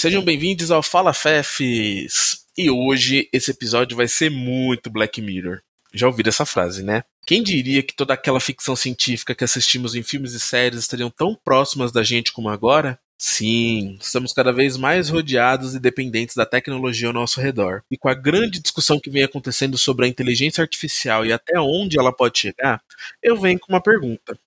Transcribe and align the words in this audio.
sejam 0.00 0.22
bem-vindos 0.22 0.70
ao 0.70 0.82
Fala 0.82 1.12
Fefs. 1.12 2.46
E 2.56 2.70
hoje 2.70 3.28
esse 3.34 3.50
episódio 3.50 3.94
vai 3.94 4.08
ser 4.08 4.30
muito 4.30 4.88
Black 4.88 5.20
Mirror. 5.20 5.60
Já 5.92 6.06
ouviram 6.06 6.30
essa 6.30 6.46
frase, 6.46 6.82
né? 6.82 7.04
Quem 7.26 7.42
diria 7.42 7.82
que 7.82 7.94
toda 7.94 8.14
aquela 8.14 8.40
ficção 8.40 8.74
científica 8.74 9.34
que 9.34 9.44
assistimos 9.44 9.94
em 9.94 10.02
filmes 10.02 10.32
e 10.32 10.40
séries 10.40 10.78
estariam 10.80 11.10
tão 11.10 11.38
próximas 11.44 11.92
da 11.92 12.02
gente 12.02 12.32
como 12.32 12.48
agora? 12.48 12.98
Sim, 13.18 13.98
estamos 14.00 14.32
cada 14.32 14.54
vez 14.54 14.78
mais 14.78 15.10
rodeados 15.10 15.74
e 15.74 15.78
dependentes 15.78 16.34
da 16.34 16.46
tecnologia 16.46 17.08
ao 17.08 17.12
nosso 17.12 17.38
redor. 17.38 17.82
E 17.90 17.98
com 17.98 18.08
a 18.08 18.14
grande 18.14 18.58
discussão 18.58 18.98
que 18.98 19.10
vem 19.10 19.22
acontecendo 19.22 19.76
sobre 19.76 20.06
a 20.06 20.08
inteligência 20.08 20.62
artificial 20.62 21.26
e 21.26 21.32
até 21.32 21.60
onde 21.60 21.98
ela 21.98 22.10
pode 22.10 22.38
chegar, 22.38 22.80
eu 23.22 23.38
venho 23.38 23.60
com 23.60 23.70
uma 23.70 23.82
pergunta: 23.82 24.38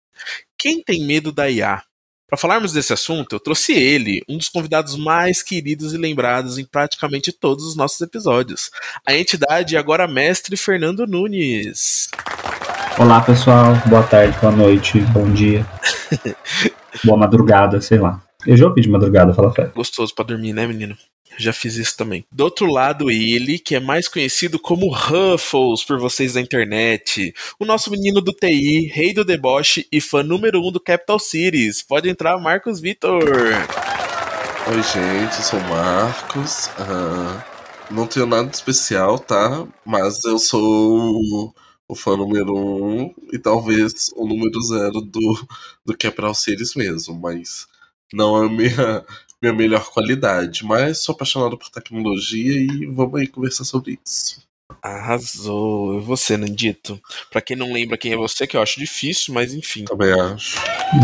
quem 0.57 0.81
tem 0.81 1.05
medo 1.05 1.31
da 1.31 1.47
IA? 1.47 1.83
Para 2.27 2.37
falarmos 2.37 2.71
desse 2.73 2.93
assunto, 2.93 3.35
eu 3.35 3.39
trouxe 3.39 3.73
ele, 3.73 4.21
um 4.27 4.37
dos 4.37 4.49
convidados 4.49 4.95
mais 4.95 5.43
queridos 5.43 5.93
e 5.93 5.97
lembrados 5.97 6.57
em 6.57 6.65
praticamente 6.65 7.31
todos 7.31 7.65
os 7.65 7.75
nossos 7.75 7.99
episódios. 8.01 8.71
A 9.05 9.13
entidade 9.13 9.77
agora 9.77 10.07
mestre 10.07 10.55
Fernando 10.55 11.05
Nunes. 11.05 12.09
Olá, 12.97 13.21
pessoal. 13.21 13.73
Boa 13.85 14.03
tarde, 14.03 14.37
boa 14.39 14.53
noite, 14.55 14.99
bom 15.11 15.31
dia. 15.31 15.65
boa 17.03 17.17
madrugada, 17.17 17.81
sei 17.81 17.99
lá. 17.99 18.21
Eu 18.47 18.57
já 18.57 18.67
ouvi 18.67 18.81
de 18.81 18.89
madrugada, 18.89 19.33
fala 19.33 19.53
fé. 19.53 19.71
Gostoso 19.75 20.15
para 20.15 20.25
dormir, 20.25 20.53
né, 20.53 20.65
menino? 20.65 20.97
Já 21.37 21.51
fiz 21.51 21.75
isso 21.75 21.97
também. 21.97 22.25
Do 22.31 22.43
outro 22.43 22.67
lado, 22.67 23.09
ele, 23.09 23.57
que 23.59 23.75
é 23.75 23.79
mais 23.79 24.07
conhecido 24.07 24.59
como 24.59 24.93
Ruffles 24.93 25.83
por 25.83 25.99
vocês 25.99 26.33
da 26.33 26.41
internet. 26.41 27.33
O 27.59 27.65
nosso 27.65 27.89
menino 27.91 28.21
do 28.21 28.33
TI, 28.33 28.87
rei 28.93 29.13
do 29.13 29.25
deboche 29.25 29.87
e 29.91 29.99
fã 29.99 30.23
número 30.23 30.61
um 30.61 30.71
do 30.71 30.79
Capital 30.79 31.19
Cities. 31.19 31.81
Pode 31.81 32.09
entrar, 32.09 32.37
Marcos 32.39 32.79
Vitor. 32.79 33.23
Oi, 34.67 34.83
gente, 34.83 35.37
eu 35.37 35.43
sou 35.43 35.59
o 35.59 35.69
Marcos. 35.69 36.69
Não 37.91 38.07
tenho 38.07 38.25
nada 38.25 38.47
de 38.47 38.55
especial, 38.55 39.19
tá? 39.19 39.67
Mas 39.85 40.23
eu 40.23 40.39
sou 40.39 41.53
o 41.87 41.95
fã 41.95 42.15
número 42.15 42.55
um 42.55 43.13
e 43.31 43.37
talvez 43.37 44.11
o 44.15 44.25
número 44.27 44.61
zero 44.61 45.01
do, 45.01 45.47
do 45.85 45.97
Capital 45.97 46.33
Cities 46.33 46.75
mesmo, 46.75 47.13
mas 47.13 47.67
não 48.13 48.41
é 48.41 48.45
a 48.45 48.49
minha, 48.49 49.05
minha 49.43 49.53
melhor 49.53 49.83
qualidade, 49.91 50.65
mas 50.65 50.99
sou 50.99 51.13
apaixonado 51.13 51.57
por 51.57 51.69
tecnologia 51.69 52.53
e 52.53 52.85
vamos 52.85 53.19
aí 53.19 53.27
conversar 53.27 53.65
sobre 53.65 53.99
isso. 54.05 54.41
Arrasou. 54.81 55.99
E 55.99 56.01
você, 56.01 56.37
Nandito? 56.37 56.99
Pra 57.29 57.41
quem 57.41 57.57
não 57.57 57.73
lembra 57.73 57.97
quem 57.97 58.13
é 58.13 58.17
você, 58.17 58.47
que 58.47 58.55
eu 58.55 58.61
acho 58.61 58.79
difícil, 58.79 59.33
mas 59.33 59.53
enfim. 59.53 59.83
Também 59.83 60.13
acho. 60.13 60.57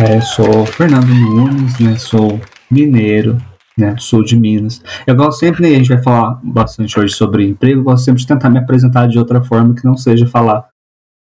É, 0.07 0.21
sou 0.21 0.65
Fernando 0.65 1.07
Nunes, 1.07 1.79
né? 1.79 1.97
Sou 1.97 2.39
mineiro, 2.71 3.37
né? 3.77 3.95
Sou 3.99 4.23
de 4.23 4.37
Minas. 4.37 4.81
Eu 5.05 5.15
gosto 5.15 5.39
sempre, 5.39 5.61
né, 5.61 5.75
a 5.75 5.77
gente 5.77 5.89
vai 5.89 6.01
falar 6.01 6.39
bastante 6.41 6.97
hoje 6.97 7.13
sobre 7.13 7.45
emprego, 7.45 7.81
eu 7.81 7.83
gosto 7.83 8.05
sempre 8.05 8.21
de 8.21 8.27
tentar 8.27 8.49
me 8.49 8.59
apresentar 8.59 9.07
de 9.07 9.19
outra 9.19 9.41
forma 9.41 9.75
que 9.75 9.85
não 9.85 9.97
seja 9.97 10.25
falar 10.25 10.67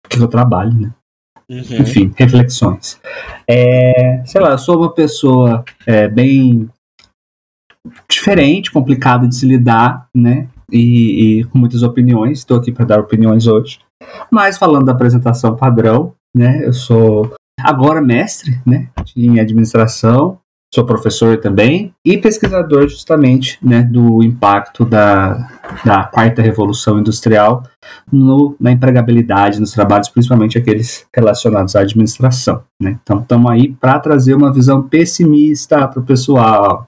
que 0.07 0.19
eu 0.19 0.27
trabalho, 0.27 0.73
né? 0.73 0.91
Uhum. 1.49 1.81
Enfim, 1.81 2.13
reflexões. 2.15 2.99
É, 3.47 4.21
sei 4.25 4.41
lá, 4.41 4.51
eu 4.51 4.57
sou 4.57 4.77
uma 4.77 4.93
pessoa 4.93 5.63
é, 5.85 6.07
bem 6.07 6.69
diferente, 8.09 8.71
complicado 8.71 9.27
de 9.27 9.35
se 9.35 9.45
lidar, 9.45 10.07
né? 10.15 10.47
E, 10.71 11.39
e 11.39 11.43
com 11.45 11.57
muitas 11.57 11.83
opiniões. 11.83 12.39
Estou 12.39 12.57
aqui 12.57 12.71
para 12.71 12.85
dar 12.85 12.99
opiniões 12.99 13.47
hoje. 13.47 13.79
Mas 14.31 14.57
falando 14.57 14.85
da 14.85 14.91
apresentação 14.91 15.55
padrão, 15.55 16.13
né? 16.35 16.61
Eu 16.65 16.73
sou 16.73 17.33
agora 17.59 18.01
mestre, 18.01 18.59
né? 18.65 18.89
Em 19.15 19.39
administração. 19.39 20.39
Sou 20.73 20.85
professor 20.85 21.37
também 21.37 21.93
e 22.05 22.17
pesquisador 22.17 22.89
justamente 22.89 23.57
né, 23.63 23.83
do 23.83 24.21
impacto 24.21 24.83
da, 24.83 25.49
da 25.83 26.03
quarta 26.03 26.41
revolução 26.41 26.99
industrial 26.99 27.63
no, 28.11 28.53
na 28.59 28.73
empregabilidade 28.73 29.61
nos 29.61 29.71
trabalhos, 29.71 30.09
principalmente 30.09 30.57
aqueles 30.57 31.05
relacionados 31.15 31.73
à 31.73 31.79
administração. 31.79 32.63
Né? 32.81 32.99
Então 33.01 33.21
estamos 33.21 33.49
aí 33.49 33.71
para 33.79 33.97
trazer 33.99 34.33
uma 34.33 34.51
visão 34.51 34.83
pessimista 34.83 35.87
para 35.87 36.01
o 36.01 36.05
pessoal 36.05 36.85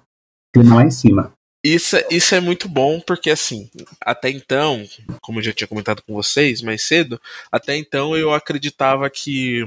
lá 0.56 0.84
em 0.84 0.92
cima. 0.92 1.34
Isso, 1.64 1.98
é, 1.98 2.08
isso 2.10 2.34
é 2.36 2.40
muito 2.40 2.70
bom 2.70 3.02
porque, 3.02 3.30
assim, 3.30 3.70
até 4.02 4.30
então, 4.30 4.88
como 5.22 5.40
eu 5.40 5.44
já 5.44 5.54
tinha 5.54 5.68
comentado 5.68 6.02
com 6.02 6.14
vocês 6.14 6.62
mais 6.62 6.84
cedo, 6.84 7.20
até 7.52 7.76
então 7.76 8.16
eu 8.16 8.34
acreditava 8.34 9.10
que 9.10 9.66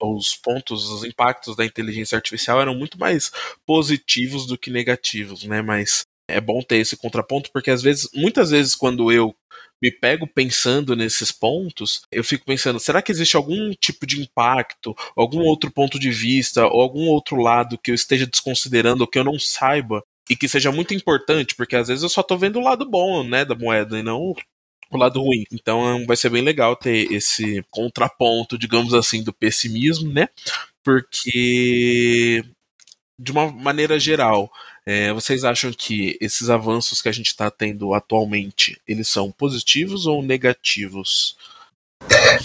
os 0.00 0.34
pontos, 0.36 0.88
os 0.88 1.04
impactos 1.04 1.56
da 1.56 1.64
inteligência 1.64 2.16
artificial 2.16 2.60
eram 2.60 2.74
muito 2.74 2.98
mais 2.98 3.30
positivos 3.66 4.46
do 4.46 4.58
que 4.58 4.70
negativos, 4.70 5.44
né? 5.44 5.62
Mas 5.62 6.02
é 6.28 6.40
bom 6.40 6.62
ter 6.62 6.76
esse 6.76 6.96
contraponto 6.96 7.50
porque 7.52 7.70
às 7.70 7.82
vezes, 7.82 8.08
muitas 8.12 8.50
vezes 8.50 8.74
quando 8.74 9.10
eu 9.10 9.34
me 9.82 9.90
pego 9.90 10.26
pensando 10.26 10.96
nesses 10.96 11.30
pontos, 11.30 12.02
eu 12.10 12.24
fico 12.24 12.44
pensando, 12.44 12.80
será 12.80 13.00
que 13.00 13.12
existe 13.12 13.36
algum 13.36 13.72
tipo 13.72 14.06
de 14.06 14.20
impacto, 14.20 14.94
algum 15.16 15.40
outro 15.42 15.70
ponto 15.70 15.98
de 15.98 16.10
vista, 16.10 16.66
ou 16.66 16.80
algum 16.80 17.08
outro 17.08 17.36
lado 17.36 17.78
que 17.78 17.90
eu 17.90 17.94
esteja 17.94 18.26
desconsiderando 18.26 19.02
ou 19.02 19.08
que 19.08 19.18
eu 19.18 19.24
não 19.24 19.38
saiba 19.38 20.02
e 20.28 20.36
que 20.36 20.48
seja 20.48 20.70
muito 20.70 20.92
importante, 20.94 21.54
porque 21.54 21.76
às 21.76 21.88
vezes 21.88 22.02
eu 22.02 22.08
só 22.08 22.22
tô 22.22 22.36
vendo 22.36 22.58
o 22.58 22.62
lado 22.62 22.88
bom, 22.88 23.24
né, 23.24 23.44
da 23.44 23.54
moeda 23.54 23.98
e 23.98 24.02
não 24.02 24.34
o 24.90 24.96
lado 24.96 25.20
ruim. 25.20 25.44
Então 25.52 26.04
vai 26.06 26.16
ser 26.16 26.30
bem 26.30 26.42
legal 26.42 26.76
ter 26.76 27.10
esse 27.12 27.64
contraponto, 27.70 28.58
digamos 28.58 28.94
assim, 28.94 29.22
do 29.22 29.32
pessimismo, 29.32 30.12
né? 30.12 30.28
Porque 30.82 32.42
de 33.18 33.32
uma 33.32 33.50
maneira 33.50 33.98
geral, 33.98 34.50
é, 34.90 35.12
vocês 35.12 35.44
acham 35.44 35.70
que 35.70 36.16
esses 36.18 36.48
avanços 36.48 37.02
que 37.02 37.10
a 37.10 37.12
gente 37.12 37.26
está 37.26 37.50
tendo 37.50 37.92
atualmente, 37.92 38.80
eles 38.88 39.06
são 39.06 39.30
positivos 39.30 40.06
ou 40.06 40.22
negativos? 40.22 41.36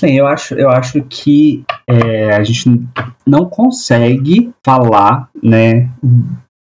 Bem, 0.02 0.18
eu 0.18 0.28
acho, 0.28 0.54
eu 0.56 0.70
acho 0.70 1.02
que 1.04 1.64
é, 1.88 2.36
a 2.36 2.44
gente 2.44 2.86
não 3.26 3.46
consegue 3.46 4.52
falar, 4.62 5.30
né, 5.42 5.90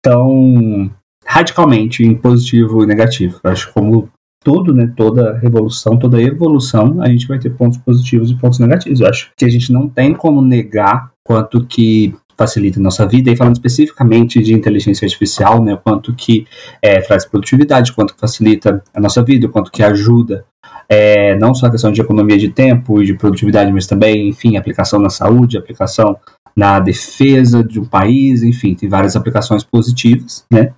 tão 0.04 0.92
radicalmente 1.26 2.04
em 2.04 2.14
positivo 2.14 2.84
e 2.84 2.86
negativo. 2.86 3.40
Eu 3.42 3.52
acho 3.52 3.68
que 3.68 3.74
como 3.74 4.10
tudo, 4.44 4.74
né, 4.74 4.94
toda 4.98 5.38
revolução, 5.38 5.98
toda 5.98 6.22
evolução, 6.22 7.02
a 7.02 7.08
gente 7.08 7.26
vai 7.26 7.40
ter 7.40 7.52
pontos 7.52 7.78
positivos 7.78 8.30
e 8.30 8.36
pontos 8.36 8.60
negativos. 8.60 9.00
Eu 9.00 9.08
acho 9.08 9.32
que 9.38 9.46
a 9.46 9.50
gente 9.50 9.72
não 9.72 9.88
tem 9.88 10.14
como 10.14 10.42
negar 10.42 11.14
quanto 11.24 11.66
que 11.66 12.14
facilita 12.38 12.80
a 12.80 12.84
nossa 12.84 13.06
vida, 13.08 13.32
e 13.32 13.36
falando 13.36 13.56
especificamente 13.56 14.42
de 14.42 14.54
inteligência 14.54 15.06
artificial, 15.06 15.64
né, 15.64 15.74
o 15.74 15.78
quanto 15.78 16.14
que 16.14 16.46
é, 16.82 17.00
traz 17.02 17.26
produtividade, 17.26 17.94
quanto 17.94 18.14
que 18.14 18.20
facilita 18.20 18.84
a 18.94 19.00
nossa 19.00 19.24
vida, 19.24 19.48
o 19.48 19.50
quanto 19.50 19.72
que 19.72 19.84
ajuda 19.84 20.46
é, 20.90 21.36
não 21.38 21.54
só 21.54 21.68
a 21.68 21.72
questão 21.72 21.92
de 21.92 22.02
economia 22.02 22.38
de 22.38 22.50
tempo 22.50 23.02
e 23.02 23.06
de 23.06 23.14
produtividade, 23.14 23.72
mas 23.72 23.88
também, 23.88 24.30
enfim, 24.30 24.58
aplicação 24.58 25.00
na 25.00 25.10
saúde, 25.10 25.58
aplicação 25.58 26.18
na 26.56 26.80
defesa 26.80 27.64
de 27.64 27.80
um 27.80 27.86
país, 27.86 28.44
enfim, 28.44 28.76
tem 28.76 28.88
várias 28.88 29.16
aplicações 29.16 29.64
positivas, 29.64 30.46
né? 30.52 30.74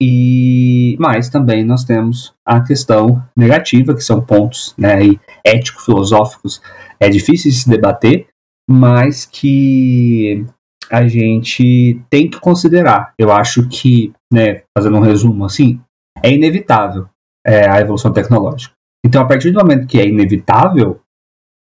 E 0.00 0.96
mas 0.98 1.28
também 1.28 1.64
nós 1.64 1.84
temos 1.84 2.32
a 2.46 2.60
questão 2.60 3.22
negativa, 3.36 3.94
que 3.94 4.02
são 4.02 4.20
pontos, 4.20 4.74
né, 4.76 4.98
ético-filosóficos, 5.44 6.60
é 6.98 7.08
difícil 7.08 7.50
de 7.50 7.56
se 7.56 7.68
debater, 7.68 8.26
mas 8.68 9.24
que 9.24 10.44
a 10.92 11.08
gente 11.08 12.00
tem 12.10 12.28
que 12.28 12.38
considerar. 12.38 13.14
Eu 13.18 13.32
acho 13.32 13.66
que, 13.68 14.12
né, 14.30 14.62
fazendo 14.76 14.98
um 14.98 15.00
resumo 15.00 15.44
assim, 15.44 15.80
é 16.22 16.30
inevitável 16.30 17.08
é, 17.46 17.68
a 17.68 17.80
evolução 17.80 18.12
tecnológica. 18.12 18.74
Então, 19.04 19.22
a 19.22 19.26
partir 19.26 19.50
do 19.50 19.58
momento 19.58 19.86
que 19.86 19.98
é 19.98 20.06
inevitável, 20.06 21.00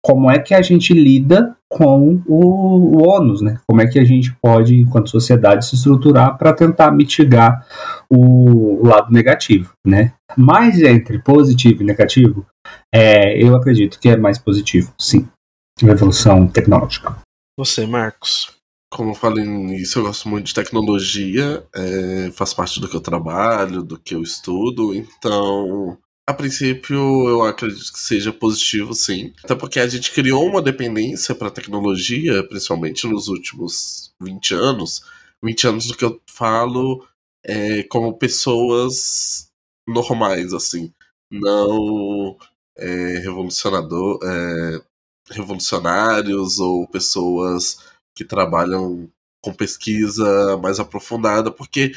como 0.03 0.31
é 0.31 0.39
que 0.39 0.53
a 0.53 0.61
gente 0.61 0.93
lida 0.93 1.55
com 1.69 2.21
o, 2.25 2.97
o 2.97 3.07
ônus, 3.07 3.41
né? 3.41 3.59
Como 3.67 3.81
é 3.81 3.87
que 3.87 3.99
a 3.99 4.03
gente 4.03 4.33
pode, 4.41 4.75
enquanto 4.75 5.09
sociedade, 5.09 5.65
se 5.65 5.75
estruturar 5.75 6.37
para 6.37 6.53
tentar 6.53 6.91
mitigar 6.91 7.65
o, 8.09 8.85
lado 8.85 9.11
negativo, 9.11 9.71
né? 9.85 10.13
Mas 10.35 10.81
entre 10.81 11.19
positivo 11.19 11.83
e 11.83 11.85
negativo, 11.85 12.45
é, 12.93 13.37
eu 13.41 13.55
acredito 13.55 13.99
que 13.99 14.09
é 14.09 14.17
mais 14.17 14.39
positivo, 14.39 14.91
sim, 14.97 15.27
a 15.83 15.87
evolução 15.87 16.47
tecnológica. 16.47 17.15
Você, 17.57 17.85
Marcos? 17.85 18.58
Como 18.91 19.11
eu 19.11 19.15
falei 19.15 19.45
início, 19.45 19.99
eu 19.99 20.03
gosto 20.03 20.27
muito 20.27 20.47
de 20.47 20.53
tecnologia, 20.53 21.63
é, 21.75 22.31
faz 22.31 22.53
parte 22.53 22.79
do 22.79 22.89
que 22.89 22.95
eu 22.95 23.01
trabalho, 23.01 23.83
do 23.83 23.99
que 23.99 24.15
eu 24.15 24.23
estudo, 24.23 24.95
então, 24.95 25.97
a 26.29 26.33
princípio, 26.33 26.97
eu 27.27 27.43
acredito 27.43 27.91
que 27.91 27.99
seja 27.99 28.31
positivo, 28.31 28.93
sim. 28.93 29.33
Até 29.43 29.55
porque 29.55 29.79
a 29.79 29.87
gente 29.87 30.11
criou 30.11 30.45
uma 30.45 30.61
dependência 30.61 31.33
para 31.33 31.47
a 31.47 31.51
tecnologia, 31.51 32.43
principalmente 32.47 33.07
nos 33.07 33.27
últimos 33.27 34.13
20 34.21 34.53
anos. 34.53 35.01
20 35.43 35.67
anos 35.67 35.87
do 35.87 35.97
que 35.97 36.05
eu 36.05 36.21
falo 36.29 37.03
é, 37.43 37.81
como 37.83 38.17
pessoas 38.17 39.47
normais, 39.87 40.53
assim. 40.53 40.93
Não 41.31 42.37
é, 42.77 43.19
revolucionador, 43.19 44.19
é, 44.23 44.81
revolucionários 45.31 46.59
ou 46.59 46.87
pessoas 46.87 47.79
que 48.15 48.23
trabalham 48.23 49.09
com 49.41 49.53
pesquisa 49.53 50.57
mais 50.57 50.79
aprofundada, 50.79 51.51
porque 51.51 51.93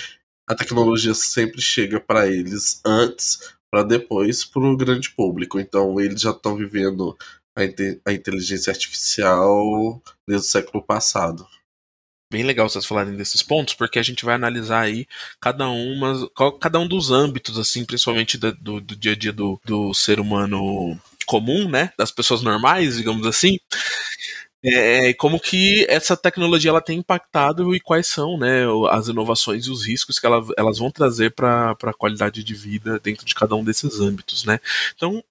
a 0.49 0.55
tecnologia 0.55 1.15
sempre 1.15 1.61
chega 1.61 2.01
para 2.01 2.27
eles 2.27 2.81
antes, 2.85 3.55
para 3.71 3.83
depois 3.83 4.45
para 4.45 4.63
o 4.63 4.77
grande 4.77 5.11
público. 5.11 5.59
Então 5.59 6.01
eles 6.01 6.21
já 6.21 6.31
estão 6.31 6.57
vivendo 6.57 7.17
a, 7.57 7.63
a 8.11 8.13
inteligência 8.13 8.71
artificial 8.71 10.01
desde 10.27 10.47
o 10.47 10.51
século 10.51 10.83
passado 10.83 11.47
bem 12.33 12.43
legal 12.43 12.67
vocês 12.67 12.87
falarem 12.87 13.15
desses 13.15 13.43
pontos, 13.43 13.75
porque 13.75 13.99
a 13.99 14.03
gente 14.03 14.25
vai 14.25 14.35
analisar 14.35 14.81
aí 14.81 15.07
cada 15.39 15.69
uma, 15.69 16.31
cada 16.59 16.81
um 16.81 16.89
dos 16.89 17.11
âmbitos, 17.11 17.59
assim, 17.59 17.85
principalmente 17.85 18.39
do, 18.39 18.81
do, 18.81 18.97
dia 18.97 19.13
a 19.13 19.15
dia 19.15 19.33
do, 19.35 19.61
do 19.63 19.93
ser 19.93 20.19
humano 20.19 20.99
comum, 21.27 21.69
né? 21.69 21.93
Das 21.99 22.11
pessoas 22.11 22.41
normais, 22.41 22.97
digamos 22.97 23.27
assim. 23.27 23.59
É, 24.65 25.13
como 25.15 25.41
que 25.41 25.85
essa 25.89 26.17
tecnologia 26.17 26.71
ela 26.71 26.81
tem 26.81 26.99
impactado 26.99 27.75
e 27.75 27.81
quais 27.81 28.07
são 28.07 28.39
né, 28.39 28.63
as 28.91 29.09
inovações 29.09 29.67
e 29.67 29.71
os 29.71 29.85
riscos 29.85 30.19
que 30.21 30.27
ela, 30.27 30.45
elas 30.57 30.79
vão 30.79 30.91
trazer 30.91 31.35
para 31.35 31.73
a 31.73 31.93
qualidade 31.95 32.45
de 32.45 32.55
vida 32.55 33.01
dentro 33.01 33.27
de 33.27 33.35
cada 33.35 33.57
um 33.57 33.65
desses 33.65 33.99
âmbitos. 33.99 34.45
Né? 34.45 34.61
Então, 34.95 35.23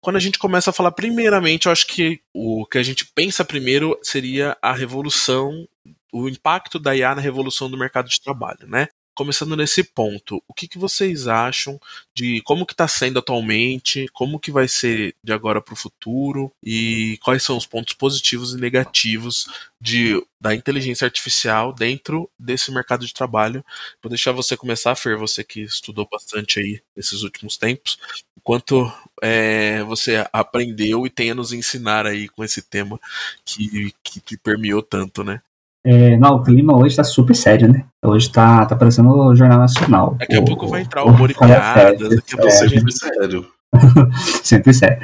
quando 0.00 0.16
a 0.16 0.20
gente 0.20 0.38
começa 0.38 0.70
a 0.70 0.72
falar, 0.72 0.92
primeiramente, 0.92 1.66
eu 1.66 1.72
acho 1.72 1.86
que 1.88 2.20
o 2.32 2.64
que 2.64 2.78
a 2.78 2.82
gente 2.82 3.04
pensa 3.06 3.44
primeiro 3.44 3.98
seria 4.02 4.56
a 4.62 4.72
revolução 4.72 5.66
o 6.12 6.28
impacto 6.28 6.78
da 6.78 6.96
IA 6.96 7.14
na 7.14 7.20
revolução 7.20 7.70
do 7.70 7.76
mercado 7.76 8.08
de 8.08 8.20
trabalho, 8.20 8.66
né? 8.66 8.88
Começando 9.16 9.56
nesse 9.56 9.82
ponto, 9.82 10.42
o 10.46 10.52
que, 10.52 10.68
que 10.68 10.76
vocês 10.76 11.26
acham 11.26 11.80
de 12.14 12.42
como 12.42 12.66
que 12.66 12.74
está 12.74 12.86
sendo 12.86 13.18
atualmente, 13.18 14.06
como 14.12 14.38
que 14.38 14.50
vai 14.52 14.68
ser 14.68 15.14
de 15.24 15.32
agora 15.32 15.58
para 15.58 15.72
o 15.72 15.76
futuro 15.76 16.52
e 16.62 17.18
quais 17.22 17.42
são 17.42 17.56
os 17.56 17.64
pontos 17.64 17.94
positivos 17.94 18.52
e 18.52 18.58
negativos 18.58 19.46
de, 19.80 20.22
da 20.38 20.54
inteligência 20.54 21.06
artificial 21.06 21.72
dentro 21.72 22.30
desse 22.38 22.70
mercado 22.70 23.06
de 23.06 23.14
trabalho? 23.14 23.64
Vou 24.02 24.10
deixar 24.10 24.32
você 24.32 24.54
começar, 24.54 24.94
Fer, 24.94 25.16
você 25.16 25.42
que 25.42 25.62
estudou 25.62 26.06
bastante 26.06 26.60
aí 26.60 26.82
nesses 26.94 27.22
últimos 27.22 27.56
tempos, 27.56 27.98
o 28.36 28.40
quanto 28.42 28.92
é, 29.22 29.82
você 29.84 30.26
aprendeu 30.30 31.06
e 31.06 31.10
tem 31.10 31.30
a 31.30 31.34
nos 31.34 31.54
ensinar 31.54 32.06
aí 32.06 32.28
com 32.28 32.44
esse 32.44 32.60
tema 32.60 33.00
que, 33.46 33.94
que, 34.04 34.20
que 34.20 34.36
permeou 34.36 34.82
tanto, 34.82 35.24
né? 35.24 35.40
É, 35.86 36.16
não, 36.16 36.34
o 36.34 36.42
clima 36.42 36.76
hoje 36.76 36.96
tá 36.96 37.04
super 37.04 37.36
sério, 37.36 37.72
né? 37.72 37.84
Hoje 38.04 38.28
tá, 38.28 38.66
tá 38.66 38.74
parecendo 38.74 39.08
o 39.08 39.36
Jornal 39.36 39.60
Nacional. 39.60 40.16
Daqui 40.18 40.34
a 40.34 40.40
o, 40.40 40.44
pouco 40.44 40.66
vai 40.66 40.82
entrar 40.82 41.04
o 41.04 41.10
humor 41.10 41.30
e 41.30 41.34
piadas, 41.34 42.08
daqui 42.08 42.34
a 42.34 42.36
pouco 42.36 42.48
é, 42.48 42.68
sempre 42.68 42.92
sério. 42.92 43.46
sempre 44.42 44.74
sério. 44.74 44.98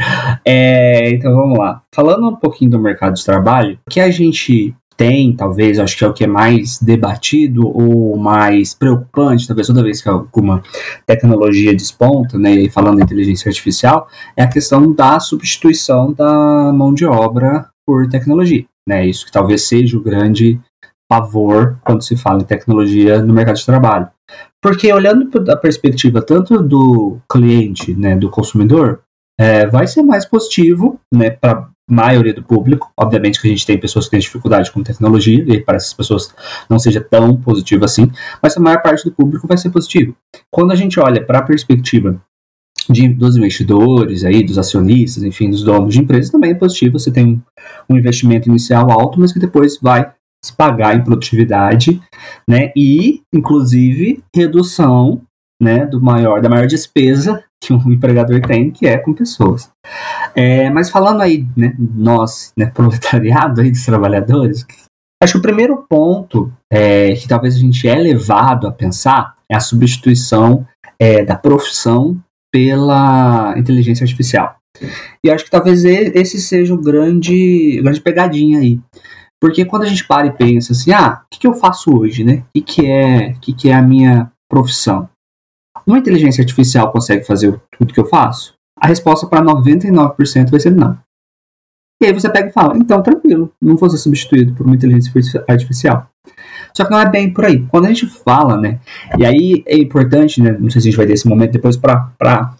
É, 0.44 1.10
então 1.10 1.36
vamos 1.36 1.56
lá. 1.56 1.80
Falando 1.94 2.28
um 2.28 2.34
pouquinho 2.34 2.72
do 2.72 2.80
mercado 2.80 3.14
de 3.14 3.24
trabalho, 3.24 3.78
o 3.86 3.90
que 3.90 4.00
a 4.00 4.10
gente 4.10 4.74
tem, 4.96 5.36
talvez, 5.36 5.78
acho 5.78 5.96
que 5.96 6.04
é 6.04 6.08
o 6.08 6.12
que 6.12 6.24
é 6.24 6.26
mais 6.26 6.80
debatido 6.80 7.64
ou 7.64 8.16
mais 8.16 8.74
preocupante, 8.74 9.46
talvez 9.46 9.68
toda 9.68 9.84
vez 9.84 10.02
que 10.02 10.08
alguma 10.08 10.64
tecnologia 11.06 11.72
desponta, 11.72 12.36
né, 12.36 12.54
e 12.54 12.68
falando 12.68 12.96
de 12.96 13.04
inteligência 13.04 13.48
artificial, 13.48 14.08
é 14.36 14.42
a 14.42 14.48
questão 14.48 14.92
da 14.92 15.20
substituição 15.20 16.12
da 16.12 16.72
mão 16.72 16.92
de 16.92 17.04
obra 17.04 17.68
por 17.86 18.08
tecnologia. 18.08 18.64
Né, 18.84 19.06
isso 19.06 19.24
que 19.24 19.30
talvez 19.30 19.68
seja 19.68 19.96
o 19.96 20.02
grande 20.02 20.60
pavor 21.12 21.78
quando 21.84 22.02
se 22.02 22.16
fala 22.16 22.40
em 22.40 22.46
tecnologia 22.46 23.22
no 23.22 23.34
mercado 23.34 23.56
de 23.56 23.66
trabalho. 23.66 24.08
Porque 24.62 24.90
olhando 24.90 25.28
da 25.40 25.54
perspectiva 25.54 26.22
tanto 26.22 26.62
do 26.62 27.18
cliente, 27.30 27.94
né, 27.94 28.16
do 28.16 28.30
consumidor, 28.30 29.02
é, 29.38 29.66
vai 29.66 29.86
ser 29.86 30.02
mais 30.02 30.24
positivo 30.24 30.98
né, 31.12 31.28
para 31.28 31.52
a 31.52 31.68
maioria 31.90 32.32
do 32.32 32.42
público. 32.42 32.90
Obviamente 32.98 33.42
que 33.42 33.46
a 33.46 33.50
gente 33.50 33.66
tem 33.66 33.78
pessoas 33.78 34.06
que 34.06 34.12
têm 34.12 34.20
dificuldade 34.20 34.72
com 34.72 34.82
tecnologia, 34.82 35.44
e 35.46 35.60
para 35.60 35.76
essas 35.76 35.92
pessoas 35.92 36.34
não 36.70 36.78
seja 36.78 37.00
tão 37.02 37.36
positivo 37.36 37.84
assim, 37.84 38.10
mas 38.42 38.56
a 38.56 38.60
maior 38.60 38.80
parte 38.80 39.04
do 39.04 39.12
público 39.12 39.46
vai 39.46 39.58
ser 39.58 39.68
positivo. 39.68 40.16
Quando 40.50 40.72
a 40.72 40.76
gente 40.76 40.98
olha 40.98 41.22
para 41.22 41.40
a 41.40 41.42
perspectiva 41.42 42.18
de, 42.88 43.06
dos 43.08 43.36
investidores, 43.36 44.24
aí, 44.24 44.42
dos 44.42 44.56
acionistas, 44.56 45.22
enfim, 45.24 45.50
dos 45.50 45.62
donos 45.62 45.92
de 45.92 46.00
empresas, 46.00 46.30
também 46.30 46.52
é 46.52 46.54
positivo. 46.54 46.98
Você 46.98 47.12
tem 47.12 47.42
um 47.90 47.98
investimento 47.98 48.48
inicial 48.48 48.90
alto, 48.90 49.20
mas 49.20 49.30
que 49.30 49.38
depois 49.38 49.78
vai 49.78 50.10
se 50.44 50.52
pagar 50.54 50.96
em 50.96 51.04
produtividade, 51.04 52.02
né? 52.48 52.72
E, 52.76 53.22
inclusive, 53.32 54.22
redução 54.34 55.22
né, 55.62 55.86
do 55.86 56.02
maior, 56.02 56.42
da 56.42 56.48
maior 56.48 56.66
despesa 56.66 57.44
que 57.62 57.72
um 57.72 57.78
empregador 57.92 58.40
tem, 58.40 58.70
que 58.70 58.86
é 58.86 58.98
com 58.98 59.14
pessoas. 59.14 59.70
É, 60.34 60.68
mas 60.70 60.90
falando 60.90 61.20
aí, 61.20 61.46
né, 61.56 61.74
nós, 61.78 62.52
né, 62.58 62.66
proletariado 62.66 63.60
aí 63.60 63.70
dos 63.70 63.84
trabalhadores, 63.84 64.66
acho 65.22 65.34
que 65.34 65.38
o 65.38 65.42
primeiro 65.42 65.86
ponto 65.88 66.52
é, 66.70 67.14
que 67.14 67.28
talvez 67.28 67.54
a 67.54 67.58
gente 67.58 67.86
é 67.86 67.94
levado 67.94 68.66
a 68.66 68.72
pensar 68.72 69.34
é 69.48 69.54
a 69.54 69.60
substituição 69.60 70.66
é, 70.98 71.24
da 71.24 71.36
profissão 71.36 72.18
pela 72.52 73.54
inteligência 73.56 74.04
artificial. 74.04 74.56
E 75.24 75.30
acho 75.30 75.44
que 75.44 75.50
talvez 75.50 75.84
esse 75.84 76.40
seja 76.40 76.74
o 76.74 76.80
grande, 76.80 77.80
grande 77.82 78.00
pegadinha 78.00 78.58
aí. 78.58 78.80
Porque 79.42 79.64
quando 79.64 79.82
a 79.82 79.86
gente 79.86 80.06
para 80.06 80.28
e 80.28 80.30
pensa 80.30 80.70
assim, 80.70 80.92
ah, 80.92 81.20
o 81.24 81.26
que, 81.28 81.40
que 81.40 81.46
eu 81.48 81.54
faço 81.54 81.92
hoje, 81.98 82.22
né? 82.22 82.44
O 82.44 82.44
que, 82.54 82.62
que, 82.62 82.86
é, 82.86 83.32
que, 83.40 83.52
que 83.52 83.68
é 83.70 83.74
a 83.74 83.82
minha 83.82 84.30
profissão? 84.48 85.08
Uma 85.84 85.98
inteligência 85.98 86.42
artificial 86.42 86.92
consegue 86.92 87.24
fazer 87.24 87.60
tudo 87.76 87.92
que 87.92 87.98
eu 87.98 88.06
faço? 88.06 88.54
A 88.80 88.86
resposta 88.86 89.26
para 89.26 89.42
99% 89.42 90.48
vai 90.48 90.60
ser 90.60 90.70
não. 90.70 90.96
E 92.00 92.06
aí 92.06 92.12
você 92.12 92.30
pega 92.30 92.50
e 92.50 92.52
fala, 92.52 92.78
então 92.78 93.02
tranquilo, 93.02 93.52
não 93.60 93.76
vou 93.76 93.90
ser 93.90 93.98
substituído 93.98 94.54
por 94.54 94.64
uma 94.64 94.76
inteligência 94.76 95.44
artificial. 95.48 96.08
Só 96.72 96.84
que 96.84 96.92
não 96.92 97.00
é 97.00 97.10
bem 97.10 97.34
por 97.34 97.44
aí. 97.44 97.66
Quando 97.66 97.86
a 97.86 97.88
gente 97.88 98.06
fala, 98.06 98.56
né? 98.56 98.78
E 99.18 99.26
aí 99.26 99.64
é 99.66 99.76
importante, 99.76 100.40
né? 100.40 100.52
Não 100.52 100.70
sei 100.70 100.80
se 100.80 100.86
a 100.86 100.90
gente 100.92 100.96
vai 100.96 101.06
ter 101.06 101.14
esse 101.14 101.26
momento 101.26 101.50
depois 101.50 101.76
para 101.76 102.54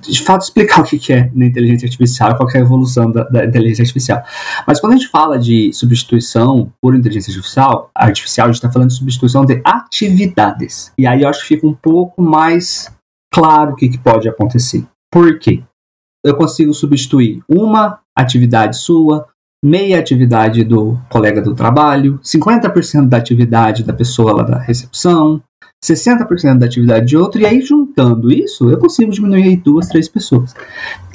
de 0.00 0.22
fato 0.22 0.42
explicar 0.42 0.80
o 0.82 0.84
que 0.84 1.12
é 1.12 1.30
na 1.34 1.46
inteligência 1.46 1.86
artificial, 1.86 2.36
qual 2.36 2.48
é 2.50 2.58
a 2.58 2.60
evolução 2.60 3.10
da, 3.10 3.24
da, 3.24 3.44
inteligência 3.44 3.82
artificial. 3.82 4.22
Mas 4.66 4.80
quando 4.80 4.94
a 4.94 4.96
gente 4.96 5.08
fala 5.08 5.38
de 5.38 5.72
substituição 5.72 6.72
por 6.80 6.94
inteligência 6.94 7.30
artificial, 7.30 7.90
artificial 7.94 8.46
a 8.46 8.48
gente 8.48 8.56
está 8.56 8.70
falando 8.70 8.88
de 8.88 8.96
substituição 8.96 9.44
de 9.44 9.60
atividades. 9.64 10.92
E 10.98 11.06
aí 11.06 11.22
eu 11.22 11.28
acho 11.28 11.40
que 11.40 11.48
fica 11.48 11.66
um 11.66 11.74
pouco 11.74 12.22
mais 12.22 12.90
claro 13.32 13.72
o 13.72 13.76
que, 13.76 13.88
que 13.88 13.98
pode 13.98 14.28
acontecer. 14.28 14.84
Por 15.12 15.38
quê? 15.38 15.62
Eu 16.24 16.36
consigo 16.36 16.74
substituir 16.74 17.42
uma 17.48 18.00
atividade 18.16 18.76
sua, 18.76 19.26
meia 19.64 19.98
atividade 19.98 20.64
do 20.64 20.98
colega 21.08 21.40
do 21.40 21.54
trabalho, 21.54 22.18
50% 22.22 23.08
da 23.08 23.16
atividade 23.16 23.84
da 23.84 23.92
pessoa 23.92 24.32
lá 24.32 24.42
da 24.42 24.58
recepção, 24.58 25.42
60% 25.82 26.58
da 26.58 26.66
atividade 26.66 27.06
de 27.06 27.16
outro, 27.16 27.40
e 27.40 27.46
aí 27.46 27.60
juntando 27.62 28.30
isso, 28.30 28.70
eu 28.70 28.78
consigo 28.78 29.10
diminuir 29.10 29.56
duas, 29.56 29.88
três 29.88 30.08
pessoas. 30.08 30.54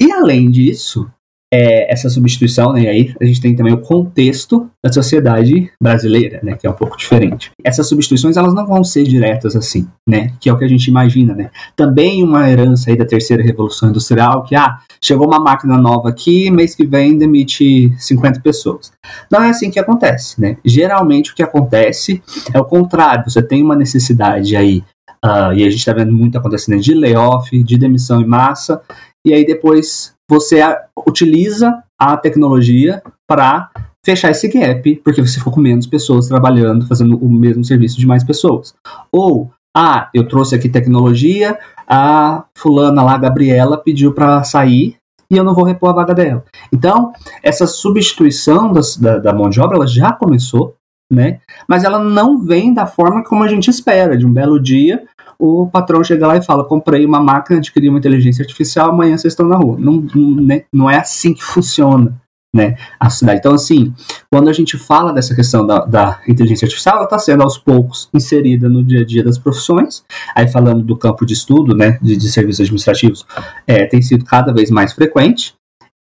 E 0.00 0.10
além 0.10 0.50
disso, 0.50 1.08
é, 1.52 1.92
essa 1.92 2.10
substituição, 2.10 2.72
né, 2.72 2.82
e 2.82 2.88
aí 2.88 3.14
a 3.20 3.24
gente 3.24 3.40
tem 3.40 3.54
também 3.54 3.72
o 3.72 3.80
contexto 3.80 4.68
da 4.84 4.92
sociedade 4.92 5.70
brasileira, 5.80 6.40
né, 6.42 6.56
que 6.56 6.66
é 6.66 6.70
um 6.70 6.74
pouco 6.74 6.96
diferente. 6.96 7.50
Essas 7.62 7.88
substituições 7.88 8.36
elas 8.36 8.52
não 8.52 8.66
vão 8.66 8.82
ser 8.82 9.04
diretas 9.04 9.54
assim, 9.54 9.86
né, 10.08 10.32
que 10.40 10.48
é 10.48 10.52
o 10.52 10.58
que 10.58 10.64
a 10.64 10.68
gente 10.68 10.88
imagina, 10.88 11.34
né. 11.34 11.50
Também 11.76 12.22
uma 12.22 12.50
herança 12.50 12.90
aí 12.90 12.96
da 12.96 13.04
terceira 13.04 13.42
revolução 13.42 13.90
industrial, 13.90 14.42
que 14.42 14.56
ah, 14.56 14.78
chegou 15.02 15.26
uma 15.26 15.38
máquina 15.38 15.78
nova 15.78 16.08
aqui, 16.08 16.50
mês 16.50 16.74
que 16.74 16.84
vem 16.84 17.16
demite 17.16 17.92
50 17.98 18.40
pessoas. 18.40 18.92
Não 19.30 19.42
é 19.42 19.50
assim 19.50 19.70
que 19.70 19.78
acontece, 19.78 20.40
né. 20.40 20.56
Geralmente 20.64 21.30
o 21.30 21.34
que 21.34 21.42
acontece 21.42 22.22
é 22.52 22.58
o 22.58 22.64
contrário, 22.64 23.30
você 23.30 23.42
tem 23.42 23.62
uma 23.62 23.76
necessidade 23.76 24.56
aí 24.56 24.82
Uh, 25.24 25.50
e 25.54 25.64
a 25.64 25.70
gente 25.70 25.78
está 25.78 25.92
vendo 25.92 26.12
muito 26.12 26.38
acontecendo 26.38 26.80
de 26.80 26.94
layoff, 26.94 27.50
de 27.64 27.76
demissão 27.76 28.20
em 28.20 28.26
massa, 28.26 28.80
e 29.26 29.32
aí 29.32 29.44
depois 29.44 30.14
você 30.28 30.60
utiliza 31.06 31.82
a 31.98 32.16
tecnologia 32.16 33.02
para 33.26 33.70
fechar 34.04 34.30
esse 34.30 34.46
gap, 34.48 34.96
porque 35.04 35.20
você 35.20 35.38
ficou 35.38 35.52
com 35.52 35.60
menos 35.60 35.86
pessoas 35.86 36.28
trabalhando, 36.28 36.86
fazendo 36.86 37.16
o 37.16 37.28
mesmo 37.28 37.64
serviço 37.64 37.98
de 37.98 38.06
mais 38.06 38.22
pessoas. 38.22 38.74
Ou, 39.10 39.50
ah, 39.76 40.08
eu 40.14 40.28
trouxe 40.28 40.54
aqui 40.54 40.68
tecnologia, 40.68 41.58
a 41.88 42.44
fulana 42.56 43.02
lá, 43.02 43.14
a 43.14 43.18
Gabriela, 43.18 43.78
pediu 43.78 44.12
para 44.12 44.44
sair 44.44 44.96
e 45.28 45.36
eu 45.36 45.42
não 45.42 45.54
vou 45.54 45.64
repor 45.64 45.90
a 45.90 45.94
vaga 45.94 46.14
dela. 46.14 46.44
Então, 46.72 47.12
essa 47.42 47.66
substituição 47.66 48.72
das, 48.72 48.96
da, 48.96 49.18
da 49.18 49.32
mão 49.32 49.50
de 49.50 49.60
obra, 49.60 49.76
ela 49.76 49.86
já 49.86 50.12
começou, 50.12 50.76
né? 51.12 51.40
Mas 51.68 51.82
ela 51.82 51.98
não 51.98 52.38
vem 52.38 52.72
da 52.72 52.86
forma 52.86 53.24
como 53.24 53.42
a 53.42 53.48
gente 53.48 53.68
espera, 53.68 54.16
de 54.16 54.24
um 54.24 54.32
belo 54.32 54.60
dia 54.60 55.04
o 55.38 55.66
patrão 55.66 56.02
chega 56.02 56.26
lá 56.26 56.36
e 56.36 56.42
fala: 56.42 56.64
comprei 56.64 57.04
uma 57.04 57.20
máquina, 57.20 57.58
adquiri 57.58 57.88
uma 57.88 57.98
inteligência 57.98 58.42
artificial, 58.42 58.90
amanhã 58.90 59.16
vocês 59.16 59.32
estão 59.32 59.46
na 59.46 59.56
rua. 59.56 59.76
Não, 59.78 60.06
né? 60.42 60.64
não 60.72 60.88
é 60.90 60.98
assim 60.98 61.34
que 61.34 61.44
funciona. 61.44 62.20
Né, 62.54 62.74
a 62.98 63.10
sociedade. 63.10 63.40
Então, 63.40 63.52
assim, 63.52 63.92
quando 64.32 64.48
a 64.48 64.52
gente 64.52 64.78
fala 64.78 65.12
dessa 65.12 65.34
questão 65.34 65.66
da, 65.66 65.84
da 65.84 66.22
inteligência 66.26 66.64
artificial, 66.64 66.94
ela 66.94 67.04
está 67.04 67.18
sendo 67.18 67.42
aos 67.42 67.58
poucos 67.58 68.08
inserida 68.14 68.66
no 68.66 68.82
dia 68.82 69.02
a 69.02 69.04
dia 69.04 69.22
das 69.22 69.36
profissões. 69.36 70.02
Aí, 70.34 70.48
falando 70.48 70.82
do 70.82 70.96
campo 70.96 71.26
de 71.26 71.34
estudo, 71.34 71.76
né, 71.76 71.98
de, 72.00 72.16
de 72.16 72.32
serviços 72.32 72.60
administrativos, 72.60 73.26
é, 73.66 73.84
tem 73.84 74.00
sido 74.00 74.24
cada 74.24 74.54
vez 74.54 74.70
mais 74.70 74.94
frequente. 74.94 75.54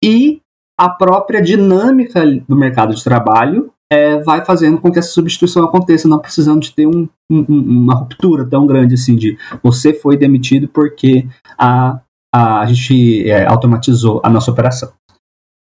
E 0.03 0.41
a 0.75 0.89
própria 0.89 1.39
dinâmica 1.39 2.25
do 2.47 2.55
mercado 2.55 2.95
de 2.95 3.03
trabalho 3.03 3.71
é, 3.91 4.17
vai 4.19 4.45
fazendo 4.45 4.79
com 4.79 4.91
que 4.91 4.99
essa 4.99 5.09
substituição 5.09 5.63
aconteça, 5.63 6.07
não 6.07 6.19
precisando 6.19 6.61
de 6.61 6.71
ter 6.71 6.85
um, 6.85 7.07
um, 7.29 7.43
uma 7.47 7.95
ruptura 7.95 8.45
tão 8.45 8.67
grande 8.67 8.93
assim 8.93 9.15
de 9.15 9.37
você 9.63 9.93
foi 9.93 10.15
demitido 10.15 10.67
porque 10.67 11.27
a, 11.57 11.99
a, 12.33 12.61
a 12.61 12.65
gente 12.67 13.27
é, 13.27 13.45
automatizou 13.45 14.21
a 14.23 14.29
nossa 14.29 14.51
operação. 14.51 14.93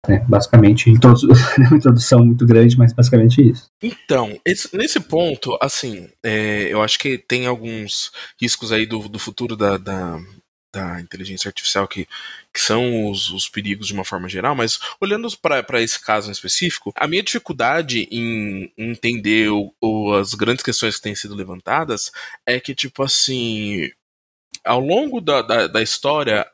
É, 0.08 0.20
basicamente, 0.20 0.88
uma 1.58 1.76
introdução 1.76 2.24
muito 2.24 2.46
grande, 2.46 2.78
mas 2.78 2.92
basicamente 2.92 3.50
isso. 3.50 3.68
Então, 3.82 4.38
esse, 4.44 4.74
nesse 4.76 5.00
ponto, 5.00 5.58
assim, 5.60 6.08
é, 6.24 6.72
eu 6.72 6.80
acho 6.80 6.98
que 6.98 7.18
tem 7.18 7.46
alguns 7.46 8.12
riscos 8.40 8.70
aí 8.70 8.86
do, 8.86 9.08
do 9.08 9.18
futuro 9.18 9.56
da, 9.56 9.76
da, 9.76 10.18
da 10.76 11.00
inteligência 11.00 11.48
artificial 11.48 11.88
que, 11.88 12.06
que 12.52 12.60
são 12.60 13.10
os, 13.10 13.30
os, 13.30 13.48
perigos 13.48 13.86
de 13.86 13.94
uma 13.94 14.04
forma 14.04 14.28
geral, 14.28 14.54
mas 14.54 14.78
olhando 15.00 15.26
para 15.38 15.82
esse 15.82 15.98
caso 15.98 16.28
em 16.28 16.32
específico, 16.32 16.92
a 16.94 17.08
minha 17.08 17.22
dificuldade 17.22 18.06
em 18.10 18.70
entender 18.76 19.48
o, 19.50 19.72
o, 19.80 20.12
as 20.12 20.34
grandes 20.34 20.62
questões 20.62 20.96
que 20.96 21.02
têm 21.02 21.14
sido 21.14 21.34
levantadas 21.34 22.12
é 22.44 22.60
que, 22.60 22.74
tipo 22.74 23.02
assim, 23.02 23.90
ao 24.62 24.80
longo 24.80 25.20
da, 25.20 25.40
da, 25.40 25.66
da 25.66 25.82
história, 25.82 26.46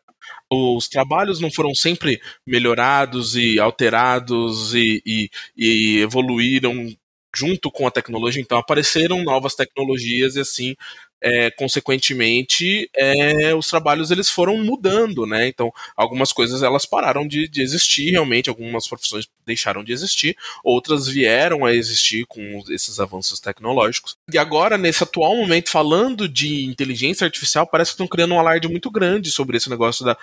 os 0.48 0.88
trabalhos 0.88 1.40
não 1.40 1.50
foram 1.50 1.74
sempre 1.74 2.20
melhorados 2.46 3.34
e 3.34 3.58
alterados 3.58 4.72
e, 4.74 5.02
e, 5.04 5.30
e, 5.56 5.98
evoluíram 6.00 6.94
junto 7.34 7.70
com 7.70 7.86
a 7.86 7.90
tecnologia, 7.90 8.42
então 8.42 8.58
apareceram 8.58 9.24
novas 9.24 9.54
tecnologias 9.54 10.36
e 10.36 10.40
assim 10.40 10.76
é, 11.22 11.50
consequentemente, 11.52 12.90
é, 12.96 13.54
os 13.54 13.68
trabalhos 13.68 14.10
eles 14.10 14.28
foram 14.28 14.58
mudando, 14.58 15.24
né? 15.24 15.46
Então, 15.46 15.72
algumas 15.96 16.32
coisas 16.32 16.62
elas 16.62 16.84
pararam 16.84 17.26
de, 17.26 17.48
de, 17.48 17.62
existir 17.62 18.10
realmente, 18.10 18.50
algumas 18.50 18.88
profissões 18.88 19.28
deixaram 19.46 19.84
de 19.84 19.92
existir, 19.92 20.36
outras 20.64 21.06
vieram 21.06 21.64
a 21.64 21.72
existir 21.72 22.26
com 22.26 22.62
esses 22.70 22.98
avanços 22.98 23.38
tecnológicos. 23.38 24.16
E 24.32 24.36
agora, 24.36 24.76
nesse 24.76 25.04
atual 25.04 25.36
momento, 25.36 25.70
falando 25.70 26.28
de 26.28 26.64
inteligência 26.64 27.24
artificial, 27.24 27.66
parece 27.66 27.92
que 27.92 27.94
estão 27.94 28.08
criando 28.08 28.34
um 28.34 28.40
alarde 28.40 28.68
muito 28.68 28.90
grande 28.90 29.30
sobre 29.30 29.56
esse 29.56 29.70
negócio 29.70 30.04
da, 30.04 30.16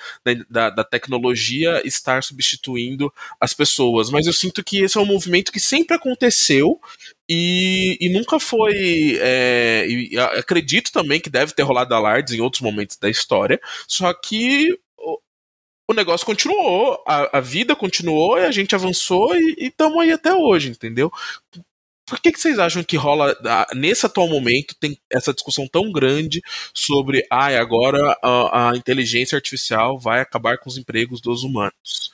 da, 0.50 0.70
da 0.70 0.84
tecnologia 0.84 1.82
estar 1.86 2.24
substituindo 2.24 3.12
as 3.40 3.54
pessoas. 3.54 4.10
Mas 4.10 4.28
eu 4.28 4.34
sinto 4.34 4.64
que 4.64 4.82
esse 4.82 4.98
é 4.98 5.02
um 5.02 5.06
movimento 5.06 5.52
que 5.52 5.60
sempre 5.60 5.96
aconteceu 5.96 6.80
e, 7.30 7.96
e, 8.02 8.10
nunca 8.10 8.40
foi. 8.40 9.20
É, 9.22 9.86
e 9.88 10.18
acredito 10.18 10.92
também 10.92 11.22
que 11.22 11.30
deve 11.30 11.54
ter 11.54 11.62
rolado 11.62 11.94
alardes 11.94 12.34
em 12.34 12.42
outros 12.42 12.62
momentos 12.62 12.98
da 12.98 13.08
história, 13.08 13.62
só 13.88 14.12
que 14.14 14.68
o, 14.98 15.20
o 15.88 15.94
negócio 15.94 16.26
continuou, 16.26 17.04
a, 17.08 17.38
a, 17.38 17.40
vida 17.40 17.76
continuou 17.76 18.40
e 18.40 18.46
a 18.46 18.52
gente 18.52 18.74
avançou 18.74 19.36
e 19.36 19.56
estamos 19.60 20.00
aí 20.00 20.12
até 20.12 20.34
hoje, 20.34 20.70
entendeu? 20.70 21.12
Por 22.08 22.20
que, 22.20 22.32
que 22.32 22.40
vocês 22.40 22.58
acham 22.58 22.84
que 22.84 22.98
rola, 22.98 23.38
nesse 23.76 24.04
atual 24.04 24.28
momento, 24.28 24.74
tem 24.80 24.98
essa 25.12 25.32
discussão 25.32 25.68
tão 25.68 25.92
grande 25.92 26.42
sobre, 26.74 27.24
ah, 27.30 27.56
agora 27.60 28.18
a, 28.24 28.72
a 28.72 28.76
inteligência 28.76 29.36
artificial 29.36 30.00
vai 30.00 30.22
acabar 30.22 30.58
com 30.58 30.68
os 30.68 30.78
empregos 30.80 31.22
dos 31.22 31.44
humanos? 31.44 32.12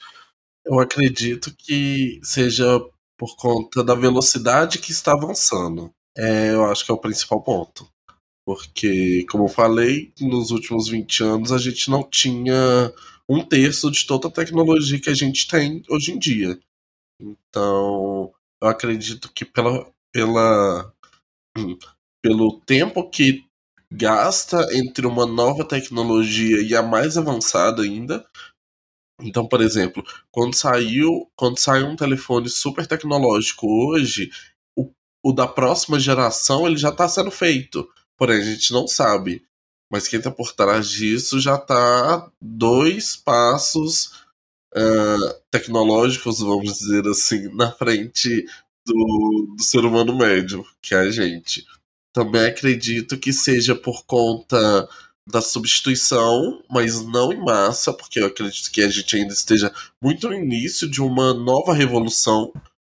Eu 0.66 0.80
acredito 0.82 1.56
que 1.58 2.20
seja 2.22 2.82
por 3.18 3.36
conta 3.38 3.84
da 3.84 3.96
velocidade 3.96 4.80
que 4.80 4.92
está 4.92 5.14
avançando. 5.14 5.92
É, 6.18 6.52
eu 6.54 6.66
acho 6.66 6.86
que 6.86 6.92
é 6.92 6.94
o 6.94 7.00
principal 7.00 7.42
ponto. 7.42 7.88
Porque, 8.46 9.26
como 9.30 9.46
eu 9.46 9.50
falei, 9.50 10.14
nos 10.22 10.52
últimos 10.52 10.88
20 10.88 11.24
anos 11.24 11.52
a 11.52 11.58
gente 11.58 11.90
não 11.90 12.04
tinha 12.04 12.94
um 13.28 13.44
terço 13.44 13.90
de 13.90 14.06
toda 14.06 14.28
a 14.28 14.32
tecnologia 14.32 15.00
que 15.00 15.10
a 15.10 15.16
gente 15.16 15.48
tem 15.48 15.82
hoje 15.90 16.12
em 16.12 16.20
dia. 16.20 16.60
Então, 17.20 18.32
eu 18.62 18.68
acredito 18.68 19.32
que 19.34 19.44
pela, 19.44 19.92
pela, 20.14 20.94
pelo 22.24 22.60
tempo 22.62 23.10
que 23.10 23.44
gasta 23.92 24.68
entre 24.78 25.08
uma 25.08 25.26
nova 25.26 25.64
tecnologia 25.64 26.62
e 26.62 26.76
a 26.76 26.84
mais 26.84 27.18
avançada 27.18 27.82
ainda, 27.82 28.28
então, 29.22 29.48
por 29.48 29.62
exemplo, 29.62 30.04
quando 30.32 30.56
saiu, 30.56 31.30
quando 31.36 31.58
saiu 31.58 31.88
um 31.88 31.96
telefone 31.96 32.50
super 32.50 32.86
tecnológico 32.86 33.68
hoje, 33.68 34.30
o, 34.76 34.92
o 35.24 35.32
da 35.32 35.48
próxima 35.48 36.00
geração 36.00 36.68
ele 36.68 36.78
já 36.78 36.90
está 36.90 37.08
sendo 37.08 37.32
feito. 37.32 37.88
Porém, 38.18 38.40
a 38.40 38.44
gente 38.44 38.74
não 38.74 38.88
sabe. 38.88 39.44
Mas 39.90 40.08
quem 40.08 40.20
está 40.20 40.32
por 40.32 40.52
trás 40.54 40.90
disso 40.90 41.40
já 41.40 41.56
está 41.56 42.30
dois 42.42 43.16
passos 43.16 44.26
uh, 44.76 45.34
tecnológicos, 45.52 46.40
vamos 46.40 46.74
dizer 46.74 47.08
assim, 47.08 47.48
na 47.56 47.72
frente 47.72 48.46
do, 48.86 49.56
do 49.56 49.64
ser 49.64 49.86
humano 49.86 50.18
médio, 50.18 50.66
que 50.82 50.94
é 50.94 51.00
a 51.00 51.12
gente. 51.12 51.66
Também 52.14 52.46
acredito 52.46 53.18
que 53.18 53.32
seja 53.32 53.76
por 53.76 54.06
conta 54.06 54.90
da 55.28 55.42
substituição, 55.42 56.64
mas 56.70 57.02
não 57.04 57.34
em 57.34 57.44
massa, 57.44 57.92
porque 57.92 58.20
eu 58.20 58.28
acredito 58.28 58.72
que 58.72 58.82
a 58.82 58.90
gente 58.90 59.16
ainda 59.16 59.34
esteja 59.34 59.74
muito 60.02 60.28
no 60.30 60.36
início 60.36 60.90
de 60.90 61.02
uma 61.02 61.34
nova 61.34 61.74
revolução 61.74 62.54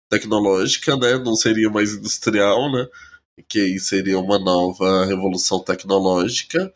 tecnológica, 0.09 0.95
né? 0.95 1.17
Não 1.17 1.35
seria 1.35 1.69
mais 1.69 1.93
industrial, 1.93 2.71
né? 2.71 2.88
Que 3.50 3.59
aí 3.59 3.79
seria 3.79 4.17
uma 4.19 4.39
nova 4.39 5.05
revolução 5.05 5.59
tecnológica. 5.63 6.73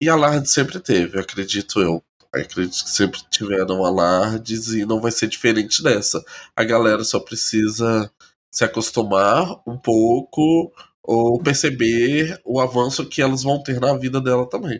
E 0.00 0.08
alarde 0.08 0.48
sempre 0.48 0.78
teve, 0.78 1.18
acredito 1.18 1.80
eu. 1.80 2.02
Acredito 2.32 2.84
que 2.84 2.90
sempre 2.90 3.20
tiveram 3.30 3.84
alardes 3.84 4.68
e 4.68 4.84
não 4.84 5.00
vai 5.00 5.10
ser 5.10 5.28
diferente 5.28 5.82
dessa. 5.82 6.22
A 6.54 6.62
galera 6.62 7.02
só 7.02 7.18
precisa 7.18 8.10
se 8.52 8.64
acostumar 8.64 9.60
um 9.66 9.76
pouco 9.76 10.72
ou 11.08 11.38
perceber 11.38 12.38
o 12.44 12.60
avanço 12.60 13.08
que 13.08 13.22
elas 13.22 13.42
vão 13.42 13.62
ter 13.62 13.80
na 13.80 13.96
vida 13.96 14.20
dela 14.20 14.46
também. 14.46 14.78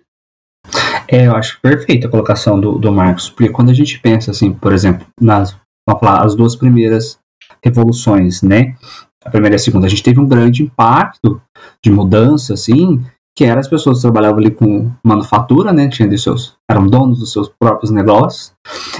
É, 1.08 1.26
eu 1.26 1.34
acho 1.34 1.58
perfeita 1.62 2.06
a 2.06 2.10
colocação 2.10 2.60
do, 2.60 2.78
do 2.78 2.92
Marcos, 2.92 3.30
porque 3.30 3.50
quando 3.50 3.70
a 3.70 3.74
gente 3.74 3.98
pensa 3.98 4.30
assim, 4.30 4.52
por 4.52 4.74
exemplo, 4.74 5.06
nas 5.18 5.56
vamos 5.88 6.00
falar, 6.00 6.22
as 6.22 6.34
duas 6.34 6.54
primeiras 6.54 7.18
revoluções, 7.64 8.42
né? 8.42 8.76
A 9.24 9.30
primeira 9.30 9.54
e 9.54 9.56
a 9.56 9.58
segunda, 9.58 9.86
a 9.86 9.88
gente 9.88 10.02
teve 10.02 10.20
um 10.20 10.28
grande 10.28 10.62
impacto 10.62 11.40
de 11.82 11.90
mudança, 11.90 12.52
assim, 12.52 13.02
que 13.34 13.44
era 13.44 13.58
as 13.58 13.68
pessoas 13.68 13.96
que 13.96 14.02
trabalhavam 14.02 14.38
ali 14.38 14.50
com 14.50 14.92
manufatura, 15.02 15.72
né? 15.72 15.88
Tinham 15.88 16.10
de 16.10 16.18
seus, 16.18 16.58
eram 16.70 16.86
donos 16.86 17.20
dos 17.20 17.32
seus 17.32 17.48
próprios 17.48 17.90
negócios, 17.90 18.52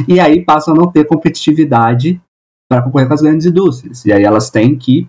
e 0.08 0.18
aí 0.18 0.42
passam 0.42 0.72
a 0.72 0.76
não 0.78 0.90
ter 0.90 1.04
competitividade 1.04 2.18
para 2.70 2.80
concorrer 2.80 3.06
com 3.06 3.14
as 3.14 3.20
grandes 3.20 3.46
indústrias. 3.46 4.06
E 4.06 4.12
aí 4.12 4.24
elas 4.24 4.48
têm 4.48 4.78
que 4.78 5.06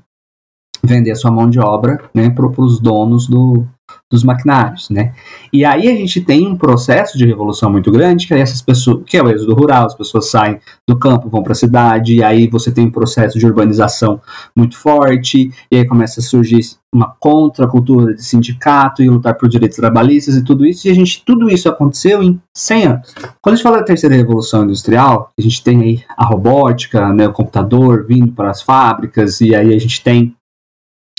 vender 0.83 1.11
a 1.11 1.15
sua 1.15 1.31
mão 1.31 1.49
de 1.49 1.59
obra 1.59 2.01
né, 2.13 2.29
para 2.29 2.45
os 2.45 2.79
donos 2.79 3.27
do, 3.27 3.65
dos 4.11 4.23
maquinários, 4.23 4.89
né? 4.89 5.13
E 5.53 5.63
aí 5.63 5.87
a 5.87 5.95
gente 5.95 6.21
tem 6.21 6.47
um 6.47 6.55
processo 6.55 7.17
de 7.17 7.25
revolução 7.25 7.71
muito 7.71 7.91
grande, 7.91 8.27
que 8.27 8.33
é 8.33 8.39
essas 8.39 8.61
pessoas, 8.61 9.03
que 9.05 9.15
é 9.15 9.23
o 9.23 9.29
êxodo 9.29 9.53
rural, 9.53 9.85
as 9.85 9.95
pessoas 9.95 10.29
saem 10.31 10.59
do 10.87 10.97
campo, 10.97 11.29
vão 11.29 11.43
para 11.43 11.51
a 11.51 11.55
cidade, 11.55 12.15
e 12.15 12.23
aí 12.23 12.47
você 12.47 12.71
tem 12.71 12.87
um 12.87 12.91
processo 12.91 13.37
de 13.37 13.45
urbanização 13.45 14.19
muito 14.55 14.77
forte, 14.77 15.51
e 15.71 15.77
aí 15.77 15.85
começa 15.85 16.19
a 16.19 16.23
surgir 16.23 16.59
uma 16.91 17.13
contracultura 17.19 18.15
de 18.15 18.23
sindicato 18.23 19.03
e 19.03 19.09
lutar 19.09 19.35
por 19.35 19.47
direitos 19.47 19.77
trabalhistas 19.77 20.35
e 20.35 20.43
tudo 20.43 20.65
isso, 20.65 20.87
e 20.87 20.91
a 20.91 20.95
gente, 20.95 21.23
tudo 21.23 21.47
isso 21.47 21.69
aconteceu 21.69 22.23
em 22.23 22.41
100 22.57 22.85
anos. 22.85 23.15
Quando 23.41 23.53
a 23.53 23.55
gente 23.57 23.63
fala 23.63 23.77
da 23.77 23.83
terceira 23.83 24.15
revolução 24.15 24.63
industrial, 24.63 25.29
a 25.37 25.41
gente 25.41 25.63
tem 25.63 25.81
aí 25.81 26.03
a 26.17 26.25
robótica, 26.25 27.13
né, 27.13 27.27
o 27.27 27.33
computador 27.33 28.07
vindo 28.07 28.31
para 28.31 28.49
as 28.49 28.63
fábricas, 28.63 29.39
e 29.39 29.53
aí 29.53 29.71
a 29.71 29.79
gente 29.79 30.03
tem 30.03 30.35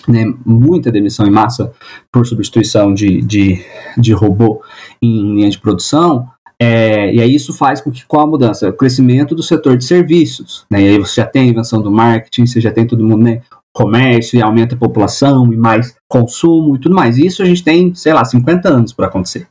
né, 0.08 0.24
muita 0.44 0.90
demissão 0.90 1.26
em 1.26 1.30
massa 1.30 1.72
por 2.12 2.26
substituição 2.26 2.92
de, 2.92 3.20
de, 3.22 3.64
de 3.96 4.12
robô 4.12 4.62
em 5.02 5.34
linha 5.34 5.50
de 5.50 5.58
produção, 5.58 6.28
é, 6.62 7.14
e 7.14 7.22
aí 7.22 7.34
isso 7.34 7.54
faz 7.54 7.80
com 7.80 7.90
que 7.90 8.04
qual 8.04 8.24
a 8.24 8.26
mudança? 8.26 8.68
O 8.68 8.72
crescimento 8.74 9.34
do 9.34 9.42
setor 9.42 9.78
de 9.78 9.84
serviços. 9.84 10.66
Né, 10.70 10.82
e 10.82 10.88
aí 10.88 10.98
você 10.98 11.22
já 11.22 11.26
tem 11.26 11.42
a 11.42 11.46
invenção 11.46 11.80
do 11.80 11.90
marketing, 11.90 12.44
você 12.44 12.60
já 12.60 12.70
tem 12.70 12.86
todo 12.86 13.02
mundo, 13.02 13.24
né? 13.24 13.40
Comércio 13.72 14.36
e 14.36 14.42
aumenta 14.42 14.74
a 14.74 14.78
população 14.78 15.50
e 15.52 15.56
mais 15.56 15.96
consumo 16.06 16.76
e 16.76 16.78
tudo 16.78 16.94
mais. 16.94 17.16
Isso 17.16 17.42
a 17.42 17.46
gente 17.46 17.64
tem, 17.64 17.94
sei 17.94 18.12
lá, 18.12 18.24
50 18.24 18.68
anos 18.68 18.92
para 18.92 19.06
acontecer. 19.06 19.46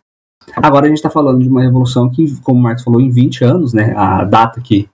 Agora 0.56 0.86
a 0.86 0.90
gente 0.90 0.98
está 0.98 1.10
falando 1.10 1.42
de 1.42 1.50
uma 1.50 1.64
revolução 1.64 2.10
que, 2.10 2.36
como 2.42 2.60
o 2.60 2.64
Marcos 2.64 2.84
falou, 2.84 3.00
em 3.00 3.10
20 3.10 3.44
anos, 3.44 3.74
né? 3.74 3.94
A 3.96 4.24
data 4.24 4.62
que 4.62 4.88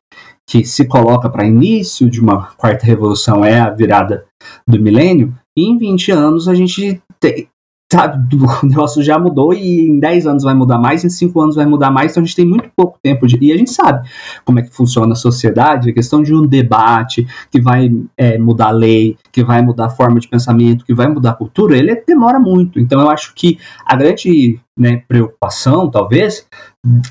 que 0.48 0.64
se 0.64 0.86
coloca 0.86 1.28
para 1.28 1.46
início 1.46 2.10
de 2.10 2.22
uma 2.22 2.48
quarta 2.56 2.86
revolução 2.86 3.44
é 3.44 3.60
a 3.60 3.72
virada 3.72 4.26
do 4.68 4.80
milênio, 4.80 5.34
em 5.58 5.78
20 5.78 6.12
anos 6.12 6.48
a 6.48 6.54
gente 6.54 7.02
tem, 7.20 7.48
sabe, 7.92 8.36
o 8.36 8.66
negócio 8.66 9.02
já 9.02 9.18
mudou 9.18 9.54
e 9.54 9.88
em 9.88 10.00
10 10.00 10.28
anos 10.28 10.44
vai 10.44 10.54
mudar 10.54 10.78
mais, 10.78 11.04
em 11.04 11.10
5 11.10 11.40
anos 11.40 11.56
vai 11.56 11.66
mudar 11.66 11.92
mais, 11.92 12.12
então 12.12 12.24
a 12.24 12.26
gente 12.26 12.36
tem 12.36 12.46
muito 12.46 12.70
pouco 12.76 12.98
tempo 13.02 13.28
de. 13.28 13.38
E 13.42 13.52
a 13.52 13.58
gente 13.58 13.72
sabe 13.72 14.08
como 14.44 14.60
é 14.60 14.62
que 14.62 14.74
funciona 14.74 15.14
a 15.14 15.16
sociedade, 15.16 15.90
a 15.90 15.94
questão 15.94 16.22
de 16.22 16.34
um 16.34 16.46
debate 16.46 17.26
que 17.52 17.62
vai 17.62 17.92
é, 18.18 18.38
mudar 18.38 18.68
a 18.68 18.72
lei, 18.72 19.18
que 19.32 19.44
vai 19.44 19.62
mudar 19.62 19.86
a 19.86 19.90
forma 19.90 20.20
de 20.20 20.28
pensamento, 20.28 20.86
que 20.86 20.94
vai 20.94 21.08
mudar 21.08 21.32
a 21.32 21.36
cultura, 21.36 21.78
ele 21.78 21.96
demora 22.08 22.40
muito. 22.40 22.80
Então 22.80 23.02
eu 23.02 23.10
acho 23.10 23.34
que 23.34 23.58
a 23.86 23.96
grande 23.96 24.60
né, 24.78 25.04
preocupação, 25.08 25.90
talvez, 25.90 26.46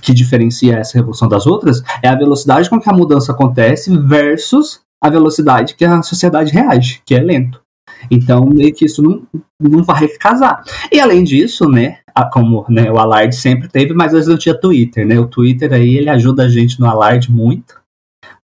que 0.03 0.13
diferencia 0.13 0.77
essa 0.77 0.99
revolução 0.99 1.29
das 1.29 1.47
outras, 1.47 1.83
é 2.03 2.09
a 2.09 2.15
velocidade 2.15 2.69
com 2.69 2.81
que 2.81 2.91
a 2.91 2.93
mudança 2.93 3.33
acontece 3.33 3.97
versus 3.97 4.83
a 5.03 5.11
velocidade 5.11 5.75
que 5.75 5.85
a 5.85 6.03
sociedade 6.03 6.51
reage, 6.51 7.03
que 7.05 7.15
é 7.15 7.21
lento. 7.21 7.63
Então, 8.11 8.47
meio 8.47 8.75
que 8.75 8.85
isso 8.85 9.03
não, 9.03 9.23
não 9.61 9.83
vai 9.83 10.09
casar. 10.09 10.63
E 10.93 11.01
além 11.01 11.25
disso, 11.25 11.69
né, 11.69 11.99
como 12.33 12.65
né, 12.69 12.91
o 12.91 12.99
Alarde 12.99 13.37
sempre 13.37 13.69
teve, 13.69 13.95
mas 13.95 14.09
às 14.09 14.13
vezes 14.13 14.29
não 14.29 14.39
tinha 14.39 14.59
Twitter, 14.59 15.07
né? 15.07 15.19
O 15.19 15.27
Twitter 15.27 15.73
aí, 15.73 15.97
ele 15.97 16.11
ajuda 16.11 16.45
a 16.45 16.49
gente 16.49 16.79
no 16.81 16.87
Alarde 16.87 17.31
muito 17.31 17.85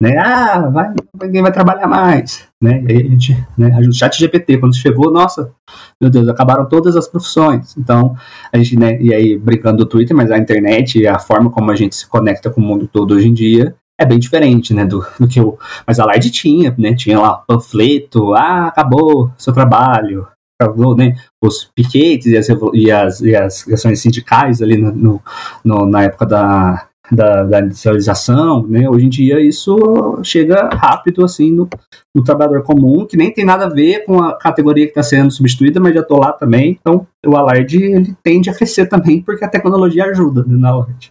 né? 0.01 0.17
Ah, 0.17 0.69
vai, 0.69 0.93
ninguém 1.21 1.41
vai 1.41 1.51
trabalhar 1.51 1.87
mais, 1.87 2.47
né? 2.61 2.81
E 2.87 2.91
aí 2.91 2.97
a 2.99 3.09
gente, 3.09 3.45
né? 3.57 3.77
O 3.79 3.91
chat 3.91 4.17
GPT, 4.17 4.57
quando 4.57 4.75
chegou, 4.75 5.11
nossa, 5.11 5.51
meu 5.99 6.09
Deus, 6.09 6.27
acabaram 6.29 6.67
todas 6.67 6.95
as 6.95 7.07
profissões. 7.07 7.75
Então, 7.77 8.15
a 8.51 8.57
gente, 8.57 8.77
né? 8.77 8.97
E 9.01 9.13
aí, 9.13 9.37
brincando 9.37 9.79
do 9.79 9.85
Twitter, 9.85 10.15
mas 10.15 10.31
a 10.31 10.37
internet, 10.37 11.05
a 11.05 11.19
forma 11.19 11.49
como 11.51 11.69
a 11.69 11.75
gente 11.75 11.95
se 11.95 12.07
conecta 12.07 12.49
com 12.49 12.61
o 12.61 12.63
mundo 12.63 12.87
todo 12.87 13.13
hoje 13.13 13.27
em 13.27 13.33
dia, 13.33 13.75
é 13.99 14.05
bem 14.05 14.17
diferente, 14.17 14.73
né, 14.73 14.85
do, 14.85 15.05
do 15.19 15.27
que 15.27 15.41
o... 15.41 15.57
Mas 15.85 15.99
a 15.99 16.05
Light 16.05 16.31
tinha, 16.31 16.73
né, 16.77 16.95
tinha 16.95 17.19
lá 17.19 17.33
panfleto, 17.33 18.33
ah, 18.33 18.67
acabou 18.67 19.29
seu 19.37 19.53
trabalho, 19.53 20.25
acabou, 20.59 20.95
né, 20.95 21.15
os 21.43 21.69
piquetes 21.75 22.27
e 22.27 22.37
as, 22.37 22.47
e 22.73 22.91
as, 22.91 23.21
e 23.21 23.35
as 23.35 23.67
ações 23.67 23.99
sindicais 23.99 24.61
ali 24.61 24.77
no, 24.77 25.21
no, 25.63 25.85
na 25.85 26.03
época 26.03 26.25
da, 26.25 26.87
da, 27.11 27.43
da 27.43 27.59
industrialização, 27.59 28.65
né? 28.67 28.89
Hoje 28.89 29.05
em 29.05 29.09
dia 29.09 29.41
isso 29.41 30.19
chega 30.23 30.69
rápido 30.73 31.23
assim 31.23 31.51
no, 31.51 31.67
no, 32.15 32.23
trabalhador 32.23 32.63
comum, 32.63 33.05
que 33.05 33.17
nem 33.17 33.33
tem 33.33 33.45
nada 33.45 33.65
a 33.65 33.69
ver 33.69 34.05
com 34.05 34.21
a 34.21 34.37
categoria 34.37 34.85
que 34.85 34.91
está 34.91 35.03
sendo 35.03 35.31
substituída, 35.31 35.79
mas 35.79 35.93
já 35.93 36.01
estou 36.01 36.19
lá 36.19 36.31
também. 36.31 36.77
Então 36.79 37.07
o 37.25 37.35
alarde 37.35 37.83
ele 37.83 38.15
tende 38.23 38.49
a 38.49 38.53
crescer 38.53 38.85
também 38.85 39.21
porque 39.21 39.43
a 39.43 39.49
tecnologia 39.49 40.05
ajuda 40.05 40.43
né, 40.43 40.55
na 40.57 40.69
alarde. 40.69 41.09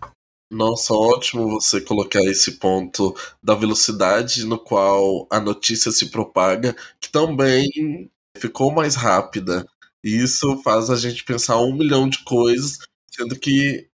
Nossa, 0.50 0.94
ótimo 0.94 1.46
você 1.60 1.78
colocar 1.80 2.22
esse 2.24 2.52
ponto 2.58 3.14
da 3.42 3.54
velocidade 3.54 4.44
no 4.46 4.58
qual 4.58 5.26
a 5.30 5.38
notícia 5.40 5.92
se 5.92 6.10
propaga, 6.10 6.74
que 6.98 7.10
também 7.10 8.10
ficou 8.36 8.72
mais 8.72 8.94
rápida. 8.94 9.66
E 10.02 10.08
isso 10.22 10.56
faz 10.62 10.88
a 10.88 10.96
gente 10.96 11.22
pensar 11.24 11.58
um 11.58 11.76
milhão 11.76 12.08
de 12.08 12.24
coisas, 12.24 12.78
sendo 13.10 13.38
que 13.38 13.88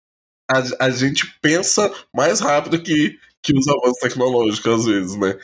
a, 0.51 0.87
a 0.87 0.91
gente 0.91 1.27
pensa 1.43 1.93
mais 2.15 2.41
rápido 2.41 2.83
que, 2.83 3.19
que 3.43 3.57
os 3.57 3.67
avanços 3.69 4.01
tecnológicos, 4.01 4.73
às 4.81 4.85
vezes, 4.87 5.17
né? 5.17 5.39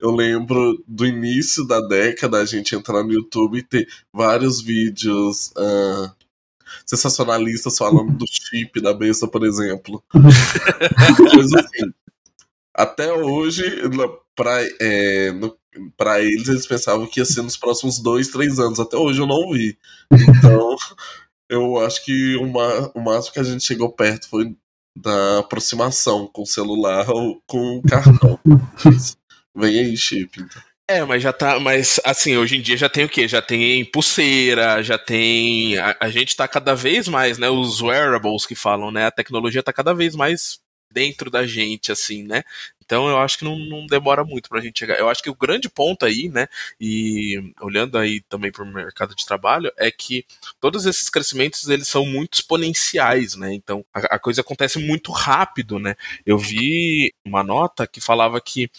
Eu 0.00 0.10
lembro 0.12 0.82
do 0.86 1.06
início 1.06 1.66
da 1.66 1.80
década 1.80 2.38
a 2.40 2.44
gente 2.46 2.74
entrar 2.74 3.04
no 3.04 3.12
YouTube 3.12 3.58
e 3.58 3.62
ter 3.62 3.88
vários 4.12 4.60
vídeos 4.62 5.48
uh, 5.56 6.12
sensacionalistas 6.86 7.76
falando 7.76 8.12
do 8.12 8.26
chip 8.26 8.80
da 8.80 8.92
besta, 8.92 9.26
por 9.26 9.44
exemplo. 9.44 10.02
Coisa 11.32 11.60
assim. 11.60 11.92
Até 12.74 13.12
hoje, 13.12 13.62
para 14.36 14.62
é, 14.80 15.30
eles, 16.20 16.48
eles 16.48 16.66
pensavam 16.66 17.06
que 17.06 17.20
ia 17.20 17.24
ser 17.24 17.42
nos 17.42 17.56
próximos 17.56 17.98
dois, 17.98 18.28
três 18.28 18.58
anos. 18.58 18.80
Até 18.80 18.96
hoje 18.96 19.20
eu 19.20 19.26
não 19.26 19.50
vi. 19.50 19.76
Então, 20.10 20.76
eu 21.48 21.78
acho 21.80 22.04
que 22.04 22.36
uma, 22.36 22.90
o 22.94 23.00
máximo 23.00 23.34
que 23.34 23.40
a 23.40 23.44
gente 23.44 23.64
chegou 23.64 23.92
perto 23.92 24.28
foi 24.28 24.56
da 24.96 25.38
aproximação 25.40 26.26
com 26.26 26.42
o 26.42 26.46
celular 26.46 27.08
ou 27.10 27.42
com 27.46 27.78
o 27.78 27.82
cartão. 27.82 28.38
Vem 29.54 29.78
aí, 29.78 29.96
chip, 29.96 30.40
então. 30.40 30.62
É, 30.92 31.04
mas 31.06 31.22
já 31.22 31.32
tá. 31.32 31.58
Mas 31.58 31.98
assim, 32.04 32.36
hoje 32.36 32.56
em 32.58 32.60
dia 32.60 32.76
já 32.76 32.88
tem 32.88 33.04
o 33.04 33.08
quê? 33.08 33.26
Já 33.26 33.40
tem 33.40 33.82
pulseira, 33.84 34.82
já 34.82 34.98
tem. 34.98 35.78
A, 35.78 35.96
a 36.00 36.10
gente 36.10 36.36
tá 36.36 36.46
cada 36.46 36.74
vez 36.74 37.08
mais, 37.08 37.38
né? 37.38 37.48
Os 37.48 37.80
wearables 37.80 38.44
que 38.44 38.54
falam, 38.54 38.90
né? 38.90 39.06
A 39.06 39.10
tecnologia 39.10 39.62
tá 39.62 39.72
cada 39.72 39.94
vez 39.94 40.14
mais 40.14 40.60
dentro 40.90 41.30
da 41.30 41.46
gente, 41.46 41.90
assim, 41.90 42.22
né? 42.24 42.42
Então 42.84 43.08
eu 43.08 43.18
acho 43.18 43.38
que 43.38 43.44
não, 43.44 43.58
não 43.58 43.86
demora 43.86 44.22
muito 44.22 44.50
para 44.50 44.58
a 44.58 44.62
gente 44.62 44.78
chegar. 44.78 44.98
Eu 44.98 45.08
acho 45.08 45.22
que 45.22 45.30
o 45.30 45.34
grande 45.34 45.66
ponto 45.66 46.04
aí, 46.04 46.28
né, 46.28 46.46
e 46.78 47.40
olhando 47.62 47.96
aí 47.96 48.20
também 48.28 48.52
para 48.52 48.62
o 48.62 48.66
mercado 48.66 49.14
de 49.14 49.24
trabalho, 49.24 49.72
é 49.78 49.90
que 49.90 50.26
todos 50.60 50.84
esses 50.84 51.08
crescimentos 51.08 51.68
eles 51.70 51.88
são 51.88 52.04
muito 52.04 52.34
exponenciais, 52.34 53.34
né? 53.34 53.54
Então 53.54 53.82
a, 53.94 54.16
a 54.16 54.18
coisa 54.18 54.42
acontece 54.42 54.78
muito 54.78 55.10
rápido, 55.10 55.78
né? 55.78 55.94
Eu 56.26 56.36
vi 56.36 57.14
uma 57.24 57.42
nota 57.42 57.86
que 57.86 58.00
falava 58.00 58.38
que 58.42 58.70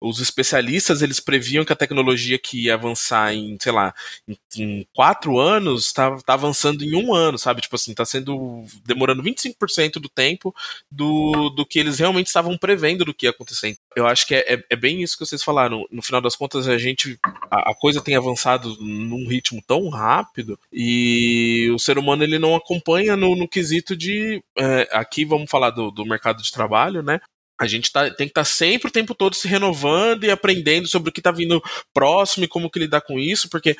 os 0.00 0.20
especialistas 0.20 1.02
eles 1.02 1.20
previam 1.20 1.64
que 1.64 1.72
a 1.72 1.76
tecnologia 1.76 2.38
que 2.38 2.64
ia 2.64 2.74
avançar 2.74 3.34
em, 3.34 3.56
sei 3.60 3.72
lá, 3.72 3.94
em, 4.26 4.38
em 4.56 4.86
quatro 4.94 5.38
anos 5.38 5.86
está 5.86 6.16
tá 6.18 6.34
avançando 6.34 6.82
em 6.82 6.94
um 6.94 7.14
ano, 7.14 7.38
sabe? 7.38 7.60
Tipo 7.60 7.76
assim, 7.76 7.90
está 7.90 8.04
sendo 8.04 8.64
demorando 8.84 9.22
25% 9.22 9.94
do 9.94 10.08
tempo 10.08 10.54
do, 10.90 11.50
do 11.50 11.66
que 11.66 11.78
eles 11.78 11.98
realmente 11.98 12.26
estavam 12.26 12.56
prevendo 12.56 13.04
do 13.04 13.14
que 13.14 13.26
ia 13.26 13.30
acontecer. 13.30 13.76
Eu 13.96 14.06
acho 14.06 14.26
que 14.26 14.34
é, 14.34 14.54
é, 14.54 14.64
é 14.70 14.76
bem 14.76 15.02
isso 15.02 15.18
que 15.18 15.26
vocês 15.26 15.42
falaram. 15.42 15.84
No 15.90 16.02
final 16.02 16.20
das 16.20 16.36
contas, 16.36 16.68
a 16.68 16.78
gente. 16.78 17.18
A, 17.50 17.70
a, 17.70 17.74
coisa 17.74 18.00
tem 18.00 18.14
avançado 18.14 18.76
num 18.80 19.26
ritmo 19.28 19.62
tão 19.66 19.88
rápido 19.88 20.58
e 20.72 21.70
o 21.74 21.78
ser 21.78 21.98
humano 21.98 22.22
ele 22.22 22.38
não 22.38 22.54
acompanha 22.54 23.16
no, 23.16 23.34
no 23.34 23.48
quesito 23.48 23.96
de. 23.96 24.42
É, 24.56 24.88
aqui 24.92 25.24
vamos 25.24 25.50
falar 25.50 25.70
do, 25.70 25.90
do 25.90 26.06
mercado 26.06 26.42
de 26.42 26.52
trabalho, 26.52 27.02
né? 27.02 27.20
A 27.60 27.66
gente 27.66 27.90
tá, 27.90 28.04
tem 28.04 28.26
que 28.26 28.30
estar 28.30 28.42
tá 28.42 28.44
sempre 28.44 28.88
o 28.88 28.92
tempo 28.92 29.14
todo 29.14 29.34
se 29.34 29.48
renovando 29.48 30.24
e 30.24 30.30
aprendendo 30.30 30.86
sobre 30.86 31.10
o 31.10 31.12
que 31.12 31.20
está 31.20 31.32
vindo 31.32 31.62
próximo 31.92 32.44
e 32.44 32.48
como 32.48 32.70
que 32.70 32.78
lidar 32.78 33.00
com 33.00 33.18
isso, 33.18 33.48
porque 33.48 33.76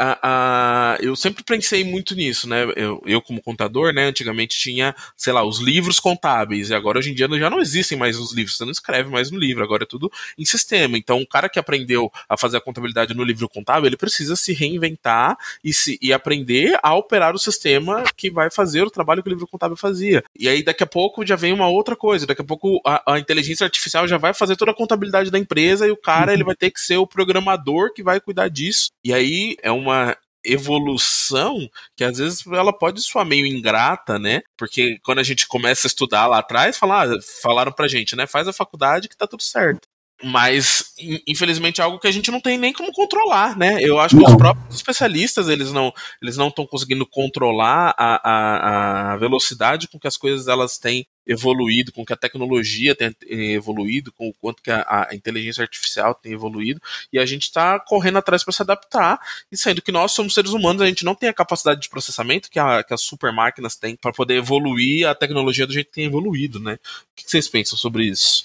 a, 0.00 0.94
a, 0.94 0.98
eu 1.00 1.14
sempre 1.14 1.44
pensei 1.44 1.84
muito 1.84 2.14
nisso, 2.14 2.48
né? 2.48 2.64
Eu, 2.74 3.02
eu, 3.04 3.20
como 3.20 3.42
contador, 3.42 3.92
né, 3.92 4.04
antigamente 4.04 4.58
tinha, 4.58 4.94
sei 5.16 5.32
lá, 5.32 5.44
os 5.44 5.60
livros 5.60 6.00
contábeis, 6.00 6.70
e 6.70 6.74
agora 6.74 6.98
hoje 6.98 7.10
em 7.10 7.14
dia 7.14 7.28
já 7.38 7.50
não 7.50 7.60
existem 7.60 7.98
mais 7.98 8.18
os 8.18 8.32
livros, 8.32 8.56
você 8.56 8.64
não 8.64 8.72
escreve 8.72 9.10
mais 9.10 9.30
no 9.30 9.38
livro, 9.38 9.62
agora 9.62 9.82
é 9.82 9.86
tudo 9.86 10.10
em 10.38 10.44
sistema. 10.44 10.96
Então, 10.96 11.20
o 11.20 11.26
cara 11.26 11.48
que 11.48 11.58
aprendeu 11.58 12.10
a 12.28 12.36
fazer 12.36 12.56
a 12.56 12.60
contabilidade 12.60 13.14
no 13.14 13.22
livro 13.22 13.48
contábil, 13.48 13.86
ele 13.86 13.96
precisa 13.96 14.36
se 14.36 14.52
reinventar 14.52 15.36
e, 15.62 15.72
se, 15.72 15.98
e 16.00 16.12
aprender 16.12 16.78
a 16.82 16.94
operar 16.94 17.34
o 17.34 17.38
sistema 17.38 18.04
que 18.16 18.30
vai 18.30 18.50
fazer 18.50 18.82
o 18.82 18.90
trabalho 18.90 19.22
que 19.22 19.28
o 19.28 19.32
livro 19.32 19.46
contábil 19.46 19.76
fazia. 19.76 20.24
E 20.38 20.48
aí, 20.48 20.62
daqui 20.62 20.82
a 20.82 20.86
pouco, 20.86 21.26
já 21.26 21.36
vem 21.36 21.52
uma 21.52 21.68
outra 21.68 21.94
coisa, 21.94 22.26
daqui 22.26 22.42
a 22.42 22.44
pouco 22.44 22.80
a, 22.86 23.14
a 23.14 23.18
inteligência 23.18 23.64
artificial 23.64 24.08
já 24.08 24.16
vai 24.16 24.32
fazer 24.32 24.56
toda 24.56 24.70
a 24.70 24.74
contabilidade 24.74 25.30
da 25.30 25.38
empresa 25.38 25.86
e 25.86 25.90
o 25.90 25.96
cara, 25.96 26.32
ele 26.32 26.44
vai 26.44 26.56
ter 26.56 26.70
que 26.70 26.80
ser 26.80 26.96
o 26.96 27.06
programador 27.06 27.92
que 27.92 28.02
vai 28.02 28.18
cuidar 28.18 28.48
disso. 28.48 28.90
E 29.04 29.12
aí, 29.12 29.56
é 29.62 29.70
uma 29.70 29.89
uma 29.90 30.16
evolução 30.44 31.68
que 31.96 32.04
às 32.04 32.18
vezes 32.18 32.46
ela 32.46 32.72
pode 32.72 33.02
soar 33.02 33.26
meio 33.26 33.46
ingrata, 33.46 34.18
né? 34.18 34.40
Porque 34.56 34.98
quando 35.02 35.18
a 35.18 35.22
gente 35.22 35.46
começa 35.46 35.86
a 35.86 35.88
estudar 35.88 36.26
lá 36.26 36.38
atrás, 36.38 36.78
falar, 36.78 37.08
ah, 37.08 37.18
falaram 37.42 37.72
pra 37.72 37.88
gente, 37.88 38.16
né? 38.16 38.26
Faz 38.26 38.48
a 38.48 38.52
faculdade 38.52 39.08
que 39.08 39.16
tá 39.16 39.26
tudo 39.26 39.42
certo. 39.42 39.86
Mas, 40.22 40.92
infelizmente, 41.26 41.80
é 41.80 41.84
algo 41.84 41.98
que 41.98 42.06
a 42.06 42.10
gente 42.10 42.30
não 42.30 42.40
tem 42.40 42.58
nem 42.58 42.74
como 42.74 42.92
controlar, 42.92 43.56
né? 43.56 43.78
Eu 43.82 43.98
acho 43.98 44.14
que 44.14 44.22
não. 44.22 44.30
os 44.30 44.36
próprios 44.36 44.74
especialistas, 44.74 45.48
eles 45.48 45.72
não 45.72 45.92
eles 46.20 46.36
não 46.36 46.48
estão 46.48 46.66
conseguindo 46.66 47.06
controlar 47.06 47.94
a, 47.96 48.30
a, 48.30 49.12
a, 49.12 49.16
velocidade 49.16 49.88
com 49.88 49.98
que 49.98 50.06
as 50.06 50.18
coisas 50.18 50.46
elas 50.46 50.76
têm 50.76 51.06
evoluído, 51.26 51.92
com 51.92 52.04
que 52.04 52.12
a 52.12 52.16
tecnologia 52.16 52.94
tem 52.94 53.14
evoluído, 53.28 54.12
com 54.12 54.28
o 54.28 54.34
quanto 54.34 54.62
que 54.62 54.70
a, 54.70 55.08
a 55.10 55.14
inteligência 55.14 55.62
artificial 55.62 56.14
tem 56.14 56.32
evoluído, 56.32 56.80
e 57.12 57.18
a 57.18 57.24
gente 57.24 57.44
está 57.44 57.78
correndo 57.78 58.18
atrás 58.18 58.42
para 58.44 58.52
se 58.52 58.62
adaptar, 58.62 59.18
e 59.50 59.56
sendo 59.56 59.80
que 59.80 59.92
nós 59.92 60.12
somos 60.12 60.34
seres 60.34 60.50
humanos, 60.50 60.82
a 60.82 60.86
gente 60.86 61.04
não 61.04 61.14
tem 61.14 61.28
a 61.28 61.34
capacidade 61.34 61.80
de 61.80 61.88
processamento 61.88 62.50
que, 62.50 62.58
a, 62.58 62.82
que 62.82 62.92
as 62.92 63.02
super 63.02 63.32
máquinas 63.32 63.76
têm 63.76 63.96
para 63.96 64.12
poder 64.12 64.34
evoluir 64.34 65.06
a 65.08 65.14
tecnologia 65.14 65.66
do 65.66 65.72
jeito 65.72 65.86
que 65.86 65.94
tem 65.94 66.04
evoluído, 66.04 66.58
né? 66.58 66.74
O 66.74 67.16
que 67.16 67.30
vocês 67.30 67.48
pensam 67.48 67.78
sobre 67.78 68.04
isso? 68.04 68.44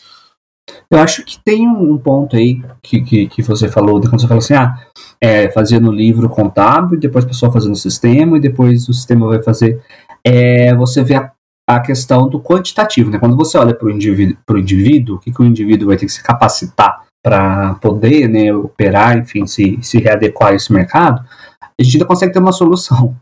Eu 0.89 0.99
acho 0.99 1.23
que 1.23 1.39
tem 1.43 1.67
um 1.67 1.97
ponto 1.97 2.35
aí 2.35 2.61
que, 2.81 3.01
que, 3.01 3.27
que 3.27 3.41
você 3.43 3.69
falou, 3.69 3.99
quando 4.01 4.19
você 4.19 4.27
falou 4.27 4.39
assim, 4.39 4.53
ah, 4.53 4.77
é, 5.21 5.49
fazia 5.51 5.79
no 5.79 5.91
livro 5.91 6.29
contábil, 6.29 6.99
depois 6.99 7.25
a 7.25 7.27
pessoa 7.27 7.51
fazendo 7.51 7.71
no 7.71 7.75
sistema, 7.75 8.37
e 8.37 8.41
depois 8.41 8.87
o 8.87 8.93
sistema 8.93 9.27
vai 9.27 9.41
fazer. 9.41 9.81
É, 10.23 10.73
você 10.75 11.03
vê 11.03 11.15
a, 11.15 11.31
a 11.67 11.79
questão 11.79 12.27
do 12.27 12.39
quantitativo, 12.39 13.09
né? 13.09 13.19
Quando 13.19 13.35
você 13.35 13.57
olha 13.57 13.73
para 13.73 13.87
o 13.87 13.91
indivíduo, 13.91 14.37
indivíduo, 14.57 15.15
o 15.15 15.19
que, 15.19 15.31
que 15.31 15.41
o 15.41 15.45
indivíduo 15.45 15.87
vai 15.87 15.97
ter 15.97 16.05
que 16.05 16.11
se 16.11 16.23
capacitar 16.23 17.03
para 17.23 17.73
poder 17.75 18.27
né, 18.27 18.53
operar, 18.53 19.17
enfim, 19.17 19.47
se, 19.47 19.79
se 19.81 19.97
readequar 19.99 20.51
a 20.51 20.55
esse 20.55 20.71
mercado, 20.71 21.25
a 21.59 21.83
gente 21.83 21.95
ainda 21.95 22.05
consegue 22.05 22.31
ter 22.31 22.39
uma 22.39 22.51
solução. 22.51 23.15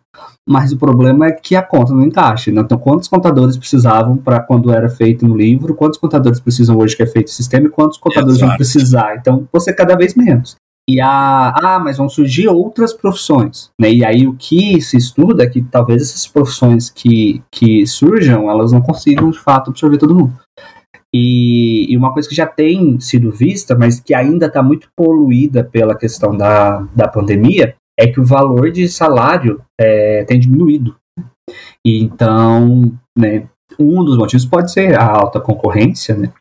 Mas 0.47 0.73
o 0.73 0.77
problema 0.77 1.27
é 1.27 1.31
que 1.31 1.55
a 1.55 1.61
conta 1.61 1.93
não 1.93 2.03
encaixa. 2.03 2.51
Né? 2.51 2.61
Então, 2.61 2.77
quantos 2.77 3.07
contadores 3.07 3.55
precisavam 3.55 4.17
para 4.17 4.41
quando 4.41 4.71
era 4.71 4.89
feito 4.89 5.25
no 5.25 5.37
livro? 5.37 5.73
Quantos 5.73 5.97
contadores 5.97 6.39
precisam 6.39 6.77
hoje 6.77 6.97
que 6.97 7.03
é 7.03 7.07
feito 7.07 7.27
o 7.27 7.31
sistema? 7.31 7.67
E 7.67 7.69
quantos 7.69 7.97
contadores 7.97 8.37
Exato. 8.37 8.49
vão 8.49 8.57
precisar? 8.57 9.15
Então, 9.15 9.47
você 9.51 9.73
cada 9.73 9.95
vez 9.95 10.15
menos. 10.15 10.55
E 10.89 10.99
a, 10.99 11.53
ah, 11.55 11.79
mas 11.79 11.97
vão 11.97 12.09
surgir 12.09 12.49
outras 12.49 12.91
profissões, 12.91 13.69
né? 13.79 13.89
E 13.89 14.03
aí 14.03 14.27
o 14.27 14.33
que 14.33 14.81
se 14.81 14.97
estuda 14.97 15.43
é 15.43 15.49
que 15.49 15.61
talvez 15.61 16.01
essas 16.01 16.27
profissões 16.27 16.89
que, 16.89 17.41
que 17.49 17.87
surjam, 17.87 18.49
elas 18.49 18.73
não 18.73 18.81
consigam 18.81 19.29
de 19.29 19.39
fato 19.39 19.69
absorver 19.69 19.97
todo 19.97 20.13
mundo. 20.13 20.33
E, 21.13 21.85
e 21.89 21.95
uma 21.95 22.11
coisa 22.11 22.27
que 22.27 22.35
já 22.35 22.47
tem 22.47 22.99
sido 22.99 23.31
vista, 23.31 23.77
mas 23.77 23.99
que 23.99 24.13
ainda 24.13 24.47
está 24.47 24.61
muito 24.61 24.89
poluída 24.93 25.63
pela 25.63 25.95
questão 25.95 26.35
da, 26.35 26.85
da 26.93 27.07
pandemia, 27.07 27.75
é 27.99 28.07
que 28.07 28.19
o 28.19 28.25
valor 28.25 28.71
de 28.71 28.87
salário 28.87 29.61
é, 29.79 30.23
tem 30.25 30.39
diminuído. 30.39 30.95
E 31.85 32.01
então, 32.01 32.91
né, 33.17 33.47
um 33.79 34.03
dos 34.03 34.17
motivos 34.17 34.45
pode 34.45 34.71
ser 34.71 34.97
a 34.97 35.05
alta 35.05 35.39
concorrência, 35.39 36.15
né? 36.15 36.31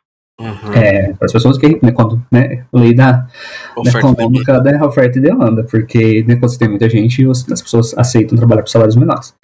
Uhum. 0.41 0.73
É, 0.73 1.12
para 1.12 1.27
as 1.27 1.33
pessoas 1.33 1.57
que, 1.57 1.79
né, 1.83 1.93
quando, 1.93 2.21
né, 2.33 2.65
lei 2.73 2.95
da, 2.95 3.29
da 3.85 3.91
econômica 3.99 4.61
da 4.61 4.87
oferta 4.87 5.19
e 5.19 5.23
demanda, 5.23 5.62
porque 5.62 6.25
né, 6.27 6.35
quando 6.37 6.51
você 6.51 6.59
tem 6.59 6.69
muita 6.69 6.88
gente, 6.88 7.25
as 7.29 7.62
pessoas 7.62 7.97
aceitam 7.97 8.37
trabalhar 8.37 8.62
por 8.62 8.71
salários 8.71 8.97
menores. 8.97 9.35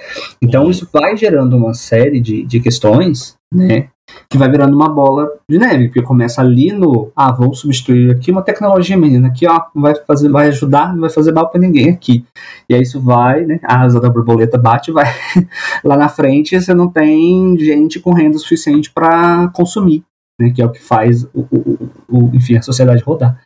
Então, 0.42 0.64
uhum. 0.64 0.71
isso 0.71 0.88
vai 0.92 1.16
gerando 1.16 1.57
uma 1.57 1.75
série 1.75 2.21
de, 2.21 2.44
de 2.44 2.59
questões, 2.59 3.37
né, 3.53 3.90
que 4.29 4.38
vai 4.38 4.51
virando 4.51 4.75
uma 4.75 4.88
bola 4.88 5.29
de 5.49 5.59
neve, 5.59 5.88
porque 5.88 6.03
começa 6.03 6.40
ali 6.40 6.73
no, 6.73 7.11
ah, 7.16 7.33
vou 7.33 7.55
substituir 7.55 8.11
aqui 8.11 8.31
uma 8.31 8.42
tecnologia 8.42 8.97
menina, 8.97 9.29
aqui, 9.29 9.47
ó, 9.47 9.62
vai 9.75 9.94
fazer, 10.07 10.29
vai 10.29 10.49
ajudar, 10.49 10.92
não 10.92 11.01
vai 11.01 11.11
fazer 11.11 11.33
mal 11.33 11.49
para 11.49 11.61
ninguém 11.61 11.90
aqui. 11.90 12.25
E 12.68 12.75
aí 12.75 12.83
isso 12.83 13.01
vai, 13.01 13.44
né, 13.44 13.61
a 13.62 13.81
asa 13.83 14.01
da 14.01 14.11
borboleta 14.11 14.59
bate, 14.59 14.92
vai 14.92 15.07
lá 15.85 15.97
na 15.97 16.09
frente, 16.09 16.61
você 16.61 16.75
não 16.75 16.88
tem 16.88 17.57
gente 17.59 18.01
com 18.01 18.12
renda 18.12 18.38
suficiente 18.38 18.90
para 18.90 19.49
consumir 19.49 20.05
né, 20.38 20.51
que 20.51 20.62
é 20.62 20.66
o 20.66 20.71
que 20.71 20.81
faz 20.81 21.25
o, 21.35 21.40
o, 21.51 21.90
o, 22.09 22.31
enfim, 22.35 22.57
a 22.57 22.62
sociedade 22.62 23.03
rodar. 23.03 23.40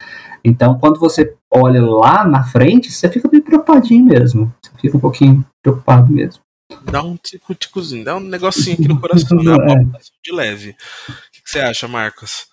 Então, 0.45 0.79
quando 0.79 0.99
você 0.99 1.35
olha 1.51 1.81
lá 1.81 2.27
na 2.27 2.43
frente, 2.43 2.93
você 2.93 3.09
fica 3.09 3.29
bem 3.29 3.41
preocupadinho 3.41 4.05
mesmo. 4.05 4.53
Você 4.61 4.73
fica 4.79 4.97
um 4.97 5.01
pouquinho 5.01 5.45
preocupado 5.63 6.13
mesmo. 6.13 6.42
Dá 6.85 7.03
um 7.03 7.17
tico-ticozinho, 7.17 8.05
dá 8.05 8.17
um 8.17 8.21
negocinho 8.21 8.75
aqui 8.75 8.89
no 8.89 9.01
coração, 9.01 9.43
né? 9.43 9.53
Uma 9.55 9.99
é. 9.99 10.01
de 10.25 10.33
leve. 10.33 10.71
O 11.09 11.13
que 11.33 11.43
você 11.45 11.61
acha, 11.61 11.89
Marcos? 11.89 12.47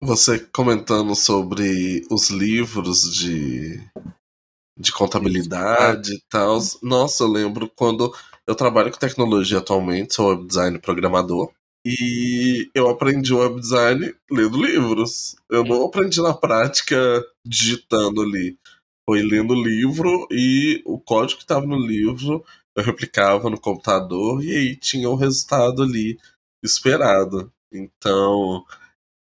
Você 0.00 0.38
comentando 0.38 1.14
sobre 1.14 2.06
os 2.10 2.28
livros 2.28 3.02
de, 3.14 3.80
de 4.78 4.92
contabilidade 4.92 6.14
e 6.14 6.22
tal. 6.28 6.58
Nossa, 6.82 7.24
eu 7.24 7.28
lembro 7.28 7.70
quando 7.74 8.14
eu 8.46 8.54
trabalho 8.54 8.92
com 8.92 8.98
tecnologia 8.98 9.58
atualmente, 9.58 10.14
sou 10.14 10.28
web 10.28 10.46
design 10.46 10.78
programador. 10.78 11.50
E 11.84 12.68
eu 12.74 12.88
aprendi 12.88 13.32
web 13.32 13.60
design 13.60 14.12
lendo 14.30 14.62
livros. 14.62 15.36
Eu 15.48 15.64
não 15.64 15.84
aprendi 15.84 16.20
na 16.20 16.34
prática 16.34 16.96
digitando 17.44 18.22
ali. 18.22 18.58
Foi 19.08 19.22
lendo 19.22 19.54
livro 19.54 20.26
e 20.30 20.82
o 20.84 20.98
código 20.98 21.38
que 21.38 21.44
estava 21.44 21.64
no 21.64 21.78
livro 21.78 22.44
eu 22.76 22.82
replicava 22.82 23.48
no 23.48 23.58
computador 23.58 24.44
e 24.44 24.54
aí 24.54 24.76
tinha 24.76 25.08
o 25.08 25.16
resultado 25.16 25.82
ali 25.82 26.18
esperado. 26.62 27.50
Então, 27.72 28.64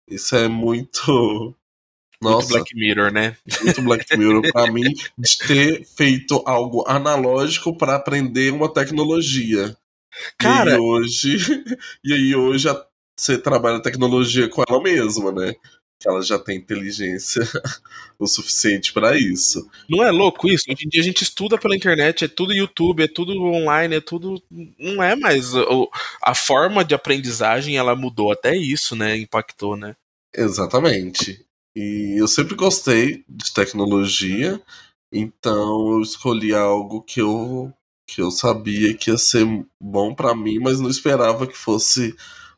isso 0.09 0.35
é 0.35 0.49
muito. 0.49 1.55
Nossa, 2.23 2.37
muito 2.37 2.49
Black 2.49 2.75
Mirror, 2.75 3.13
né? 3.13 3.37
Muito 3.63 3.83
Black 3.83 4.17
Mirror 4.17 4.51
para 4.51 4.73
mim 4.73 4.95
de 5.19 5.39
ter 5.39 5.85
feito 5.85 6.43
algo 6.47 6.83
analógico 6.87 7.77
para 7.77 7.97
aprender 7.97 8.51
uma 8.51 8.73
tecnologia. 8.73 9.77
Cara, 10.39 10.71
e 10.73 10.75
aí 10.75 10.81
hoje, 10.81 11.37
e 12.03 12.13
aí 12.15 12.35
hoje 12.35 12.69
você 13.19 13.37
trabalha 13.37 13.83
tecnologia 13.83 14.49
com 14.49 14.63
ela 14.67 14.83
mesma, 14.83 15.33
né? 15.33 15.55
Que 16.01 16.09
ela 16.09 16.23
já 16.23 16.39
tem 16.39 16.57
inteligência 16.57 17.43
o 18.19 18.27
suficiente 18.27 18.93
para 18.93 19.17
isso. 19.17 19.69
Não 19.89 20.05
é 20.05 20.11
louco 20.11 20.49
isso? 20.49 20.65
Hoje 20.69 20.85
em 20.85 20.89
dia 20.89 21.01
a 21.01 21.05
gente 21.05 21.23
estuda 21.23 21.57
pela 21.57 21.77
internet, 21.77 22.25
é 22.25 22.29
tudo 22.29 22.53
YouTube, 22.53 23.05
é 23.05 23.09
tudo 23.09 23.33
online, 23.43 23.97
é 23.97 24.01
tudo. 24.01 24.43
Não 24.79 25.03
é 25.03 25.17
mais. 25.17 25.53
A 26.23 26.35
forma 26.35 26.85
de 26.85 26.95
aprendizagem 26.95 27.77
ela 27.77 27.97
mudou, 27.97 28.33
até 28.33 28.57
isso, 28.57 28.95
né? 28.95 29.17
Impactou, 29.17 29.77
né? 29.77 29.97
Exatamente. 30.35 31.45
E 31.77 32.21
eu 32.21 32.29
sempre 32.29 32.55
gostei 32.55 33.25
de 33.29 33.53
tecnologia, 33.53 34.61
então 35.13 35.93
eu 35.93 36.03
escolhi 36.03 36.55
algo 36.55 37.03
que 37.03 37.21
eu 37.21 37.73
que 38.07 38.21
eu 38.21 38.31
sabia 38.31 38.95
que 38.95 39.11
ia 39.11 39.17
ser 39.17 39.47
bom 39.81 40.15
para 40.15 40.35
mim, 40.35 40.59
mas 40.59 40.79
não 40.79 40.91
esperava 40.91 41.47
que 41.47 41.57
fosse 41.57 42.15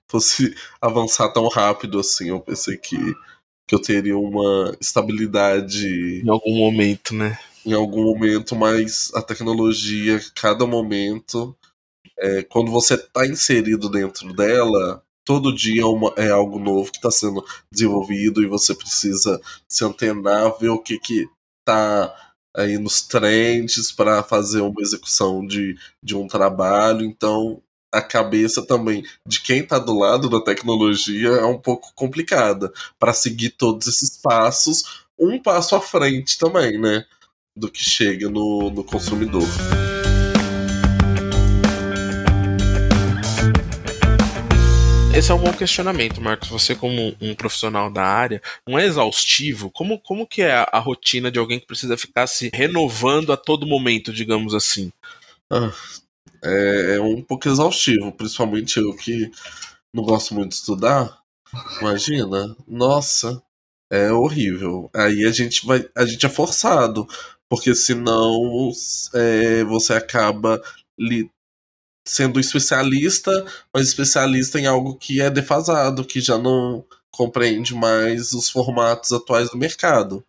fosse 0.09 0.55
avançar 0.81 1.33
tão 1.33 1.49
rápido 1.49 1.99
assim. 1.99 2.29
Eu 2.29 2.41
pensei 2.41 2.77
que, 2.77 2.97
que 3.67 3.75
eu 3.75 3.81
teria 3.81 4.17
uma 4.17 4.77
estabilidade 4.81 6.23
em 6.25 6.29
algum 6.29 6.57
momento, 6.57 7.15
né? 7.15 7.39
Em 7.65 7.73
algum 7.73 8.05
momento, 8.05 8.55
mas 8.55 9.11
a 9.15 9.23
tecnologia, 9.23 10.21
cada 10.35 10.67
momento, 10.67 11.57
é, 12.19 12.43
quando 12.45 12.71
você 12.71 12.95
está 12.95 13.27
inserido 13.27 13.91
dentro 13.91 14.33
dela, 14.33 15.03
todo 15.25 15.55
dia 15.55 15.83
é, 15.83 15.85
uma, 15.85 16.15
é 16.17 16.31
algo 16.31 16.59
novo 16.59 16.93
que 16.93 16.99
está 16.99 17.11
sendo 17.11 17.45
desenvolvido 17.71 18.43
e 18.43 18.47
você 18.47 18.75
precisa 18.75 19.41
se 19.69 19.85
antenar, 19.85 20.57
ver 20.59 20.69
o 20.69 20.79
que 20.79 20.99
que 20.99 21.29
tá 21.65 22.15
aí 22.57 22.79
nos 22.79 23.03
trends 23.03 23.93
para 23.93 24.23
fazer 24.23 24.61
uma 24.63 24.81
execução 24.81 25.45
de, 25.45 25.77
de 26.03 26.17
um 26.17 26.27
trabalho. 26.27 27.05
Então, 27.05 27.61
a 27.97 28.03
cabeça 28.03 28.65
também 28.67 29.05
de 29.27 29.41
quem 29.41 29.61
está 29.61 29.79
do 29.79 29.99
lado 29.99 30.29
da 30.29 30.41
tecnologia 30.41 31.29
é 31.29 31.45
um 31.45 31.59
pouco 31.59 31.93
complicada 31.95 32.73
para 32.99 33.13
seguir 33.13 33.51
todos 33.51 33.87
esses 33.87 34.17
passos, 34.19 35.07
um 35.19 35.41
passo 35.41 35.75
à 35.75 35.81
frente 35.81 36.39
também, 36.39 36.79
né? 36.79 37.05
Do 37.57 37.71
que 37.71 37.83
chega 37.83 38.29
no, 38.29 38.71
no 38.71 38.85
consumidor. 38.85 39.47
esse 45.17 45.33
é 45.33 45.35
um 45.35 45.39
bom 45.39 45.53
questionamento, 45.53 46.21
Marcos. 46.21 46.51
Você, 46.51 46.75
como 46.75 47.17
um 47.23 47.35
profissional 47.35 47.91
da 47.91 48.05
área, 48.05 48.43
não 48.69 48.79
é 48.79 48.85
exaustivo? 48.85 49.71
Como, 49.71 49.99
como 49.99 50.27
que 50.27 50.43
é 50.43 50.53
a, 50.53 50.69
a 50.71 50.79
rotina 50.79 51.31
de 51.31 51.39
alguém 51.39 51.59
que 51.59 51.67
precisa 51.67 51.97
ficar 51.97 52.27
se 52.27 52.51
renovando 52.53 53.33
a 53.33 53.37
todo 53.37 53.67
momento, 53.67 54.13
digamos 54.13 54.55
assim? 54.55 54.93
Ah, 55.51 55.73
é, 56.43 56.97
é 56.97 57.01
um 57.01 57.23
pouco 57.23 57.49
exaustivo, 57.49 58.13
principalmente 58.13 58.79
eu 58.79 58.95
que 58.95 59.31
não 59.93 60.05
gosto 60.05 60.35
muito 60.35 60.51
de 60.51 60.57
estudar. 60.57 61.21
Imagina, 61.81 62.57
nossa, 62.67 63.43
é 63.91 64.13
horrível. 64.13 64.91
Aí 64.95 65.25
a 65.25 65.33
gente 65.33 65.67
vai, 65.67 65.89
a 65.95 66.05
gente 66.05 66.25
é 66.27 66.29
forçado, 66.29 67.07
porque 67.49 67.75
senão 67.75 68.71
é, 69.15 69.65
você 69.65 69.95
acaba 69.95 70.61
li, 70.99 71.31
sendo 72.07 72.39
especialista, 72.41 73.45
mas 73.73 73.89
especialista 73.89 74.61
em 74.61 74.67
algo 74.67 74.97
que 74.97 75.21
é 75.21 75.31
defasado, 75.31 76.05
que 76.05 76.21
já 76.21 76.39
não 76.39 76.85
compreende 77.11 77.75
mais 77.75 78.33
os 78.33 78.51
formatos 78.51 79.13
atuais 79.13 79.51
do 79.51 79.57
mercado. 79.57 80.25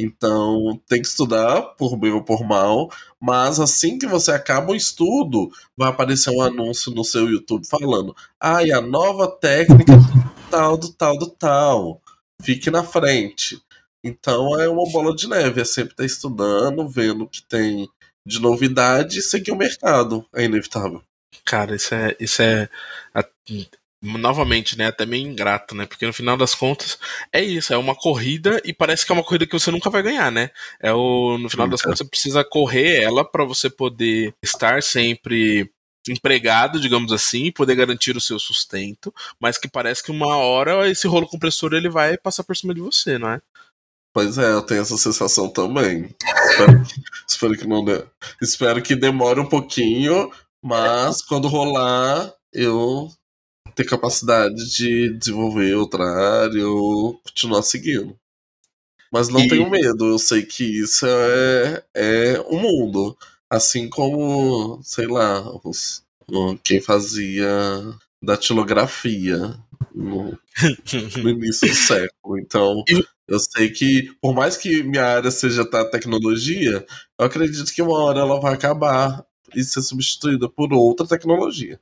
Então, 0.00 0.80
tem 0.88 1.02
que 1.02 1.08
estudar 1.08 1.62
por 1.76 1.96
bem 1.96 2.12
ou 2.12 2.22
por 2.22 2.42
mal, 2.44 2.90
mas 3.20 3.60
assim 3.60 3.98
que 3.98 4.06
você 4.06 4.32
acaba 4.32 4.72
o 4.72 4.76
estudo, 4.76 5.50
vai 5.76 5.88
aparecer 5.90 6.30
um 6.30 6.42
anúncio 6.42 6.92
no 6.92 7.04
seu 7.04 7.28
YouTube 7.28 7.66
falando: 7.66 8.14
"Ah, 8.40 8.62
e 8.64 8.72
a 8.72 8.80
nova 8.80 9.28
técnica 9.28 9.96
do 9.96 10.50
tal 10.50 10.76
do 10.76 10.92
tal 10.92 11.18
do 11.18 11.26
tal. 11.28 12.00
Fique 12.42 12.70
na 12.70 12.82
frente". 12.82 13.60
Então, 14.02 14.58
é 14.58 14.68
uma 14.68 14.90
bola 14.90 15.14
de 15.14 15.28
neve, 15.28 15.60
é 15.60 15.64
sempre 15.64 15.92
estar 15.92 16.04
estudando, 16.04 16.88
vendo 16.88 17.24
o 17.24 17.28
que 17.28 17.42
tem 17.42 17.88
de 18.26 18.40
novidade 18.40 19.18
e 19.18 19.22
seguir 19.22 19.52
o 19.52 19.56
mercado, 19.56 20.24
é 20.34 20.44
inevitável. 20.44 21.02
Cara, 21.44 21.76
isso 21.76 21.94
é. 21.94 22.16
Isso 22.18 22.42
é 22.42 22.68
novamente, 24.02 24.78
né, 24.78 24.86
até 24.86 25.04
meio 25.04 25.26
ingrato, 25.26 25.74
né? 25.74 25.84
Porque 25.86 26.06
no 26.06 26.12
final 26.12 26.36
das 26.36 26.54
contas 26.54 26.98
é 27.32 27.42
isso, 27.42 27.72
é 27.72 27.76
uma 27.76 27.94
corrida 27.94 28.60
e 28.64 28.72
parece 28.72 29.04
que 29.04 29.12
é 29.12 29.14
uma 29.14 29.24
corrida 29.24 29.46
que 29.46 29.52
você 29.52 29.70
nunca 29.70 29.90
vai 29.90 30.02
ganhar, 30.02 30.32
né? 30.32 30.50
É 30.80 30.92
o 30.92 31.36
no 31.38 31.50
final 31.50 31.68
das 31.68 31.82
contas 31.82 31.98
você 31.98 32.04
precisa 32.04 32.42
correr 32.42 33.02
ela 33.02 33.24
para 33.24 33.44
você 33.44 33.68
poder 33.68 34.34
estar 34.42 34.82
sempre 34.82 35.70
empregado, 36.08 36.80
digamos 36.80 37.12
assim, 37.12 37.52
poder 37.52 37.74
garantir 37.74 38.16
o 38.16 38.20
seu 38.20 38.38
sustento, 38.38 39.12
mas 39.38 39.58
que 39.58 39.68
parece 39.68 40.02
que 40.02 40.10
uma 40.10 40.36
hora 40.36 40.88
esse 40.88 41.06
rolo 41.06 41.28
compressor 41.28 41.74
ele 41.74 41.90
vai 41.90 42.16
passar 42.16 42.42
por 42.42 42.56
cima 42.56 42.74
de 42.74 42.80
você, 42.80 43.18
não 43.18 43.30
é? 43.30 43.40
Pois 44.12 44.38
é, 44.38 44.52
eu 44.52 44.62
tenho 44.62 44.80
essa 44.80 44.96
sensação 44.96 45.48
também. 45.48 46.14
espero, 46.50 46.82
que, 46.82 46.94
espero 47.28 47.56
que 47.56 47.66
não 47.66 47.84
dê. 47.84 48.04
Espero 48.42 48.82
que 48.82 48.96
demore 48.96 49.40
um 49.40 49.48
pouquinho, 49.48 50.32
mas 50.62 51.22
quando 51.22 51.46
rolar, 51.46 52.32
eu 52.52 53.08
ter 53.80 53.86
capacidade 53.86 54.70
de 54.76 55.10
desenvolver 55.14 55.74
outra 55.74 56.04
área 56.04 56.66
ou 56.66 57.14
continuar 57.24 57.62
seguindo. 57.62 58.14
Mas 59.10 59.28
não 59.28 59.40
e... 59.40 59.48
tenho 59.48 59.70
medo, 59.70 60.06
eu 60.06 60.18
sei 60.18 60.42
que 60.42 60.64
isso 60.64 61.06
é, 61.06 61.82
é 61.94 62.40
o 62.40 62.56
um 62.56 62.60
mundo. 62.60 63.16
Assim 63.48 63.88
como, 63.88 64.80
sei 64.84 65.06
lá, 65.06 65.42
os, 65.64 66.04
quem 66.62 66.80
fazia 66.80 67.48
datilografia 68.22 69.58
no, 69.94 70.38
no 71.22 71.30
início 71.30 71.68
do 71.68 71.74
século. 71.74 72.38
Então, 72.38 72.84
eu 73.26 73.40
sei 73.40 73.70
que, 73.70 74.12
por 74.20 74.34
mais 74.34 74.56
que 74.56 74.84
minha 74.84 75.04
área 75.04 75.30
seja 75.30 75.64
da 75.64 75.84
tecnologia, 75.84 76.86
eu 77.18 77.26
acredito 77.26 77.72
que 77.72 77.82
uma 77.82 77.98
hora 77.98 78.20
ela 78.20 78.38
vai 78.38 78.54
acabar 78.54 79.24
e 79.54 79.64
ser 79.64 79.82
substituída 79.82 80.48
por 80.48 80.72
outra 80.72 81.06
tecnologia. 81.06 81.80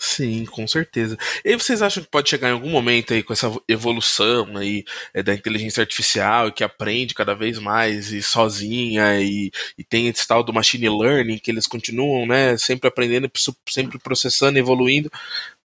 Sim, 0.00 0.44
com 0.44 0.66
certeza. 0.66 1.16
E 1.44 1.56
vocês 1.56 1.82
acham 1.82 2.02
que 2.04 2.08
pode 2.08 2.30
chegar 2.30 2.48
em 2.50 2.52
algum 2.52 2.70
momento 2.70 3.12
aí 3.12 3.22
com 3.22 3.32
essa 3.32 3.52
evolução 3.66 4.56
aí 4.56 4.84
é, 5.12 5.24
da 5.24 5.34
inteligência 5.34 5.80
artificial 5.80 6.52
que 6.52 6.62
aprende 6.62 7.14
cada 7.14 7.34
vez 7.34 7.58
mais 7.58 8.12
e 8.12 8.22
sozinha 8.22 9.20
e, 9.20 9.50
e 9.76 9.82
tem 9.82 10.06
esse 10.06 10.26
tal 10.26 10.44
do 10.44 10.52
machine 10.52 10.88
learning 10.88 11.38
que 11.38 11.50
eles 11.50 11.66
continuam, 11.66 12.26
né, 12.26 12.56
sempre 12.56 12.86
aprendendo, 12.88 13.28
sempre 13.68 13.98
processando, 13.98 14.56
evoluindo. 14.58 15.10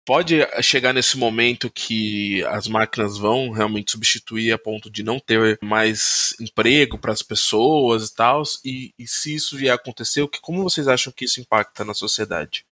pode 0.05 0.39
chegar 0.61 0.93
nesse 0.93 1.17
momento 1.17 1.69
que 1.69 2.43
as 2.45 2.67
máquinas 2.67 3.17
vão 3.17 3.51
realmente 3.51 3.91
substituir 3.91 4.51
a 4.53 4.57
ponto 4.57 4.89
de 4.89 5.03
não 5.03 5.19
ter 5.19 5.57
mais 5.61 6.35
emprego 6.39 6.97
para 6.97 7.11
as 7.13 7.21
pessoas 7.21 8.09
e 8.09 8.15
tal. 8.15 8.43
E, 8.65 8.93
e 8.97 9.07
se 9.07 9.35
isso 9.35 9.57
vier 9.57 9.71
a 9.73 9.75
acontecer, 9.75 10.21
o 10.21 10.27
que, 10.29 10.39
como 10.41 10.63
vocês 10.63 10.87
acham 10.87 11.13
que 11.13 11.25
isso 11.25 11.39
impacta 11.41 11.85
na 11.85 11.93
sociedade? 11.93 12.65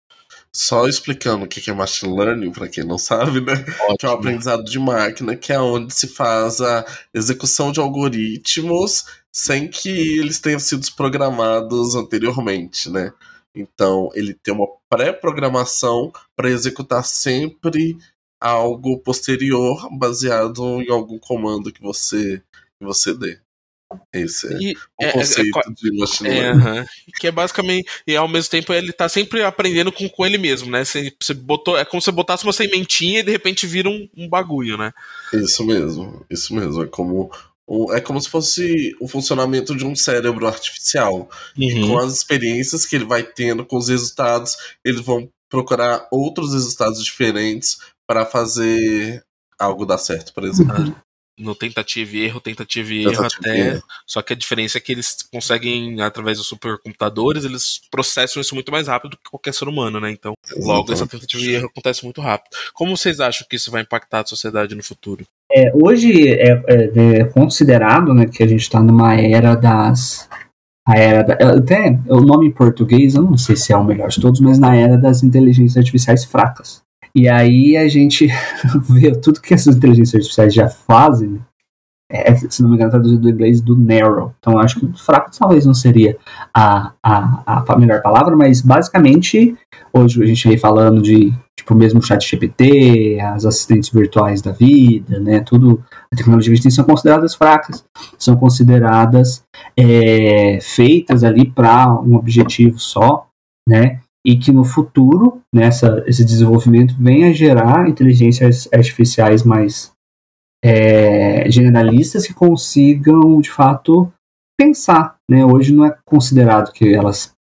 Só 0.56 0.88
explicando 0.88 1.46
o 1.46 1.48
que 1.48 1.70
é 1.70 1.74
machine 1.74 2.16
learning, 2.18 2.52
para 2.52 2.68
quem 2.68 2.84
não 2.84 2.98
sabe, 2.98 3.40
né? 3.40 3.54
Ótimo. 3.54 3.98
Que 3.98 4.06
é 4.06 4.10
o 4.10 4.14
aprendizado 4.14 4.64
de 4.64 4.80
máquina, 4.80 5.36
que 5.36 5.54
é 5.54 5.60
onde 5.60 5.94
se 5.94 6.08
faz 6.08 6.60
a 6.60 6.86
execução 7.14 7.72
de 7.72 7.80
algoritmos 7.80 9.06
sem 9.32 9.68
que 9.68 9.90
eles 9.90 10.40
tenham 10.40 10.60
sido 10.60 10.86
programados 10.96 11.96
anteriormente, 11.96 12.90
né? 12.90 13.14
Então, 13.54 14.10
ele 14.14 14.34
tem 14.34 14.54
uma 14.54 14.68
pré-programação 14.90 16.12
para 16.36 16.50
executar 16.50 17.04
sempre 17.06 17.98
algo 18.40 19.00
posterior 19.00 19.88
baseado 19.98 20.82
em 20.82 20.90
algum 20.90 21.20
comando 21.20 21.72
que 21.72 21.82
você, 21.82 22.42
que 22.80 22.86
você 22.86 23.14
dê. 23.14 23.40
Esse 24.14 24.54
é 24.54 24.58
e, 24.60 24.74
o 24.74 25.04
é, 25.04 25.10
é 25.10 25.12
conceito 25.12 25.58
é, 25.58 25.62
é, 25.66 25.74
de 25.74 25.98
machine 25.98 26.30
learning. 26.30 26.62
Uh 26.62 26.66
-huh. 26.66 26.88
Que 27.20 27.28
é 27.28 27.32
basicamente. 27.32 27.90
E 28.06 28.16
ao 28.16 28.28
mesmo 28.28 28.52
tempo 28.52 28.72
ele 28.74 28.92
tá 28.92 29.10
sempre 29.10 29.44
aprendendo 29.44 29.92
com, 29.92 30.08
com 30.08 30.26
ele 30.26 30.38
mesmo, 30.38 30.70
né? 30.70 30.86
Você, 30.86 31.12
você 31.20 31.34
botou, 31.34 31.78
é 31.78 31.84
como 31.84 32.02
se 32.02 32.06
você 32.06 32.12
botasse 32.12 32.44
uma 32.44 32.54
sementinha 32.54 33.20
e 33.20 33.24
de 33.24 33.32
repente 33.32 33.66
vira 33.66 33.90
um, 33.90 34.08
um 34.16 34.30
bagulho, 34.30 34.78
né? 34.78 34.92
Isso 35.34 35.66
mesmo, 35.66 36.26
isso 36.30 36.54
mesmo. 36.54 36.84
É 36.84 36.88
como 36.88 37.32
é 37.92 38.02
como 38.02 38.20
se 38.20 38.30
fosse 38.30 38.96
o 39.00 39.08
funcionamento 39.08 39.76
de 39.76 39.86
um 39.86 39.96
cérebro 39.96 40.48
artificial. 40.48 41.30
Uhum. 41.58 41.64
E 41.64 41.88
com 41.88 41.98
as 42.00 42.14
experiências 42.14 42.86
que 42.86 42.96
ele 42.96 43.06
vai 43.06 43.24
tendo, 43.24 43.64
com 43.66 43.78
os 43.78 43.90
resultados, 43.90 44.56
eles 44.84 45.02
vão 45.02 45.30
procurar 45.50 46.08
outros 46.12 46.54
resultados 46.54 47.04
diferentes 47.04 47.78
para 48.08 48.26
fazer 48.26 49.24
algo 49.58 49.86
dar 49.86 49.98
certo, 49.98 50.34
por 50.34 50.46
exemplo. 50.46 50.96
No 51.40 51.56
tentativa 51.56 52.18
e 52.18 52.26
erro, 52.26 52.42
tentativa 52.42 52.94
e 52.94 53.06
erro 53.06 53.26
até. 53.26 53.82
Só 54.06 54.22
que 54.22 54.34
a 54.34 54.36
diferença 54.36 54.78
é 54.78 54.82
que 54.82 54.92
eles 54.92 55.18
conseguem, 55.32 56.02
através 56.02 56.38
dos 56.38 56.48
supercomputadores, 56.48 57.46
eles 57.46 57.80
processam 57.90 58.42
isso 58.42 58.54
muito 58.54 58.72
mais 58.72 58.88
rápido 58.88 59.12
do 59.12 59.18
que 59.18 59.30
qualquer 59.30 59.54
ser 59.54 59.68
humano, 59.68 60.00
né? 60.00 60.12
Então, 60.12 60.34
Exatamente. 60.46 60.68
logo 60.68 60.92
essa 60.92 61.08
tentativa 61.08 61.42
e 61.44 61.56
erro 61.56 61.68
acontece 61.68 62.04
muito 62.04 62.20
rápido. 62.20 62.56
Como 62.74 62.96
vocês 62.96 63.20
acham 63.20 63.48
que 63.50 63.56
isso 63.56 63.72
vai 63.72 63.82
impactar 63.82 64.22
a 64.22 64.26
sociedade 64.26 64.76
no 64.76 64.84
futuro? 64.84 65.26
É, 65.52 65.72
hoje 65.74 66.30
é, 66.30 66.64
é, 66.68 67.20
é, 67.20 67.24
considerado 67.26 68.14
né, 68.14 68.26
que 68.28 68.44
a 68.44 68.48
gente 68.48 68.62
está 68.62 68.82
numa 68.82 69.16
era 69.16 69.56
das. 69.56 70.30
A 70.88 70.98
era 70.98 71.24
da, 71.24 71.34
até 71.58 72.00
o 72.08 72.22
nome 72.22 72.48
em 72.48 72.52
português, 72.52 73.16
eu 73.16 73.22
não 73.22 73.38
sei 73.38 73.56
se 73.56 73.72
é 73.72 73.78
o 73.78 73.84
melhor 73.84 74.10
de 74.10 74.20
todos, 74.20 74.40
mas 74.40 74.60
na 74.60 74.76
era 74.76 74.98
das 74.98 75.24
inteligências 75.24 75.78
artificiais 75.78 76.26
fracas. 76.26 76.82
E 77.16 77.28
aí 77.28 77.76
a 77.78 77.88
gente 77.88 78.28
vê 78.90 79.16
tudo 79.16 79.42
que 79.42 79.54
essas 79.54 79.76
inteligências 79.76 80.16
artificiais 80.16 80.54
já 80.54 80.70
fazem, 80.70 81.40
é, 82.12 82.36
se 82.36 82.62
não 82.62 82.70
me 82.70 82.76
engano, 82.76 82.92
traduzido 82.92 83.22
do 83.22 83.30
inglês 83.30 83.62
do 83.62 83.78
narrow. 83.78 84.34
Então 84.40 84.60
acho 84.60 84.80
que 84.80 85.06
fraco 85.06 85.30
talvez 85.38 85.66
não 85.66 85.74
seria 85.74 86.18
a, 86.54 86.94
a, 87.04 87.64
a 87.68 87.78
melhor 87.78 88.02
palavra, 88.02 88.36
mas 88.36 88.62
basicamente 88.62 89.56
hoje 89.94 90.22
a 90.24 90.26
gente 90.26 90.48
vem 90.48 90.58
falando 90.58 91.02
de 91.02 91.34
tipo 91.56 91.76
mesmo 91.76 92.00
o 92.00 92.04
chat 92.04 92.28
GPT, 92.28 93.20
as 93.22 93.46
assistentes 93.46 93.90
virtuais 93.90 94.42
da 94.42 94.52
vida, 94.52 95.20
né? 95.20 95.42
Tudo 95.42 95.84
a 96.12 96.16
tecnologia 96.16 96.54
que 96.56 96.62
tem 96.62 96.72
são 96.72 96.86
consideradas 96.86 97.36
fracas, 97.36 97.86
são 98.18 98.36
consideradas 98.36 99.44
é, 99.78 100.60
feitas 100.62 101.24
ali 101.24 101.50
para 101.50 101.94
um 102.02 102.16
objetivo 102.16 102.80
só, 102.80 103.28
né? 103.68 104.00
E 104.26 104.38
que 104.38 104.52
no 104.52 104.64
futuro, 104.64 105.42
nessa 105.54 106.04
esse 106.06 106.26
desenvolvimento 106.26 106.96
venha 107.00 107.30
a 107.30 107.34
gerar 107.34 107.88
inteligências 107.88 108.68
artificiais 108.74 109.44
mais 109.44 109.92
é, 110.64 111.50
generalistas 111.50 112.28
que 112.28 112.34
consigam, 112.34 113.40
de 113.40 113.50
fato, 113.50 114.12
pensar. 114.60 115.16
Né? 115.30 115.46
Hoje 115.46 115.74
não 115.74 115.86
é 115.86 115.96
considerado 116.06 116.72
que 116.72 116.94
elas 116.94 117.34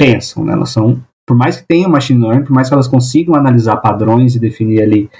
pensam, 0.00 0.44
né? 0.44 0.52
elas 0.52 0.70
são, 0.70 1.02
por 1.26 1.36
mais 1.36 1.56
que 1.56 1.66
tenham 1.66 1.90
machine 1.90 2.22
learning, 2.22 2.44
por 2.44 2.52
mais 2.52 2.68
que 2.68 2.74
elas 2.74 2.88
consigam 2.88 3.34
analisar 3.34 3.76
padrões 3.78 4.34
e 4.34 4.40
definir 4.40 4.82
ali 4.82 5.10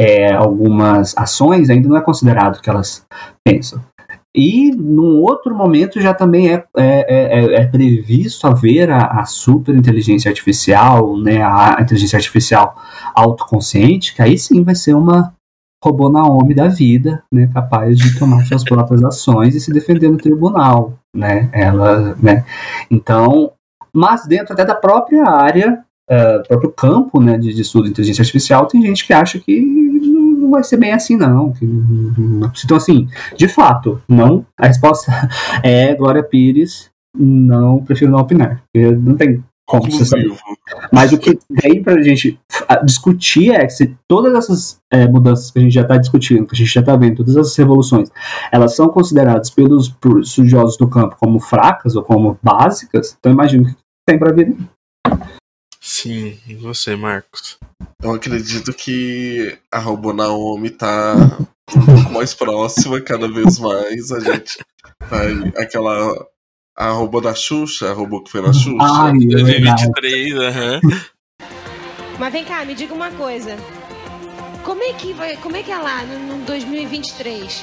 é, 0.00 0.32
algumas 0.32 1.16
ações, 1.18 1.68
ainda 1.68 1.88
não 1.88 1.96
é 1.96 2.00
considerado 2.00 2.60
que 2.62 2.70
elas 2.70 3.04
pensam. 3.44 3.84
E 4.34 4.70
num 4.70 5.20
outro 5.20 5.54
momento 5.54 6.00
já 6.00 6.14
também 6.14 6.52
é, 6.52 6.64
é, 6.76 7.40
é, 7.40 7.54
é 7.62 7.66
previsto 7.66 8.46
haver 8.46 8.88
a, 8.88 9.20
a 9.20 9.24
super 9.24 9.74
inteligência 9.74 10.28
artificial, 10.28 11.16
né, 11.18 11.42
a 11.42 11.78
inteligência 11.80 12.16
artificial 12.16 12.76
autoconsciente, 13.12 14.14
que 14.14 14.22
aí 14.22 14.38
sim 14.38 14.62
vai 14.62 14.76
ser 14.76 14.94
uma 14.94 15.34
robô 15.82 16.08
Naomi 16.08 16.54
da 16.54 16.68
vida, 16.68 17.24
né, 17.32 17.50
capaz 17.52 17.98
de 17.98 18.16
tomar 18.18 18.44
suas 18.46 18.62
próprias 18.62 19.02
ações 19.02 19.54
e 19.56 19.60
se 19.60 19.72
defender 19.72 20.08
no 20.08 20.18
tribunal, 20.18 20.98
né, 21.14 21.50
ela, 21.52 22.14
né, 22.22 22.44
então, 22.88 23.50
mas 23.92 24.26
dentro 24.26 24.52
até 24.52 24.64
da 24.64 24.76
própria 24.76 25.24
área, 25.28 25.82
uh, 26.08 26.46
próprio 26.46 26.70
campo, 26.70 27.20
né, 27.20 27.36
de, 27.36 27.52
de 27.52 27.62
estudo 27.62 27.84
de 27.84 27.90
inteligência 27.90 28.22
artificial, 28.22 28.66
tem 28.66 28.80
gente 28.82 29.04
que 29.04 29.12
acha 29.12 29.40
que 29.40 29.79
não 30.40 30.50
vai 30.50 30.64
ser 30.64 30.76
bem 30.76 30.92
assim, 30.92 31.16
não. 31.16 31.52
Então, 32.64 32.76
assim, 32.76 33.08
de 33.36 33.48
fato, 33.48 34.00
não. 34.08 34.44
A 34.58 34.66
resposta 34.66 35.12
é 35.62 35.94
Glória 35.94 36.22
Pires, 36.22 36.90
não, 37.16 37.84
prefiro 37.84 38.10
não 38.10 38.20
opinar. 38.20 38.62
Não 38.74 39.16
tem 39.16 39.42
como 39.70 39.88
você 39.88 40.04
saber. 40.04 40.32
Mas 40.92 41.12
o 41.12 41.18
que 41.18 41.38
tem 41.60 41.80
pra 41.82 42.02
gente 42.02 42.38
discutir 42.84 43.52
é 43.52 43.64
que 43.66 43.70
se 43.70 43.96
todas 44.08 44.34
essas 44.34 44.80
é, 44.92 45.06
mudanças 45.06 45.52
que 45.52 45.60
a 45.60 45.62
gente 45.62 45.72
já 45.72 45.82
está 45.82 45.96
discutindo, 45.96 46.46
que 46.46 46.54
a 46.54 46.58
gente 46.58 46.72
já 46.72 46.80
está 46.80 46.96
vendo, 46.96 47.18
todas 47.18 47.36
essas 47.36 47.56
revoluções, 47.56 48.10
elas 48.50 48.74
são 48.74 48.88
consideradas 48.88 49.48
pelos 49.48 49.94
estudiosos 50.22 50.76
do 50.76 50.88
campo 50.88 51.16
como 51.20 51.38
fracas 51.38 51.94
ou 51.94 52.02
como 52.02 52.36
básicas, 52.42 53.16
então 53.18 53.30
imagino 53.30 53.66
que 53.66 53.76
tem 54.04 54.18
para 54.18 54.32
vir. 54.32 54.56
Sim, 56.02 56.38
e 56.46 56.54
você, 56.54 56.96
Marcos? 56.96 57.58
Eu 58.02 58.14
acredito 58.14 58.72
que 58.72 59.58
a 59.70 59.78
Robô 59.78 60.14
Naomi 60.14 60.70
tá 60.70 61.14
um 61.76 61.84
pouco 61.84 62.12
mais 62.14 62.32
próxima, 62.32 63.02
cada 63.02 63.28
vez 63.28 63.58
mais. 63.58 64.10
A 64.10 64.18
gente 64.18 64.64
vai. 65.10 65.30
Aquela 65.62 66.26
a 66.74 66.90
robô 66.92 67.20
da 67.20 67.34
Xuxa, 67.34 67.90
a 67.90 67.92
robô 67.92 68.22
que 68.22 68.30
foi 68.30 68.40
na 68.40 68.50
Xuxa. 68.50 68.78
Ai, 68.80 69.12
2023, 69.12 70.32
é 70.32 70.48
aham. 70.48 70.80
Mas 72.18 72.32
vem 72.32 72.46
cá, 72.46 72.64
me 72.64 72.74
diga 72.74 72.94
uma 72.94 73.10
coisa. 73.10 73.54
Como 74.64 74.82
é 74.82 74.94
que 74.94 75.12
vai, 75.12 75.36
como 75.36 75.56
é 75.56 75.62
que 75.62 75.70
é 75.70 75.76
lá 75.76 76.02
no, 76.04 76.38
no 76.38 76.44
2023? 76.46 77.62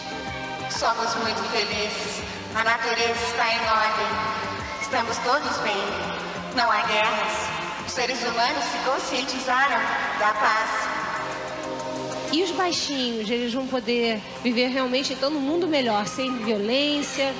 Somos 0.69 1.15
muito 1.15 1.41
felizes. 1.49 2.21
A 2.53 2.63
natureza 2.63 3.19
está 3.31 3.51
em 3.51 3.59
ordem. 3.67 4.79
Estamos 4.79 5.17
todos 5.17 5.57
bem. 5.63 5.75
Não 6.55 6.71
há 6.71 6.85
guerras. 6.85 7.66
Os 7.87 7.93
seres 7.93 8.21
humanos 8.21 8.65
se 8.65 8.77
conscientizaram 8.79 9.79
da 10.19 10.33
paz. 10.33 10.69
E 12.33 12.43
os 12.43 12.51
baixinhos, 12.51 13.29
eles 13.29 13.53
vão 13.53 13.65
poder 13.65 14.19
viver 14.43 14.67
realmente 14.67 15.13
então 15.13 15.29
num 15.29 15.39
mundo 15.39 15.65
melhor, 15.65 16.05
sem 16.05 16.37
violência, 16.43 17.33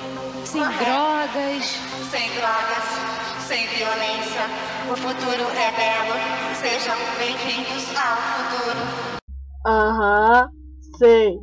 sem 0.46 0.62
Correto. 0.62 0.84
drogas. 0.84 1.64
Sem 2.10 2.30
drogas, 2.30 2.84
sem 3.46 3.66
violência. 3.68 4.40
O 4.90 4.96
futuro 4.96 5.50
é 5.54 5.70
belo. 5.76 6.14
Sejam 6.56 6.96
bem-vindos 7.18 7.84
ao 7.94 8.16
futuro. 8.16 8.78
Aham, 9.66 10.48
sei. 10.98 11.34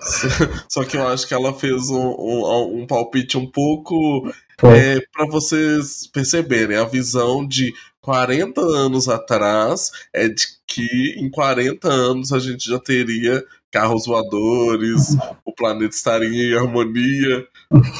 Só 0.70 0.84
que 0.84 0.96
eu 0.96 1.08
acho 1.08 1.26
que 1.26 1.34
ela 1.34 1.52
fez 1.52 1.90
um, 1.90 2.14
um, 2.18 2.82
um 2.82 2.86
palpite 2.86 3.36
um 3.36 3.50
pouco 3.50 4.32
é, 4.62 5.00
para 5.12 5.26
vocês 5.26 6.06
perceberem 6.06 6.76
a 6.76 6.84
visão 6.84 7.46
de 7.46 7.74
40 8.04 8.60
anos 8.60 9.08
atrás 9.08 9.90
é 10.12 10.28
de 10.28 10.46
que 10.66 11.14
em 11.16 11.30
40 11.30 11.88
anos 11.88 12.32
a 12.34 12.38
gente 12.38 12.68
já 12.68 12.78
teria 12.78 13.42
carros 13.72 14.04
voadores, 14.04 15.16
o 15.42 15.52
planeta 15.52 15.96
estaria 15.96 16.28
em 16.28 16.54
harmonia, 16.54 17.46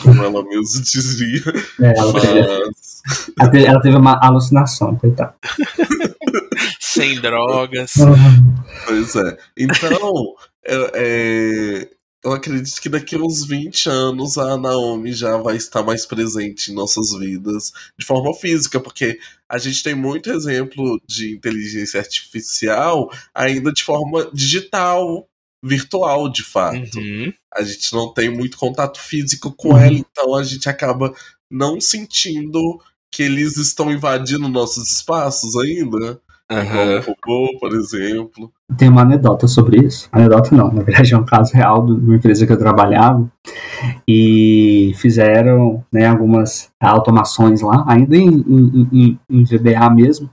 como 0.02 0.22
ela 0.22 0.44
mesmo 0.44 0.82
dizia. 0.82 1.42
É, 1.80 1.98
ela, 1.98 2.12
mas... 2.12 3.50
teve, 3.50 3.64
ela, 3.64 3.80
teve, 3.80 3.96
uma 3.96 4.20
alucinação, 4.22 4.94
coitada. 4.94 5.34
Sem 6.78 7.18
drogas. 7.18 7.94
Pois 8.86 9.16
é. 9.16 9.38
Então, 9.56 10.34
é, 10.66 10.90
é, 10.94 11.88
eu 12.24 12.32
acredito 12.32 12.80
que 12.80 12.88
daqui 12.88 13.16
a 13.16 13.18
uns 13.18 13.44
20 13.44 13.88
anos 13.88 14.38
a 14.38 14.56
Naomi 14.56 15.12
já 15.12 15.36
vai 15.36 15.56
estar 15.56 15.82
mais 15.82 16.06
presente 16.06 16.70
em 16.70 16.74
nossas 16.74 17.12
vidas 17.18 17.70
de 17.98 18.06
forma 18.06 18.32
física, 18.34 18.80
porque 18.80 19.18
a 19.46 19.58
gente 19.58 19.82
tem 19.82 19.94
muito 19.94 20.30
exemplo 20.30 21.00
de 21.06 21.34
inteligência 21.34 22.00
artificial 22.00 23.10
ainda 23.34 23.70
de 23.70 23.84
forma 23.84 24.30
digital, 24.32 25.28
virtual, 25.62 26.30
de 26.30 26.42
fato. 26.42 26.98
Uhum. 26.98 27.30
A 27.54 27.62
gente 27.62 27.92
não 27.92 28.12
tem 28.12 28.30
muito 28.30 28.56
contato 28.56 28.98
físico 28.98 29.52
com 29.52 29.70
uhum. 29.72 29.78
ela, 29.78 29.94
então 29.94 30.34
a 30.34 30.42
gente 30.42 30.66
acaba 30.66 31.14
não 31.50 31.78
sentindo 31.78 32.80
que 33.12 33.22
eles 33.22 33.58
estão 33.58 33.92
invadindo 33.92 34.48
nossos 34.48 34.90
espaços 34.90 35.54
ainda. 35.56 36.20
Um 36.62 37.00
robô, 37.00 37.58
por 37.58 37.72
exemplo. 37.72 38.52
Tem 38.76 38.88
uma 38.88 39.02
anedota 39.02 39.46
sobre 39.46 39.84
isso. 39.84 40.08
Anedota 40.12 40.54
não, 40.54 40.72
na 40.72 40.82
verdade 40.82 41.14
é 41.14 41.18
um 41.18 41.24
caso 41.24 41.52
real 41.54 41.84
de 41.84 41.92
uma 41.92 42.16
empresa 42.16 42.46
que 42.46 42.52
eu 42.52 42.58
trabalhava 42.58 43.30
e 44.06 44.92
fizeram 44.96 45.84
né, 45.92 46.06
algumas 46.06 46.70
automações 46.80 47.60
lá, 47.60 47.84
ainda 47.86 48.16
em, 48.16 48.28
em, 48.28 48.88
em, 48.92 49.18
em 49.30 49.44
VBA 49.44 49.90
mesmo. 49.90 50.30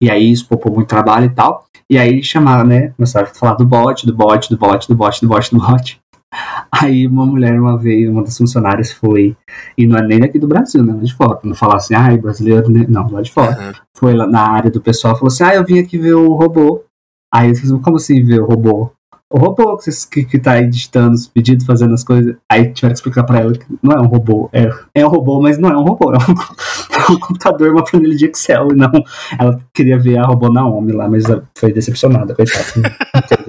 E 0.00 0.10
aí 0.10 0.30
isso 0.30 0.46
poupou 0.48 0.72
muito 0.72 0.88
trabalho 0.88 1.26
e 1.26 1.34
tal. 1.34 1.66
E 1.88 1.96
aí 1.96 2.22
chamaram, 2.22 2.64
né? 2.64 2.88
Começaram 2.96 3.28
a 3.28 3.34
falar 3.34 3.54
do 3.54 3.64
bot, 3.64 4.04
do 4.04 4.14
bot, 4.14 4.50
do 4.50 4.56
bot, 4.56 4.88
do 4.88 4.94
bot, 4.96 5.20
do 5.20 5.28
bot, 5.28 5.50
do 5.50 5.58
bot. 5.58 6.00
Aí 6.70 7.06
uma 7.06 7.24
mulher 7.24 7.58
uma 7.58 7.78
vez, 7.78 8.08
uma 8.08 8.22
das 8.22 8.36
funcionárias 8.36 8.92
foi, 8.92 9.36
e 9.76 9.86
não 9.86 9.96
é 9.96 10.06
nem 10.06 10.20
daqui 10.20 10.38
do 10.38 10.48
Brasil, 10.48 10.82
né? 10.84 10.92
Lá 10.92 11.02
de 11.02 11.14
fora. 11.14 11.40
Não 11.42 11.54
falar 11.54 11.76
assim, 11.76 11.94
ai, 11.94 12.18
brasileiro, 12.18 12.70
né? 12.70 12.84
Não, 12.88 13.10
lá 13.10 13.22
de 13.22 13.32
fora. 13.32 13.58
Uhum. 13.58 13.72
Foi 13.96 14.14
lá 14.14 14.26
na 14.26 14.40
área 14.40 14.70
do 14.70 14.80
pessoal 14.80 15.14
falou 15.14 15.28
assim, 15.28 15.44
ah, 15.44 15.54
eu 15.54 15.64
vim 15.64 15.78
aqui 15.78 15.98
ver 15.98 16.14
o 16.14 16.34
robô. 16.34 16.84
Aí 17.32 17.48
eles 17.48 17.60
falaram, 17.60 17.82
como 17.82 17.96
assim 17.96 18.22
ver 18.24 18.40
o 18.40 18.46
robô? 18.46 18.90
O 19.28 19.38
robô 19.38 19.76
que, 19.76 19.90
que, 20.10 20.24
que 20.24 20.38
tá 20.38 20.52
aí 20.52 20.68
digitando 20.68 21.12
os 21.14 21.26
pedidos, 21.26 21.66
fazendo 21.66 21.94
as 21.94 22.04
coisas. 22.04 22.36
Aí 22.48 22.72
tiveram 22.72 22.94
que 22.94 22.98
explicar 22.98 23.24
pra 23.24 23.40
ela 23.40 23.52
que 23.52 23.66
não 23.82 23.96
é 23.96 24.00
um 24.00 24.06
robô. 24.06 24.48
É, 24.52 24.70
é 24.94 25.04
um 25.04 25.08
robô, 25.08 25.42
mas 25.42 25.58
não 25.58 25.68
é 25.68 25.76
um 25.76 25.82
robô. 25.82 26.12
É 26.12 26.16
um, 26.16 26.20
é 26.94 27.12
um 27.12 27.18
computador, 27.18 27.72
uma 27.72 27.84
planilha 27.84 28.16
de 28.16 28.26
Excel. 28.26 28.68
E 28.70 28.76
não, 28.76 28.92
ela 29.36 29.60
queria 29.74 29.98
ver 29.98 30.18
a 30.18 30.26
robô 30.26 30.48
Naomi 30.48 30.92
lá, 30.92 31.08
mas 31.08 31.24
foi 31.58 31.72
decepcionada, 31.72 32.36
coitada. 32.36 32.64
Não, 32.76 32.84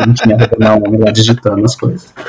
não 0.08 0.16
tinha 0.16 0.36
a 0.36 0.40
robô 0.40 0.56
Naomi 0.58 0.98
lá 0.98 1.12
digitando 1.12 1.64
as 1.64 1.76
coisas. 1.76 2.12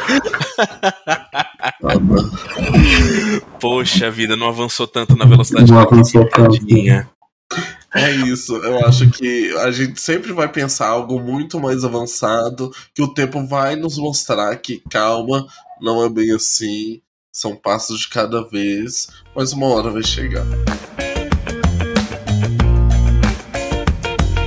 Poxa 3.58 4.11
vida, 4.11 4.37
não 4.37 4.48
avançou 4.48 4.87
tanto 4.87 5.16
na 5.16 5.24
velocidade 5.24 5.70
Não 5.70 5.80
avançou 5.80 6.28
tanto. 6.28 6.58
É 7.94 8.11
isso, 8.11 8.55
eu 8.57 8.85
acho 8.87 9.11
que 9.11 9.51
a 9.59 9.70
gente 9.70 10.01
sempre 10.01 10.33
vai 10.33 10.46
pensar 10.46 10.88
algo 10.88 11.18
muito 11.18 11.59
mais 11.59 11.85
avançado, 11.85 12.70
que 12.94 13.03
o 13.03 13.14
tempo 13.14 13.46
vai 13.46 13.77
nos 13.77 13.96
mostrar 13.96 14.55
que 14.57 14.83
calma, 14.90 15.46
não 15.81 16.05
é 16.05 16.09
bem 16.11 16.33
assim, 16.33 17.01
são 17.33 17.57
passos 17.57 18.01
de 18.01 18.09
cada 18.09 18.46
vez, 18.46 19.09
mas 19.35 19.53
uma 19.53 19.66
hora 19.68 19.90
vai 19.90 20.03
chegar. 20.03 20.44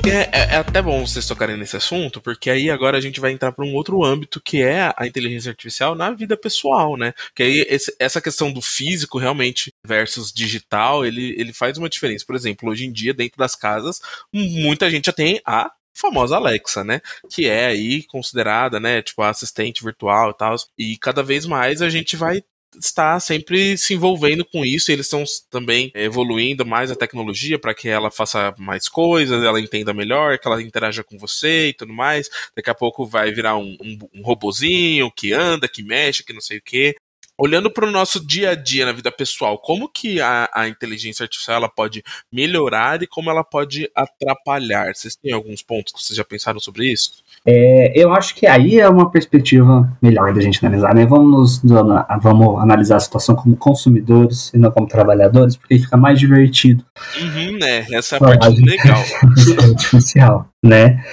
É, 0.03 0.09
é- 0.31 0.53
é 0.53 0.55
até 0.57 0.81
bom 0.81 1.05
vocês 1.05 1.27
tocarem 1.27 1.55
nesse 1.57 1.77
assunto, 1.77 2.19
porque 2.19 2.49
aí 2.49 2.71
agora 2.71 2.97
a 2.97 3.01
gente 3.01 3.19
vai 3.19 3.31
entrar 3.31 3.51
para 3.51 3.63
um 3.63 3.73
outro 3.75 4.03
âmbito 4.03 4.41
que 4.41 4.61
é 4.61 4.91
a 4.97 5.05
inteligência 5.05 5.49
artificial 5.51 5.93
na 5.93 6.09
vida 6.11 6.35
pessoal, 6.35 6.97
né? 6.97 7.13
Que 7.35 7.43
aí 7.43 7.65
esse- 7.69 7.95
essa 7.99 8.19
questão 8.19 8.51
do 8.51 8.61
físico 8.61 9.19
realmente 9.19 9.71
versus 9.85 10.31
digital, 10.33 11.05
ele, 11.05 11.35
ele 11.37 11.53
faz 11.53 11.77
uma 11.77 11.87
diferença. 11.89 12.25
Por 12.25 12.35
exemplo, 12.35 12.69
hoje 12.69 12.85
em 12.85 12.91
dia, 12.91 13.13
dentro 13.13 13.37
das 13.37 13.55
casas, 13.55 14.01
muita 14.33 14.89
gente 14.89 15.05
já 15.05 15.13
tem 15.13 15.39
a 15.45 15.71
famosa 15.93 16.35
Alexa, 16.35 16.83
né? 16.83 16.99
Que 17.29 17.47
é 17.47 17.67
aí 17.67 18.03
considerada, 18.03 18.79
né, 18.79 19.01
tipo, 19.03 19.21
a 19.21 19.29
assistente 19.29 19.83
virtual 19.83 20.31
e 20.31 20.33
tal. 20.37 20.55
E 20.77 20.97
cada 20.97 21.21
vez 21.21 21.45
mais 21.45 21.81
a 21.81 21.89
gente 21.89 22.15
vai 22.15 22.41
estar 22.79 23.19
sempre 23.19 23.77
se 23.77 23.93
envolvendo 23.93 24.45
com 24.45 24.65
isso. 24.65 24.91
Eles 24.91 25.05
estão 25.05 25.23
também 25.49 25.91
evoluindo 25.95 26.65
mais 26.65 26.91
a 26.91 26.95
tecnologia 26.95 27.59
para 27.59 27.73
que 27.73 27.89
ela 27.89 28.11
faça 28.11 28.53
mais 28.57 28.87
coisas, 28.87 29.43
ela 29.43 29.59
entenda 29.59 29.93
melhor, 29.93 30.37
que 30.37 30.47
ela 30.47 30.61
interaja 30.61 31.03
com 31.03 31.17
você 31.17 31.69
e 31.69 31.73
tudo 31.73 31.93
mais. 31.93 32.29
Daqui 32.55 32.69
a 32.69 32.75
pouco 32.75 33.05
vai 33.05 33.31
virar 33.31 33.57
um, 33.57 33.75
um, 33.81 33.99
um 34.15 34.21
robozinho 34.23 35.11
que 35.11 35.33
anda, 35.33 35.67
que 35.67 35.83
mexe, 35.83 36.23
que 36.23 36.33
não 36.33 36.41
sei 36.41 36.57
o 36.57 36.63
quê. 36.63 36.95
Olhando 37.43 37.71
para 37.71 37.87
o 37.87 37.91
nosso 37.91 38.23
dia 38.23 38.51
a 38.51 38.55
dia 38.55 38.85
na 38.85 38.91
vida 38.91 39.11
pessoal, 39.11 39.57
como 39.57 39.89
que 39.89 40.21
a, 40.21 40.47
a 40.53 40.67
inteligência 40.67 41.23
artificial 41.23 41.57
ela 41.57 41.67
pode 41.69 42.03
melhorar 42.31 43.01
e 43.01 43.07
como 43.07 43.31
ela 43.31 43.43
pode 43.43 43.89
atrapalhar? 43.95 44.93
Vocês 44.93 45.15
têm 45.15 45.33
alguns 45.33 45.63
pontos 45.63 45.91
que 45.91 45.99
vocês 45.99 46.15
já 46.15 46.23
pensaram 46.23 46.59
sobre 46.59 46.91
isso? 46.91 47.23
É, 47.43 47.91
eu 47.99 48.13
acho 48.13 48.35
que 48.35 48.45
aí 48.45 48.79
é 48.79 48.87
uma 48.87 49.09
perspectiva 49.09 49.91
melhor 49.99 50.31
da 50.35 50.39
gente 50.39 50.63
analisar, 50.63 50.93
né? 50.93 51.03
Vamos, 51.07 51.63
nos- 51.63 51.73
vamos 52.21 52.61
analisar 52.61 52.97
a 52.97 52.99
situação 52.99 53.35
como 53.35 53.57
consumidores 53.57 54.53
e 54.53 54.59
não 54.59 54.69
como 54.69 54.87
trabalhadores, 54.87 55.55
porque 55.55 55.79
fica 55.79 55.97
mais 55.97 56.19
divertido. 56.19 56.85
Uhum, 57.19 57.57
né? 57.57 57.87
Essa 57.91 58.17
é 58.17 58.17
a 58.17 58.19
parte 58.21 58.61
legal. 58.61 59.03
artificial, 59.71 60.47
né? 60.63 61.03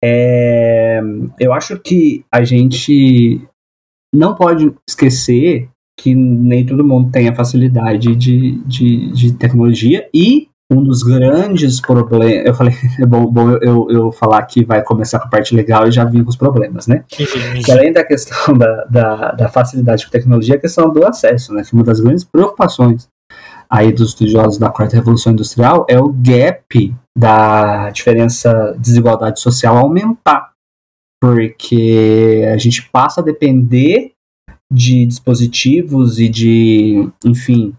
É, 0.00 1.00
eu 1.40 1.52
acho 1.52 1.78
que 1.80 2.24
a 2.30 2.44
gente 2.44 3.40
não 4.14 4.34
pode 4.34 4.72
esquecer 4.88 5.68
que 5.96 6.14
nem 6.14 6.66
todo 6.66 6.84
mundo 6.84 7.10
tem 7.10 7.28
a 7.28 7.34
facilidade 7.34 8.14
de, 8.16 8.58
de, 8.66 9.12
de 9.12 9.32
tecnologia 9.32 10.08
e 10.12 10.48
um 10.70 10.82
dos 10.82 11.02
grandes 11.02 11.80
problemas. 11.80 12.46
Eu 12.46 12.54
falei, 12.54 12.74
é 13.00 13.06
bom, 13.06 13.26
bom 13.26 13.50
eu, 13.60 13.86
eu, 13.90 14.12
falar 14.12 14.42
que 14.42 14.64
vai 14.64 14.82
começar 14.82 15.18
com 15.18 15.26
a 15.26 15.30
parte 15.30 15.54
legal 15.54 15.86
e 15.86 15.92
já 15.92 16.04
vim 16.04 16.24
com 16.24 16.30
os 16.30 16.36
problemas, 16.36 16.86
né? 16.86 17.04
Que 17.08 17.70
além 17.70 17.92
da 17.92 18.04
questão 18.04 18.56
da, 18.56 18.84
da, 18.84 19.32
da 19.32 19.48
facilidade 19.48 20.04
com 20.04 20.10
tecnologia, 20.10 20.56
a 20.56 20.60
questão 20.60 20.92
do 20.92 21.06
acesso, 21.06 21.52
né? 21.52 21.62
Que 21.62 21.74
uma 21.74 21.84
das 21.84 22.00
grandes 22.00 22.24
preocupações 22.24 23.08
aí 23.68 23.92
dos 23.92 24.10
estudiosos 24.10 24.58
da 24.58 24.68
quarta 24.68 24.96
revolução 24.96 25.32
industrial 25.32 25.86
é 25.88 25.98
o 25.98 26.12
gap 26.12 26.94
da 27.16 27.90
diferença, 27.90 28.76
desigualdade 28.78 29.40
social 29.40 29.76
aumentar. 29.76 30.53
Porque 31.24 32.42
a 32.52 32.58
gente 32.58 32.82
passa 32.90 33.22
a 33.22 33.24
depender 33.24 34.12
de 34.70 35.06
dispositivos 35.06 36.18
e 36.18 36.28
de, 36.28 37.08
enfim, 37.24 37.72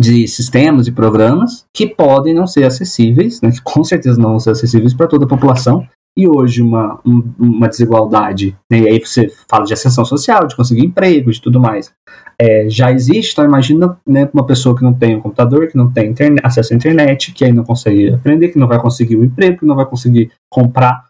de 0.00 0.26
sistemas 0.26 0.86
e 0.86 0.92
programas 0.92 1.66
que 1.74 1.86
podem 1.86 2.32
não 2.32 2.46
ser 2.46 2.64
acessíveis, 2.64 3.42
né, 3.42 3.50
que 3.50 3.60
com 3.62 3.84
certeza 3.84 4.18
não 4.18 4.30
vão 4.30 4.38
ser 4.40 4.50
acessíveis 4.50 4.94
para 4.94 5.06
toda 5.06 5.26
a 5.26 5.28
população, 5.28 5.86
e 6.18 6.26
hoje 6.26 6.62
uma, 6.62 6.98
um- 7.04 7.30
uma 7.38 7.68
desigualdade, 7.68 8.56
né, 8.70 8.80
e 8.80 8.88
aí 8.88 8.98
você 9.04 9.30
fala 9.50 9.66
de 9.66 9.74
ascensão 9.74 10.04
social, 10.04 10.46
de 10.46 10.56
conseguir 10.56 10.84
emprego, 10.86 11.30
de 11.30 11.42
tudo 11.42 11.60
mais, 11.60 11.92
é, 12.40 12.70
já 12.70 12.90
existe, 12.90 13.32
então 13.32 13.44
imagina 13.44 13.98
né, 14.06 14.28
uma 14.32 14.46
pessoa 14.46 14.74
que 14.74 14.82
não 14.82 14.94
tem 14.94 15.14
um 15.16 15.20
computador, 15.20 15.68
que 15.68 15.76
não 15.76 15.92
tem 15.92 16.14
acesso 16.42 16.72
à 16.72 16.76
internet, 16.76 17.32
que 17.32 17.44
aí 17.44 17.52
não 17.52 17.64
consegue 17.64 18.14
aprender, 18.14 18.48
que 18.48 18.58
não 18.58 18.66
vai 18.66 18.80
conseguir 18.80 19.16
o 19.16 19.24
emprego, 19.24 19.58
que 19.58 19.66
não 19.66 19.76
vai 19.76 19.84
conseguir 19.86 20.30
comprar 20.50 21.04
um 21.04 21.05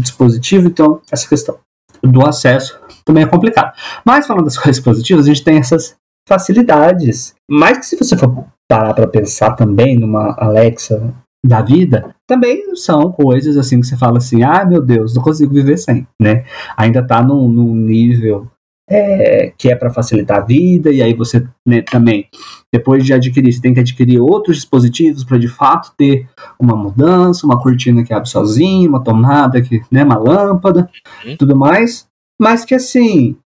dispositivo, 0.00 0.68
então 0.68 1.00
essa 1.10 1.28
questão 1.28 1.58
do 2.02 2.26
acesso 2.26 2.78
também 3.04 3.22
é 3.22 3.26
complicado. 3.26 3.72
Mas 4.04 4.26
falando 4.26 4.44
das 4.44 4.58
coisas 4.58 4.82
positivas, 4.82 5.26
a 5.26 5.28
gente 5.28 5.44
tem 5.44 5.58
essas 5.58 5.96
facilidades. 6.28 7.34
Mas 7.48 7.78
que 7.78 7.86
se 7.86 7.96
você 7.96 8.16
for 8.16 8.46
parar 8.68 8.94
para 8.94 9.06
pensar 9.06 9.52
também 9.52 9.98
numa 9.98 10.34
Alexa 10.38 11.14
da 11.44 11.62
vida, 11.62 12.14
também 12.26 12.74
são 12.74 13.12
coisas 13.12 13.56
assim 13.56 13.80
que 13.80 13.86
você 13.86 13.96
fala 13.96 14.18
assim, 14.18 14.42
ah, 14.42 14.64
meu 14.64 14.82
Deus, 14.82 15.14
não 15.14 15.22
consigo 15.22 15.54
viver 15.54 15.76
sem, 15.76 16.06
né? 16.20 16.44
Ainda 16.76 17.06
tá 17.06 17.22
num, 17.22 17.48
num 17.48 17.74
nível 17.74 18.50
é, 18.88 19.52
que 19.58 19.68
é 19.70 19.74
para 19.76 19.90
facilitar 19.90 20.38
a 20.38 20.44
vida, 20.44 20.90
e 20.90 21.02
aí 21.02 21.12
você 21.12 21.44
né, 21.66 21.82
também, 21.82 22.26
depois 22.72 23.04
de 23.04 23.12
adquirir, 23.12 23.52
você 23.52 23.60
tem 23.60 23.74
que 23.74 23.80
adquirir 23.80 24.20
outros 24.20 24.56
dispositivos 24.56 25.24
para 25.24 25.38
de 25.38 25.48
fato 25.48 25.92
ter 25.96 26.28
uma 26.58 26.76
mudança, 26.76 27.44
uma 27.46 27.60
cortina 27.60 28.04
que 28.04 28.14
abre 28.14 28.28
sozinha, 28.28 28.88
uma 28.88 29.02
tomada 29.02 29.60
que, 29.60 29.82
né, 29.90 30.04
uma 30.04 30.18
lâmpada, 30.18 30.88
Uhum. 31.24 31.36
tudo 31.36 31.56
mais, 31.56 32.06
mas 32.40 32.64
que 32.64 32.74
assim, 32.74 33.36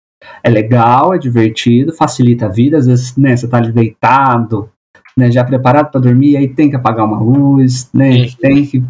é 0.44 0.50
legal, 0.50 1.14
é 1.14 1.18
divertido, 1.18 1.92
facilita 1.94 2.46
a 2.46 2.50
vida, 2.50 2.76
às 2.78 2.86
vezes, 2.86 3.16
né, 3.16 3.36
você 3.36 3.48
tá 3.48 3.56
ali 3.56 3.72
deitado, 3.72 4.68
né, 5.16 5.30
já 5.30 5.42
preparado 5.44 5.90
para 5.90 6.00
dormir, 6.00 6.36
aí 6.36 6.48
tem 6.48 6.68
que 6.68 6.76
apagar 6.76 7.06
uma 7.06 7.18
luz, 7.20 7.88
né, 7.94 8.10
Uhum. 8.10 8.28
tem 8.40 8.66
que 8.66 8.82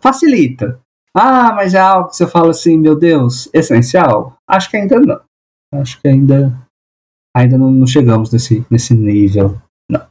facilita. 0.00 0.78
Ah, 1.16 1.52
mas 1.54 1.74
é 1.74 1.78
algo 1.78 2.08
que 2.10 2.16
você 2.16 2.26
fala 2.26 2.50
assim, 2.50 2.76
meu 2.76 2.96
Deus, 2.96 3.48
essencial? 3.54 4.36
Acho 4.48 4.68
que 4.70 4.76
ainda 4.76 4.98
não. 4.98 5.20
Acho 5.80 6.00
que 6.00 6.08
ainda 6.08 6.52
ainda 7.36 7.58
não, 7.58 7.70
não 7.70 7.86
chegamos 7.86 8.30
nesse 8.32 8.64
nesse 8.70 8.94
nível, 8.94 9.60
não. 9.90 10.06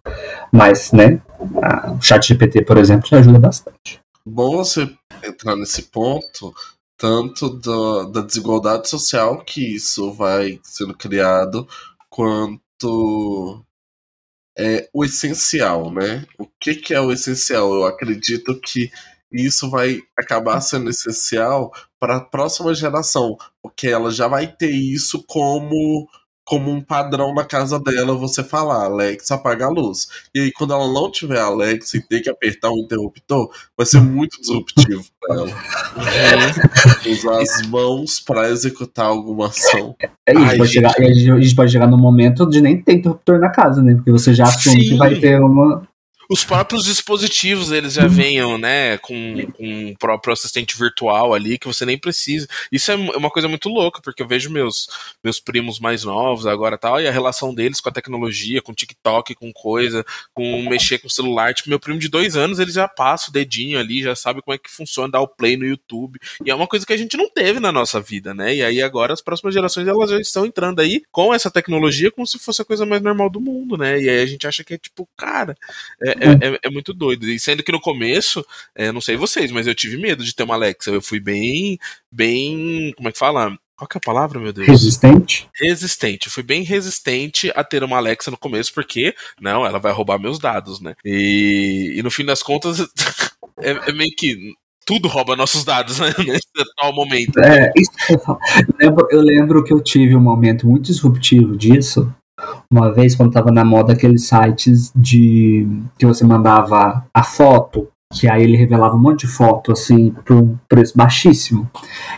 Mas, 0.52 0.91
né, 0.91 1.21
a- 1.61 1.91
o 1.93 2.01
chat 2.01 2.28
GPT, 2.28 2.64
por 2.64 2.78
exemplo, 2.78 3.07
já 3.07 3.20
ajuda 3.20 3.39
bastante. 3.39 3.99
Bom 4.26 4.57
você 4.57 4.89
entrar 5.24 5.55
nesse 5.55 5.84
ponto, 5.84 6.53
tanto 6.97 7.49
da, 7.59 8.03
da 8.11 8.22
desigualdade 8.22 8.89
social 8.89 9.43
que 9.43 9.76
isso 9.76 10.14
vai 10.14 10.59
sendo 10.64 10.93
criado, 10.93 11.68
quanto 12.09 13.61
é, 14.57 14.88
o 14.93 15.03
essencial, 15.03 15.91
né? 15.91 16.26
O 16.38 16.47
que, 16.59 16.76
que 16.76 16.93
é 16.93 17.01
o 17.01 17.11
essencial? 17.11 17.74
Eu 17.74 17.86
acredito 17.86 18.59
que 18.59 18.91
isso 19.32 19.70
vai 19.70 19.99
acabar 20.18 20.61
sendo 20.61 20.89
essencial 20.89 21.72
para 22.04 22.18
a 22.18 22.20
próxima 22.20 22.74
geração, 22.76 23.38
porque 23.62 23.88
ela 23.88 24.12
já 24.12 24.28
vai 24.28 24.45
ter 24.45 24.70
isso 24.72 25.24
como 25.26 26.06
como 26.45 26.70
um 26.70 26.82
padrão 26.82 27.34
na 27.34 27.45
casa 27.45 27.80
dela 27.80 28.14
você 28.18 28.43
falar, 28.43 28.84
Alexa, 28.84 29.36
apaga 29.36 29.66
a 29.68 29.70
luz. 29.70 30.10
E 30.36 30.41
aí, 30.41 30.51
quando 30.51 30.74
ela 30.74 30.86
não 30.91 31.10
tiver 31.10 31.39
Alexa 31.39 31.95
e 31.95 32.01
ter 32.06 32.20
que 32.20 32.30
apertar 32.30 32.70
um 32.70 32.80
interruptor, 32.80 33.49
vai 33.78 33.86
ser 33.86 34.01
muito 34.01 34.41
disruptivo 34.41 35.06
para 35.22 35.36
ela. 35.36 35.47
Usar 37.10 37.41
as 37.41 37.62
mãos 37.68 38.20
para 38.20 38.49
executar 38.49 39.06
alguma 39.06 39.47
ação. 39.47 39.95
É, 40.28 40.34
e 40.34 40.38
Ai, 40.38 40.58
gente. 40.58 40.68
chegar, 40.68 40.93
a 40.97 41.01
gente- 41.01 41.32
a 41.32 41.39
gente 41.39 41.56
pode 41.56 41.72
chegar 41.72 41.88
num 41.88 41.97
momento 41.97 42.45
de 42.49 42.60
nem 42.60 42.82
ter 42.82 42.95
interruptor 42.95 43.39
na 43.39 43.49
casa, 43.49 43.82
né? 43.82 43.95
Porque 43.95 44.12
você 44.12 44.34
já 44.34 44.43
assume 44.43 44.84
Sim. 44.84 44.89
que 44.89 44.95
vai 44.97 45.16
ter 45.16 45.39
uma. 45.39 45.88
Os 46.30 46.43
próprios 46.43 46.86
dispositivos 46.86 47.71
eles 47.71 47.93
já 47.93 48.07
venham, 48.07 48.57
né, 48.57 48.97
com, 48.97 49.51
com 49.53 49.91
o 49.91 49.97
próprio 49.97 50.34
assistente 50.34 50.78
virtual 50.78 51.34
ali 51.34 51.57
que 51.57 51.67
você 51.67 51.86
nem 51.86 51.97
precisa. 51.97 52.47
Isso 52.71 52.91
é 52.91 52.95
uma 52.95 53.30
coisa 53.30 53.47
muito 53.47 53.69
louca, 53.69 54.01
porque 54.01 54.21
eu 54.21 54.28
vejo 54.28 54.49
meus, 54.49 54.88
meus 55.24 55.39
primos 55.39 55.80
mais 55.80 56.03
novos 56.03 56.45
agora 56.45 56.78
tal, 56.78 56.99
e 56.99 57.07
a 57.07 57.11
relação 57.11 57.53
deles 57.53 57.80
com 57.80 57.89
a 57.89 57.93
tecnologia, 57.93 58.61
com 58.61 58.74
TikTok, 58.74 59.36
com 59.36 59.51
coisa, 59.51 60.05
com 60.34 60.63
mexer 60.69 60.97
com 60.99 61.07
o 61.07 61.11
celular. 61.11 61.53
Tipo, 61.53 61.69
meu 61.69 61.80
primo 61.80 61.99
de 61.99 62.07
dois 62.07 62.36
anos, 62.36 62.59
ele 62.59 62.71
já 62.71 62.88
passa 62.88 63.30
o 63.30 63.34
dedinho 63.34 63.80
ali, 63.80 64.01
já 64.01 64.15
sabe 64.15 64.41
como 64.41 64.55
é 64.55 64.57
que 64.57 64.69
funciona, 64.69 65.11
dar 65.11 65.21
o 65.21 65.28
play 65.28 65.57
no 65.57 65.65
YouTube. 65.65 66.19
E 66.45 66.49
é 66.49 66.55
uma 66.55 66.67
coisa 66.67 66.86
que 66.86 66.93
a 66.93 66.97
gente 66.97 67.17
não 67.17 67.30
teve 67.30 67.59
na 67.59 67.71
nossa 67.71 67.99
vida, 67.99 68.34
né? 68.34 68.55
E 68.55 68.63
aí 68.63 68.82
agora 68.82 69.13
as 69.13 69.21
próximas 69.21 69.53
gerações 69.53 69.88
elas 69.88 70.09
já 70.09 70.19
estão 70.19 70.45
entrando 70.45 70.80
aí 70.80 71.03
com 71.11 71.34
essa 71.34 71.51
tecnologia 71.51 72.11
como 72.11 72.26
se 72.28 72.39
fosse 72.39 72.61
a 72.61 72.65
coisa 72.65 72.86
mais 72.86 73.01
normal 73.01 73.30
do 73.30 73.39
mundo, 73.39 73.78
né? 73.78 74.01
E 74.01 74.09
aí 74.09 74.21
a 74.21 74.26
gente 74.26 74.47
acha 74.47 74.63
que 74.63 74.74
é 74.74 74.78
tipo, 74.78 75.07
cara, 75.17 75.55
é, 76.01 76.12
é, 76.20 76.47
é, 76.47 76.59
é 76.64 76.70
muito 76.70 76.93
doido. 76.93 77.28
E 77.30 77.39
sendo 77.39 77.64
que 77.64 77.72
no 77.72 77.82
começo, 77.82 78.45
é, 78.76 78.91
não 78.91 79.01
sei 79.01 79.16
vocês, 79.16 79.51
mas 79.51 79.68
eu 79.68 79.76
tive 79.76 79.97
medo 79.97 80.24
de 80.24 80.36
ter 80.36 80.43
uma 80.43 80.55
Alexa. 80.55 80.91
Eu 80.91 81.01
fui 81.01 81.20
bem, 81.20 81.78
bem, 82.11 82.93
como 82.95 83.09
é 83.09 83.11
que 83.11 83.20
fala? 83.20 83.57
Qual 83.76 83.88
que 83.88 83.97
é 83.97 83.99
a 83.99 84.05
palavra, 84.05 84.39
meu 84.39 84.53
Deus? 84.53 84.68
Resistente? 84.68 85.49
Resistente. 85.55 86.28
Eu 86.28 86.32
fui 86.32 86.43
bem 86.43 86.64
resistente 86.64 87.51
a 87.55 87.64
ter 87.64 87.84
uma 87.84 87.97
Alexa 87.97 88.30
no 88.30 88.38
começo, 88.38 88.74
porque, 88.74 89.16
não, 89.41 89.66
ela 89.66 89.80
vai 89.80 89.91
roubar 89.91 90.20
meus 90.20 90.39
dados, 90.39 90.80
né? 90.80 90.95
E, 91.03 91.95
e 91.97 92.03
no 92.03 92.11
fim 92.11 92.24
das 92.24 92.43
contas, 92.43 92.80
é, 93.59 93.72
é 93.89 93.91
meio 93.91 94.11
que 94.16 94.53
tudo 94.86 95.07
rouba 95.07 95.36
nossos 95.36 95.64
dados 95.64 95.99
né, 95.99 96.14
nesse 96.20 96.47
atual 96.57 96.93
momento. 96.93 97.39
É, 97.39 97.72
isso, 97.76 97.91
eu, 98.09 98.76
lembro, 98.80 99.07
eu 99.11 99.22
lembro 99.22 99.64
que 99.64 99.74
eu 99.74 99.82
tive 99.82 100.16
um 100.16 100.22
momento 100.22 100.68
muito 100.68 100.86
disruptivo 100.86 101.57
disso. 101.57 102.14
Uma 102.72 102.91
vez, 102.91 103.16
quando 103.16 103.32
tava 103.32 103.52
na 103.52 103.64
moda 103.64 103.94
aqueles 103.94 104.28
sites 104.28 104.91
de 104.96 105.68
que 105.98 106.06
você 106.06 106.26
mandava 106.26 107.06
a 107.14 107.24
foto 107.24 107.88
que 108.14 108.30
aí 108.30 108.44
ele 108.44 108.56
revelava 108.56 108.96
um 108.96 109.00
monte 109.00 109.26
de 109.26 109.28
foto, 109.28 109.72
assim, 109.72 110.12
por 110.24 110.36
um 110.36 110.56
preço 110.70 110.96
baixíssimo. 110.96 111.70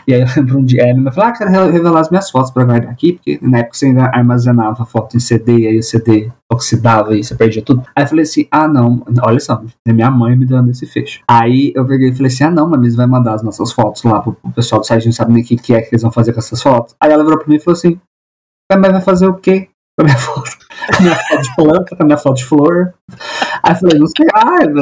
E 0.06 0.14
aí 0.14 0.20
eu 0.20 0.26
lembro 0.36 0.58
um 0.58 0.64
dia, 0.64 0.90
a 0.90 0.94
minha 0.94 1.10
falou, 1.10 1.30
ah, 1.30 1.32
quero 1.32 1.50
revelar 1.70 2.00
as 2.00 2.10
minhas 2.10 2.30
fotos 2.30 2.50
para 2.50 2.64
guardar 2.64 2.90
aqui, 2.90 3.14
porque 3.14 3.38
na 3.42 3.58
época 3.58 3.78
você 3.78 3.86
ainda 3.86 4.04
armazenava 4.04 4.84
foto 4.84 5.16
em 5.16 5.20
CD, 5.20 5.66
aí 5.66 5.78
o 5.78 5.82
CD 5.82 6.30
oxidava 6.52 7.16
e 7.16 7.24
você 7.24 7.34
perdia 7.34 7.62
tudo. 7.62 7.82
Aí 7.94 8.04
eu 8.04 8.08
falei 8.08 8.22
assim, 8.24 8.46
ah 8.50 8.68
não, 8.68 9.02
olha 9.22 9.40
só, 9.40 9.62
é 9.86 9.92
minha 9.92 10.10
mãe 10.10 10.36
me 10.36 10.44
dando 10.44 10.70
esse 10.70 10.86
fecho. 10.86 11.20
Aí 11.26 11.72
eu 11.74 11.86
peguei 11.86 12.10
e 12.10 12.14
falei 12.14 12.30
assim, 12.30 12.44
ah 12.44 12.50
não, 12.50 12.68
mas 12.68 12.94
vai 12.94 13.06
mandar 13.06 13.34
as 13.34 13.42
nossas 13.42 13.72
fotos 13.72 14.02
lá 14.04 14.20
pro, 14.20 14.34
pro 14.34 14.52
pessoal 14.52 14.80
do 14.80 14.86
site, 14.86 15.06
não 15.06 15.12
sabe 15.12 15.32
nem 15.32 15.42
o 15.42 15.46
que, 15.46 15.56
que 15.56 15.74
é 15.74 15.80
que 15.80 15.94
eles 15.94 16.02
vão 16.02 16.12
fazer 16.12 16.32
com 16.32 16.40
essas 16.40 16.62
fotos. 16.62 16.94
Aí 17.00 17.10
ela 17.10 17.24
virou 17.24 17.38
pra 17.38 17.48
mim 17.48 17.56
e 17.56 17.60
falou 17.60 17.76
assim, 17.76 17.98
mas 18.70 18.92
vai 18.92 19.00
fazer 19.00 19.26
o 19.26 19.34
quê? 19.34 19.68
A 19.98 20.04
minha 20.04 20.18
foto? 20.18 20.50
A 20.92 21.00
minha 21.00 21.16
foto 21.16 21.42
de 21.42 21.56
planta, 21.56 21.96
com 21.96 22.02
a 22.02 22.06
minha 22.06 22.18
foto 22.18 22.36
de 22.36 22.44
flor. 22.44 22.94
Aí 23.62 23.72
eu 23.72 23.76
falei, 23.76 23.98
não 23.98 24.06
sei, 24.06 24.26
ah, 24.34 24.56
velho. 24.58 24.80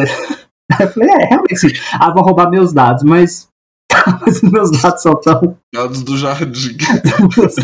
eu 0.81 0.89
falei, 0.93 1.09
é, 1.09 1.27
realmente, 1.27 1.57
sim. 1.57 1.69
Ah, 1.93 2.11
vão 2.11 2.23
roubar 2.23 2.51
meus 2.51 2.73
dados, 2.73 3.03
mas. 3.03 3.49
mas 4.21 4.43
meus 4.43 4.71
dados 4.83 5.03
são 5.03 5.15
tão. 5.21 5.57
Dados 5.73 6.03
do 6.03 6.19
jardim. 6.19 6.77
meus 7.37 7.55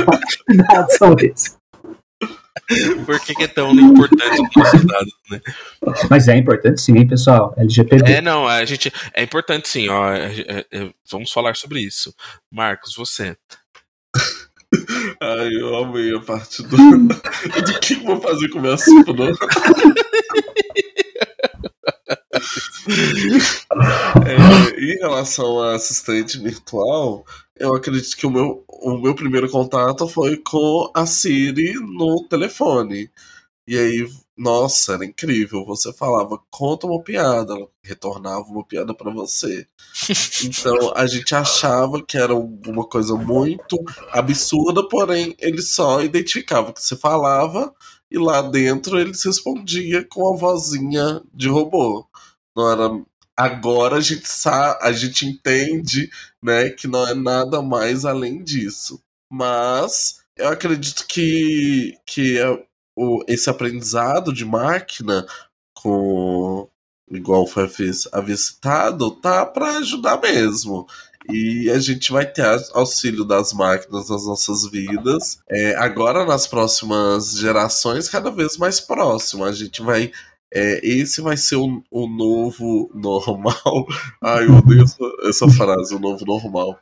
dados 0.68 0.96
são 0.96 1.16
esses. 1.18 1.58
Por 3.04 3.18
que, 3.20 3.34
que, 3.34 3.42
é 3.44 3.48
tão 3.48 3.72
importante 3.72 4.42
os 4.42 4.56
nossos 4.56 4.84
dados, 4.84 5.12
né? 5.28 5.40
Mas 6.08 6.28
é 6.28 6.36
importante 6.36 6.80
sim, 6.80 6.96
hein, 6.96 7.06
pessoal? 7.06 7.52
LGPD. 7.56 8.12
É, 8.12 8.20
não, 8.20 8.46
a 8.46 8.64
gente. 8.64 8.92
É 9.12 9.22
importante 9.24 9.68
sim, 9.68 9.88
ó. 9.88 10.12
É, 10.12 10.40
é, 10.40 10.66
é, 10.70 10.90
vamos 11.10 11.32
falar 11.32 11.56
sobre 11.56 11.80
isso. 11.80 12.14
Marcos, 12.52 12.94
você. 12.94 13.36
Ai, 15.20 15.48
eu 15.54 15.76
amei 15.76 16.14
a 16.14 16.20
parte 16.20 16.62
do. 16.62 16.76
do 16.76 17.80
que 17.80 17.94
vou 17.96 18.20
fazer 18.20 18.48
com 18.48 18.60
minha 18.60 18.76
sopa, 18.76 19.12
não? 19.12 19.26
é, 24.26 24.80
em 24.80 24.98
relação 24.98 25.60
a 25.60 25.74
assistente 25.74 26.38
virtual, 26.38 27.24
eu 27.56 27.74
acredito 27.74 28.16
que 28.16 28.26
o 28.26 28.30
meu, 28.30 28.64
o 28.68 28.98
meu 28.98 29.14
primeiro 29.14 29.48
contato 29.50 30.08
foi 30.08 30.36
com 30.38 30.90
a 30.94 31.06
Siri 31.06 31.74
no 31.74 32.26
telefone. 32.28 33.10
E 33.66 33.78
aí, 33.78 34.08
nossa, 34.40 34.94
era 34.94 35.04
incrível. 35.04 35.66
Você 35.66 35.92
falava, 35.92 36.40
conta 36.50 36.86
uma 36.86 37.02
piada, 37.02 37.52
ela 37.52 37.68
retornava 37.84 38.46
uma 38.46 38.64
piada 38.64 38.94
para 38.94 39.12
você. 39.12 39.66
Então 40.42 40.94
a 40.96 41.06
gente 41.06 41.34
achava 41.34 42.02
que 42.02 42.16
era 42.16 42.34
uma 42.34 42.86
coisa 42.86 43.14
muito 43.14 43.76
absurda, 44.10 44.88
porém 44.88 45.36
ele 45.38 45.60
só 45.60 46.00
identificava 46.02 46.70
o 46.70 46.72
que 46.72 46.82
você 46.82 46.96
falava 46.96 47.74
e 48.10 48.16
lá 48.18 48.40
dentro 48.40 48.98
ele 48.98 49.12
respondia 49.12 50.02
com 50.08 50.32
a 50.32 50.36
vozinha 50.36 51.20
de 51.34 51.48
robô. 51.48 52.08
Não 52.56 52.72
era. 52.72 53.04
Agora 53.36 53.96
a 53.96 54.00
gente 54.00 54.26
sabe, 54.26 54.78
a 54.82 54.92
gente 54.92 55.26
entende, 55.26 56.10
né, 56.42 56.70
que 56.70 56.88
não 56.88 57.06
é 57.06 57.14
nada 57.14 57.60
mais 57.60 58.06
além 58.06 58.42
disso. 58.42 59.02
Mas 59.30 60.20
eu 60.36 60.48
acredito 60.48 61.06
que, 61.06 61.94
que 62.06 62.38
é 62.38 62.69
o, 63.00 63.24
esse 63.26 63.48
aprendizado 63.48 64.32
de 64.32 64.44
máquina 64.44 65.26
com 65.74 66.68
igual 67.10 67.46
foi 67.46 67.68
havia 68.12 68.36
citado, 68.36 69.10
tá 69.10 69.46
para 69.46 69.78
ajudar 69.78 70.20
mesmo. 70.20 70.86
E 71.28 71.70
a 71.70 71.78
gente 71.78 72.12
vai 72.12 72.26
ter 72.26 72.44
auxílio 72.72 73.24
das 73.24 73.52
máquinas 73.52 74.08
nas 74.08 74.26
nossas 74.26 74.70
vidas. 74.70 75.40
É, 75.48 75.74
agora, 75.76 76.24
nas 76.24 76.46
próximas 76.46 77.32
gerações, 77.32 78.08
cada 78.08 78.30
vez 78.30 78.56
mais 78.56 78.80
próximo. 78.80 79.44
A 79.44 79.52
gente 79.52 79.82
vai 79.82 80.10
é, 80.52 80.80
esse 80.84 81.20
vai 81.20 81.36
ser 81.36 81.56
o, 81.56 81.82
o 81.90 82.08
novo 82.08 82.90
normal. 82.94 83.86
Ai, 84.22 84.46
eu 84.46 84.56
odeio 84.56 84.82
essa, 84.82 84.98
essa 85.24 85.48
frase, 85.48 85.94
o 85.94 85.98
novo 86.00 86.24
normal. 86.24 86.78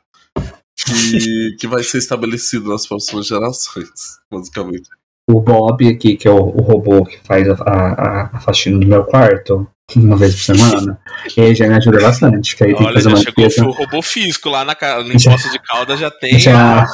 Que, 0.85 1.55
que 1.59 1.67
vai 1.67 1.83
ser 1.83 1.99
estabelecido 1.99 2.69
nas 2.69 2.87
próximas 2.87 3.27
gerações, 3.27 4.19
basicamente. 4.31 4.89
O 5.31 5.39
Bob 5.41 5.87
aqui, 5.87 6.15
que 6.17 6.27
é 6.27 6.31
o, 6.31 6.37
o 6.37 6.61
robô 6.61 7.05
que 7.05 7.19
faz 7.23 7.47
a, 7.49 7.53
a, 7.53 8.29
a 8.33 8.39
faxina 8.39 8.79
do 8.79 8.87
meu 8.87 9.03
quarto, 9.03 9.67
uma 9.95 10.15
vez 10.15 10.33
por 10.35 10.55
semana, 10.55 10.99
ele 11.37 11.53
já 11.55 11.67
me 11.67 11.75
ajuda 11.75 11.99
bastante. 12.01 12.55
Que 12.55 12.63
aí 12.63 12.75
tem 12.75 12.85
Olha, 12.85 12.87
que 12.87 12.93
fazer 13.03 13.09
já 13.09 13.15
uma 13.15 13.23
chegou 13.23 13.43
limpeza. 13.43 13.65
o 13.67 13.71
robô 13.71 14.01
físico 14.01 14.49
lá 14.49 14.63
na, 14.65 14.75
no 15.03 15.13
Imposto 15.13 15.51
de 15.51 15.59
Caldas, 15.59 15.99
já 15.99 16.09
tem 16.11 16.39
Já- 16.39 16.85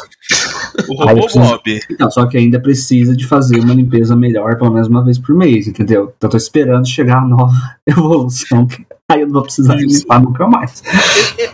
o 0.89 1.01
Aí 1.03 1.09
robô 1.09 1.21
precisa- 1.23 1.45
Bob. 1.45 1.79
Não, 1.99 2.11
só 2.11 2.25
que 2.25 2.37
ainda 2.37 2.59
precisa 2.59 3.15
de 3.15 3.25
fazer 3.27 3.59
uma 3.59 3.73
limpeza 3.73 4.15
melhor, 4.15 4.57
pelo 4.57 4.71
menos 4.71 4.87
uma 4.87 5.03
vez 5.03 5.17
por 5.17 5.35
mês, 5.35 5.67
entendeu? 5.67 6.13
Então 6.17 6.27
eu 6.27 6.31
tô 6.31 6.37
esperando 6.37 6.87
chegar 6.87 7.17
a 7.19 7.27
nova 7.27 7.53
evolução, 7.87 8.67
aí 9.11 9.21
eu 9.21 9.27
não 9.27 9.33
vou 9.33 9.43
precisar 9.43 9.75
Isso. 9.77 9.99
limpar 9.99 10.21
nunca 10.21 10.47
mais. 10.47 10.81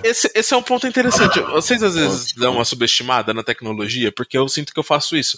Esse, 0.04 0.32
esse 0.34 0.54
é 0.54 0.58
um 0.58 0.64
ponto 0.64 0.88
interessante. 0.88 1.40
Vocês 1.42 1.84
às 1.84 1.96
vezes 1.96 2.34
dão 2.34 2.54
uma 2.54 2.66
subestimada 2.66 3.34
na 3.34 3.44
tecnologia, 3.44 4.12
porque 4.12 4.38
eu 4.38 4.48
sinto 4.48 4.74
que 4.74 4.80
eu 4.80 4.84
faço 4.84 5.16
isso. 5.18 5.38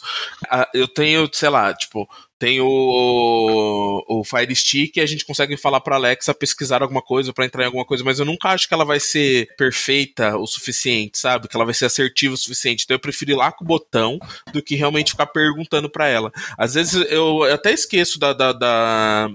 Ah, 0.49 0.67
Eu 0.73 0.87
tenho, 0.87 1.27
sei 1.31 1.49
lá, 1.49 1.73
tipo, 1.73 2.07
tenho 2.37 2.65
o, 2.67 4.03
o 4.19 4.23
Fire 4.23 4.53
Stick 4.53 4.97
e 4.97 5.01
a 5.01 5.05
gente 5.05 5.25
consegue 5.25 5.55
falar 5.55 5.79
pra 5.79 5.95
Alexa 5.95 6.33
pesquisar 6.33 6.81
alguma 6.81 7.01
coisa, 7.01 7.31
pra 7.31 7.45
entrar 7.45 7.63
em 7.63 7.67
alguma 7.67 7.85
coisa, 7.85 8.03
mas 8.03 8.19
eu 8.19 8.25
nunca 8.25 8.49
acho 8.49 8.67
que 8.67 8.73
ela 8.73 8.83
vai 8.83 8.99
ser 8.99 9.47
perfeita 9.57 10.37
o 10.37 10.45
suficiente, 10.45 11.17
sabe? 11.17 11.47
Que 11.47 11.55
ela 11.55 11.65
vai 11.65 11.73
ser 11.73 11.85
assertiva 11.85 12.33
o 12.33 12.37
suficiente. 12.37 12.83
Então 12.83 12.95
eu 12.95 12.99
prefiro 12.99 13.31
ir 13.31 13.35
lá 13.35 13.51
com 13.51 13.63
o 13.63 13.67
botão 13.67 14.19
do 14.51 14.61
que 14.61 14.75
realmente 14.75 15.11
ficar 15.11 15.27
perguntando 15.27 15.89
pra 15.89 16.07
ela. 16.07 16.31
Às 16.57 16.73
vezes 16.73 17.09
eu 17.09 17.43
até 17.43 17.71
esqueço 17.71 18.19
da, 18.19 18.33
da, 18.33 18.51
da, 18.51 19.29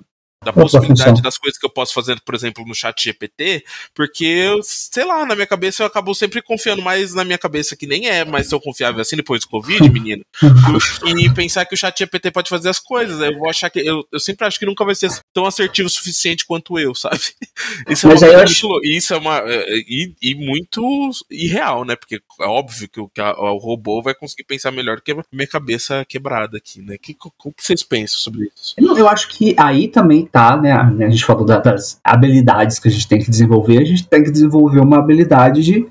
da 0.45 0.53
possibilidade 0.53 1.11
função? 1.11 1.23
das 1.23 1.37
coisas 1.37 1.59
que 1.59 1.67
eu 1.67 1.71
posso 1.71 1.93
fazer, 1.93 2.21
por 2.25 2.35
exemplo, 2.35 2.65
no 2.67 2.75
chat 2.75 3.03
GPT, 3.03 3.65
porque 3.95 4.25
eu, 4.25 4.61
sei 4.63 5.05
lá, 5.05 5.27
na 5.27 5.35
minha 5.35 5.47
cabeça 5.47 5.83
eu 5.83 5.87
acabo 5.87 6.15
sempre 6.15 6.41
confiando 6.41 6.81
mais 6.81 7.13
na 7.15 7.25
minha 7.25 7.39
cabeça, 7.39 7.77
que 7.77 7.87
nem 7.87 8.07
é 8.09 8.25
mais 8.25 8.49
tão 8.49 8.61
confiável 8.61 9.01
assim 9.01 9.17
depois 9.17 9.41
do 9.41 9.49
Covid, 9.49 9.89
menino, 9.91 10.25
do 10.41 10.79
que 10.79 11.35
pensar 11.35 11.65
que 11.67 11.75
o 11.75 11.79
chat 11.79 11.99
GPT 11.99 12.31
pode 12.31 12.49
fazer 12.49 12.69
as 12.69 12.79
coisas. 12.79 13.21
Eu 13.21 13.37
vou 13.37 13.49
achar 13.51 13.69
que. 13.69 13.81
Eu, 13.81 14.05
eu 14.13 14.21
sempre 14.21 14.47
acho 14.47 14.59
que 14.59 14.67
nunca 14.67 14.85
vai 14.85 14.95
ser 14.95 15.11
tão 15.33 15.45
assertivo 15.45 15.87
o 15.89 15.91
suficiente 15.91 16.47
quanto 16.47 16.79
eu, 16.79 16.95
sabe? 16.95 17.19
Isso 17.89 18.07
é 18.07 18.11
Mas 18.11 18.23
uma 18.23 18.29
aí 18.29 18.35
eu 18.35 18.39
coisa 18.39 18.45
acho- 18.53 18.69
muito 18.69 18.87
Isso 18.87 19.15
é 19.15 19.17
uma. 19.17 19.39
é, 19.45 19.65
E, 19.89 20.15
e 20.23 20.35
muito 20.35 21.11
irreal, 21.31 21.85
né? 21.85 21.97
Porque 21.97 22.17
é 22.41 22.45
óbvio 22.47 22.89
que 22.89 23.01
o, 23.01 23.09
que 23.09 23.21
a- 23.21 23.33
o 23.39 23.59
robô 23.59 24.01
vai 24.03 24.15
conseguir 24.15 24.45
pensar 24.45 24.71
melhor 24.71 25.01
que 25.01 25.13
a 25.13 25.17
minha 25.33 25.47
cabeça 25.49 26.05
quebrada 26.09 26.59
aqui, 26.59 26.81
né? 26.81 26.97
Que, 27.01 27.13
que 27.15 27.29
vocês 27.59 27.83
pensam 27.83 28.19
sobre 28.19 28.51
isso? 28.55 28.75
Não, 28.79 28.97
Eu 28.97 29.09
acho 29.09 29.29
que 29.29 29.55
aí 29.59 29.89
também 29.89 30.28
tá, 30.31 30.57
né? 30.57 30.73
A 30.73 31.11
gente 31.11 31.25
falou 31.25 31.45
da- 31.45 31.59
das 31.59 31.99
habilidades 32.05 32.79
que 32.79 32.89
a 32.89 32.91
gente 32.91 33.09
tem 33.09 33.19
que 33.19 33.31
desenvolver, 33.31 33.79
a 33.79 33.85
gente 33.85 34.07
tem 34.07 34.23
que 34.23 34.31
desenvolver 34.31 34.81
uma 34.81 34.99
habilidade 34.99 35.63
de 35.63 35.87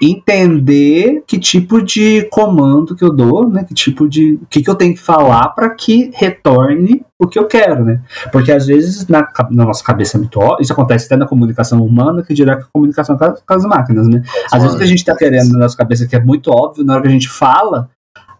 entender 0.00 1.22
que 1.26 1.38
tipo 1.38 1.80
de 1.80 2.24
comando 2.30 2.94
que 2.94 3.04
eu 3.04 3.12
dou, 3.12 3.48
né? 3.48 3.64
Que 3.64 3.74
tipo 3.74 4.08
de. 4.08 4.34
O 4.42 4.46
que, 4.46 4.62
que 4.62 4.68
eu 4.68 4.74
tenho 4.74 4.94
que 4.94 5.00
falar 5.00 5.48
para 5.50 5.70
que 5.70 6.10
retorne 6.14 7.04
o 7.18 7.26
que 7.26 7.38
eu 7.38 7.46
quero, 7.46 7.84
né? 7.84 8.02
Porque 8.32 8.52
às 8.52 8.66
vezes 8.66 9.06
na, 9.06 9.26
na 9.50 9.64
nossa 9.64 9.82
cabeça 9.84 10.18
habitual, 10.18 10.58
isso 10.60 10.72
acontece 10.72 11.06
até 11.06 11.16
na 11.16 11.26
comunicação 11.26 11.84
humana, 11.84 12.22
que 12.22 12.34
dirá 12.34 12.56
com 12.56 12.62
a 12.62 12.68
comunicação 12.72 13.16
com 13.16 13.54
as, 13.54 13.64
máquinas, 13.64 14.08
né? 14.08 14.22
Às 14.52 14.62
vezes 14.62 14.74
o 14.74 14.78
que 14.78 14.84
a 14.84 14.88
gente 14.88 15.04
tá 15.04 15.16
querendo 15.16 15.52
na 15.52 15.60
nossa 15.60 15.76
cabeça 15.76 16.06
que 16.06 16.16
é 16.16 16.20
muito 16.20 16.50
óbvio, 16.50 16.84
na 16.84 16.94
hora 16.94 17.02
que 17.02 17.08
a 17.08 17.12
gente 17.12 17.28
fala, 17.28 17.88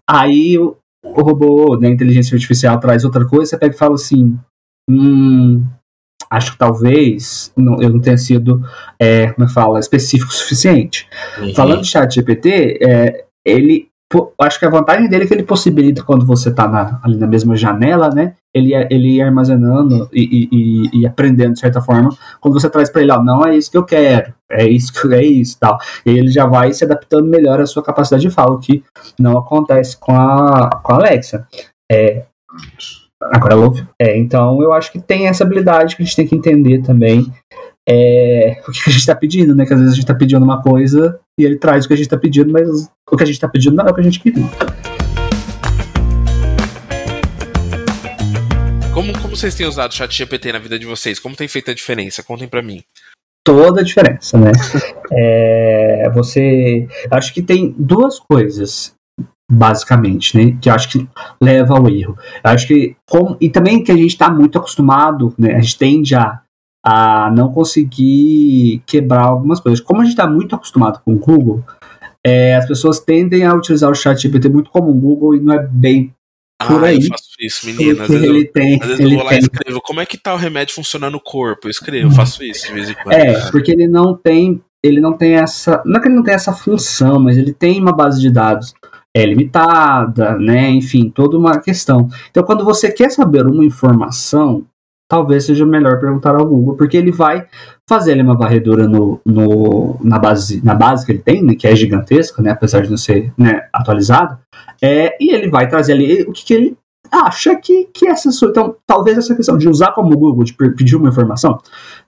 aí 0.08 0.58
o, 0.58 0.76
o 1.04 1.22
robô, 1.22 1.78
né, 1.78 1.88
a 1.88 1.90
inteligência 1.92 2.34
artificial 2.34 2.78
traz 2.78 3.04
outra 3.04 3.24
coisa, 3.24 3.46
você 3.50 3.58
pega 3.58 3.74
e 3.74 3.78
fala 3.78 3.94
assim, 3.94 4.38
hum, 4.88 5.64
acho 6.30 6.52
que 6.52 6.58
talvez 6.58 7.52
não, 7.56 7.80
eu 7.80 7.90
não 7.90 8.00
tenha 8.00 8.18
sido, 8.18 8.62
é, 8.98 9.30
como 9.32 9.46
eu 9.46 9.52
falo, 9.52 9.78
específico 9.78 10.30
o 10.32 10.34
suficiente. 10.34 11.08
Uhum. 11.38 11.54
Falando 11.54 11.82
de 11.82 11.88
chat 11.88 12.14
GPT, 12.14 12.78
é, 12.82 13.24
ele 13.44 13.88
acho 14.40 14.60
que 14.60 14.64
a 14.66 14.70
vantagem 14.70 15.08
dele 15.08 15.24
é 15.24 15.26
que 15.26 15.34
ele 15.34 15.42
possibilita 15.42 16.04
quando 16.04 16.24
você 16.24 16.48
está 16.48 17.00
ali 17.02 17.16
na 17.16 17.26
mesma 17.26 17.56
janela, 17.56 18.10
né? 18.10 18.34
Ele, 18.54 18.72
ele 18.88 19.16
ia 19.16 19.26
armazenando 19.26 20.08
e, 20.12 20.22
e- 20.22 20.48
e- 20.52 21.00
e 21.00 21.06
aprendendo 21.06 21.54
de 21.54 21.58
certa 21.58 21.80
forma. 21.80 22.10
Quando 22.40 22.54
você 22.54 22.70
traz 22.70 22.88
para 22.90 23.02
ele, 23.02 23.10
ó, 23.10 23.20
não 23.20 23.44
é 23.44 23.56
isso 23.56 23.70
que 23.70 23.76
eu 23.76 23.82
quero, 23.84 24.32
é 24.48 24.68
isso 24.68 24.92
que 24.92 25.12
é 25.12 25.24
isso, 25.24 25.58
tal. 25.58 25.78
E 26.06 26.10
ele 26.10 26.28
já 26.28 26.46
vai 26.46 26.72
se 26.72 26.84
adaptando 26.84 27.26
melhor 27.26 27.60
à 27.60 27.66
sua 27.66 27.82
capacidade 27.82 28.22
de 28.22 28.30
fala, 28.30 28.54
o 28.54 28.60
que 28.60 28.84
não 29.18 29.36
acontece 29.36 29.96
com 29.98 30.14
a, 30.14 30.70
com 30.82 30.92
a 30.92 30.96
Alexa. 30.96 31.48
É, 31.90 32.24
agora 33.32 33.54
ela 33.54 33.64
ouve. 33.64 33.86
É, 34.00 34.16
então 34.16 34.62
eu 34.62 34.72
acho 34.72 34.92
que 34.92 35.00
tem 35.00 35.26
essa 35.26 35.44
habilidade 35.44 35.96
que 35.96 36.02
a 36.02 36.04
gente 36.04 36.16
tem 36.16 36.26
que 36.26 36.34
entender 36.34 36.82
também. 36.82 37.32
É, 37.86 38.62
o 38.66 38.72
que 38.72 38.80
a 38.86 38.90
gente 38.90 39.00
está 39.00 39.14
pedindo, 39.14 39.54
né? 39.54 39.66
Que 39.66 39.74
às 39.74 39.78
vezes 39.78 39.92
a 39.92 39.96
gente 39.96 40.04
está 40.04 40.14
pedindo 40.14 40.42
uma 40.42 40.62
coisa 40.62 41.20
e 41.38 41.44
ele 41.44 41.56
traz 41.56 41.84
o 41.84 41.88
que 41.88 41.94
a 41.94 41.96
gente 41.96 42.06
está 42.06 42.16
pedindo, 42.16 42.52
mas 42.52 42.90
o 43.10 43.16
que 43.16 43.22
a 43.22 43.26
gente 43.26 43.36
está 43.36 43.48
pedindo 43.48 43.76
não 43.76 43.86
é 43.86 43.90
o 43.90 43.94
que 43.94 44.00
a 44.00 44.04
gente 44.04 44.20
queria. 44.20 44.44
Como, 48.94 49.12
como 49.20 49.36
vocês 49.36 49.54
têm 49.54 49.66
usado 49.66 49.90
o 49.90 49.94
chat 49.94 50.16
GPT 50.16 50.52
na 50.52 50.58
vida 50.58 50.78
de 50.78 50.86
vocês? 50.86 51.18
Como 51.18 51.36
tem 51.36 51.48
feito 51.48 51.70
a 51.70 51.74
diferença? 51.74 52.22
Contem 52.22 52.48
pra 52.48 52.62
mim. 52.62 52.82
Toda 53.44 53.80
a 53.80 53.84
diferença, 53.84 54.38
né? 54.38 54.52
É, 55.12 56.10
você. 56.14 56.88
Acho 57.10 57.32
que 57.34 57.42
tem 57.42 57.74
duas 57.78 58.18
coisas, 58.18 58.94
basicamente, 59.50 60.36
né? 60.36 60.56
Que 60.60 60.70
eu 60.70 60.74
acho 60.74 60.88
que 60.88 61.08
leva 61.40 61.76
ao 61.76 61.88
erro. 61.88 62.16
Eu 62.42 62.50
acho 62.50 62.66
que. 62.66 62.96
Como, 63.08 63.36
e 63.40 63.48
também 63.48 63.82
que 63.82 63.92
a 63.92 63.96
gente 63.96 64.08
está 64.08 64.30
muito 64.30 64.58
acostumado, 64.58 65.34
né? 65.38 65.54
A 65.54 65.60
gente 65.60 65.78
tende 65.78 66.14
a, 66.14 66.40
a 66.84 67.30
não 67.30 67.52
conseguir 67.52 68.82
quebrar 68.86 69.24
algumas 69.24 69.60
coisas. 69.60 69.80
Como 69.80 70.00
a 70.00 70.04
gente 70.04 70.12
está 70.12 70.26
muito 70.26 70.54
acostumado 70.54 71.00
com 71.04 71.14
o 71.14 71.18
Google, 71.18 71.64
é, 72.24 72.56
as 72.56 72.66
pessoas 72.66 73.00
tendem 73.00 73.44
a 73.44 73.54
utilizar 73.54 73.90
o 73.90 73.94
chat 73.94 74.20
GPT 74.20 74.48
muito 74.48 74.70
como 74.70 74.90
o 74.90 74.94
Google 74.94 75.34
e 75.34 75.40
não 75.40 75.54
é 75.54 75.66
bem 75.66 76.14
Por 76.66 76.82
ah, 76.82 76.88
aí. 76.88 76.96
eu 76.96 77.08
faço 77.08 77.28
isso, 77.38 77.66
menina. 77.66 78.02
Às 78.04 78.08
vezes, 78.08 78.24
ele 78.24 78.40
eu, 78.40 78.52
tem. 78.52 78.80
às 78.80 78.86
vezes 78.86 79.00
eu 79.00 79.06
ele 79.06 79.16
vou 79.16 79.24
lá 79.24 79.34
e 79.34 79.38
escrevo 79.38 79.80
como 79.82 80.00
é 80.00 80.06
que 80.06 80.16
tá 80.16 80.32
o 80.32 80.38
remédio 80.38 80.74
funcionando 80.74 81.12
no 81.12 81.20
corpo. 81.20 81.66
Eu 81.66 81.70
escrevo, 81.70 82.08
eu 82.08 82.10
faço 82.10 82.42
isso 82.42 82.66
de 82.66 82.72
vez 82.72 82.88
em 82.88 82.94
quando. 82.94 83.12
É, 83.12 83.50
porque 83.50 83.70
ele 83.70 83.86
não 83.86 84.16
tem, 84.16 84.62
ele 84.82 85.00
não 85.02 85.12
tem 85.12 85.34
essa, 85.34 85.82
não 85.84 85.98
é 85.98 86.00
que 86.00 86.08
ele 86.08 86.16
não 86.16 86.22
tem 86.22 86.34
essa 86.34 86.54
função, 86.54 87.20
mas 87.20 87.36
ele 87.36 87.52
tem 87.52 87.78
uma 87.78 87.92
base 87.92 88.18
de 88.20 88.30
dados 88.30 88.72
é 89.16 89.24
limitada, 89.24 90.36
né? 90.38 90.70
Enfim, 90.70 91.08
toda 91.08 91.38
uma 91.38 91.60
questão. 91.60 92.08
Então, 92.30 92.42
quando 92.42 92.64
você 92.64 92.90
quer 92.90 93.10
saber 93.10 93.46
uma 93.46 93.64
informação, 93.64 94.66
talvez 95.08 95.44
seja 95.44 95.64
melhor 95.64 96.00
perguntar 96.00 96.34
ao 96.34 96.46
Google, 96.46 96.76
porque 96.76 96.96
ele 96.96 97.12
vai 97.12 97.46
fazer 97.88 98.12
ali 98.12 98.22
uma 98.22 98.36
varredura 98.36 98.88
no, 98.88 99.20
no, 99.24 99.96
na, 100.02 100.18
base, 100.18 100.64
na 100.64 100.74
base 100.74 101.06
que 101.06 101.12
ele 101.12 101.20
tem, 101.20 101.42
né, 101.42 101.54
que 101.54 101.66
é 101.66 101.76
gigantesca, 101.76 102.42
né, 102.42 102.50
apesar 102.50 102.82
de 102.82 102.90
não 102.90 102.96
ser 102.96 103.32
né, 103.38 103.68
atualizado, 103.72 104.38
é, 104.82 105.16
e 105.20 105.32
ele 105.32 105.48
vai 105.48 105.68
trazer 105.68 105.92
ali 105.92 106.22
o 106.22 106.32
que, 106.32 106.44
que 106.44 106.54
ele 106.54 106.76
acha 107.12 107.54
que, 107.56 107.84
que 107.92 108.08
essa 108.08 108.32
sua. 108.32 108.48
Então, 108.48 108.74
talvez 108.86 109.16
essa 109.16 109.34
questão 109.34 109.56
de 109.56 109.68
usar 109.68 109.92
como 109.92 110.16
Google, 110.16 110.42
de 110.42 110.54
pedir 110.54 110.96
uma 110.96 111.08
informação, 111.08 111.60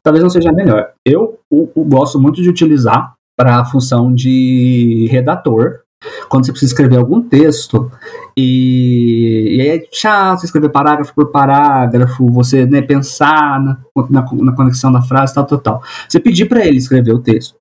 talvez 0.02 0.22
não 0.22 0.30
seja 0.30 0.50
melhor. 0.50 0.88
Eu 1.04 1.38
gosto 1.76 2.18
muito 2.18 2.42
de 2.42 2.48
utilizar 2.48 3.14
para 3.38 3.60
a 3.60 3.64
função 3.64 4.12
de 4.12 5.06
redator, 5.10 5.80
quando 6.28 6.46
você 6.46 6.52
precisa 6.52 6.72
escrever 6.72 6.96
algum 6.96 7.22
texto, 7.22 7.90
e, 8.36 9.56
e 9.56 9.60
aí 9.60 9.68
é 9.68 9.84
chato 9.92 10.40
você 10.40 10.46
escrever 10.46 10.68
parágrafo 10.68 11.14
por 11.14 11.30
parágrafo, 11.30 12.26
você 12.28 12.66
né, 12.66 12.82
pensar 12.82 13.60
na, 13.60 13.78
na, 14.10 14.26
na 14.32 14.52
conexão 14.52 14.92
da 14.92 15.02
frase, 15.02 15.34
tal, 15.34 15.44
tal, 15.44 15.58
tal. 15.58 15.82
Você 16.08 16.20
pedir 16.20 16.46
para 16.46 16.64
ele 16.64 16.78
escrever 16.78 17.12
o 17.12 17.20
texto. 17.20 17.54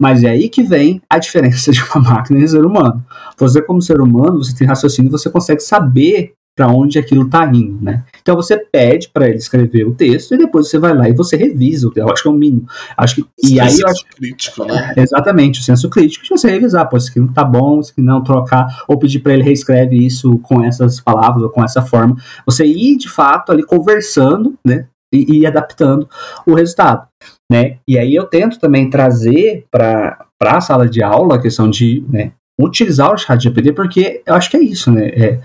Mas 0.00 0.24
é 0.24 0.30
aí 0.30 0.48
que 0.48 0.62
vem 0.62 1.00
a 1.08 1.18
diferença 1.18 1.70
de 1.72 1.82
uma 1.84 2.02
máquina 2.02 2.40
e 2.40 2.44
um 2.44 2.48
ser 2.48 2.64
humano. 2.64 3.04
Você, 3.38 3.62
como 3.62 3.80
ser 3.80 4.00
humano, 4.00 4.42
você 4.42 4.54
tem 4.54 4.66
raciocínio, 4.66 5.10
você 5.10 5.30
consegue 5.30 5.60
saber 5.60 6.32
para 6.54 6.68
onde 6.68 6.98
aquilo 6.98 7.24
está 7.24 7.46
indo, 7.46 7.82
né? 7.82 8.04
Então 8.20 8.36
você 8.36 8.58
pede 8.58 9.08
para 9.08 9.26
ele 9.26 9.38
escrever 9.38 9.86
o 9.86 9.94
texto 9.94 10.34
e 10.34 10.38
depois 10.38 10.68
você 10.68 10.78
vai 10.78 10.94
lá 10.94 11.08
e 11.08 11.12
você 11.12 11.36
revisa. 11.36 11.90
Eu 11.96 12.10
acho 12.10 12.22
que 12.22 12.28
é 12.28 12.30
o 12.30 12.34
mínimo. 12.34 12.66
Acho 12.96 13.16
que 13.16 13.24
e 13.42 13.58
aí 13.58 13.80
eu 13.80 13.88
acho 13.88 14.04
crítico, 14.14 14.64
né? 14.64 14.92
Exatamente, 14.96 15.60
o 15.60 15.62
senso 15.62 15.88
crítico 15.88 16.24
de 16.24 16.30
você 16.30 16.50
revisar, 16.50 16.88
pô, 16.88 16.96
isso 16.96 17.10
aqui 17.10 17.20
não 17.20 17.32
tá 17.32 17.42
bom, 17.42 17.80
isso 17.80 17.92
aqui 17.92 18.02
não, 18.02 18.22
trocar, 18.22 18.84
ou 18.86 18.98
pedir 18.98 19.20
para 19.20 19.32
ele 19.32 19.42
reescreve 19.42 19.96
isso 19.96 20.38
com 20.38 20.62
essas 20.62 21.00
palavras 21.00 21.42
ou 21.42 21.50
com 21.50 21.64
essa 21.64 21.80
forma. 21.80 22.16
Você 22.44 22.66
ir 22.66 22.98
de 22.98 23.08
fato 23.08 23.50
ali 23.50 23.64
conversando, 23.64 24.54
né? 24.64 24.86
E, 25.14 25.40
e 25.40 25.46
adaptando 25.46 26.08
o 26.46 26.54
resultado, 26.54 27.06
né? 27.50 27.76
E 27.86 27.98
aí 27.98 28.14
eu 28.14 28.24
tento 28.24 28.58
também 28.58 28.88
trazer 28.88 29.66
para 29.70 30.26
a 30.40 30.60
sala 30.60 30.88
de 30.88 31.02
aula 31.02 31.36
a 31.36 31.40
questão 31.40 31.68
de 31.68 32.02
né, 32.08 32.32
utilizar 32.58 33.12
o 33.12 33.18
chat 33.18 33.42
GPT, 33.42 33.72
porque 33.72 34.22
eu 34.24 34.34
acho 34.34 34.50
que 34.50 34.56
é 34.56 34.62
isso, 34.62 34.90
né? 34.90 35.08
É, 35.08 35.40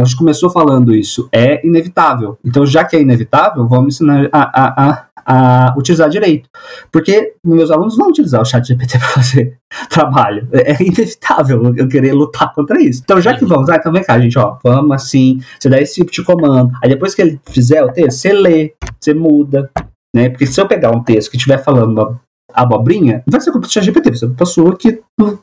a 0.00 0.04
gente 0.04 0.16
começou 0.16 0.50
falando 0.50 0.94
isso, 0.94 1.28
é 1.32 1.66
inevitável. 1.66 2.38
Então, 2.44 2.64
já 2.66 2.84
que 2.84 2.96
é 2.96 3.00
inevitável, 3.00 3.66
vamos 3.66 3.94
ensinar 3.94 4.28
a, 4.32 4.42
a, 4.42 4.88
a, 4.88 5.06
a 5.26 5.74
utilizar 5.78 6.08
direito. 6.08 6.48
Porque 6.92 7.34
meus 7.44 7.70
alunos 7.70 7.96
vão 7.96 8.08
utilizar 8.08 8.40
o 8.40 8.44
chat 8.44 8.66
GPT 8.66 8.98
para 8.98 9.08
fazer 9.08 9.58
trabalho. 9.88 10.48
É, 10.52 10.72
é 10.72 10.82
inevitável 10.82 11.74
eu 11.76 11.88
querer 11.88 12.12
lutar 12.12 12.52
contra 12.52 12.80
isso. 12.80 13.02
Então, 13.04 13.20
já 13.20 13.36
que 13.36 13.44
vamos, 13.44 13.68
ah, 13.68 13.76
então 13.76 13.92
vem 13.92 14.02
cá, 14.02 14.18
gente, 14.18 14.38
ó, 14.38 14.58
vamos 14.62 14.92
assim, 14.92 15.40
você 15.58 15.68
dá 15.68 15.80
esse 15.80 15.94
tipo 15.94 16.10
de 16.10 16.22
comando. 16.22 16.72
Aí 16.82 16.88
depois 16.88 17.14
que 17.14 17.22
ele 17.22 17.40
fizer 17.46 17.82
o 17.82 17.92
texto, 17.92 18.18
você 18.18 18.32
lê, 18.32 18.74
você 19.00 19.14
muda. 19.14 19.70
Né? 20.14 20.28
Porque 20.28 20.46
se 20.46 20.60
eu 20.60 20.68
pegar 20.68 20.92
um 20.92 21.02
texto 21.02 21.30
que 21.30 21.36
estiver 21.36 21.58
falando 21.58 21.92
uma 21.92 22.20
abobrinha, 22.54 23.22
não 23.26 23.32
vai 23.32 23.40
ser 23.40 23.50
culpa 23.50 23.66
do 23.66 23.72
chat 23.72 23.84
GPT, 23.84 24.10
vai 24.10 24.18
ser 24.18 24.26
culpa 24.28 24.46
sua 24.46 24.76
que 24.76 25.00
não, 25.18 25.38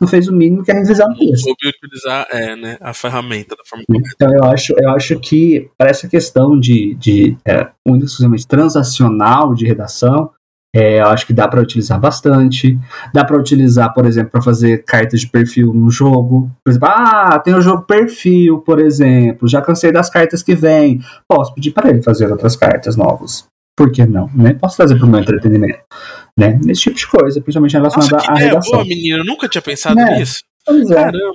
não 0.00 0.08
fez 0.08 0.28
o 0.28 0.32
mínimo 0.32 0.64
que 0.64 0.70
é 0.70 0.74
revisar 0.74 1.08
o 1.08 1.14
texto. 1.14 1.44
soube 1.44 1.68
utilizar 1.68 2.26
é, 2.30 2.56
né, 2.56 2.78
a 2.80 2.94
ferramenta 2.94 3.54
da 3.54 3.64
forma 3.64 3.84
correta. 3.86 4.08
Então 4.14 4.34
eu 4.34 4.44
acho, 4.44 4.74
eu 4.76 4.90
acho 4.90 5.18
que 5.20 5.68
para 5.76 5.90
essa 5.90 6.08
questão 6.08 6.58
de, 6.58 6.94
de 6.94 7.36
é, 7.44 7.68
única 7.86 8.06
exclusivamente 8.06 8.46
transacional 8.46 9.54
de 9.54 9.66
redação, 9.66 10.30
é, 10.74 11.00
eu 11.00 11.06
acho 11.06 11.24
que 11.24 11.32
dá 11.32 11.46
para 11.46 11.60
utilizar 11.60 12.00
bastante. 12.00 12.76
Dá 13.12 13.24
para 13.24 13.38
utilizar, 13.38 13.94
por 13.94 14.06
exemplo, 14.06 14.32
para 14.32 14.42
fazer 14.42 14.84
cartas 14.84 15.20
de 15.20 15.28
perfil 15.28 15.72
no 15.72 15.88
jogo. 15.88 16.50
Por 16.64 16.70
exemplo, 16.70 16.88
ah, 16.90 17.38
tem 17.38 17.54
o 17.54 17.60
jogo 17.60 17.82
perfil, 17.82 18.58
por 18.58 18.80
exemplo. 18.80 19.46
Já 19.46 19.62
cansei 19.62 19.92
das 19.92 20.10
cartas 20.10 20.42
que 20.42 20.56
vem. 20.56 21.00
Posso 21.28 21.54
pedir 21.54 21.70
para 21.70 21.90
ele 21.90 22.02
fazer 22.02 22.28
outras 22.28 22.56
cartas 22.56 22.96
novas. 22.96 23.46
Por 23.76 23.90
que 23.90 24.06
não? 24.06 24.28
Né? 24.34 24.54
Posso 24.54 24.76
trazer 24.76 24.96
para 24.96 25.04
o 25.06 25.08
meu 25.08 25.20
entretenimento. 25.20 25.80
Né? 26.38 26.60
Esse 26.68 26.82
tipo 26.82 26.96
de 26.96 27.06
coisa, 27.08 27.40
principalmente 27.40 27.72
relacionada 27.72 28.16
Nossa, 28.16 28.30
à 28.30 28.34
ideia 28.34 28.48
redação. 28.50 28.72
boa, 28.72 28.84
menino. 28.84 29.18
Eu 29.18 29.24
nunca 29.24 29.48
tinha 29.48 29.62
pensado 29.62 29.98
É. 30.00 30.18
nisso. 30.18 30.42
Pois 30.64 30.90
é. 30.90 30.94
Caramba. 30.94 31.34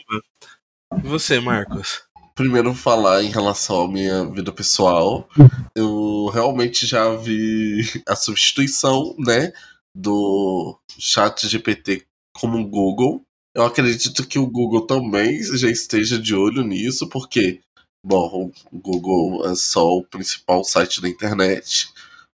E 1.04 1.08
você, 1.08 1.40
Marcos? 1.40 2.02
Primeiro 2.36 2.74
falar 2.74 3.22
em 3.22 3.30
relação 3.30 3.82
à 3.84 3.88
minha 3.92 4.26
vida 4.32 4.52
pessoal, 4.54 5.28
eu 5.76 6.30
realmente 6.34 6.88
já 6.88 7.14
vi 7.16 7.82
a 8.08 8.16
substituição, 8.16 9.14
né, 9.20 9.52
do 9.94 10.80
chat 10.98 11.46
GPT 11.48 12.06
como 12.34 12.66
Google. 12.66 13.22
Eu 13.54 13.64
acredito 13.66 14.26
que 14.26 14.40
o 14.40 14.48
Google 14.48 14.88
também 14.88 15.44
já 15.44 15.70
esteja 15.70 16.18
de 16.18 16.34
olho 16.34 16.64
nisso, 16.64 17.10
porque, 17.10 17.60
bom, 18.06 18.50
o 18.72 18.80
Google 18.80 19.46
é 19.50 19.56
só 19.56 19.86
o 19.98 20.04
principal 20.06 20.64
site 20.64 21.02
da 21.02 21.10
internet, 21.10 21.90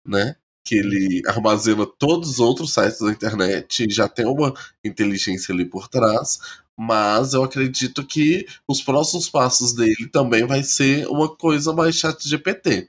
né? 0.06 0.36
Que 0.64 0.76
ele 0.76 1.22
armazena 1.26 1.84
todos 1.86 2.30
os 2.30 2.40
outros 2.40 2.72
sites 2.72 3.00
da 3.00 3.10
internet 3.10 3.84
e 3.86 3.92
já 3.92 4.08
tem 4.08 4.26
uma 4.26 4.54
inteligência 4.84 5.52
ali 5.54 5.64
por 5.64 5.88
trás 5.88 6.38
mas 6.76 7.34
eu 7.34 7.44
acredito 7.44 8.04
que 8.04 8.46
os 8.66 8.80
próximos 8.82 9.28
passos 9.28 9.74
dele 9.74 10.08
também 10.10 10.46
vai 10.46 10.62
ser 10.62 11.06
uma 11.06 11.28
coisa 11.28 11.72
mais 11.72 11.94
chat 11.96 12.26
GPT. 12.26 12.88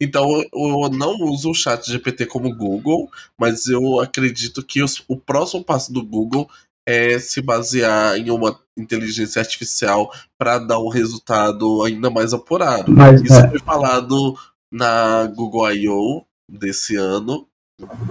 Então 0.00 0.24
eu 0.40 0.44
eu 0.84 0.88
não 0.90 1.14
uso 1.24 1.50
o 1.50 1.54
chat 1.54 1.84
GPT 1.90 2.26
como 2.26 2.54
Google, 2.54 3.10
mas 3.38 3.66
eu 3.66 4.00
acredito 4.00 4.62
que 4.62 4.82
os- 4.82 5.02
o 5.08 5.16
próximo 5.16 5.64
passo 5.64 5.92
do 5.92 6.02
Google 6.04 6.48
é 6.86 7.18
se 7.18 7.40
basear 7.40 8.16
em 8.18 8.30
uma 8.30 8.58
inteligência 8.76 9.40
artificial 9.40 10.12
para 10.38 10.58
dar 10.58 10.78
um 10.78 10.88
resultado 10.88 11.82
ainda 11.82 12.10
mais 12.10 12.32
apurado. 12.32 12.92
Mas, 12.92 13.20
Isso 13.22 13.34
é. 13.34 13.50
foi 13.50 13.58
falado 13.58 14.36
na 14.70 15.26
Google 15.26 15.72
I.O. 15.72 16.24
desse 16.48 16.96
ano, 16.96 17.48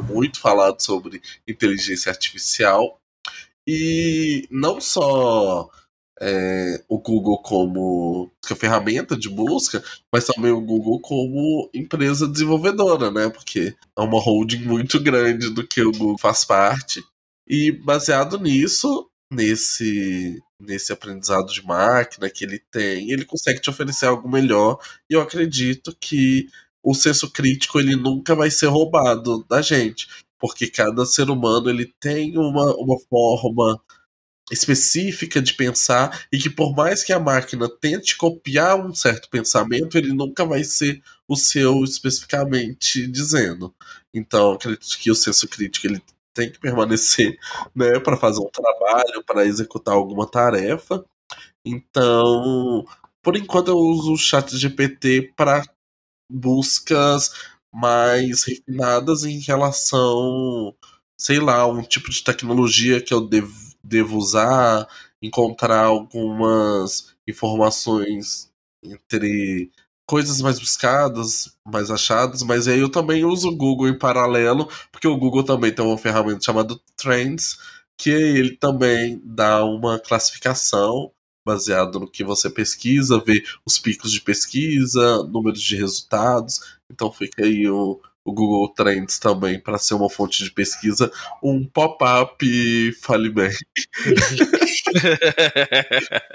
muito 0.09 0.39
falado 0.39 0.79
sobre 0.81 1.21
inteligência 1.47 2.11
artificial. 2.11 2.99
E 3.67 4.47
não 4.51 4.81
só 4.81 5.69
é, 6.19 6.83
o 6.87 6.99
Google 6.99 7.41
como 7.41 8.31
ferramenta 8.57 9.15
de 9.15 9.29
busca, 9.29 9.83
mas 10.11 10.25
também 10.25 10.51
o 10.51 10.61
Google 10.61 10.99
como 10.99 11.69
empresa 11.73 12.27
desenvolvedora, 12.27 13.09
né? 13.09 13.29
Porque 13.29 13.75
é 13.97 14.01
uma 14.01 14.19
holding 14.19 14.63
muito 14.65 14.99
grande 14.99 15.49
do 15.49 15.65
que 15.65 15.81
o 15.81 15.91
Google 15.91 16.17
faz 16.17 16.45
parte. 16.45 17.03
E 17.47 17.71
baseado 17.71 18.39
nisso, 18.39 19.09
nesse 19.31 20.41
nesse 20.59 20.93
aprendizado 20.93 21.51
de 21.51 21.61
máquina 21.65 22.29
que 22.29 22.45
ele 22.45 22.57
tem, 22.71 23.11
ele 23.11 23.25
consegue 23.25 23.59
te 23.59 23.69
oferecer 23.69 24.05
algo 24.05 24.29
melhor. 24.29 24.79
E 25.09 25.13
eu 25.13 25.21
acredito 25.21 25.93
que 25.99 26.47
o 26.83 26.93
senso 26.93 27.31
crítico 27.31 27.79
ele 27.79 27.95
nunca 27.95 28.35
vai 28.35 28.51
ser 28.51 28.67
roubado 28.67 29.45
da 29.49 29.61
gente, 29.61 30.07
porque 30.39 30.67
cada 30.67 31.05
ser 31.05 31.29
humano 31.29 31.69
ele 31.69 31.91
tem 31.99 32.37
uma, 32.37 32.75
uma 32.75 32.99
forma 33.09 33.81
específica 34.51 35.41
de 35.41 35.53
pensar 35.53 36.25
e 36.31 36.37
que 36.37 36.49
por 36.49 36.75
mais 36.75 37.03
que 37.03 37.13
a 37.13 37.19
máquina 37.19 37.69
tente 37.69 38.17
copiar 38.17 38.77
um 38.77 38.93
certo 38.93 39.29
pensamento, 39.29 39.97
ele 39.97 40.13
nunca 40.13 40.45
vai 40.45 40.63
ser 40.63 41.01
o 41.27 41.35
seu 41.35 41.83
especificamente 41.83 43.07
dizendo. 43.07 43.73
Então, 44.13 44.51
acredito 44.51 44.97
que 44.99 45.09
o 45.09 45.15
senso 45.15 45.47
crítico 45.47 45.87
ele 45.87 46.01
tem 46.33 46.51
que 46.51 46.59
permanecer, 46.59 47.37
né, 47.73 47.99
para 47.99 48.17
fazer 48.17 48.41
um 48.41 48.49
trabalho, 48.49 49.23
para 49.25 49.45
executar 49.45 49.95
alguma 49.95 50.27
tarefa. 50.27 51.03
Então, 51.65 52.85
por 53.21 53.37
enquanto 53.37 53.69
eu 53.69 53.77
uso 53.77 54.13
o 54.13 54.17
chat 54.17 54.55
GPT 54.57 55.33
para 55.35 55.63
buscas 56.33 57.31
mais 57.71 58.43
refinadas 58.43 59.23
em 59.23 59.39
relação, 59.39 60.75
sei 61.17 61.39
lá, 61.39 61.65
um 61.67 61.81
tipo 61.81 62.09
de 62.11 62.23
tecnologia 62.23 63.01
que 63.01 63.13
eu 63.13 63.21
devo, 63.21 63.53
devo 63.83 64.17
usar, 64.17 64.87
encontrar 65.21 65.85
algumas 65.85 67.15
informações 67.27 68.51
entre 68.83 69.71
coisas 70.05 70.41
mais 70.41 70.59
buscadas, 70.59 71.55
mais 71.65 71.89
achadas, 71.89 72.43
mas 72.43 72.67
aí 72.67 72.79
eu 72.79 72.89
também 72.89 73.25
uso 73.25 73.49
o 73.49 73.55
Google 73.55 73.87
em 73.87 73.97
paralelo, 73.97 74.67
porque 74.91 75.07
o 75.07 75.17
Google 75.17 75.43
também 75.43 75.73
tem 75.73 75.85
uma 75.85 75.97
ferramenta 75.97 76.41
chamada 76.43 76.75
Trends, 76.97 77.57
que 77.97 78.09
ele 78.09 78.57
também 78.57 79.21
dá 79.23 79.63
uma 79.63 79.99
classificação 79.99 81.11
baseado 81.45 81.99
no 81.99 82.09
que 82.09 82.23
você 82.23 82.49
pesquisa, 82.49 83.21
vê 83.25 83.43
os 83.65 83.77
picos 83.77 84.11
de 84.11 84.21
pesquisa, 84.21 85.23
números 85.23 85.61
de 85.61 85.75
resultados. 85.75 86.59
Então 86.91 87.11
fica 87.11 87.43
aí 87.43 87.67
o, 87.69 87.99
o 88.25 88.33
Google 88.33 88.73
Trends 88.73 89.19
também 89.19 89.59
para 89.59 89.77
ser 89.77 89.95
uma 89.95 90.09
fonte 90.09 90.43
de 90.43 90.51
pesquisa, 90.51 91.11
um 91.43 91.65
pop-up 91.65 92.93
fale 93.01 93.29
bem. 93.29 93.51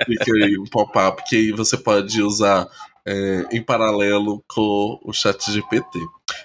fica 0.06 0.32
aí 0.42 0.59
um 0.59 0.64
pop-up 0.64 1.22
que 1.28 1.36
aí 1.36 1.52
você 1.52 1.76
pode 1.76 2.22
usar 2.22 2.68
é, 3.06 3.46
em 3.50 3.62
paralelo 3.62 4.44
com 4.46 5.00
o 5.02 5.12
chat 5.12 5.50
GPT. 5.50 5.98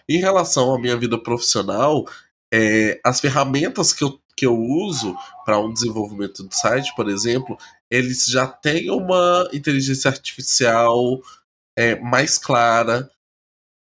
Em 0.08 0.20
relação 0.20 0.74
à 0.74 0.80
minha 0.80 0.96
vida 0.96 1.18
profissional, 1.18 2.06
é, 2.54 3.00
as 3.04 3.20
ferramentas 3.20 3.92
que 3.92 4.04
eu, 4.04 4.18
que 4.38 4.46
eu 4.46 4.56
uso 4.58 5.16
para 5.46 5.60
um 5.60 5.74
desenvolvimento 5.74 6.48
de 6.48 6.56
site, 6.58 6.96
por 6.96 7.10
exemplo, 7.10 7.58
eles 7.94 8.26
já 8.26 8.48
têm 8.48 8.90
uma 8.90 9.48
inteligência 9.54 10.10
artificial 10.10 11.22
é, 11.78 11.96
mais 12.00 12.40
clara, 12.40 13.08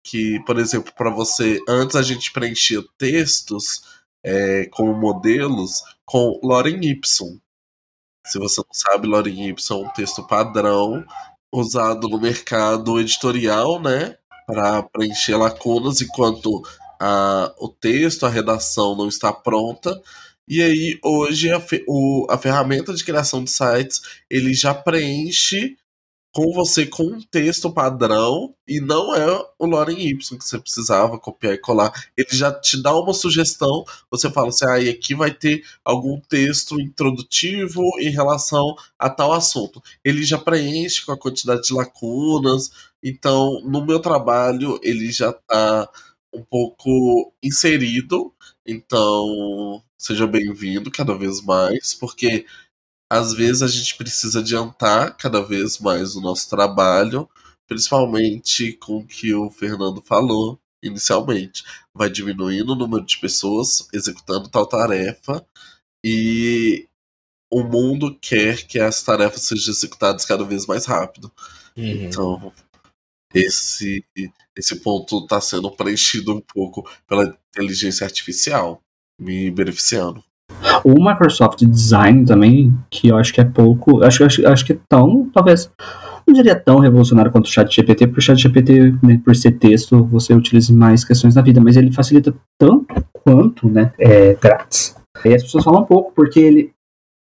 que, 0.05 0.39
por 0.45 0.59
exemplo, 0.59 0.93
para 0.95 1.09
você, 1.09 1.59
antes 1.67 1.95
a 1.95 2.03
gente 2.03 2.31
preenchia 2.31 2.83
textos 2.99 3.81
é, 4.23 4.67
como 4.67 4.93
modelos 4.93 5.81
com 6.05 6.39
Lorem 6.43 6.85
Ipsum. 6.85 7.39
Se 8.27 8.37
você 8.37 8.61
não 8.61 8.73
sabe, 8.73 9.07
Lorem 9.07 9.49
Ipsum 9.49 9.83
é 9.83 9.87
um 9.87 9.93
texto 9.93 10.27
padrão 10.27 11.03
usado 11.51 12.07
no 12.07 12.21
mercado 12.21 12.99
editorial, 12.99 13.81
né, 13.81 14.19
para 14.45 14.83
preencher 14.83 15.35
lacunas 15.35 15.99
enquanto 15.99 16.61
a, 16.99 17.51
o 17.57 17.69
texto, 17.69 18.27
a 18.27 18.29
redação 18.29 18.95
não 18.95 19.07
está 19.07 19.33
pronta. 19.33 19.99
E 20.47 20.61
aí, 20.61 20.99
hoje, 21.03 21.51
a, 21.51 21.59
o, 21.87 22.27
a 22.29 22.37
ferramenta 22.37 22.93
de 22.93 23.03
criação 23.03 23.43
de 23.43 23.49
sites, 23.51 24.01
ele 24.29 24.53
já 24.53 24.73
preenche 24.73 25.75
com 26.31 26.51
você 26.51 26.85
com 26.85 27.03
um 27.03 27.21
texto 27.21 27.71
padrão 27.71 28.53
e 28.67 28.81
não 28.81 29.15
é 29.15 29.25
o 29.57 29.65
Lorem 29.65 29.97
Y 30.09 30.37
que 30.37 30.43
você 30.45 30.59
precisava 30.59 31.17
copiar 31.17 31.53
e 31.53 31.57
colar. 31.57 31.93
Ele 32.17 32.27
já 32.31 32.51
te 32.51 32.81
dá 32.81 32.93
uma 32.93 33.13
sugestão, 33.13 33.85
você 34.11 34.29
fala 34.29 34.49
assim, 34.49 34.65
ah, 34.65 34.91
aqui 34.91 35.15
vai 35.15 35.33
ter 35.33 35.63
algum 35.83 36.19
texto 36.19 36.79
introdutivo 36.79 37.81
em 37.99 38.09
relação 38.09 38.75
a 38.99 39.09
tal 39.09 39.31
assunto. 39.31 39.81
Ele 40.03 40.25
já 40.25 40.37
preenche 40.37 41.05
com 41.05 41.13
a 41.13 41.17
quantidade 41.17 41.63
de 41.63 41.73
lacunas, 41.73 42.69
então 43.01 43.61
no 43.63 43.85
meu 43.85 43.99
trabalho 44.01 44.77
ele 44.83 45.11
já 45.13 45.29
está 45.29 45.89
um 46.33 46.43
pouco 46.43 47.33
inserido, 47.41 48.33
então 48.65 49.83
seja 49.97 50.25
bem-vindo 50.25 50.91
cada 50.91 51.15
vez 51.17 51.41
mais, 51.41 51.93
porque 51.93 52.45
às 53.09 53.33
vezes 53.33 53.61
a 53.61 53.67
gente 53.67 53.95
precisa 53.95 54.39
adiantar 54.39 55.15
cada 55.17 55.41
vez 55.41 55.79
mais 55.79 56.15
o 56.15 56.21
nosso 56.21 56.49
trabalho, 56.49 57.29
principalmente 57.67 58.73
com 58.73 58.97
o 58.97 59.05
que 59.05 59.33
o 59.33 59.49
Fernando 59.49 60.01
falou 60.01 60.59
inicialmente. 60.83 61.63
Vai 61.93 62.09
diminuindo 62.09 62.73
o 62.73 62.75
número 62.75 63.05
de 63.05 63.17
pessoas 63.19 63.87
executando 63.93 64.49
tal 64.49 64.65
tarefa 64.65 65.45
e 66.03 66.87
o 67.51 67.63
mundo 67.63 68.17
quer 68.19 68.65
que 68.65 68.79
as 68.79 69.01
tarefas 69.01 69.43
sejam 69.43 69.73
executadas 69.73 70.25
cada 70.25 70.43
vez 70.43 70.65
mais 70.65 70.85
rápido. 70.85 71.31
Uhum. 71.77 71.83
Então, 71.83 72.53
esse, 73.33 74.03
esse 74.55 74.77
ponto 74.77 75.19
está 75.19 75.41
sendo 75.41 75.69
preenchido 75.71 76.33
um 76.33 76.41
pouco 76.41 76.87
pela 77.07 77.35
inteligência 77.49 78.05
artificial, 78.05 78.81
me 79.19 79.51
beneficiando. 79.51 80.23
O 80.83 80.93
Microsoft 81.03 81.63
Design 81.65 82.25
também, 82.25 82.73
que 82.89 83.07
eu 83.07 83.17
acho 83.17 83.33
que 83.33 83.41
é 83.41 83.45
pouco, 83.45 84.03
acho, 84.03 84.23
acho, 84.23 84.47
acho 84.47 84.65
que 84.65 84.73
é 84.73 84.77
tão, 84.87 85.29
talvez, 85.33 85.71
não 86.27 86.33
diria 86.33 86.55
tão 86.55 86.79
revolucionário 86.79 87.31
quanto 87.31 87.45
o 87.45 87.51
chat 87.51 87.73
GPT, 87.73 88.07
porque 88.07 88.19
o 88.19 88.23
chat 88.23 88.37
GPT, 88.37 88.93
né, 89.03 89.21
por 89.23 89.35
ser 89.35 89.53
texto, 89.53 90.03
você 90.05 90.33
utiliza 90.33 90.73
mais 90.73 91.03
questões 91.03 91.33
da 91.33 91.41
vida, 91.41 91.59
mas 91.59 91.77
ele 91.77 91.91
facilita 91.91 92.33
tanto 92.59 93.03
quanto, 93.11 93.67
né, 93.67 93.93
é, 93.99 94.35
grátis. 94.35 94.95
E 95.23 95.33
as 95.33 95.43
pessoas 95.43 95.63
falam 95.63 95.81
um 95.81 95.85
pouco, 95.85 96.11
porque 96.13 96.39
ele, 96.39 96.71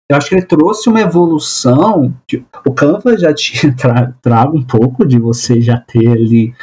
eu 0.07 0.17
acho 0.17 0.29
que 0.29 0.35
ele 0.35 0.45
trouxe 0.45 0.87
uma 0.87 1.01
evolução. 1.01 2.13
O 2.65 2.71
Canva 2.71 3.17
já 3.17 3.33
tinha 3.33 3.73
tra, 3.77 4.13
trago 4.21 4.55
um 4.55 4.63
pouco 4.63 5.05
de 5.05 5.17
você 5.17 5.59
já 5.59 5.77
ter 5.77 6.07
ali 6.07 6.53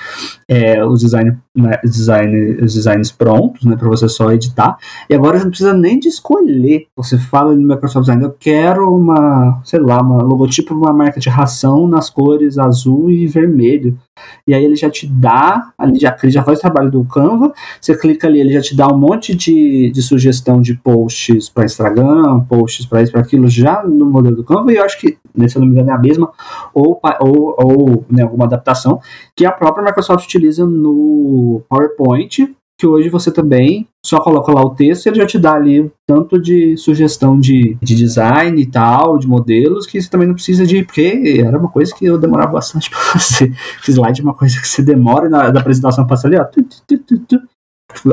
é, 0.48 0.84
os, 0.84 1.00
design, 1.00 1.36
né, 1.54 1.80
design, 1.82 2.62
os 2.62 2.74
designs 2.74 3.10
prontos, 3.10 3.64
né, 3.64 3.76
para 3.76 3.88
você 3.88 4.08
só 4.08 4.30
editar. 4.32 4.76
E 5.10 5.14
agora 5.14 5.38
você 5.38 5.44
não 5.44 5.50
precisa 5.50 5.74
nem 5.74 5.98
de 5.98 6.08
escolher. 6.08 6.86
Você 6.96 7.18
fala 7.18 7.54
no 7.56 7.66
Microsoft 7.66 8.06
Design, 8.06 8.24
eu 8.24 8.36
quero 8.38 8.94
uma, 8.94 9.60
sei 9.64 9.80
lá, 9.80 10.00
uma 10.00 10.22
logotipo, 10.22 10.72
uma 10.72 10.92
marca 10.92 11.18
de 11.18 11.28
ração 11.28 11.88
nas 11.88 12.08
cores 12.08 12.58
azul 12.58 13.10
e 13.10 13.26
vermelho. 13.26 13.98
E 14.46 14.54
aí 14.54 14.64
ele 14.64 14.76
já 14.76 14.90
te 14.90 15.06
dá, 15.06 15.72
ali 15.78 15.98
já, 15.98 16.16
ele 16.22 16.32
já 16.32 16.42
faz 16.42 16.58
o 16.58 16.60
trabalho 16.60 16.90
do 16.90 17.04
Canva, 17.04 17.52
você 17.80 17.96
clica 17.96 18.26
ali, 18.26 18.40
ele 18.40 18.52
já 18.52 18.60
te 18.60 18.76
dá 18.76 18.88
um 18.88 18.98
monte 18.98 19.34
de, 19.34 19.90
de 19.90 20.02
sugestão 20.02 20.60
de 20.60 20.74
posts 20.74 21.48
para 21.48 21.64
Instagram, 21.64 22.40
posts 22.40 22.86
para 22.86 23.02
isso, 23.02 23.12
para 23.12 23.20
aquilo, 23.20 23.48
já 23.48 23.82
no 23.82 24.06
modelo 24.06 24.36
do 24.36 24.44
Canva, 24.44 24.72
e 24.72 24.76
eu 24.76 24.84
acho 24.84 24.98
que, 24.98 25.18
né, 25.34 25.48
se 25.48 25.56
eu 25.56 25.60
não 25.60 25.68
me 25.68 25.74
engano, 25.74 25.90
é 25.90 25.94
a 25.94 25.98
mesma, 25.98 26.30
ou, 26.74 27.00
ou, 27.20 27.54
ou 27.58 28.04
né, 28.10 28.22
alguma 28.22 28.44
adaptação, 28.44 29.00
que 29.34 29.44
a 29.44 29.52
própria 29.52 29.84
Microsoft 29.84 30.24
utiliza 30.24 30.66
no 30.66 31.62
PowerPoint, 31.68 32.54
que 32.82 32.86
hoje 32.88 33.08
você 33.08 33.30
também 33.30 33.86
só 34.04 34.18
coloca 34.18 34.50
lá 34.50 34.60
o 34.60 34.74
texto 34.74 35.06
e 35.06 35.10
ele 35.10 35.18
já 35.18 35.26
te 35.26 35.38
dá 35.38 35.52
ali 35.52 35.88
tanto 36.04 36.36
de 36.36 36.76
sugestão 36.76 37.38
de, 37.38 37.78
de 37.80 37.94
design 37.94 38.60
e 38.60 38.66
tal, 38.66 39.20
de 39.20 39.28
modelos, 39.28 39.86
que 39.86 40.02
você 40.02 40.10
também 40.10 40.26
não 40.26 40.34
precisa 40.34 40.66
de. 40.66 40.82
Porque 40.82 41.40
era 41.46 41.56
uma 41.56 41.68
coisa 41.68 41.94
que 41.94 42.04
eu 42.04 42.18
demorava 42.18 42.54
bastante 42.54 42.90
para 42.90 42.98
fazer. 42.98 43.54
Slide 43.86 44.20
é 44.20 44.24
uma 44.24 44.34
coisa 44.34 44.60
que 44.60 44.66
você 44.66 44.82
demora 44.82 45.28
na 45.28 45.50
da 45.50 45.60
apresentação 45.60 46.08
passa 46.08 46.26
ali, 46.26 46.36
ó. 46.36 46.42
Tu, 46.42 46.64
tu, 46.88 47.18
tu, 47.20 47.40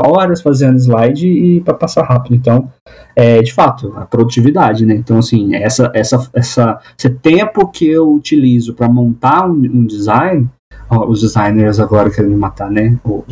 horas 0.06 0.40
fazendo 0.40 0.78
slide 0.78 1.28
e 1.28 1.62
para 1.62 1.74
passar 1.74 2.04
rápido. 2.04 2.36
Então, 2.36 2.72
é, 3.16 3.42
de 3.42 3.52
fato, 3.52 3.92
a 3.96 4.06
produtividade, 4.06 4.86
né? 4.86 4.94
Então, 4.94 5.18
assim, 5.18 5.56
essa, 5.56 5.90
essa, 5.96 6.30
essa, 6.32 6.80
esse 6.96 7.10
tempo 7.10 7.68
que 7.70 7.88
eu 7.88 8.14
utilizo 8.14 8.76
para 8.76 8.88
montar 8.88 9.48
um, 9.48 9.54
um 9.54 9.86
design 9.88 10.48
os 10.90 11.22
designers 11.22 11.80
agora 11.80 12.10
querem 12.10 12.30
me 12.30 12.36
matar, 12.36 12.70
né? 12.70 12.98
O, 13.04 13.10
o, 13.10 13.26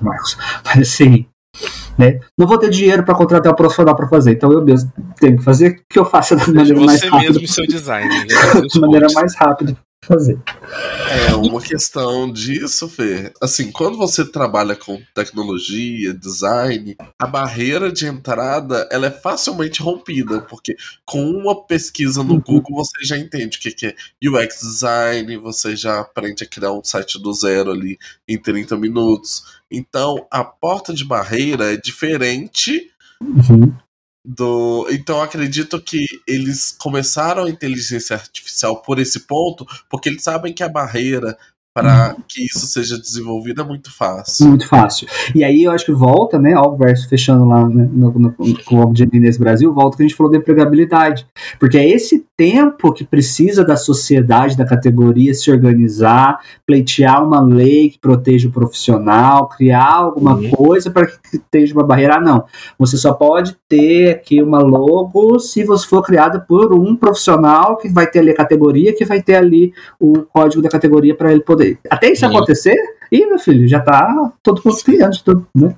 o 0.00 0.04
Marcos. 0.04 0.36
Mas 0.64 0.88
assim, 0.88 1.26
né? 1.98 2.20
Não 2.38 2.46
vou 2.46 2.58
ter 2.58 2.70
dinheiro 2.70 3.04
para 3.04 3.14
contratar 3.14 3.52
um 3.52 3.56
profissional 3.56 3.94
para 3.94 4.08
fazer, 4.08 4.32
então 4.32 4.50
eu 4.52 4.62
mesmo 4.64 4.90
tenho 5.20 5.36
que 5.36 5.44
fazer 5.44 5.68
o 5.68 5.76
que 5.88 5.98
eu 5.98 6.04
faço 6.04 6.34
da 6.36 6.46
maneira 6.46 6.80
mais 6.80 7.02
rápida. 7.02 7.32
Você 7.32 7.40
mesmo 7.40 7.48
seu 7.48 7.66
design. 7.66 8.26
da 8.74 8.80
maneira 8.80 9.06
mais 9.14 9.34
rápida 9.36 9.76
fazer. 10.04 10.38
É 11.28 11.34
uma 11.34 11.60
questão 11.60 12.30
disso, 12.30 12.88
Fê. 12.88 13.32
Assim, 13.40 13.70
quando 13.70 13.96
você 13.96 14.24
trabalha 14.24 14.74
com 14.74 15.00
tecnologia, 15.14 16.12
design, 16.12 16.96
a 17.18 17.26
barreira 17.26 17.92
de 17.92 18.06
entrada 18.06 18.88
ela 18.90 19.06
é 19.06 19.10
facilmente 19.10 19.82
rompida, 19.82 20.40
porque 20.42 20.76
com 21.04 21.22
uma 21.30 21.64
pesquisa 21.66 22.22
no 22.22 22.34
uhum. 22.34 22.40
Google 22.40 22.76
você 22.76 23.04
já 23.04 23.16
entende 23.16 23.58
o 23.58 23.60
que 23.60 23.86
é 23.86 23.94
UX 24.28 24.60
design, 24.60 25.36
você 25.36 25.76
já 25.76 26.00
aprende 26.00 26.44
a 26.44 26.48
criar 26.48 26.72
um 26.72 26.82
site 26.82 27.20
do 27.20 27.32
zero 27.32 27.70
ali 27.70 27.98
em 28.26 28.38
30 28.38 28.76
minutos. 28.76 29.44
Então, 29.70 30.26
a 30.30 30.44
porta 30.44 30.92
de 30.92 31.04
barreira 31.04 31.72
é 31.72 31.76
diferente 31.76 32.90
uhum 33.20 33.72
do. 34.24 34.86
Então 34.90 35.20
acredito 35.20 35.80
que 35.80 36.06
eles 36.26 36.72
começaram 36.78 37.44
a 37.44 37.50
inteligência 37.50 38.14
artificial 38.16 38.80
por 38.82 38.98
esse 38.98 39.20
ponto, 39.20 39.66
porque 39.88 40.08
eles 40.08 40.22
sabem 40.22 40.52
que 40.52 40.62
a 40.62 40.68
barreira 40.68 41.36
para 41.74 42.14
que 42.28 42.44
isso 42.44 42.66
seja 42.66 42.98
desenvolvido 42.98 43.62
é 43.62 43.64
muito 43.64 43.94
fácil. 43.94 44.46
Muito 44.46 44.68
fácil. 44.68 45.08
E 45.34 45.42
aí 45.42 45.64
eu 45.64 45.70
acho 45.70 45.86
que 45.86 45.92
volta, 45.92 46.38
né, 46.38 46.52
ao 46.52 46.76
verso 46.76 47.08
fechando 47.08 47.46
lá 47.46 47.66
né, 47.66 47.88
no, 47.90 48.12
no, 48.12 48.32
com 48.64 48.84
o 48.84 48.92
de 48.92 49.08
nesse 49.18 49.38
Brasil, 49.38 49.72
volta 49.72 49.96
que 49.96 50.02
a 50.02 50.06
gente 50.06 50.16
falou 50.16 50.30
da 50.30 50.38
empregabilidade. 50.38 51.26
Porque 51.58 51.78
é 51.78 51.88
esse 51.88 52.26
tempo 52.36 52.92
que 52.92 53.04
precisa 53.04 53.64
da 53.64 53.76
sociedade, 53.76 54.56
da 54.56 54.66
categoria 54.66 55.32
se 55.32 55.50
organizar, 55.50 56.40
pleitear 56.66 57.24
uma 57.24 57.40
lei 57.40 57.90
que 57.90 57.98
proteja 57.98 58.48
o 58.48 58.52
profissional, 58.52 59.48
criar 59.48 59.94
alguma 59.94 60.34
uhum. 60.34 60.50
coisa 60.50 60.90
para 60.90 61.06
que 61.06 61.36
esteja 61.36 61.72
uma 61.72 61.84
barreira. 61.84 62.16
Ah, 62.16 62.20
não. 62.20 62.44
Você 62.78 62.98
só 62.98 63.14
pode 63.14 63.56
ter 63.66 64.10
aqui 64.10 64.42
uma 64.42 64.58
logo 64.58 65.38
se 65.38 65.64
você 65.64 65.86
for 65.86 66.02
criada 66.02 66.38
por 66.38 66.74
um 66.74 66.94
profissional 66.94 67.78
que 67.78 67.88
vai 67.88 68.06
ter 68.06 68.18
ali 68.18 68.30
a 68.30 68.36
categoria, 68.36 68.94
que 68.94 69.04
vai 69.04 69.22
ter 69.22 69.36
ali 69.36 69.72
o 69.98 70.22
código 70.22 70.60
da 70.60 70.68
categoria 70.68 71.14
para 71.14 71.32
ele 71.32 71.40
poder 71.40 71.61
poder. 71.62 71.78
Até 71.90 72.12
isso 72.12 72.20
Sim. 72.20 72.26
acontecer, 72.26 72.76
e 73.10 73.26
meu 73.26 73.38
filho, 73.38 73.68
já 73.68 73.80
tá 73.80 74.32
todo 74.42 74.62
mundo 74.64 74.82
criando, 74.82 75.22
tudo, 75.22 75.46
né? 75.54 75.76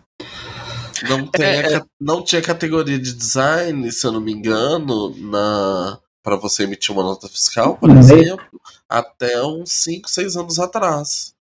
Não, 1.09 1.27
tem 1.27 1.45
é, 1.45 1.77
a, 1.77 1.87
não 2.01 2.23
tinha 2.23 2.41
categoria 2.41 2.99
de 2.99 3.13
design, 3.13 3.91
se 3.93 4.07
eu 4.07 4.13
não 4.13 4.21
me 4.21 4.33
engano, 4.33 5.15
na 5.17 5.99
para 6.23 6.37
você 6.37 6.63
emitir 6.63 6.91
uma 6.91 7.03
nota 7.03 7.29
fiscal, 7.29 7.77
por 7.77 7.91
exemplo, 7.91 8.59
até 8.89 9.45
uns 9.45 9.71
5, 9.73 10.09
6 10.09 10.37
anos 10.39 10.59
atrás. 10.59 11.35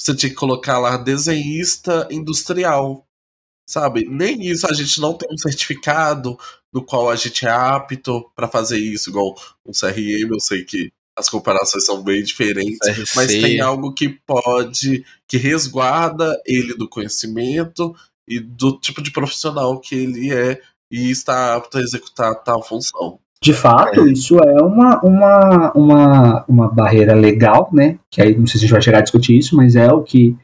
Você 0.00 0.16
tinha 0.16 0.30
que 0.30 0.36
colocar 0.36 0.78
lá 0.78 0.96
desenhista 0.96 2.08
industrial. 2.10 3.06
Sabe? 3.68 4.06
Nem 4.08 4.40
isso 4.46 4.66
a 4.66 4.72
gente 4.72 4.98
não 4.98 5.12
tem 5.12 5.28
um 5.30 5.36
certificado 5.36 6.38
no 6.72 6.82
qual 6.82 7.10
a 7.10 7.16
gente 7.16 7.46
é 7.46 7.50
apto 7.50 8.30
para 8.34 8.48
fazer 8.48 8.78
isso, 8.78 9.10
igual 9.10 9.34
um 9.64 9.72
CRM, 9.72 10.32
eu 10.32 10.40
sei 10.40 10.64
que 10.64 10.90
as 11.18 11.28
comparações 11.28 11.84
são 11.84 12.02
bem 12.02 12.22
diferentes, 12.22 12.78
RC. 12.88 13.12
mas 13.16 13.26
tem 13.26 13.60
algo 13.60 13.92
que 13.92 14.08
pode, 14.26 15.04
que 15.28 15.36
resguarda 15.36 16.40
ele 16.46 16.74
do 16.74 16.88
conhecimento 16.88 17.94
e 18.28 18.40
do 18.40 18.78
tipo 18.78 19.02
de 19.02 19.10
profissional 19.10 19.78
que 19.78 19.94
ele 19.94 20.32
é 20.32 20.60
e 20.90 21.10
está 21.10 21.54
apto 21.54 21.78
a 21.78 21.82
executar 21.82 22.34
tal 22.42 22.62
função. 22.62 23.18
De 23.42 23.54
fato, 23.54 24.00
é. 24.00 24.12
isso 24.12 24.38
é 24.38 24.62
uma, 24.62 25.00
uma, 25.00 25.72
uma, 25.72 26.44
uma 26.46 26.68
barreira 26.68 27.14
legal, 27.14 27.70
né? 27.72 27.98
Que 28.10 28.20
aí 28.20 28.36
não 28.36 28.46
sei 28.46 28.52
se 28.52 28.58
a 28.58 28.60
gente 28.60 28.72
vai 28.72 28.82
chegar 28.82 28.98
a 28.98 29.02
discutir 29.02 29.38
isso, 29.38 29.56
mas 29.56 29.76
é 29.76 29.90
o 29.90 30.02
que 30.02 30.36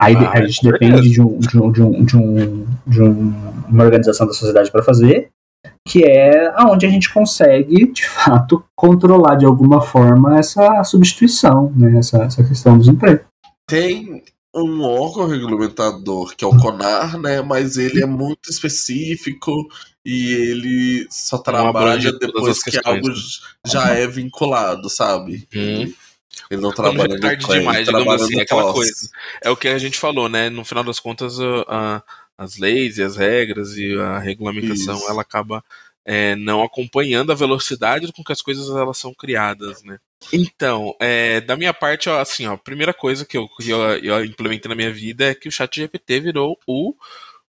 aí 0.00 0.14
ah, 0.14 0.32
a 0.32 0.46
gente 0.46 0.62
depende 0.62 1.10
de, 1.10 1.20
um, 1.20 1.38
de, 1.38 1.58
um, 1.58 1.72
de, 1.72 1.82
um, 1.82 2.04
de, 2.04 2.16
um, 2.16 2.66
de 2.86 3.00
uma 3.00 3.84
organização 3.84 4.26
da 4.26 4.32
sociedade 4.32 4.70
para 4.70 4.84
fazer 4.84 5.30
que 5.86 6.02
é 6.02 6.52
aonde 6.56 6.86
a 6.86 6.88
gente 6.88 7.12
consegue, 7.12 7.92
de 7.92 8.08
fato, 8.08 8.64
controlar 8.74 9.36
de 9.36 9.44
alguma 9.44 9.82
forma 9.82 10.38
essa 10.38 10.82
substituição, 10.82 11.72
né, 11.76 11.98
essa, 11.98 12.22
essa 12.22 12.42
questão 12.42 12.78
dos 12.78 12.88
empregos. 12.88 13.26
Tem 13.66 14.22
um 14.54 14.82
órgão 14.82 15.26
regulamentador 15.26 16.34
que 16.34 16.44
é 16.44 16.48
o 16.48 16.56
CONAR, 16.56 17.18
né, 17.18 17.42
mas 17.42 17.76
ele 17.76 18.02
é 18.02 18.06
muito 18.06 18.50
específico 18.50 19.52
e 20.04 20.32
ele 20.32 21.06
só 21.10 21.38
trabalha 21.38 22.12
depois 22.12 22.62
que 22.62 22.78
algo 22.84 23.08
né? 23.08 23.14
já 23.66 23.90
é 23.90 24.06
vinculado, 24.06 24.88
sabe? 24.88 25.46
Hum. 25.54 25.92
Ele 26.50 26.60
não 26.60 26.72
trabalha 26.72 27.14
é 27.14 27.18
tarde 27.18 27.46
demais, 27.46 27.86
digamos 27.86 28.22
assim, 28.22 28.40
aquela 28.40 28.72
coisa. 28.72 29.08
É 29.42 29.50
o 29.50 29.56
que 29.56 29.68
a 29.68 29.78
gente 29.78 29.98
falou, 29.98 30.28
né? 30.28 30.50
No 30.50 30.64
final 30.64 30.82
das 30.82 30.98
contas, 30.98 31.38
a, 31.40 32.02
as 32.36 32.56
leis 32.56 32.98
e 32.98 33.02
as 33.02 33.16
regras 33.16 33.76
e 33.76 33.98
a 33.98 34.18
regulamentação 34.18 34.96
Isso. 34.96 35.08
ela 35.08 35.22
acaba 35.22 35.64
é, 36.04 36.36
não 36.36 36.62
acompanhando 36.62 37.32
a 37.32 37.34
velocidade 37.34 38.12
com 38.12 38.22
que 38.22 38.32
as 38.32 38.42
coisas 38.42 38.68
elas 38.68 38.98
são 38.98 39.14
criadas, 39.14 39.82
né? 39.82 39.98
Então, 40.32 40.94
é, 41.00 41.40
da 41.40 41.56
minha 41.56 41.72
parte, 41.72 42.08
ó, 42.08 42.20
assim, 42.20 42.46
ó, 42.46 42.54
a 42.54 42.58
primeira 42.58 42.92
coisa 42.92 43.24
que 43.24 43.36
eu, 43.36 43.48
que 43.48 43.70
eu, 43.70 43.80
eu, 43.98 44.24
implementei 44.24 44.68
na 44.68 44.74
minha 44.74 44.92
vida 44.92 45.30
é 45.30 45.34
que 45.34 45.48
o 45.48 45.52
chat 45.52 45.74
GPT 45.76 46.20
virou 46.20 46.58
o, 46.66 46.94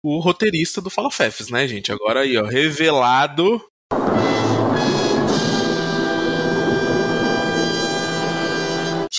o 0.03 0.19
roteirista 0.19 0.81
do 0.81 0.89
Fala 0.89 1.11
Fefes, 1.11 1.49
né, 1.49 1.67
gente? 1.67 1.91
Agora 1.91 2.21
aí, 2.21 2.37
ó, 2.37 2.45
revelado. 2.45 3.61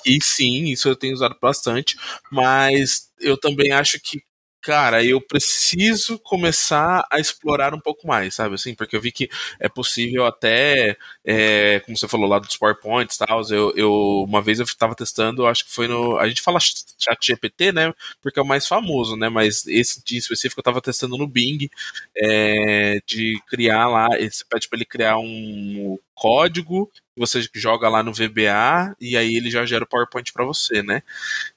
E 0.06 0.18
sim, 0.22 0.64
isso 0.64 0.88
eu 0.88 0.96
tenho 0.96 1.14
usado 1.14 1.36
bastante, 1.40 1.96
mas 2.32 3.10
eu 3.20 3.36
também 3.36 3.70
acho 3.70 4.00
que 4.00 4.22
cara, 4.62 5.04
eu 5.04 5.20
preciso 5.20 6.18
começar 6.18 7.06
a 7.10 7.18
explorar 7.20 7.74
um 7.74 7.80
pouco 7.80 8.06
mais, 8.06 8.34
sabe? 8.34 8.54
Assim, 8.54 8.74
porque 8.74 8.94
eu 8.96 9.00
vi 9.00 9.10
que 9.12 9.28
é 9.58 9.68
possível 9.68 10.26
até, 10.26 10.96
é, 11.24 11.80
como 11.80 11.96
você 11.96 12.06
falou 12.08 12.28
lá 12.28 12.38
dos 12.38 12.56
PowerPoints 12.56 13.16
e 13.16 13.18
tal, 13.26 13.42
eu, 13.50 13.72
eu, 13.76 14.24
uma 14.26 14.42
vez 14.42 14.58
eu 14.58 14.64
estava 14.64 14.94
testando, 14.94 15.46
acho 15.46 15.64
que 15.64 15.72
foi 15.72 15.88
no. 15.88 16.16
A 16.18 16.28
gente 16.28 16.42
fala 16.42 16.58
chat 16.60 17.18
GPT, 17.26 17.72
né? 17.72 17.92
Porque 18.22 18.38
é 18.38 18.42
o 18.42 18.46
mais 18.46 18.66
famoso, 18.66 19.16
né? 19.16 19.28
Mas 19.28 19.66
esse 19.66 20.02
de 20.04 20.16
específico 20.18 20.60
eu 20.60 20.62
estava 20.62 20.80
testando 20.80 21.16
no 21.16 21.26
Bing, 21.26 21.68
é, 22.16 23.00
de 23.06 23.40
criar 23.48 23.88
lá, 23.88 24.08
você 24.18 24.44
pede 24.48 24.68
para 24.68 24.76
ele 24.78 24.84
criar 24.84 25.18
um 25.18 25.98
código 26.14 26.90
você 27.16 27.42
joga 27.54 27.88
lá 27.88 28.02
no 28.02 28.12
VBA 28.14 28.96
e 29.00 29.16
aí 29.16 29.34
ele 29.36 29.50
já 29.50 29.66
gera 29.66 29.84
o 29.84 29.86
PowerPoint 29.86 30.32
para 30.32 30.44
você, 30.44 30.82
né? 30.82 31.02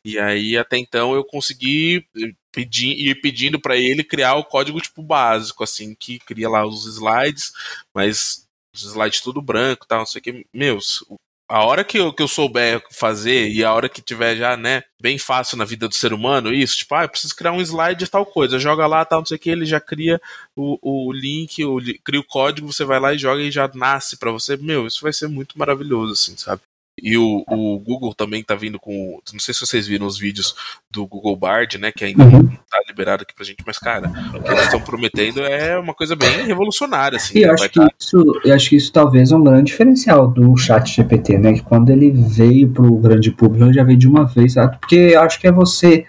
E 0.04 0.20
aí 0.20 0.58
até 0.58 0.78
então 0.78 1.16
eu 1.16 1.24
consegui 1.24 2.06
pedir, 2.54 2.94
ir 2.94 3.16
pedindo 3.20 3.60
para 3.60 3.76
ele 3.76 4.04
criar 4.04 4.36
o 4.36 4.46
código 4.46 4.80
tipo 4.80 5.02
básico, 5.02 5.64
assim, 5.64 5.96
que 5.96 6.20
cria 6.20 6.48
lá 6.48 6.66
os 6.66 6.86
slides, 6.86 7.52
mas 7.94 8.48
os 8.74 8.84
slides 8.84 9.22
tudo 9.22 9.42
branco, 9.42 9.86
tal, 9.88 10.00
não 10.00 10.06
sei 10.06 10.20
o 10.20 10.24
que. 10.24 10.46
Meus, 10.54 11.04
a 11.50 11.64
hora 11.66 11.84
que 11.84 11.98
eu, 11.98 12.14
que 12.14 12.24
eu 12.24 12.28
souber 12.28 12.82
fazer 12.92 13.50
e 13.50 13.64
a 13.64 13.74
hora 13.74 13.90
que 13.90 14.02
tiver 14.02 14.36
já, 14.36 14.56
né, 14.56 14.84
bem 15.02 15.18
fácil 15.18 15.58
na 15.58 15.66
vida 15.66 15.88
do 15.88 15.96
ser 15.96 16.14
humano, 16.14 16.54
isso, 16.54 16.78
tipo, 16.78 16.96
ah, 16.96 17.04
eu 17.04 17.10
preciso 17.10 17.36
criar 17.36 17.52
um 17.52 17.62
slide 17.62 18.00
de 18.00 18.10
tal 18.10 18.26
coisa, 18.26 18.60
joga 18.60 18.88
lá, 18.88 19.04
tal, 19.04 19.20
não 19.20 19.26
sei 19.26 19.38
o 19.38 19.40
que, 19.40 19.50
ele 19.50 19.66
já 19.66 19.80
cria 19.80 20.22
o, 20.56 20.78
o 20.82 21.12
link, 21.12 21.64
o, 21.66 21.80
cria 22.04 22.20
o 22.20 22.24
código, 22.24 22.72
você 22.72 22.86
vai 22.86 23.00
lá 23.00 23.14
e 23.14 23.18
joga 23.18 23.42
e 23.42 23.52
já 23.52 23.70
nasce 23.74 24.18
para 24.18 24.32
você. 24.32 24.56
Meu, 24.58 24.88
isso 24.88 25.02
vai 25.02 25.12
ser 25.12 25.28
muito 25.28 25.58
maravilhoso, 25.58 26.14
assim, 26.14 26.38
sabe? 26.38 26.62
E 27.04 27.18
o, 27.18 27.44
o 27.50 27.78
Google 27.80 28.14
também 28.14 28.42
tá 28.42 28.56
vindo 28.56 28.80
com. 28.80 29.20
Não 29.34 29.40
sei 29.40 29.54
se 29.54 29.60
vocês 29.60 29.86
viram 29.86 30.08
os 30.08 30.18
vídeos 30.18 30.56
do 30.90 31.06
Google 31.06 31.36
Bard, 31.36 31.78
né? 31.78 31.92
Que 31.92 32.06
ainda 32.06 32.24
uhum. 32.24 32.32
não 32.32 32.48
tá 32.48 32.82
liberado 32.88 33.24
aqui 33.24 33.36
pra 33.36 33.44
gente, 33.44 33.62
mas, 33.68 33.78
cara, 33.78 34.08
o 34.34 34.42
que 34.42 34.50
eles 34.50 34.64
estão 34.64 34.80
prometendo 34.80 35.42
é 35.42 35.78
uma 35.78 35.94
coisa 35.94 36.16
bem 36.16 36.46
revolucionária, 36.46 37.18
assim. 37.18 37.40
E 37.40 37.42
eu, 37.42 37.50
né, 37.50 37.54
acho 37.56 37.70
que 37.70 37.80
tá... 37.82 37.90
isso, 38.00 38.42
eu 38.46 38.56
acho 38.56 38.70
que 38.70 38.78
isso 38.78 38.94
talvez 38.94 39.34
é 39.34 39.36
um 39.36 39.44
grande 39.44 39.66
diferencial 39.66 40.30
do 40.30 40.56
chat 40.56 40.96
GPT, 40.96 41.38
né? 41.38 41.52
Que 41.52 41.62
quando 41.62 41.90
ele 41.90 42.10
veio 42.10 42.70
pro 42.70 42.96
grande 42.96 43.32
público, 43.32 43.66
ele 43.66 43.74
já 43.74 43.84
veio 43.84 43.98
de 43.98 44.08
uma 44.08 44.24
vez, 44.24 44.54
sabe? 44.54 44.78
Porque 44.78 44.96
eu 44.96 45.22
acho 45.22 45.38
que 45.42 45.48
é 45.48 45.52
você 45.52 46.06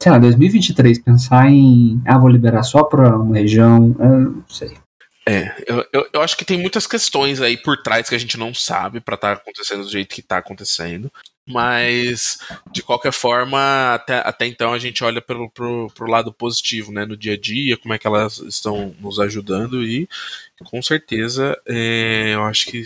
sei 0.00 0.12
lá, 0.12 0.18
2023, 0.18 1.00
pensar 1.00 1.50
em, 1.50 2.00
ah, 2.06 2.16
vou 2.16 2.30
liberar 2.30 2.62
só 2.62 2.84
para 2.84 3.16
uma 3.18 3.36
região, 3.36 3.94
não 3.98 4.44
sei. 4.48 4.76
É, 5.28 5.54
eu, 5.66 5.84
eu, 5.92 6.08
eu, 6.14 6.22
acho 6.22 6.34
que 6.38 6.44
tem 6.44 6.58
muitas 6.58 6.86
questões 6.86 7.42
aí 7.42 7.54
por 7.58 7.82
trás 7.82 8.08
que 8.08 8.14
a 8.14 8.18
gente 8.18 8.38
não 8.38 8.54
sabe 8.54 8.98
para 8.98 9.14
estar 9.14 9.36
tá 9.36 9.42
acontecendo 9.42 9.82
do 9.82 9.90
jeito 9.90 10.14
que 10.14 10.22
está 10.22 10.38
acontecendo. 10.38 11.12
Mas, 11.46 12.38
de 12.72 12.82
qualquer 12.82 13.12
forma, 13.12 13.94
até, 13.94 14.18
até 14.18 14.46
então 14.46 14.72
a 14.72 14.78
gente 14.78 15.04
olha 15.04 15.20
pelo, 15.20 15.50
pro, 15.50 15.90
pro 15.94 16.10
lado 16.10 16.32
positivo, 16.32 16.92
né? 16.92 17.04
No 17.04 17.16
dia 17.16 17.34
a 17.34 17.38
dia, 17.38 17.76
como 17.76 17.92
é 17.92 17.98
que 17.98 18.06
elas 18.06 18.38
estão 18.38 18.94
nos 19.00 19.20
ajudando 19.20 19.82
e, 19.82 20.08
com 20.64 20.80
certeza, 20.80 21.58
é, 21.66 22.32
eu 22.34 22.44
acho 22.44 22.66
que 22.66 22.82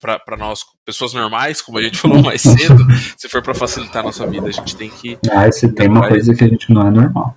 para 0.00 0.36
nós, 0.36 0.64
pessoas 0.84 1.14
normais, 1.14 1.62
como 1.62 1.78
a 1.78 1.82
gente 1.82 1.98
falou 2.02 2.20
mais 2.20 2.42
cedo, 2.42 2.84
se 3.16 3.28
for 3.28 3.42
para 3.42 3.54
facilitar 3.54 4.02
a 4.02 4.06
nossa 4.06 4.26
vida, 4.26 4.48
a 4.48 4.52
gente 4.52 4.74
tem 4.74 4.90
que. 4.90 5.18
Ah, 5.30 5.48
esse 5.48 5.68
tem 5.72 5.88
uma 5.88 6.08
coisa 6.08 6.34
que 6.34 6.44
a 6.44 6.48
gente 6.48 6.72
não 6.72 6.86
é 6.86 6.90
normal. 6.90 7.36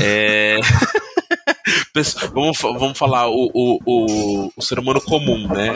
É. 0.00 0.58
vamos, 2.32 2.58
vamos 2.58 2.98
falar 2.98 3.28
o, 3.28 3.50
o, 3.52 3.78
o, 3.84 4.52
o 4.56 4.62
ser 4.62 4.78
humano 4.78 5.00
comum, 5.00 5.46
né? 5.48 5.70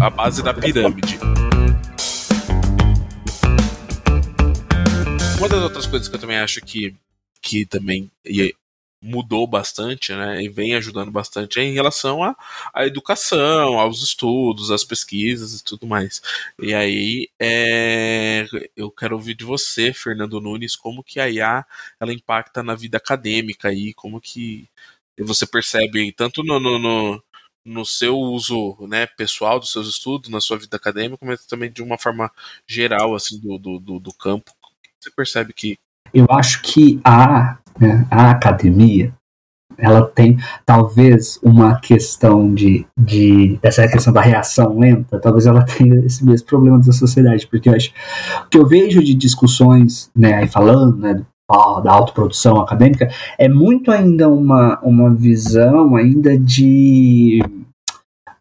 A, 0.00 0.06
a 0.06 0.10
base 0.10 0.42
da 0.42 0.52
pirâmide. 0.52 1.18
Uma 5.38 5.48
das 5.48 5.62
outras 5.62 5.86
coisas 5.86 6.08
que 6.08 6.16
eu 6.16 6.20
também 6.20 6.38
acho 6.38 6.60
que, 6.60 6.94
que 7.40 7.64
também 7.64 8.10
mudou 9.00 9.46
bastante, 9.46 10.12
né, 10.12 10.42
e 10.42 10.48
vem 10.48 10.74
ajudando 10.74 11.10
bastante 11.10 11.60
é 11.60 11.62
em 11.62 11.72
relação 11.72 12.22
à, 12.22 12.36
à 12.74 12.84
educação, 12.84 13.78
aos 13.78 14.02
estudos, 14.02 14.72
às 14.72 14.82
pesquisas 14.82 15.54
e 15.54 15.64
tudo 15.64 15.86
mais. 15.86 16.20
E 16.60 16.74
aí 16.74 17.28
é, 17.38 18.46
eu 18.76 18.90
quero 18.90 19.14
ouvir 19.14 19.34
de 19.34 19.44
você, 19.44 19.92
Fernando 19.92 20.40
Nunes, 20.40 20.74
como 20.74 21.04
que 21.04 21.20
a 21.20 21.30
IA 21.30 21.64
ela 22.00 22.12
impacta 22.12 22.62
na 22.62 22.74
vida 22.74 22.96
acadêmica 22.96 23.72
e 23.72 23.94
como 23.94 24.20
que 24.20 24.68
você 25.22 25.46
percebe 25.46 26.12
tanto 26.12 26.42
no, 26.42 26.58
no, 26.60 26.78
no, 26.78 27.22
no 27.64 27.84
seu 27.84 28.16
uso 28.16 28.76
né, 28.88 29.06
pessoal 29.06 29.58
dos 29.58 29.72
seus 29.72 29.88
estudos, 29.88 30.30
na 30.30 30.40
sua 30.40 30.58
vida 30.58 30.76
acadêmica, 30.76 31.24
mas 31.24 31.46
também 31.46 31.70
de 31.70 31.82
uma 31.82 31.98
forma 31.98 32.30
geral 32.66 33.14
assim 33.14 33.38
do, 33.40 33.58
do, 33.58 33.78
do, 33.78 34.00
do 34.00 34.12
campo. 34.14 34.50
Você 35.00 35.10
percebe 35.10 35.52
que 35.52 35.78
eu 36.12 36.26
acho 36.30 36.62
que 36.62 37.00
a, 37.04 37.58
né, 37.78 38.06
a 38.10 38.30
academia 38.30 39.14
ela 39.76 40.04
tem 40.06 40.36
talvez 40.66 41.38
uma 41.40 41.78
questão 41.80 42.52
de, 42.52 42.84
de 42.98 43.58
essa 43.62 43.86
questão 43.86 44.12
da 44.12 44.20
reação 44.20 44.76
lenta, 44.76 45.20
talvez 45.20 45.46
ela 45.46 45.64
tenha 45.64 46.04
esse 46.04 46.24
mesmo 46.24 46.46
problema 46.48 46.78
da 46.80 46.92
sociedade, 46.92 47.46
porque 47.46 47.68
eu 47.68 47.74
acho 47.74 47.92
o 48.44 48.48
que 48.48 48.58
eu 48.58 48.66
vejo 48.66 49.02
de 49.02 49.14
discussões, 49.14 50.10
né, 50.16 50.34
aí 50.34 50.48
falando, 50.48 50.96
né, 50.96 51.24
da 51.48 51.92
autoprodução 51.92 52.60
acadêmica, 52.60 53.08
é 53.38 53.48
muito 53.48 53.90
ainda 53.90 54.28
uma, 54.28 54.78
uma 54.82 55.14
visão 55.14 55.96
ainda 55.96 56.38
de 56.38 57.42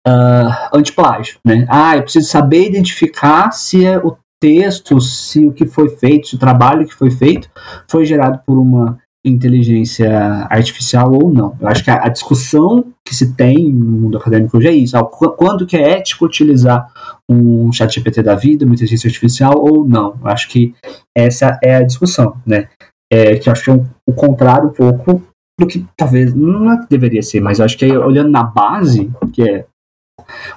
uh, 0.05 0.76
antiplágio, 0.78 1.39
né? 1.45 1.66
Ah, 1.70 1.95
eu 1.95 2.03
preciso 2.03 2.28
saber 2.28 2.68
identificar 2.68 3.51
se 3.51 3.86
é 3.86 3.97
o 3.97 4.18
texto, 4.41 4.99
se 4.99 5.45
o 5.45 5.53
que 5.53 5.66
foi 5.66 5.89
feito, 5.89 6.28
se 6.28 6.36
o 6.36 6.39
trabalho 6.39 6.86
que 6.86 6.93
foi 6.93 7.10
feito 7.10 7.49
foi 7.89 8.05
gerado 8.05 8.41
por 8.45 8.58
uma 8.58 8.99
inteligência 9.26 10.47
artificial 10.49 11.12
ou 11.12 11.32
não. 11.34 11.55
Eu 11.60 11.68
acho 11.68 11.84
que 11.84 11.91
a, 11.91 12.05
a 12.05 12.10
discussão 12.10 12.93
que 13.05 13.16
se 13.16 13.34
tem 13.36 13.72
no 13.72 13.86
mundo 13.86 14.18
acadêmico 14.18 14.58
hoje 14.58 14.68
é 14.68 14.72
isso. 14.72 14.97
Quando 15.38 15.66
que 15.66 15.76
é 15.76 15.97
ético 15.97 16.26
utilizar 16.26 16.88
um 17.28 17.72
chat 17.72 17.93
GPT 17.93 18.24
da 18.24 18.36
vida, 18.36 18.66
uma 18.66 18.74
inteligência 18.74 19.08
artificial 19.08 19.53
ou 19.58 19.86
não? 19.86 20.18
Eu 20.22 20.28
acho 20.28 20.49
que 20.49 20.74
essa 21.16 21.60
é 21.64 21.76
a 21.76 21.84
discussão, 21.84 22.38
né? 22.45 22.68
É, 23.12 23.38
que 23.38 23.49
acho 23.49 23.64
que 23.64 23.72
é 23.72 23.86
o 24.05 24.14
contrário 24.14 24.70
um 24.70 24.74
pouco 24.74 25.24
do 25.60 25.66
que 25.66 25.86
talvez 25.95 26.34
não 26.34 26.72
é 26.72 26.80
que 26.80 26.89
deveria 26.89 27.22
ser, 27.22 27.39
mas 27.39 27.60
acho 27.60 27.78
que 27.78 27.86
é, 27.86 27.97
olhando 27.97 28.30
na 28.30 28.43
base, 28.43 29.10
que 29.34 29.41
é 29.41 29.66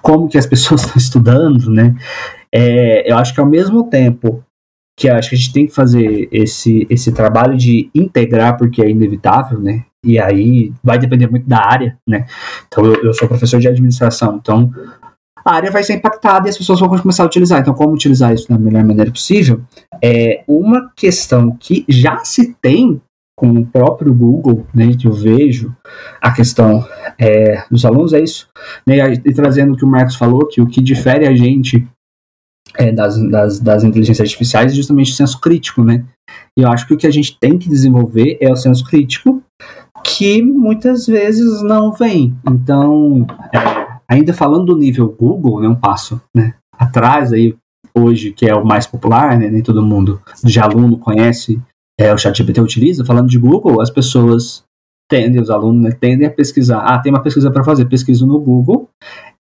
como 0.02 0.28
que 0.28 0.36
as 0.36 0.46
pessoas 0.46 0.82
estão 0.84 0.96
estudando, 0.96 1.70
né? 1.70 1.94
É, 2.52 3.10
eu 3.10 3.16
acho 3.16 3.32
que 3.32 3.40
ao 3.40 3.46
mesmo 3.46 3.88
tempo 3.88 4.44
que 4.98 5.08
acho 5.08 5.30
que 5.30 5.34
a 5.34 5.38
gente 5.38 5.52
tem 5.52 5.66
que 5.66 5.72
fazer 5.72 6.28
esse, 6.30 6.86
esse 6.90 7.10
trabalho 7.12 7.56
de 7.56 7.88
integrar, 7.94 8.58
porque 8.58 8.82
é 8.82 8.90
inevitável, 8.90 9.58
né? 9.58 9.84
E 10.04 10.18
aí 10.18 10.72
vai 10.82 10.98
depender 10.98 11.26
muito 11.26 11.48
da 11.48 11.58
área, 11.58 11.96
né? 12.06 12.26
Então 12.66 12.84
eu, 12.84 13.04
eu 13.04 13.14
sou 13.14 13.26
professor 13.26 13.58
de 13.60 13.68
administração, 13.68 14.36
então 14.36 14.70
a 15.44 15.54
área 15.54 15.70
vai 15.70 15.82
ser 15.82 15.94
impactada 15.94 16.48
e 16.48 16.50
as 16.50 16.58
pessoas 16.58 16.80
vão 16.80 16.88
começar 16.88 17.22
a 17.22 17.26
utilizar. 17.26 17.60
Então, 17.60 17.74
como 17.74 17.94
utilizar 17.94 18.32
isso 18.32 18.48
da 18.48 18.58
melhor 18.58 18.84
maneira 18.84 19.10
possível? 19.10 19.60
É 20.02 20.42
uma 20.46 20.90
questão 20.94 21.56
que 21.58 21.84
já 21.88 22.24
se 22.24 22.54
tem 22.60 23.00
com 23.40 23.48
o 23.52 23.64
próprio 23.64 24.12
Google, 24.12 24.66
né, 24.74 24.94
que 24.94 25.06
eu 25.06 25.12
vejo 25.12 25.74
a 26.20 26.30
questão 26.30 26.86
é, 27.18 27.64
dos 27.70 27.86
alunos, 27.86 28.12
é 28.12 28.20
isso, 28.20 28.46
né, 28.86 28.96
e 29.24 29.32
trazendo 29.32 29.72
o 29.72 29.76
que 29.78 29.84
o 29.84 29.88
Marcos 29.88 30.16
falou, 30.16 30.46
que 30.46 30.60
o 30.60 30.66
que 30.66 30.82
difere 30.82 31.26
a 31.26 31.34
gente 31.34 31.88
é, 32.76 32.92
das, 32.92 33.16
das, 33.30 33.58
das 33.58 33.82
inteligências 33.82 34.26
artificiais 34.26 34.72
é 34.72 34.74
justamente 34.74 35.12
o 35.12 35.14
senso 35.14 35.40
crítico, 35.40 35.82
né, 35.82 36.04
e 36.54 36.60
eu 36.60 36.68
acho 36.68 36.86
que 36.86 36.92
o 36.92 36.98
que 36.98 37.06
a 37.06 37.10
gente 37.10 37.38
tem 37.40 37.56
que 37.56 37.70
desenvolver 37.70 38.36
é 38.42 38.52
o 38.52 38.56
senso 38.56 38.84
crítico, 38.84 39.42
que 40.04 40.42
muitas 40.42 41.06
vezes 41.06 41.62
não 41.62 41.92
vem, 41.92 42.36
então, 42.46 43.26
é, 43.54 43.79
ainda 44.10 44.34
falando 44.34 44.66
do 44.66 44.76
nível 44.76 45.08
Google, 45.08 45.60
né, 45.60 45.68
um 45.68 45.74
passo 45.74 46.20
né, 46.34 46.54
atrás 46.76 47.32
aí, 47.32 47.56
hoje, 47.94 48.32
que 48.32 48.46
é 48.46 48.54
o 48.54 48.64
mais 48.64 48.86
popular, 48.86 49.38
né, 49.38 49.48
nem 49.48 49.62
todo 49.62 49.82
mundo 49.82 50.20
de 50.42 50.58
aluno 50.58 50.98
conhece 50.98 51.60
é, 51.98 52.12
o 52.12 52.18
ChatGPT 52.18 52.60
utiliza, 52.60 53.04
falando 53.04 53.28
de 53.28 53.38
Google, 53.38 53.80
as 53.80 53.90
pessoas 53.90 54.64
tendem, 55.08 55.40
os 55.40 55.50
alunos 55.50 55.82
né, 55.82 55.90
tendem 55.92 56.26
a 56.26 56.30
pesquisar. 56.30 56.78
Ah, 56.78 56.98
tem 56.98 57.12
uma 57.12 57.22
pesquisa 57.22 57.50
para 57.50 57.64
fazer, 57.64 57.84
pesquiso 57.84 58.26
no 58.26 58.40
Google 58.40 58.88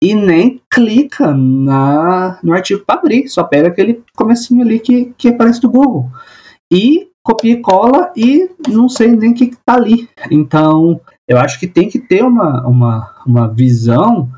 e 0.03 0.16
nem 0.16 0.59
clica 0.70 1.34
na, 1.34 2.39
no 2.43 2.53
artigo 2.53 2.84
para 2.86 2.99
abrir, 2.99 3.28
só 3.30 3.43
pega 3.43 3.68
aquele 3.68 4.03
comecinho 4.16 4.64
ali 4.64 4.80
que, 4.80 5.14
que 5.18 5.30
aparece 5.30 5.62
do 5.62 5.70
Google. 5.70 6.09
E 6.72 7.07
copia 7.24 7.53
e 7.53 7.62
cola 7.62 8.12
e 8.18 8.49
não 8.68 8.89
sei 8.89 9.16
nem 9.16 9.32
o 9.32 9.36
que 9.36 9.45
está 9.45 9.76
ali. 9.76 10.09
Então, 10.30 10.99
eu 11.30 11.38
acho 11.38 11.59
que 11.59 11.68
tem 11.68 11.88
que 11.88 11.99
ter 11.99 12.24
uma, 12.24 12.68
uma, 12.68 13.16
uma 13.26 13.47
visão 13.47 14.30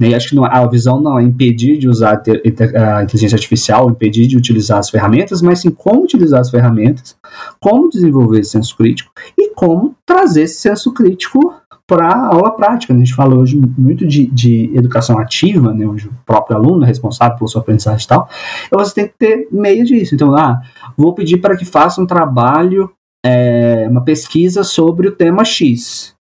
né? 0.00 0.14
acho 0.14 0.30
que 0.30 0.34
não, 0.34 0.44
a 0.44 0.66
visão 0.66 1.00
não 1.00 1.18
é 1.18 1.22
impedir 1.22 1.76
de 1.76 1.88
usar 1.88 2.22
a 2.22 3.02
inteligência 3.02 3.36
artificial, 3.36 3.90
impedir 3.90 4.26
de 4.26 4.36
utilizar 4.36 4.78
as 4.78 4.88
ferramentas, 4.88 5.42
mas 5.42 5.60
sim 5.60 5.70
como 5.70 6.02
utilizar 6.02 6.40
as 6.40 6.50
ferramentas, 6.50 7.16
como 7.60 7.88
desenvolver 7.88 8.40
esse 8.40 8.50
senso 8.50 8.76
crítico 8.76 9.12
e 9.38 9.54
como 9.54 9.94
trazer 10.06 10.44
esse 10.44 10.60
senso 10.60 10.92
crítico 10.92 11.54
para 11.86 12.06
a 12.06 12.26
aula 12.28 12.52
prática. 12.52 12.94
A 12.94 12.96
gente 12.96 13.12
fala 13.12 13.36
hoje 13.36 13.60
muito 13.76 14.06
de, 14.06 14.26
de 14.26 14.70
educação 14.76 15.18
ativa, 15.18 15.74
né, 15.74 15.84
onde 15.84 16.06
o 16.06 16.14
próprio 16.24 16.56
aluno 16.56 16.84
é 16.84 16.86
responsável 16.86 17.36
pela 17.36 17.48
sua 17.48 17.60
aprendizagem 17.60 18.04
e 18.04 18.08
tal. 18.08 18.28
Então 18.66 18.78
você 18.78 18.94
tem 18.94 19.08
que 19.08 19.14
ter 19.18 19.48
meio 19.50 19.84
disso. 19.84 20.14
Então, 20.14 20.34
ah, 20.36 20.62
vou 20.96 21.12
pedir 21.14 21.38
para 21.38 21.56
que 21.56 21.64
faça 21.64 22.00
um 22.00 22.06
trabalho, 22.06 22.90
é, 23.26 23.88
uma 23.90 24.02
pesquisa 24.02 24.62
sobre 24.62 25.08
o 25.08 25.12
tema 25.12 25.44
X. 25.44 26.14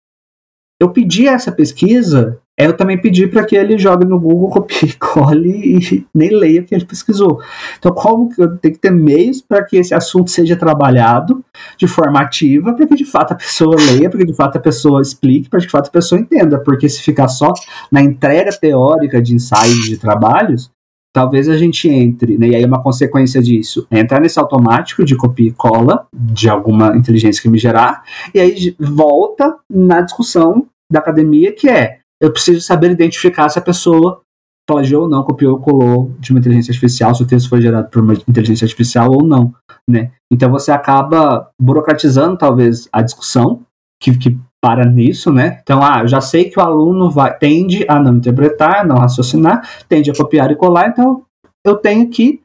Eu 0.82 0.89
pedi 0.89 1.27
essa 1.27 1.51
pesquisa 1.51 2.39
eu 2.66 2.76
também 2.76 2.97
pedi 2.97 3.26
para 3.26 3.45
que 3.45 3.55
ele 3.55 3.78
jogue 3.78 4.05
no 4.05 4.20
Google, 4.20 4.49
copie, 4.49 4.93
cole 4.99 5.78
e 5.80 6.05
nem 6.14 6.30
leia 6.30 6.62
o 6.62 6.66
que 6.66 6.76
ele 6.76 6.86
pesquisou. 6.86 7.41
Então, 7.78 7.93
como 7.93 8.30
que 8.30 8.41
eu 8.41 8.57
tenho 8.57 8.74
que 8.74 8.82
ter 8.82 8.91
meios 8.91 9.41
para 9.41 9.64
que 9.64 9.78
esse 9.78 9.93
assunto 9.93 10.30
seja 10.30 10.57
trabalhado 10.57 11.43
de 11.78 11.88
forma 11.88 12.20
ativa, 12.20 12.74
para 12.74 12.86
que 12.86 12.95
de 12.95 13.05
fato 13.05 13.32
a 13.32 13.36
pessoa 13.36 13.76
leia, 13.78 14.10
para 14.10 14.20
que 14.20 14.26
de 14.26 14.34
fato 14.34 14.57
a 14.57 14.62
pessoa 14.62 15.01
explique, 15.01 15.49
para 15.49 15.60
que 15.60 15.68
de 15.68 15.72
fato 15.72 15.88
a 15.88 15.91
pessoa 15.91 16.20
entenda. 16.20 16.60
Porque 16.60 16.89
se 16.89 17.01
ficar 17.01 17.30
só 17.30 17.53
na 17.89 18.01
entrega 18.01 18.51
teórica 18.51 19.22
de 19.22 19.34
ensaios 19.34 19.86
de 19.86 19.97
trabalhos, 19.97 20.70
talvez 21.14 21.47
a 21.47 21.57
gente 21.57 21.89
entre, 21.89 22.38
né, 22.38 22.49
e 22.49 22.55
aí 22.55 22.66
uma 22.66 22.84
consequência 22.84 23.41
disso 23.41 23.88
é 23.89 23.99
entrar 23.99 24.20
nesse 24.20 24.39
automático 24.39 25.03
de 25.03 25.16
copia 25.16 25.47
e 25.47 25.53
cola 25.53 26.07
de 26.14 26.49
alguma 26.49 26.95
inteligência 26.95 27.41
que 27.41 27.49
me 27.49 27.57
gerar, 27.57 28.03
e 28.34 28.39
aí 28.39 28.76
volta 28.80 29.55
na 29.70 30.01
discussão 30.01 30.68
da 30.91 30.99
academia 30.99 31.51
que 31.53 31.70
é 31.70 31.99
eu 32.22 32.32
preciso 32.32 32.61
saber 32.61 32.91
identificar 32.91 33.49
se 33.49 33.57
a 33.59 33.61
pessoa 33.61 34.22
plagiou 34.67 35.03
ou 35.03 35.09
não, 35.09 35.24
copiou 35.24 35.53
ou 35.53 35.59
colou 35.59 36.11
de 36.20 36.32
uma 36.32 36.39
inteligência 36.39 36.72
artificial, 36.72 37.15
se 37.15 37.24
o 37.24 37.28
texto 37.28 37.49
foi 37.49 37.59
gerado 37.59 37.89
por 37.89 38.03
uma 38.03 38.13
inteligência 38.13 38.65
artificial 38.65 39.11
ou 39.11 39.26
não, 39.26 39.53
né? 39.89 40.11
Então 40.32 40.51
você 40.51 40.72
acaba 40.72 41.49
burocratizando 41.59 42.38
talvez 42.38 42.88
a 42.93 43.01
discussão 43.01 43.61
que, 43.99 44.15
que 44.15 44.38
para 44.61 44.86
nisso, 44.86 45.32
né? 45.32 45.59
Então, 45.63 45.82
ah, 45.82 46.01
eu 46.01 46.07
já 46.07 46.22
sei 46.22 46.49
que 46.49 46.59
o 46.59 46.63
aluno 46.63 47.09
vai, 47.09 47.36
tende 47.38 47.86
a 47.88 47.99
não 47.99 48.17
interpretar, 48.17 48.86
não 48.86 48.97
raciocinar, 48.97 49.67
tende 49.88 50.11
a 50.11 50.13
copiar 50.13 50.51
e 50.51 50.55
colar, 50.55 50.89
então 50.89 51.24
eu 51.65 51.76
tenho 51.76 52.07
que 52.09 52.41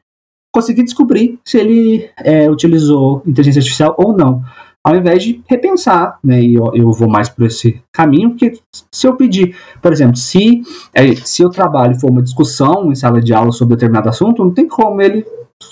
conseguir 0.53 0.83
descobrir 0.83 1.37
se 1.43 1.57
ele 1.57 2.09
é, 2.17 2.49
utilizou 2.49 3.21
inteligência 3.25 3.59
artificial 3.59 3.93
ou 3.97 4.15
não 4.15 4.41
ao 4.85 4.95
invés 4.95 5.23
de 5.23 5.41
repensar, 5.47 6.19
né? 6.23 6.39
E 6.39 6.53
eu, 6.53 6.71
eu 6.75 6.91
vou 6.91 7.09
mais 7.09 7.27
por 7.27 7.47
esse 7.47 7.81
caminho, 7.91 8.29
porque 8.29 8.59
se 8.91 9.07
eu 9.07 9.15
pedir, 9.15 9.57
por 9.81 9.91
exemplo, 9.91 10.15
se, 10.15 10.61
é, 10.93 11.15
se 11.15 11.43
o 11.43 11.49
trabalho 11.49 11.99
for 11.99 12.11
uma 12.11 12.21
discussão 12.21 12.91
em 12.91 12.95
sala 12.95 13.19
de 13.19 13.33
aula 13.33 13.51
sobre 13.51 13.75
determinado 13.75 14.09
assunto, 14.09 14.45
não 14.45 14.53
tem 14.53 14.67
como 14.67 15.01
ele, 15.01 15.25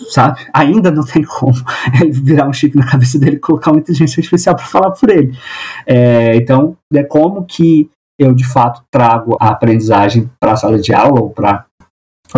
sabe? 0.10 0.42
Ainda 0.52 0.90
não 0.90 1.06
tem 1.06 1.22
como 1.22 1.54
ele 2.02 2.12
virar 2.12 2.50
um 2.50 2.54
chip 2.54 2.76
na 2.76 2.90
cabeça 2.90 3.20
dele 3.20 3.36
e 3.36 3.40
colocar 3.40 3.70
uma 3.70 3.82
inteligência 3.82 4.20
artificial 4.20 4.56
para 4.56 4.66
falar 4.66 4.90
por 4.90 5.08
ele. 5.12 5.38
É, 5.86 6.36
então, 6.36 6.76
é 6.92 7.04
como 7.04 7.46
que 7.46 7.88
eu 8.18 8.34
de 8.34 8.48
fato 8.48 8.82
trago 8.90 9.38
a 9.40 9.50
aprendizagem 9.50 10.28
para 10.40 10.54
a 10.54 10.58
sala 10.58 10.80
de 10.80 10.92
aula 10.92 11.22
ou 11.22 11.30
para 11.30 11.66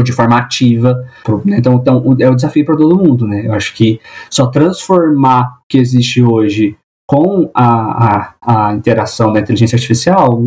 de 0.04 0.12
forma 0.12 0.38
ativa. 0.38 1.06
Né? 1.43 1.58
Então, 1.58 1.76
então, 1.76 2.18
é 2.20 2.30
o 2.30 2.36
desafio 2.36 2.66
para 2.66 2.78
todo 2.78 2.98
mundo, 2.98 3.28
né? 3.28 3.46
Eu 3.46 3.54
acho 3.54 3.74
que 3.74 4.00
só 4.30 4.48
transformar 4.48 5.58
o 5.60 5.68
que 5.70 5.78
existe 5.78 6.22
hoje 6.22 6.78
com 7.08 7.50
a, 7.54 8.34
a, 8.43 8.70
a 8.70 8.74
interação 8.74 9.32
da 9.32 9.39
inteligência 9.39 9.76
artificial 9.76 10.41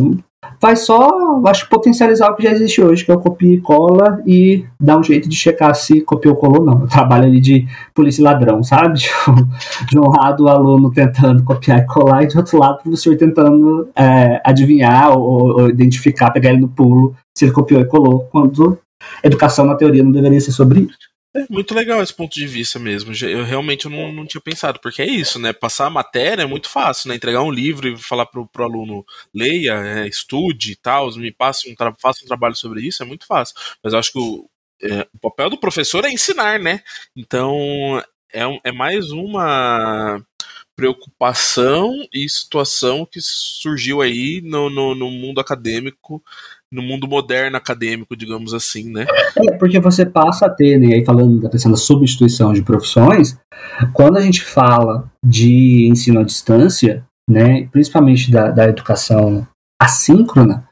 vai 0.61 0.75
só, 0.75 1.41
acho, 1.45 1.69
potencializar 1.69 2.29
o 2.29 2.35
que 2.35 2.43
já 2.43 2.51
existe 2.51 2.81
hoje, 2.81 3.05
que 3.05 3.11
é 3.11 3.13
o 3.13 3.19
copia 3.19 3.53
e 3.53 3.61
cola 3.61 4.21
e 4.25 4.65
dar 4.79 4.97
um 4.97 5.03
jeito 5.03 5.29
de 5.29 5.35
checar 5.35 5.73
se 5.73 6.01
copiou 6.01 6.33
ou 6.35 6.39
colou 6.39 6.59
ou 6.59 6.65
não. 6.65 6.81
Eu 6.81 6.87
trabalho 6.87 7.25
ali 7.25 7.39
de 7.39 7.67
polícia 7.93 8.23
ladrão, 8.23 8.61
sabe? 8.63 8.99
De 9.89 9.97
um 9.97 10.09
lado 10.09 10.43
o 10.43 10.49
aluno 10.49 10.91
tentando 10.91 11.43
copiar 11.43 11.79
e 11.79 11.85
colar 11.85 12.23
e 12.23 12.27
de 12.27 12.37
outro 12.37 12.59
lado 12.59 12.79
o 12.79 12.83
professor 12.83 13.15
tentando 13.15 13.89
é, 13.95 14.41
adivinhar 14.43 15.17
ou, 15.17 15.61
ou, 15.61 15.69
identificar, 15.69 16.31
pegar 16.31 16.51
ele 16.51 16.61
no 16.61 16.67
pulo 16.67 17.15
se 17.37 17.45
ele 17.45 17.51
copiou 17.51 17.81
e 17.81 17.85
colou, 17.85 18.27
quando 18.31 18.77
educação 19.23 19.65
na 19.65 19.75
teoria 19.75 20.03
não 20.03 20.11
deveria 20.11 20.41
ser 20.41 20.51
sobre 20.51 20.81
isso. 20.81 21.09
É 21.35 21.45
muito 21.47 21.75
legal 21.75 22.01
esse 22.01 22.13
ponto 22.13 22.33
de 22.33 22.47
vista 22.47 22.79
mesmo. 22.79 23.13
Eu 23.23 23.43
realmente 23.43 23.87
não, 23.87 24.11
não 24.11 24.25
tinha 24.25 24.41
pensado, 24.41 24.79
porque 24.81 25.01
é 25.01 25.05
isso, 25.05 25.37
né? 25.37 25.53
Passar 25.53 25.85
a 25.85 25.89
matéria 25.89 26.41
é 26.41 26.45
muito 26.45 26.67
fácil, 26.67 27.07
né? 27.07 27.15
Entregar 27.15 27.43
um 27.43 27.51
livro 27.51 27.87
e 27.87 27.97
falar 27.97 28.25
pro, 28.25 28.47
pro 28.47 28.63
aluno 28.63 29.05
leia, 29.33 29.73
é, 29.73 30.07
estude 30.07 30.71
e 30.71 30.75
tal, 30.75 31.11
me 31.17 31.31
passe 31.31 31.71
um 31.71 31.75
faça 31.99 32.23
um 32.23 32.27
trabalho 32.27 32.55
sobre 32.55 32.81
isso, 32.81 33.03
é 33.03 33.05
muito 33.05 33.27
fácil. 33.27 33.55
Mas 33.83 33.93
eu 33.93 33.99
acho 33.99 34.11
que 34.11 34.19
o, 34.19 34.49
é, 34.81 35.07
o 35.13 35.19
papel 35.19 35.51
do 35.51 35.57
professor 35.59 36.03
é 36.03 36.09
ensinar, 36.11 36.59
né? 36.59 36.81
Então 37.15 38.01
é, 38.33 38.43
é 38.63 38.71
mais 38.71 39.11
uma 39.11 40.19
preocupação 40.75 41.93
e 42.13 42.27
situação 42.27 43.05
que 43.05 43.19
surgiu 43.21 44.01
aí 44.01 44.41
no, 44.41 44.69
no, 44.69 44.95
no 44.95 45.11
mundo 45.11 45.39
acadêmico 45.41 46.23
no 46.71 46.81
mundo 46.81 47.07
moderno 47.07 47.57
acadêmico, 47.57 48.15
digamos 48.15 48.53
assim, 48.53 48.91
né? 48.91 49.05
É, 49.37 49.51
porque 49.53 49.79
você 49.79 50.05
passa 50.05 50.45
a 50.45 50.49
ter, 50.49 50.77
né, 50.77 50.95
aí 50.95 51.05
falando 51.05 51.41
da 51.41 51.49
questão 51.49 51.71
da 51.71 51.77
substituição 51.77 52.53
de 52.53 52.61
profissões, 52.61 53.39
quando 53.93 54.17
a 54.17 54.21
gente 54.21 54.43
fala 54.43 55.11
de 55.25 55.87
ensino 55.89 56.19
à 56.19 56.23
distância, 56.23 57.03
né, 57.29 57.67
principalmente 57.71 58.31
da, 58.31 58.51
da 58.51 58.67
educação 58.67 59.47
assíncrona, 59.81 60.67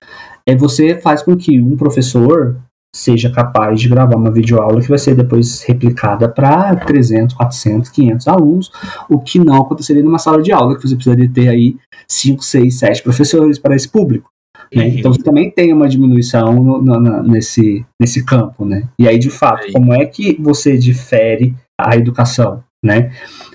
é 0.45 0.55
você 0.55 0.99
faz 0.99 1.23
com 1.23 1.35
que 1.35 1.61
um 1.61 1.75
professor 1.75 2.61
seja 2.95 3.29
capaz 3.29 3.79
de 3.79 3.89
gravar 3.89 4.15
uma 4.15 4.31
videoaula 4.31 4.81
que 4.81 4.89
vai 4.89 4.97
ser 4.97 5.13
depois 5.15 5.61
replicada 5.61 6.27
para 6.27 6.75
300, 6.75 7.35
400, 7.35 7.89
500 7.89 8.27
alunos, 8.27 8.71
o 9.09 9.19
que 9.19 9.39
não 9.39 9.57
aconteceria 9.57 10.03
numa 10.03 10.17
sala 10.17 10.41
de 10.41 10.51
aula, 10.51 10.75
que 10.75 10.87
você 10.87 10.95
precisaria 10.95 11.29
ter 11.29 11.49
aí 11.49 11.75
5, 12.07 12.43
6, 12.43 12.79
7 12.79 13.03
professores 13.03 13.59
para 13.59 13.75
esse 13.75 13.89
público. 13.89 14.29
Né? 14.73 14.85
Uhum. 14.85 14.89
Então 14.89 15.13
você 15.13 15.21
também 15.21 15.49
tem 15.51 15.73
uma 15.73 15.87
diminuição 15.87 16.53
no, 16.53 16.81
no, 16.81 17.23
nesse, 17.23 17.85
nesse 17.99 18.23
campo. 18.25 18.65
Né? 18.65 18.83
E 18.99 19.07
aí, 19.07 19.17
de 19.17 19.29
fato, 19.29 19.71
como 19.71 19.93
é 19.93 20.05
que 20.05 20.37
você 20.39 20.77
difere 20.77 21.55
a 21.79 21.95
educação? 21.95 22.63
Né? 22.83 23.11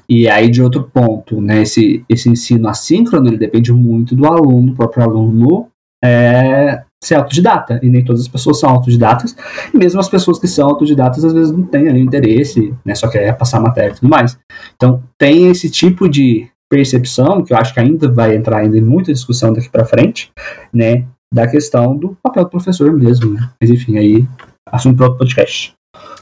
E 0.09 0.29
aí, 0.29 0.49
de 0.51 0.63
outro 0.63 0.83
ponto, 0.93 1.41
né, 1.41 1.63
esse, 1.63 2.05
esse 2.09 2.29
ensino 2.29 2.69
assíncrono 2.69 3.29
ele 3.29 3.39
depende 3.39 3.73
muito 3.73 4.15
do 4.15 4.27
aluno, 4.27 4.73
do 4.73 4.75
próprio 4.75 5.05
aluno 5.05 5.69
é, 6.05 6.83
ser 7.03 7.15
autodidata, 7.15 7.81
e 7.83 7.89
nem 7.89 8.05
todas 8.05 8.23
as 8.23 8.29
pessoas 8.29 8.59
são 8.59 8.71
autodidatas, 8.71 9.35
e 9.73 9.77
mesmo 9.77 10.01
as 10.01 10.09
pessoas 10.09 10.39
que 10.39 10.49
são 10.49 10.69
autodidatas 10.69 11.25
às 11.25 11.33
vezes 11.33 11.53
não 11.53 11.63
têm 11.63 11.89
ali 11.89 12.01
interesse, 12.01 12.75
né, 12.85 12.95
só 12.95 13.09
quer 13.09 13.37
passar 13.39 13.61
matéria 13.61 13.93
e 13.93 13.95
tudo 13.95 14.09
mais. 14.09 14.39
Então, 14.75 15.03
tem 15.17 15.49
esse 15.49 15.71
tipo 15.71 16.09
de 16.09 16.49
percepção, 16.73 17.45
que 17.45 17.53
eu 17.53 17.57
acho 17.59 17.75
que 17.75 17.81
ainda 17.81 18.11
vai 18.11 18.35
entrar 18.35 18.61
ainda 18.61 18.79
em 18.79 18.81
muita 18.81 19.13
discussão 19.13 19.53
daqui 19.53 19.69
para 19.69 19.85
frente, 19.85 20.33
né, 20.73 21.07
da 21.33 21.47
questão 21.47 21.95
do 21.95 22.17
papel 22.23 22.45
do 22.45 22.51
professor 22.51 22.91
mesmo, 22.91 23.35
né? 23.35 23.51
Mas 23.61 23.71
enfim, 23.71 23.99
aí 23.99 24.27
assunto 24.67 24.97
para 24.97 25.05
outro 25.05 25.19
podcast. 25.19 25.75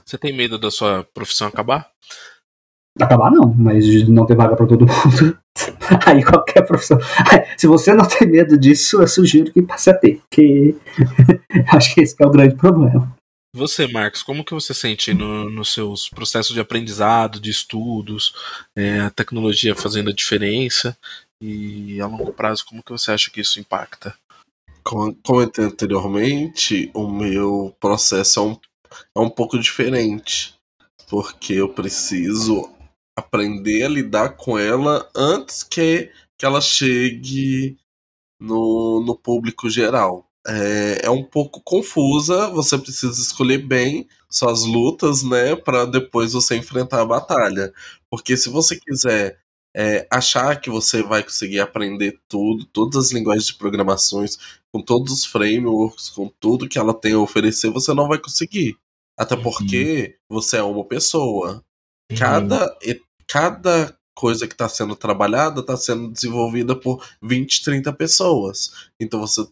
Você 0.05 0.18
tem 0.18 0.36
medo 0.36 0.59
da 0.59 0.68
sua 0.68 1.07
profissão 1.14 1.46
acabar? 1.46 1.86
Acabar 3.01 3.30
não, 3.30 3.55
mas 3.57 3.86
de 3.86 4.11
não 4.11 4.26
ter 4.26 4.34
vaga 4.34 4.57
para 4.57 4.66
todo 4.66 4.86
mundo. 4.86 5.38
Aí 6.05 6.24
qualquer 6.24 6.66
profissão. 6.66 6.98
Se 7.57 7.66
você 7.66 7.94
não 7.94 8.05
tem 8.07 8.28
medo 8.28 8.59
disso, 8.59 9.01
eu 9.01 9.07
sugiro 9.07 9.53
que 9.53 9.62
passe 9.62 9.90
a 9.90 9.94
ter, 9.94 10.20
porque 10.28 10.74
acho 11.72 11.94
que 11.94 12.01
esse 12.01 12.16
é 12.18 12.26
o 12.26 12.30
grande 12.30 12.57
problema. 12.57 13.14
Você, 13.53 13.88
Marcos, 13.88 14.22
como 14.22 14.44
que 14.44 14.55
você 14.55 14.72
sente 14.72 15.12
no, 15.12 15.51
nos 15.51 15.72
seus 15.72 16.09
processos 16.09 16.55
de 16.55 16.61
aprendizado, 16.61 17.40
de 17.40 17.51
estudos, 17.51 18.32
é, 18.76 19.01
a 19.01 19.11
tecnologia 19.11 19.74
fazendo 19.74 20.11
a 20.11 20.14
diferença 20.14 20.96
e 21.42 22.01
a 22.01 22.07
longo 22.07 22.32
prazo, 22.32 22.64
como 22.64 22.82
que 22.82 22.92
você 22.92 23.11
acha 23.11 23.30
que 23.30 23.40
isso 23.40 23.59
impacta? 23.59 24.16
Como 24.84 25.14
comentei 25.16 25.64
anteriormente, 25.64 26.90
o 26.94 27.09
meu 27.09 27.74
processo 27.80 28.38
é 28.38 28.42
um, 28.42 28.61
é 29.16 29.20
um 29.20 29.30
pouco 29.30 29.59
diferente, 29.59 30.55
porque 31.09 31.55
eu 31.55 31.68
preciso 31.68 32.72
aprender 33.18 33.84
a 33.84 33.88
lidar 33.88 34.36
com 34.36 34.57
ela 34.57 35.11
antes 35.14 35.64
que, 35.64 36.12
que 36.38 36.46
ela 36.46 36.61
chegue 36.61 37.76
no, 38.40 39.03
no 39.05 39.16
público 39.16 39.68
geral. 39.68 40.29
É, 40.47 41.07
é 41.07 41.11
um 41.11 41.22
pouco 41.22 41.61
confusa, 41.62 42.49
você 42.49 42.78
precisa 42.78 43.20
escolher 43.20 43.59
bem 43.59 44.09
suas 44.28 44.64
lutas, 44.64 45.22
né, 45.22 45.55
para 45.55 45.84
depois 45.84 46.32
você 46.32 46.57
enfrentar 46.57 47.03
a 47.03 47.07
batalha. 47.07 47.72
Porque 48.09 48.36
se 48.36 48.49
você 48.49 48.78
quiser 48.78 49.38
é, 49.76 50.07
achar 50.11 50.61
que 50.61 50.70
você 50.70 51.03
vai 51.03 51.22
conseguir 51.22 51.61
aprender 51.61 52.18
tudo, 52.28 52.64
todas 52.66 53.07
as 53.07 53.12
linguagens 53.12 53.47
de 53.47 53.55
programações, 53.55 54.38
com 54.72 54.80
todos 54.80 55.12
os 55.12 55.24
frameworks, 55.26 56.09
com 56.11 56.28
tudo 56.41 56.68
que 56.68 56.78
ela 56.78 56.95
tem 56.95 57.12
a 57.12 57.18
oferecer, 57.18 57.70
você 57.70 57.93
não 57.93 58.09
vai 58.09 58.18
conseguir. 58.18 58.76
Até 59.18 59.34
uhum. 59.34 59.43
porque 59.43 60.16
uhum. 60.30 60.36
você 60.36 60.57
é 60.57 60.62
uma 60.62 60.84
pessoa. 60.84 61.62
Cada, 62.16 62.64
uhum 62.64 63.01
cada 63.30 63.97
coisa 64.12 64.45
que 64.49 64.55
está 64.55 64.68
sendo 64.68 64.97
trabalhada 64.97 65.61
está 65.61 65.76
sendo 65.76 66.11
desenvolvida 66.11 66.74
por 66.74 67.07
20, 67.22 67.62
30 67.62 67.93
pessoas. 67.93 68.91
Então 68.99 69.20
você 69.20 69.47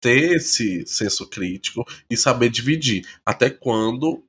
ter 0.00 0.36
esse 0.36 0.86
senso 0.86 1.26
crítico 1.28 1.84
e 2.08 2.16
saber 2.16 2.48
dividir 2.48 3.06
até 3.24 3.50
quando 3.50 4.22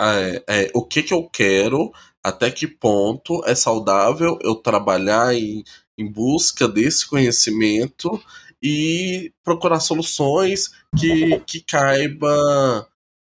é, 0.00 0.44
é, 0.48 0.70
o 0.74 0.84
que, 0.84 1.02
que 1.02 1.14
eu 1.14 1.28
quero, 1.28 1.92
até 2.22 2.50
que 2.50 2.66
ponto 2.66 3.44
é 3.44 3.54
saudável 3.54 4.38
eu 4.42 4.54
trabalhar 4.54 5.34
em, 5.34 5.64
em 5.98 6.10
busca 6.10 6.66
desse 6.66 7.06
conhecimento 7.06 8.20
e 8.62 9.32
procurar 9.42 9.80
soluções 9.80 10.70
que, 10.96 11.40
que 11.40 11.60
caiba 11.60 12.88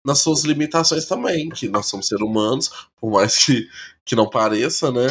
nas 0.05 0.19
suas 0.19 0.43
limitações 0.43 1.05
também, 1.05 1.49
que 1.49 1.67
nós 1.67 1.87
somos 1.87 2.07
seres 2.07 2.23
humanos, 2.23 2.71
por 2.99 3.11
mais 3.11 3.37
que, 3.45 3.69
que 4.05 4.15
não 4.15 4.29
pareça, 4.29 4.91
né? 4.91 5.07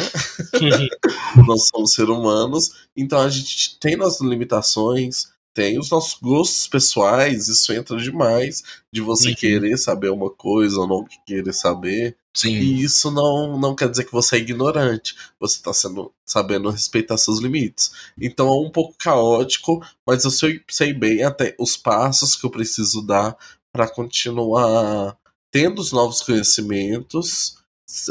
nós 1.47 1.67
somos 1.67 1.93
seres 1.93 2.09
humanos, 2.09 2.87
então 2.95 3.19
a 3.19 3.29
gente 3.29 3.79
tem 3.79 3.95
nossas 3.95 4.27
limitações, 4.27 5.31
tem 5.53 5.79
os 5.79 5.89
nossos 5.89 6.17
gostos 6.19 6.67
pessoais, 6.67 7.47
isso 7.47 7.73
entra 7.73 7.97
demais 7.97 8.63
de 8.93 9.01
você 9.01 9.29
uhum. 9.29 9.35
querer 9.35 9.77
saber 9.77 10.09
uma 10.09 10.29
coisa 10.29 10.79
ou 10.79 10.87
não 10.87 11.05
querer 11.25 11.53
saber. 11.53 12.15
Sim. 12.33 12.53
E 12.53 12.83
isso 12.83 13.11
não, 13.11 13.59
não 13.59 13.75
quer 13.75 13.89
dizer 13.89 14.05
que 14.05 14.11
você 14.11 14.37
é 14.37 14.39
ignorante. 14.39 15.15
Você 15.39 15.57
está 15.57 15.73
sendo 15.73 16.13
sabendo 16.25 16.69
respeitar 16.69 17.17
seus 17.17 17.39
limites. 17.39 17.91
Então 18.19 18.47
é 18.47 18.67
um 18.67 18.69
pouco 18.69 18.95
caótico, 18.97 19.83
mas 20.05 20.23
eu 20.23 20.31
sei, 20.31 20.61
sei 20.69 20.93
bem 20.93 21.23
até 21.23 21.55
os 21.59 21.75
passos 21.75 22.35
que 22.35 22.45
eu 22.45 22.49
preciso 22.49 23.01
dar 23.01 23.35
para 23.71 23.87
continuar 23.87 25.17
tendo 25.51 25.79
os 25.79 25.91
novos 25.91 26.21
conhecimentos, 26.21 27.57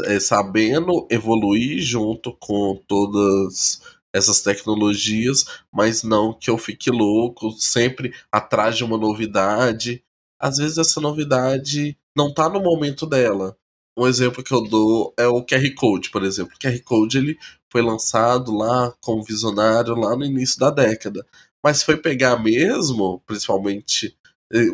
é, 0.05 0.19
sabendo 0.19 1.07
evoluir 1.09 1.79
junto 1.81 2.33
com 2.33 2.81
todas 2.87 3.81
essas 4.13 4.41
tecnologias, 4.41 5.45
mas 5.71 6.03
não 6.03 6.33
que 6.33 6.49
eu 6.49 6.57
fique 6.57 6.89
louco, 6.89 7.51
sempre 7.51 8.13
atrás 8.31 8.75
de 8.77 8.83
uma 8.83 8.97
novidade. 8.97 10.03
Às 10.39 10.57
vezes 10.57 10.77
essa 10.77 10.99
novidade 10.99 11.97
não 12.15 12.29
está 12.29 12.49
no 12.49 12.61
momento 12.61 13.05
dela. 13.05 13.55
Um 13.97 14.07
exemplo 14.07 14.43
que 14.43 14.53
eu 14.53 14.63
dou 14.63 15.13
é 15.17 15.27
o 15.27 15.43
QR 15.43 15.73
Code, 15.75 16.09
por 16.09 16.23
exemplo. 16.23 16.53
O 16.55 16.59
QR 16.59 16.79
Code 16.83 17.17
ele 17.17 17.37
foi 17.69 17.81
lançado 17.81 18.55
lá 18.55 18.93
como 19.01 19.23
visionário 19.23 19.93
lá 19.93 20.15
no 20.15 20.25
início 20.25 20.59
da 20.59 20.71
década. 20.71 21.25
Mas 21.63 21.83
foi 21.83 21.97
pegar 21.97 22.41
mesmo, 22.41 23.21
principalmente 23.25 24.17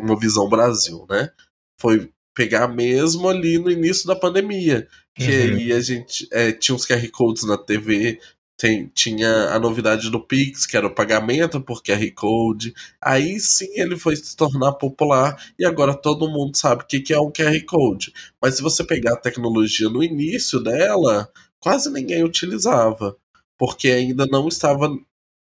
uma 0.00 0.18
visão 0.18 0.48
Brasil, 0.48 1.04
né? 1.10 1.30
Foi 1.78 2.10
pegar 2.34 2.68
mesmo 2.68 3.28
ali 3.28 3.58
no 3.58 3.70
início 3.70 4.06
da 4.06 4.14
pandemia. 4.14 4.86
Que 5.14 5.24
uhum. 5.24 5.56
aí 5.56 5.72
a 5.72 5.80
gente 5.80 6.28
é, 6.30 6.52
tinha 6.52 6.74
uns 6.74 6.86
QR 6.86 7.10
Codes 7.10 7.44
na 7.44 7.56
TV, 7.56 8.20
tem, 8.56 8.90
tinha 8.94 9.50
a 9.50 9.58
novidade 9.58 10.10
do 10.10 10.18
Pix, 10.18 10.64
que 10.64 10.76
era 10.76 10.86
o 10.86 10.94
pagamento 10.94 11.60
por 11.60 11.82
QR 11.82 12.10
Code. 12.14 12.72
Aí 13.00 13.38
sim 13.38 13.68
ele 13.74 13.98
foi 13.98 14.16
se 14.16 14.34
tornar 14.34 14.72
popular 14.72 15.36
e 15.58 15.64
agora 15.64 15.94
todo 15.94 16.28
mundo 16.28 16.56
sabe 16.56 16.82
o 16.82 16.86
que, 16.86 17.00
que 17.00 17.12
é 17.12 17.20
um 17.20 17.30
QR 17.30 17.60
Code. 17.66 18.12
Mas 18.40 18.56
se 18.56 18.62
você 18.62 18.82
pegar 18.82 19.14
a 19.14 19.20
tecnologia 19.20 19.90
no 19.90 20.02
início 20.02 20.58
dela, 20.60 21.30
quase 21.60 21.90
ninguém 21.92 22.24
utilizava, 22.24 23.16
porque 23.58 23.88
ainda 23.88 24.26
não 24.26 24.48
estava, 24.48 24.88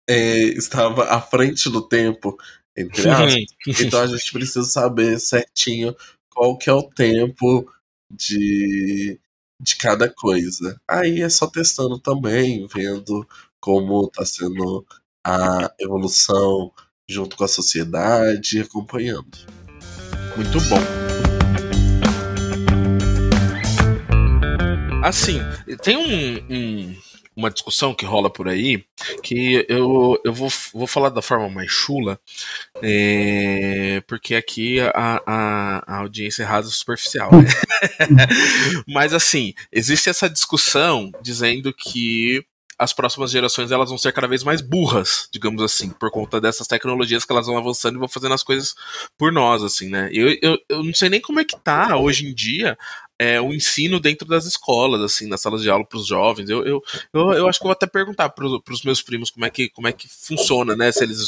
é, 0.09 0.39
estava 0.57 1.05
à 1.05 1.21
frente 1.21 1.69
do 1.69 1.83
tempo 1.87 2.39
entre 2.77 3.07
aspas. 3.11 3.81
então 3.81 4.01
a 4.01 4.07
gente 4.07 4.33
precisa 4.33 4.65
saber 4.65 5.21
certinho 5.21 5.95
qual 6.31 6.57
que 6.57 6.69
é 6.69 6.73
o 6.73 6.83
tempo 6.83 7.71
de, 8.11 9.21
de 9.61 9.77
cada 9.77 10.09
coisa. 10.09 10.81
Aí 10.89 11.23
é 11.23 11.29
só 11.29 11.47
testando 11.47 11.99
também, 11.99 12.67
vendo 12.67 13.27
como 13.61 14.07
está 14.07 14.25
sendo 14.25 14.85
a 15.25 15.73
evolução 15.81 16.71
junto 17.09 17.37
com 17.37 17.45
a 17.45 17.49
sociedade, 17.49 18.61
acompanhando. 18.61 19.39
Muito 20.37 20.61
bom. 20.69 20.81
Assim, 25.03 25.39
tem 25.83 25.97
um, 25.97 26.55
um 26.55 26.97
uma 27.37 27.51
discussão 27.51 27.95
que 27.95 28.05
rola 28.05 28.31
por 28.31 28.49
aí, 28.49 28.85
que 29.23 29.67
eu, 29.69 30.21
eu 30.25 30.33
vou, 30.33 30.49
vou 30.73 30.87
falar 30.87 31.09
da 31.09 31.23
forma 31.23 31.49
mais 31.49 31.71
chula, 31.71 32.19
é, 32.83 34.03
porque 34.07 34.35
aqui 34.35 34.81
a, 34.81 35.23
a, 35.27 35.85
a, 35.87 35.97
audiência 35.99 36.45
é 36.45 36.63
superficial. 36.63 37.31
Né? 37.33 37.49
Mas 38.87 39.13
assim, 39.13 39.55
existe 39.73 40.09
essa 40.09 40.31
discussão 40.31 41.11
dizendo 41.23 41.73
que 41.73 42.45
as 42.79 42.93
próximas 42.93 43.31
gerações 43.31 43.71
elas 43.71 43.89
vão 43.89 43.99
ser 43.99 44.13
cada 44.13 44.27
vez 44.27 44.43
mais 44.43 44.61
burras, 44.61 45.29
digamos 45.33 45.63
assim, 45.63 45.91
por 45.91 46.11
conta 46.11 46.41
dessas 46.41 46.67
tecnologias 46.67 47.25
que 47.25 47.33
elas 47.33 47.47
vão 47.47 47.57
avançando 47.57 47.97
e 47.97 47.99
vão 47.99 48.09
fazendo 48.09 48.35
as 48.35 48.43
coisas 48.43 48.75
por 49.17 49.33
nós, 49.33 49.63
assim, 49.63 49.89
né? 49.89 50.11
Eu, 50.13 50.37
eu, 50.43 50.59
eu 50.69 50.83
não 50.83 50.93
sei 50.93 51.09
nem 51.09 51.21
como 51.21 51.41
é 51.41 51.45
que 51.45 51.57
tá 51.57 51.97
hoje 51.97 52.27
em 52.27 52.35
dia 52.35 52.77
é, 53.19 53.41
o 53.41 53.55
ensino 53.55 54.01
dentro 54.01 54.27
das 54.27 54.45
escolas, 54.45 55.01
assim, 55.01 55.29
nas 55.29 55.41
salas 55.41 55.63
de 55.63 55.71
aula 55.71 55.85
para 55.85 55.99
os 55.99 56.07
jovens. 56.07 56.51
Eu, 56.51 56.65
eu, 56.67 56.83
eu, 57.13 57.33
eu, 57.33 57.49
acho 57.49 57.59
que 57.59 57.65
vou 57.65 57.73
até 57.73 57.87
perguntar 57.87 58.29
para 58.31 58.47
os 58.47 58.83
meus 58.83 59.03
primos 59.03 59.31
como 59.31 59.45
é, 59.45 59.51
que, 59.51 59.69
como 59.69 59.87
é 59.87 59.93
que 59.93 60.09
funciona, 60.09 60.75
né? 60.75 60.91
Se 60.91 61.05
eles 61.05 61.19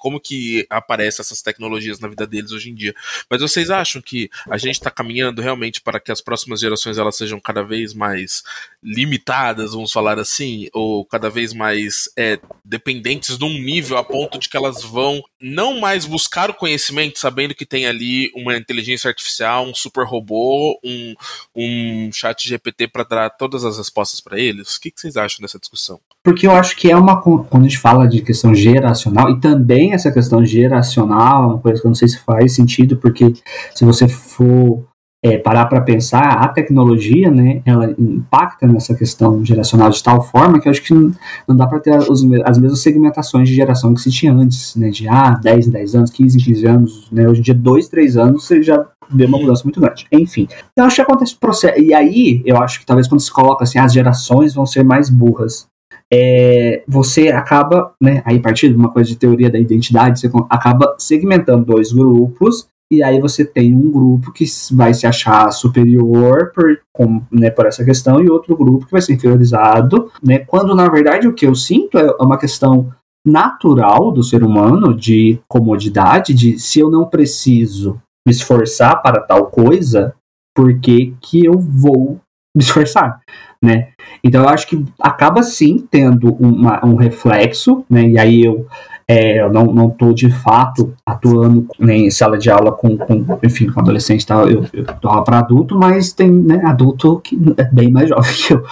como 0.00 0.18
que 0.18 0.66
aparecem 0.70 1.22
essas 1.22 1.42
tecnologias 1.42 2.00
na 2.00 2.08
vida 2.08 2.26
deles 2.26 2.52
hoje 2.52 2.70
em 2.70 2.74
dia. 2.74 2.94
Mas 3.28 3.42
vocês 3.42 3.70
acham 3.70 4.00
que 4.00 4.30
a 4.48 4.56
gente 4.56 4.76
está 4.76 4.90
caminhando 4.90 5.42
realmente 5.42 5.80
para 5.80 6.00
que 6.00 6.10
as 6.10 6.22
próximas 6.22 6.58
gerações 6.58 6.96
elas 6.96 7.16
sejam 7.16 7.38
cada 7.38 7.62
vez 7.62 7.92
mais 7.92 8.42
limitadas, 8.82 9.72
vamos 9.72 9.92
falar 9.92 10.18
assim, 10.18 10.68
ou 10.72 11.04
cada 11.04 11.28
vez 11.28 11.52
mais 11.52 12.08
é, 12.16 12.40
dependentes 12.64 13.36
de 13.36 13.44
um 13.44 13.52
nível 13.52 13.98
a 13.98 14.02
ponto 14.02 14.38
de 14.38 14.48
que 14.48 14.56
elas 14.56 14.82
vão 14.82 15.22
não 15.38 15.78
mais 15.78 16.06
buscar 16.06 16.48
o 16.48 16.54
conhecimento 16.54 17.18
sabendo 17.18 17.54
que 17.54 17.66
tem 17.66 17.86
ali 17.86 18.32
uma 18.34 18.56
inteligência 18.56 19.08
artificial, 19.08 19.66
um 19.66 19.74
super 19.74 20.06
robô, 20.06 20.80
um, 20.82 21.14
um 21.54 22.10
chat 22.12 22.48
GPT 22.48 22.88
para 22.88 23.04
dar 23.04 23.30
todas 23.30 23.64
as 23.64 23.76
respostas 23.76 24.20
para 24.20 24.38
eles? 24.38 24.76
O 24.76 24.80
que, 24.80 24.90
que 24.90 25.00
vocês 25.00 25.16
acham 25.16 25.42
dessa 25.42 25.58
discussão? 25.58 26.00
Porque 26.22 26.46
eu 26.46 26.52
acho 26.52 26.76
que 26.76 26.90
é 26.90 26.96
uma. 26.96 27.20
Quando 27.20 27.64
a 27.64 27.68
gente 27.68 27.78
fala 27.78 28.06
de 28.06 28.20
questão 28.20 28.54
geracional, 28.54 29.30
e 29.30 29.40
também 29.40 29.89
essa 29.92 30.10
questão 30.10 30.44
geracional, 30.44 31.50
uma 31.50 31.58
coisa 31.58 31.80
que 31.80 31.86
eu 31.86 31.90
não 31.90 31.94
sei 31.94 32.08
se 32.08 32.18
faz 32.20 32.54
sentido, 32.54 32.96
porque 32.96 33.32
se 33.74 33.84
você 33.84 34.08
for 34.08 34.84
é, 35.22 35.36
parar 35.36 35.66
para 35.66 35.82
pensar, 35.82 36.22
a 36.22 36.48
tecnologia, 36.48 37.30
né, 37.30 37.60
ela 37.66 37.94
impacta 37.98 38.66
nessa 38.66 38.94
questão 38.94 39.44
geracional 39.44 39.90
de 39.90 40.02
tal 40.02 40.22
forma 40.22 40.58
que 40.58 40.66
eu 40.66 40.70
acho 40.70 40.82
que 40.82 40.94
não, 40.94 41.56
dá 41.56 41.66
para 41.66 41.78
ter 41.78 41.98
os, 42.10 42.24
as 42.44 42.58
mesmas 42.58 42.80
segmentações 42.80 43.48
de 43.48 43.54
geração 43.54 43.92
que 43.92 44.00
se 44.00 44.10
tinha 44.10 44.32
antes, 44.32 44.74
né, 44.76 44.88
de 44.88 45.06
ah, 45.08 45.32
10 45.32 45.68
em 45.68 45.70
10 45.70 45.94
anos, 45.94 46.10
15 46.10 46.38
em 46.38 46.42
15 46.42 46.66
anos, 46.66 47.08
né, 47.12 47.28
hoje 47.28 47.40
em 47.40 47.42
dia 47.44 47.54
2, 47.54 47.88
3 47.88 48.16
anos 48.16 48.44
você 48.44 48.62
já 48.62 48.86
vê 49.12 49.26
uma 49.26 49.38
mudança 49.38 49.64
muito 49.64 49.80
grande. 49.80 50.06
Enfim, 50.10 50.48
então 50.72 50.86
acho 50.86 50.96
que 50.96 51.02
acontece 51.02 51.34
o 51.34 51.38
processo, 51.38 51.78
e 51.78 51.92
aí 51.92 52.42
eu 52.46 52.56
acho 52.56 52.80
que 52.80 52.86
talvez 52.86 53.06
quando 53.06 53.20
se 53.20 53.30
coloca 53.30 53.64
assim, 53.64 53.78
as 53.78 53.92
gerações 53.92 54.54
vão 54.54 54.64
ser 54.64 54.84
mais 54.84 55.10
burras, 55.10 55.68
é, 56.12 56.82
você 56.88 57.28
acaba, 57.28 57.92
né, 58.02 58.22
aí 58.24 58.38
a 58.38 58.42
partir 58.42 58.68
de 58.68 58.74
uma 58.74 58.90
coisa 58.90 59.08
de 59.08 59.16
teoria 59.16 59.50
da 59.50 59.58
identidade, 59.58 60.20
você 60.20 60.30
acaba 60.48 60.96
segmentando 60.98 61.64
dois 61.64 61.92
grupos 61.92 62.68
e 62.92 63.02
aí 63.02 63.20
você 63.20 63.44
tem 63.44 63.72
um 63.72 63.90
grupo 63.90 64.32
que 64.32 64.44
vai 64.72 64.92
se 64.92 65.06
achar 65.06 65.52
superior 65.52 66.50
por, 66.52 66.80
com, 66.92 67.22
né, 67.30 67.48
por 67.48 67.66
essa 67.66 67.84
questão 67.84 68.20
e 68.20 68.28
outro 68.28 68.56
grupo 68.56 68.86
que 68.86 68.92
vai 68.92 69.00
ser 69.00 69.14
inferiorizado, 69.14 70.10
né, 70.22 70.40
quando 70.40 70.74
na 70.74 70.88
verdade 70.88 71.28
o 71.28 71.32
que 71.32 71.46
eu 71.46 71.54
sinto 71.54 71.96
é 71.96 72.10
uma 72.20 72.38
questão 72.38 72.92
natural 73.24 74.10
do 74.10 74.24
ser 74.24 74.42
humano 74.42 74.94
de 74.94 75.38
comodidade, 75.46 76.34
de 76.34 76.58
se 76.58 76.80
eu 76.80 76.90
não 76.90 77.06
preciso 77.06 78.00
me 78.26 78.32
esforçar 78.32 79.00
para 79.02 79.20
tal 79.20 79.46
coisa, 79.46 80.14
por 80.56 80.80
que, 80.80 81.14
que 81.20 81.44
eu 81.44 81.58
vou 81.58 82.18
me 82.56 82.62
esforçar, 82.64 83.20
né? 83.62 83.88
Então 84.24 84.42
eu 84.42 84.48
acho 84.48 84.66
que 84.66 84.84
acaba 84.98 85.42
sim 85.42 85.86
tendo 85.90 86.34
uma, 86.34 86.84
um 86.84 86.94
reflexo, 86.94 87.84
né? 87.88 88.08
E 88.08 88.18
aí 88.18 88.44
eu 88.44 88.66
é, 89.10 89.40
eu 89.40 89.52
não 89.52 89.88
estou 89.88 90.14
de 90.14 90.30
fato 90.30 90.94
atuando 91.04 91.66
nem 91.80 92.06
em 92.06 92.10
sala 92.12 92.38
de 92.38 92.48
aula 92.48 92.70
com, 92.70 92.96
com 92.96 93.40
enfim, 93.42 93.66
com 93.66 93.80
adolescente 93.80 94.24
tal, 94.24 94.48
eu, 94.48 94.64
eu 94.72 94.84
para 95.24 95.40
adulto, 95.40 95.76
mas 95.76 96.12
tem 96.12 96.30
né, 96.30 96.62
adulto 96.64 97.18
que 97.18 97.36
é 97.56 97.64
bem 97.64 97.90
mais 97.90 98.08
jovem 98.10 98.32
que 98.32 98.54
eu. 98.54 98.64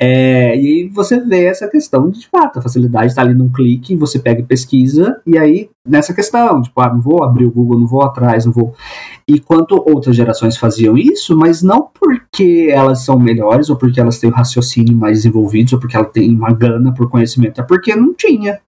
É, 0.00 0.56
e 0.56 0.88
você 0.88 1.20
vê 1.20 1.44
essa 1.44 1.68
questão 1.68 2.08
de, 2.08 2.20
de 2.20 2.28
fato, 2.28 2.58
a 2.58 2.62
facilidade 2.62 3.08
está 3.08 3.20
ali 3.20 3.34
num 3.34 3.50
clique, 3.50 3.94
você 3.94 4.18
pega 4.18 4.40
e 4.40 4.44
pesquisa, 4.44 5.20
e 5.26 5.36
aí 5.36 5.68
nessa 5.86 6.14
questão, 6.14 6.62
tipo, 6.62 6.80
ah, 6.80 6.88
não 6.88 7.00
vou 7.02 7.22
abrir 7.22 7.44
o 7.44 7.50
Google, 7.50 7.80
não 7.80 7.86
vou 7.86 8.02
atrás, 8.02 8.46
não 8.46 8.52
vou. 8.52 8.74
E 9.28 9.38
quanto 9.38 9.74
outras 9.74 10.16
gerações 10.16 10.56
faziam 10.56 10.96
isso, 10.96 11.36
mas 11.36 11.62
não 11.62 11.90
porque 11.92 12.68
elas 12.70 13.04
são 13.04 13.18
melhores, 13.18 13.68
ou 13.68 13.76
porque 13.76 14.00
elas 14.00 14.18
têm 14.18 14.30
o 14.30 14.32
raciocínio 14.32 14.96
mais 14.96 15.18
desenvolvido, 15.18 15.74
ou 15.74 15.80
porque 15.80 15.96
elas 15.96 16.12
têm 16.12 16.34
uma 16.34 16.52
gana 16.52 16.94
por 16.94 17.10
conhecimento, 17.10 17.60
é 17.60 17.64
porque 17.64 17.94
não 17.94 18.14
tinha. 18.14 18.58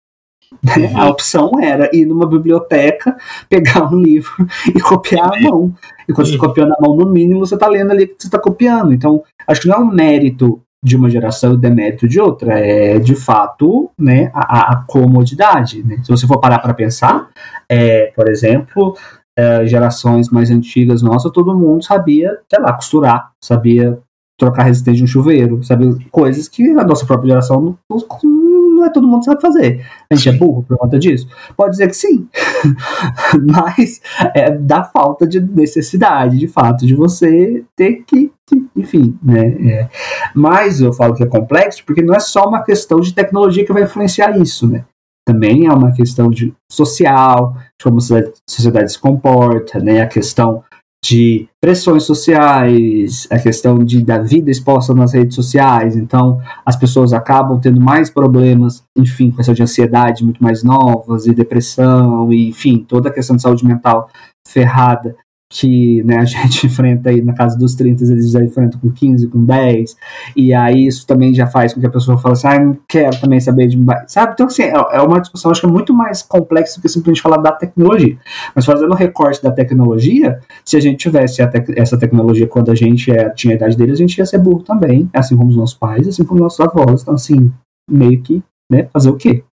Né? 0.63 0.93
A 0.95 1.09
opção 1.09 1.53
era 1.61 1.91
ir 1.93 2.07
numa 2.07 2.27
biblioteca, 2.27 3.17
pegar 3.49 3.93
um 3.93 4.01
livro 4.01 4.47
e 4.75 4.81
copiar 4.81 5.31
à 5.33 5.41
mão. 5.41 5.75
E 6.09 6.13
quando 6.13 6.29
você 6.29 6.39
copia 6.39 6.67
na 6.67 6.77
mão, 6.81 6.97
no 6.97 7.07
mínimo, 7.07 7.47
você 7.47 7.55
está 7.55 7.69
lendo 7.69 7.91
ali 7.91 8.07
que 8.07 8.15
você 8.19 8.29
está 8.29 8.39
copiando. 8.39 8.93
Então, 8.93 9.23
acho 9.47 9.61
que 9.61 9.69
não 9.69 9.77
é 9.77 9.81
um 9.81 9.91
mérito 9.91 10.61
de 10.85 10.97
uma 10.97 11.09
geração 11.09 11.55
e 11.55 11.57
demérito 11.57 12.07
de 12.07 12.21
outra, 12.21 12.59
é 12.59 12.99
de 12.99 13.15
fato 13.15 13.91
né, 13.99 14.31
a, 14.35 14.73
a 14.73 14.77
comodidade. 14.87 15.83
Né? 15.83 15.97
Se 16.03 16.11
você 16.11 16.27
for 16.27 16.39
parar 16.39 16.59
para 16.59 16.75
pensar, 16.75 17.31
é, 17.67 18.13
por 18.15 18.29
exemplo, 18.29 18.95
é, 19.37 19.67
gerações 19.67 20.29
mais 20.29 20.51
antigas 20.51 21.01
nossas, 21.01 21.33
todo 21.33 21.57
mundo 21.57 21.83
sabia, 21.83 22.39
sei 22.51 22.61
lá, 22.61 22.73
costurar, 22.75 23.33
sabia 23.43 23.99
trocar 24.39 24.65
resistência 24.65 24.99
de 24.99 25.05
um 25.05 25.07
chuveiro, 25.07 25.63
sabia 25.63 25.95
coisas 26.11 26.49
que 26.49 26.71
a 26.71 26.85
nossa 26.85 27.07
própria 27.07 27.29
geração 27.29 27.61
não, 27.61 27.99
não 28.23 28.85
é 28.85 28.91
todo 28.91 29.07
mundo 29.07 29.25
sabe 29.25 29.41
fazer. 29.41 29.87
A 30.11 30.15
gente 30.15 30.29
é 30.29 30.33
burro 30.33 30.65
por 30.65 30.77
conta 30.77 30.99
disso? 30.99 31.29
Pode 31.57 31.73
dizer 31.73 31.89
que 31.89 31.97
sim. 31.97 32.29
Mas 33.41 34.01
é 34.35 34.51
da 34.51 34.83
falta 34.83 35.27
de 35.27 35.41
necessidade, 35.41 36.39
de 36.39 36.49
fato, 36.49 36.87
de 36.87 36.95
você 36.95 37.65
ter 37.77 38.05
que. 38.07 38.33
Enfim, 38.77 39.19
né? 39.23 39.57
É. 39.71 39.89
Mas 40.35 40.81
eu 40.81 40.93
falo 40.93 41.15
que 41.15 41.23
é 41.23 41.27
complexo 41.27 41.83
porque 41.87 42.03
não 42.03 42.15
é 42.15 42.21
só 42.21 42.47
uma 42.47 42.63
questão 42.63 43.01
de 43.01 43.15
tecnologia 43.15 43.65
que 43.65 43.73
vai 43.73 43.85
influenciar 43.85 44.37
isso, 44.39 44.69
né? 44.69 44.85
Também 45.27 45.67
é 45.67 45.73
uma 45.73 45.93
questão 45.93 46.29
de 46.29 46.53
social, 46.71 47.57
de 47.79 47.85
como 47.85 47.99
a 47.99 48.01
sociedade 48.47 48.93
se 48.93 48.99
comporta, 48.99 49.79
né? 49.79 50.03
A 50.03 50.07
questão 50.07 50.63
de 51.05 51.47
pressões 51.61 52.05
sociais, 52.05 53.29
a 53.31 53.39
questão 53.39 53.79
de, 53.79 54.03
da 54.03 54.19
vida 54.19 54.51
exposta 54.51 54.95
nas 54.95 55.13
redes 55.13 55.35
sociais, 55.35 55.97
então 55.97 56.41
as 56.65 56.77
pessoas 56.77 57.13
acabam 57.13 57.61
tendo 57.61 57.79
mais 57.79 58.09
problemas, 58.09 58.83
enfim, 58.97 59.31
com 59.31 59.39
essa 59.39 59.53
de 59.53 59.63
ansiedade 59.63 60.25
muito 60.25 60.43
mais 60.43 60.63
novas, 60.63 61.27
e 61.27 61.35
depressão, 61.35 62.33
e 62.33 62.49
enfim, 62.49 62.83
toda 62.89 63.11
a 63.11 63.13
questão 63.13 63.37
de 63.37 63.43
saúde 63.43 63.67
mental 63.67 64.09
ferrada 64.49 65.15
que 65.51 66.03
né, 66.03 66.19
a 66.19 66.25
gente 66.25 66.67
enfrenta 66.67 67.11
aí 67.11 67.23
na 67.23 67.35
casa 67.35 67.57
dos 67.59 67.75
30, 67.75 68.05
eles 68.05 68.31
já 68.31 68.43
enfrentam 68.43 68.81
com 68.81 68.91
15, 68.91 69.29
com 69.29 69.45
10, 69.45 69.97
e 70.37 70.53
aí 70.53 70.87
isso 70.87 71.07
também 71.07 71.35
já 71.35 71.47
faz 71.47 71.73
com 71.73 71.81
que 71.81 71.87
a 71.87 71.91
pessoa 71.91 72.19
fale 72.19 72.33
assim, 72.33 72.47
ah, 72.49 72.59
não 72.59 72.79
quero 72.89 73.21
também 73.21 73.41
saber 73.41 73.69
de 73.69 73.79
sabe? 74.07 74.33
Então, 74.33 74.47
assim, 74.47 74.63
é, 74.63 74.73
é 74.73 75.01
uma 75.01 75.21
discussão, 75.21 75.51
acho 75.51 75.61
que 75.61 75.67
é 75.67 75.71
muito 75.71 75.93
mais 75.95 76.23
complexa 76.23 76.79
do 76.79 76.83
que 76.83 76.89
simplesmente 76.89 77.23
falar 77.23 77.39
da 77.39 77.53
tecnologia. 77.53 78.19
Mas 78.55 78.65
fazendo 78.65 78.91
o 78.91 78.97
recorte 78.97 79.43
da 79.43 79.51
tecnologia, 79.51 80.41
se 80.65 80.77
a 80.77 80.81
gente 80.81 80.99
tivesse 80.99 81.37
te 81.37 81.43
essa 81.77 81.99
tecnologia 81.99 82.47
quando 82.47 82.71
a 82.71 82.75
gente 82.75 83.11
é, 83.11 83.31
tinha 83.31 83.55
a 83.55 83.57
idade 83.57 83.77
deles, 83.77 83.95
a 83.95 84.03
gente 84.03 84.17
ia 84.19 84.27
ser 84.27 84.39
burro 84.39 84.63
também, 84.63 85.09
assim 85.13 85.37
como 85.37 85.51
os 85.51 85.57
nossos 85.57 85.77
pais, 85.77 86.09
assim 86.09 86.25
como 86.25 86.37
os 86.37 86.43
nossos 86.43 86.61
avós, 86.61 87.03
então, 87.03 87.15
assim, 87.15 87.53
meio 87.89 88.21
que, 88.23 88.43
né, 88.71 88.89
fazer 88.93 89.11
o 89.11 89.17
quê? 89.17 89.45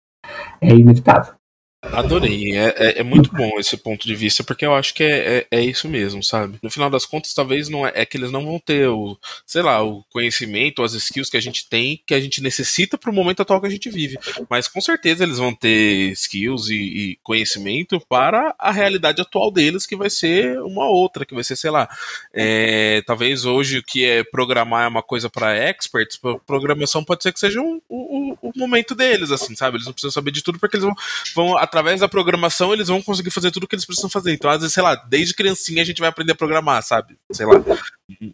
É 0.61 0.73
inevitável. 0.73 1.33
Adorei. 1.81 2.55
É, 2.55 2.75
é, 2.77 2.99
é, 2.99 3.03
muito 3.03 3.31
bom 3.31 3.59
esse 3.59 3.75
ponto 3.75 4.05
de 4.05 4.13
vista, 4.15 4.43
porque 4.43 4.63
eu 4.63 4.73
acho 4.75 4.93
que 4.93 5.03
é, 5.03 5.39
é, 5.39 5.47
é, 5.49 5.65
isso 5.65 5.89
mesmo, 5.89 6.21
sabe? 6.23 6.59
No 6.61 6.69
final 6.69 6.91
das 6.91 7.07
contas, 7.07 7.33
talvez 7.33 7.69
não 7.69 7.87
é, 7.87 7.91
é, 7.95 8.05
que 8.05 8.17
eles 8.17 8.31
não 8.31 8.45
vão 8.45 8.59
ter 8.59 8.87
o, 8.87 9.17
sei 9.47 9.63
lá, 9.63 9.83
o 9.83 10.03
conhecimento, 10.11 10.83
as 10.83 10.93
skills 10.93 11.31
que 11.31 11.37
a 11.37 11.41
gente 11.41 11.67
tem, 11.67 11.99
que 12.05 12.13
a 12.13 12.19
gente 12.19 12.39
necessita 12.39 12.99
para 12.99 13.09
o 13.09 13.13
momento 13.13 13.41
atual 13.41 13.59
que 13.59 13.65
a 13.65 13.71
gente 13.71 13.89
vive. 13.89 14.19
Mas 14.47 14.67
com 14.67 14.79
certeza 14.79 15.23
eles 15.23 15.39
vão 15.39 15.55
ter 15.55 16.11
skills 16.11 16.69
e, 16.69 16.75
e, 16.75 17.19
conhecimento 17.23 17.99
para 18.07 18.53
a 18.59 18.71
realidade 18.71 19.19
atual 19.19 19.49
deles, 19.49 19.87
que 19.87 19.95
vai 19.95 20.09
ser 20.09 20.59
uma 20.61 20.87
outra, 20.87 21.25
que 21.25 21.33
vai 21.33 21.43
ser, 21.43 21.55
sei 21.55 21.71
lá, 21.71 21.89
é, 22.31 23.01
talvez 23.07 23.43
hoje 23.43 23.79
o 23.79 23.83
que 23.83 24.05
é 24.05 24.23
programar 24.23 24.85
é 24.85 24.87
uma 24.87 25.01
coisa 25.01 25.31
para 25.31 25.57
experts, 25.57 26.19
programação 26.45 27.03
pode 27.03 27.23
ser 27.23 27.33
que 27.33 27.39
seja 27.39 27.59
o 27.59 27.81
um, 27.89 28.37
um, 28.43 28.51
momento 28.55 28.93
deles, 28.93 29.31
assim, 29.31 29.55
sabe? 29.55 29.77
Eles 29.77 29.87
não 29.87 29.93
precisam 29.93 30.11
saber 30.11 30.31
de 30.31 30.43
tudo 30.43 30.59
porque 30.59 30.75
eles 30.75 30.85
vão, 30.85 30.95
vão 31.33 31.57
através 31.71 32.01
da 32.01 32.09
programação, 32.09 32.73
eles 32.73 32.89
vão 32.89 33.01
conseguir 33.01 33.31
fazer 33.31 33.49
tudo 33.49 33.63
o 33.63 33.67
que 33.67 33.75
eles 33.75 33.85
precisam 33.85 34.09
fazer. 34.09 34.33
Então, 34.33 34.51
às 34.51 34.59
vezes, 34.59 34.73
sei 34.73 34.83
lá, 34.83 34.93
desde 34.95 35.33
criancinha 35.33 35.81
a 35.81 35.85
gente 35.85 36.01
vai 36.01 36.09
aprender 36.09 36.33
a 36.33 36.35
programar, 36.35 36.83
sabe? 36.83 37.15
Sei 37.31 37.45
lá, 37.45 37.53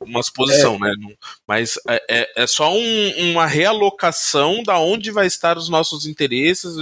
uma 0.02 0.24
suposição, 0.24 0.76
é. 0.76 0.80
né? 0.80 0.94
Mas 1.48 1.76
é, 1.88 2.02
é, 2.10 2.44
é 2.44 2.48
só 2.48 2.74
um, 2.74 3.32
uma 3.32 3.46
realocação 3.46 4.64
da 4.64 4.80
onde 4.80 5.12
vai 5.12 5.28
estar 5.28 5.56
os 5.56 5.70
nossos 5.70 6.08
interesses, 6.08 6.74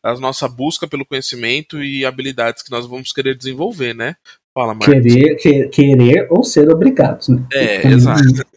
a 0.00 0.14
nossa 0.14 0.48
busca 0.48 0.86
pelo 0.86 1.04
conhecimento 1.04 1.82
e 1.82 2.06
habilidades 2.06 2.62
que 2.62 2.70
nós 2.70 2.86
vamos 2.86 3.12
querer 3.12 3.36
desenvolver, 3.36 3.92
né? 3.92 4.14
Fala, 4.54 4.74
Marcos. 4.74 4.86
Querer, 4.86 5.36
que, 5.36 5.68
querer 5.68 6.28
ou 6.30 6.44
ser 6.44 6.70
obrigados, 6.70 7.28
né? 7.28 7.44
É, 7.52 7.86
exato. 7.88 8.22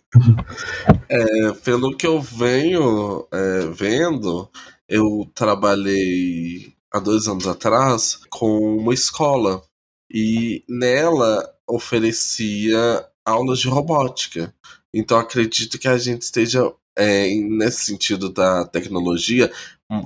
É, 1.07 1.51
pelo 1.63 1.95
que 1.95 2.05
eu 2.05 2.19
venho 2.19 3.27
é, 3.31 3.67
vendo, 3.71 4.49
eu 4.87 5.29
trabalhei 5.35 6.73
há 6.91 6.99
dois 6.99 7.27
anos 7.27 7.47
atrás 7.47 8.19
com 8.29 8.77
uma 8.77 8.93
escola 8.93 9.63
e 10.11 10.63
nela 10.67 11.47
oferecia 11.67 13.05
aulas 13.25 13.59
de 13.59 13.67
robótica. 13.67 14.53
Então 14.93 15.19
acredito 15.19 15.77
que 15.77 15.87
a 15.87 15.97
gente 15.97 16.23
esteja 16.23 16.73
é, 16.97 17.27
nesse 17.35 17.85
sentido 17.85 18.29
da 18.29 18.65
tecnologia 18.65 19.51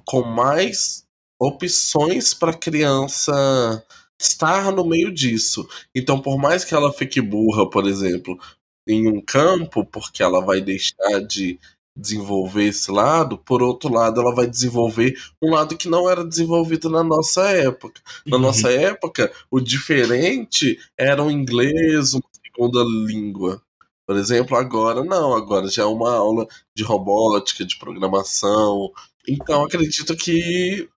com 0.06 0.24
mais 0.24 1.06
opções 1.40 2.34
para 2.34 2.52
a 2.52 2.58
criança 2.58 3.86
estar 4.20 4.72
no 4.72 4.86
meio 4.86 5.12
disso. 5.12 5.68
Então, 5.94 6.22
por 6.22 6.38
mais 6.38 6.64
que 6.64 6.74
ela 6.74 6.94
fique 6.94 7.20
burra, 7.22 7.70
por 7.70 7.88
exemplo, 7.88 8.40
em 8.88 9.08
um 9.08 9.22
campo, 9.22 9.86
porque 9.86 10.24
ela 10.24 10.42
vai 10.42 10.62
deixar 10.62 11.20
de 11.28 11.60
desenvolver 11.96 12.66
esse 12.66 12.92
lado, 12.92 13.38
por 13.38 13.62
outro 13.62 13.92
lado, 13.94 14.20
ela 14.22 14.34
vai 14.34 14.48
desenvolver 14.48 15.16
um 15.42 15.52
lado 15.52 15.78
que 15.78 15.88
não 15.88 16.10
era 16.10 16.26
desenvolvido 16.26 16.90
na 16.90 17.04
nossa 17.04 17.42
época. 17.52 18.02
Na 18.30 18.38
Uhum. 18.38 18.44
nossa 18.44 18.72
época, 18.72 19.32
o 19.52 19.60
diferente 19.60 20.78
era 20.98 21.24
o 21.24 21.32
inglês, 21.32 22.14
uma 22.14 22.24
segunda 22.46 22.84
língua. 22.84 23.62
Por 24.06 24.18
exemplo, 24.18 24.58
agora 24.58 25.04
não, 25.04 25.34
agora 25.34 25.68
já 25.70 25.84
é 25.84 25.86
uma 25.86 26.14
aula 26.16 26.46
de 26.76 26.84
robótica, 26.84 27.64
de 27.66 27.78
programação. 27.78 28.92
Então, 29.28 29.64
acredito 29.64 30.16
que 30.16 30.90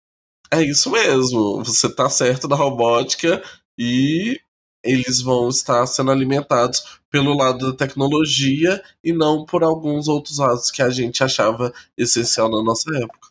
é 0.52 0.62
isso 0.64 0.90
mesmo. 0.92 1.64
Você 1.64 1.94
tá 1.94 2.10
certo 2.10 2.48
da 2.48 2.56
robótica 2.56 3.44
e 3.78 4.40
eles 4.86 5.22
vão 5.22 5.50
estar 5.50 5.86
sendo 5.88 6.12
alimentados 6.12 7.00
pelo 7.10 7.36
lado 7.36 7.72
da 7.72 7.78
tecnologia 7.78 8.82
e 9.04 9.12
não 9.12 9.46
por 9.46 9.64
alguns 9.64 10.08
outros 10.08 10.38
lados 10.38 10.72
que 10.72 10.82
a 10.82 10.90
gente 10.90 11.24
achava 11.24 11.74
essencial 11.98 12.50
na 12.50 12.64
nossa 12.64 12.90
época. 12.96 13.25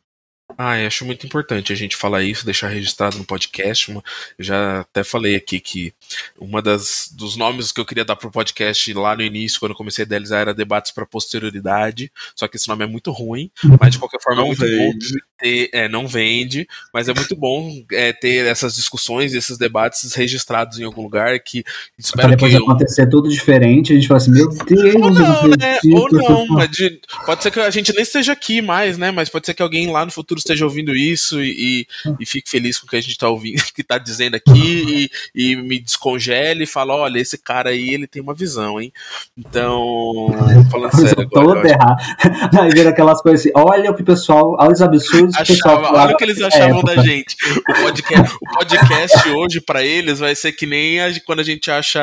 Ah, 0.57 0.79
eu 0.81 0.87
acho 0.87 1.05
muito 1.05 1.27
importante 1.27 1.73
a 1.73 1.77
gente 1.77 1.97
falar 1.97 2.23
isso, 2.23 2.45
deixar 2.45 2.69
registrado 2.69 3.19
no 3.19 3.25
podcast. 3.25 3.91
Uma- 3.91 4.03
Eu 4.39 4.45
já 4.45 4.81
até 4.81 5.03
falei 5.03 5.35
aqui 5.37 5.59
que 5.61 5.93
uma 6.39 6.63
das 6.63 7.09
dos 7.13 7.37
nomes 7.37 7.73
que 7.73 7.81
eu 7.81 7.85
queria 7.85 8.05
dar 8.05 8.17
pro 8.17 8.31
podcast 8.31 8.93
lá 8.95 9.17
no 9.17 9.23
início, 9.23 9.59
quando 9.59 9.73
eu 9.73 9.77
comecei 9.77 10.03
a 10.05 10.07
idealizar, 10.07 10.41
era 10.41 10.55
debates 10.55 10.93
para 10.93 11.05
posterioridade. 11.07 12.11
Só 12.37 12.47
que 12.49 12.57
esse 12.57 12.69
nome 12.69 12.85
é 12.85 12.87
muito 12.87 13.11
ruim, 13.11 13.51
mas 13.81 13.93
de 13.93 13.99
qualquer 13.99 14.21
forma 14.21 14.41
é 14.41 14.43
Não 14.43 14.47
muito 14.49 14.61
bom 14.61 14.67
vende. 14.93 15.23
ter, 15.39 15.71
é, 15.73 15.89
não 15.89 16.07
vende, 16.07 16.67
mas 16.93 17.09
é 17.09 17.15
muito 17.15 17.35
bom 17.37 17.83
é, 17.93 18.13
ter 18.13 18.47
essas 18.47 18.75
discussões, 18.77 19.35
esses 19.35 19.59
debates 19.59 20.13
registrados 20.15 20.79
em 20.79 20.85
algum 20.85 21.03
lugar 21.03 21.39
que 21.41 21.63
Pra 21.65 21.73
espero 21.99 22.29
depois 22.31 22.53
que 22.53 22.59
acontecer 22.59 23.09
tudo 23.09 23.29
diferente, 23.29 23.93
a 23.93 23.97
gente 23.97 24.07
fala 24.09 24.19
assim, 24.19 24.31
meu 24.33 24.49
Deus, 24.49 24.81
ou 24.81 24.87
eu 24.87 24.99
não, 24.99 25.49
né? 25.59 25.79
Ou 25.95 26.09
eu 26.09 26.47
não, 26.49 26.67
de- 26.69 27.01
pode 27.27 27.43
ser 27.43 27.51
que 27.51 27.61
a 27.61 27.71
gente 27.71 27.93
nem 27.93 28.03
esteja 28.03 28.33
aqui 28.33 28.63
mais, 28.63 28.97
né? 28.97 29.11
Mas 29.11 29.29
pode 29.29 29.47
ser 29.47 29.55
que 29.55 29.63
alguém 29.63 29.91
lá 29.91 30.05
no 30.05 30.11
futuro 30.13 30.41
esteja 30.45 30.65
ouvindo 30.65 30.95
isso 30.95 31.43
e, 31.43 31.87
e, 32.07 32.15
e 32.21 32.27
fique 32.27 32.49
feliz 32.51 32.79
com 32.79 32.87
o 32.87 32.91
que 32.91 32.97
a 32.97 33.01
gente 33.01 33.19
tá 33.19 33.29
ouvindo, 33.29 33.63
que 33.75 33.83
tá 33.83 33.99
dizendo 33.99 34.35
aqui 34.37 35.11
e, 35.35 35.53
e 35.53 35.57
me 35.57 35.79
descongele 35.81 36.65
e 36.65 36.67
fala, 36.67 36.95
olha, 36.95 37.19
esse 37.19 37.37
cara 37.39 37.71
aí, 37.71 37.91
ele 37.91 38.07
tem 38.07 38.23
uma 38.23 38.35
visão, 38.35 38.81
hein? 38.81 38.93
Então, 39.37 40.29
falando 40.71 40.97
sério 40.97 41.23
agora, 41.23 41.61
acho- 41.61 41.69
errado. 41.69 41.95
Aí 42.61 42.71
vira 42.71 42.91
aquelas 42.91 43.21
coisas 43.21 43.41
assim, 43.41 43.51
olha 43.55 43.91
o 43.91 43.95
que 43.95 44.03
o 44.03 44.05
pessoal, 44.05 44.57
olha 44.59 44.73
os 44.73 44.81
absurdos 44.81 45.37
que 45.37 45.43
o 45.43 45.47
pessoal 45.47 45.75
Achava, 45.75 45.87
falava 45.89 46.07
olha 46.07 46.15
o 46.15 46.17
que 46.19 46.25
eles 46.25 46.41
achavam 46.43 46.79
época. 46.79 46.95
da 46.97 47.03
gente. 47.03 47.37
O 47.69 47.75
podcast, 47.83 48.35
o 48.37 48.59
podcast 48.59 49.29
hoje, 49.31 49.61
pra 49.61 49.83
eles, 49.85 50.19
vai 50.19 50.35
ser 50.35 50.53
que 50.53 50.67
nem 50.67 51.01
a- 51.01 51.13
quando 51.27 51.41
a 51.41 51.45
gente 51.45 51.71
acha 51.71 52.01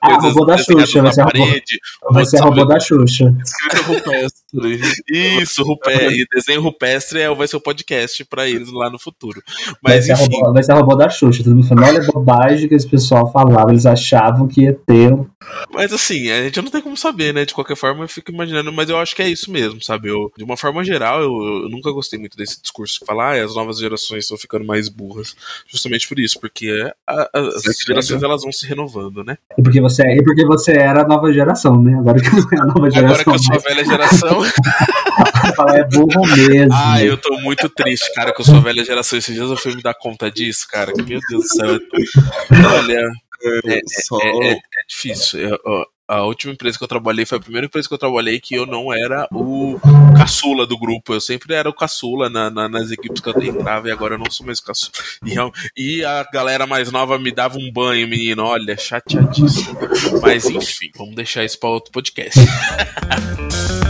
coisas 0.00 0.24
Ah, 0.24 0.28
robô 0.28 0.44
da 0.44 0.56
Xuxa, 0.58 1.02
vai 1.02 1.12
ser 1.12 1.22
robô- 1.22 1.32
parede. 1.32 1.80
Vai 2.10 2.24
ser 2.26 2.40
robô 2.40 2.64
da 2.64 2.80
Xuxa. 2.80 3.34
Escrita 3.44 3.82
rupestre. 3.86 4.42
Isso, 5.42 5.62
rupestre, 5.64 6.26
desenho 6.34 6.60
rupestre 6.60 7.20
é, 7.20 7.34
vai 7.34 7.48
ser 7.48 7.56
o 7.56 7.60
podcast 7.62 8.24
pra 8.24 8.48
eles 8.48 8.70
lá 8.72 8.90
no 8.90 8.98
futuro. 8.98 9.42
Vai 9.82 9.96
Mas 9.96 10.06
ser, 10.06 10.12
enfim, 10.12 10.36
robô, 10.40 10.52
vai 10.52 10.62
ser 10.62 10.72
robô 10.74 10.94
da 10.96 11.08
Xuxa. 11.08 11.42
Todo 11.44 11.54
mundo 11.54 11.66
falando, 11.68 11.86
olha 11.88 12.00
a 12.00 12.04
bobagem 12.12 12.68
que 12.68 12.74
esse 12.74 12.88
pessoal 12.88 13.30
falava. 13.32 13.70
Eles 13.70 13.86
achavam 13.86 14.46
que 14.48 14.62
ia 14.62 14.74
ter. 14.86 15.12
um- 15.12 15.26
mas 15.72 15.92
assim, 15.92 16.30
a 16.30 16.42
gente 16.44 16.60
não 16.62 16.70
tem 16.70 16.80
como 16.82 16.96
saber, 16.96 17.32
né? 17.34 17.44
De 17.44 17.52
qualquer 17.54 17.76
forma, 17.76 18.04
eu 18.04 18.08
fico 18.08 18.30
imaginando, 18.30 18.72
mas 18.72 18.88
eu 18.88 18.96
acho 18.98 19.14
que 19.16 19.22
é 19.22 19.28
isso 19.28 19.50
mesmo, 19.50 19.82
sabe? 19.82 20.08
Eu, 20.08 20.30
de 20.36 20.44
uma 20.44 20.56
forma 20.56 20.84
geral, 20.84 21.20
eu, 21.20 21.32
eu 21.64 21.68
nunca 21.68 21.90
gostei 21.90 22.18
muito 22.18 22.36
desse 22.36 22.60
discurso 22.62 23.00
que 23.00 23.06
fala, 23.06 23.32
ah, 23.32 23.44
as 23.44 23.54
novas 23.54 23.78
gerações 23.78 24.24
estão 24.24 24.36
ficando 24.38 24.64
mais 24.64 24.88
burras. 24.88 25.34
Justamente 25.68 26.08
por 26.08 26.18
isso, 26.18 26.38
porque 26.40 26.70
a- 27.06 27.12
a- 27.34 27.40
as 27.56 27.62
Você 27.64 27.84
gerações 27.86 28.22
elas 28.22 28.42
vão 28.42 28.52
se 28.52 28.66
renovando, 28.66 29.24
né? 29.24 29.36
E 29.58 29.62
porque 29.62 29.80
você, 29.80 30.02
e 30.04 30.22
porque 30.22 30.44
você 30.46 30.72
era 30.72 31.02
a 31.02 31.06
nova 31.08 31.32
geração, 31.32 31.80
né? 31.82 31.94
Agora 31.98 32.20
que 32.20 32.30
não 32.30 32.38
é 32.52 32.60
a 32.60 32.64
nova 32.66 32.78
Agora 32.86 32.90
geração, 32.92 33.24
que 33.24 33.30
eu 33.30 33.38
sou 33.38 33.54
a 33.56 33.58
velha 33.58 33.84
geração, 33.84 34.38
fala, 35.54 35.76
é 35.76 35.84
burro 35.84 36.26
mesmo. 36.36 36.72
ah, 36.72 37.02
eu 37.02 37.16
tô 37.16 37.38
muito 37.40 37.68
triste, 37.68 38.12
cara, 38.14 38.32
que 38.32 38.40
eu 38.40 38.44
sou 38.44 38.56
a 38.56 38.60
velha 38.60 38.84
geração. 38.84 39.18
Esses 39.18 39.34
dias 39.34 39.48
eu 39.50 39.56
fui 39.56 39.74
me 39.74 39.82
dar 39.82 39.94
conta 39.94 40.30
disso, 40.30 40.66
cara. 40.70 40.92
Que, 40.92 41.02
meu 41.02 41.20
Deus 41.28 41.42
do 41.42 41.48
céu. 41.48 41.66
eu 41.74 41.80
Olha, 42.78 43.02
É, 43.66 43.80
só 44.04 44.18
é, 44.20 44.52
é 44.52 44.58
difícil. 44.88 45.40
Eu- 45.40 45.58
ó, 45.66 45.84
a 46.08 46.22
última 46.24 46.52
empresa 46.52 46.76
que 46.78 46.84
eu 46.84 46.88
trabalhei 46.88 47.24
foi 47.24 47.38
a 47.38 47.40
primeira 47.40 47.66
empresa 47.66 47.88
que 47.88 47.94
eu 47.94 47.98
trabalhei 47.98 48.38
que 48.38 48.54
eu 48.54 48.66
não 48.66 48.92
era 48.94 49.26
o 49.32 49.80
caçula 50.16 50.64
do 50.66 50.78
grupo. 50.78 51.12
Eu 51.14 51.20
sempre 51.20 51.54
era 51.54 51.68
o 51.68 51.72
caçula 51.74 52.28
na- 52.30 52.50
na- 52.50 52.68
nas 52.68 52.90
equipes 52.92 53.20
que 53.20 53.28
eu 53.28 53.42
entrava 53.42 53.88
e 53.88 53.90
agora 53.92 54.14
eu 54.14 54.18
não 54.18 54.30
sou 54.30 54.44
mais 54.46 54.58
o 54.60 54.64
caçula. 54.64 54.92
E, 55.24 55.30
real- 55.30 55.52
e 55.76 56.04
a 56.04 56.22
galera 56.32 56.66
mais 56.68 56.92
nova 56.92 57.18
me 57.18 57.32
dava 57.32 57.58
um 57.58 57.72
banho, 57.72 58.06
menino. 58.06 58.44
Olha, 58.44 58.76
chateadíssimo. 58.76 59.76
Mas 60.20 60.44
enfim, 60.44 60.90
vamos 60.96 61.14
deixar 61.16 61.44
isso 61.44 61.58
para 61.58 61.70
outro 61.70 61.90
podcast. 61.90 62.38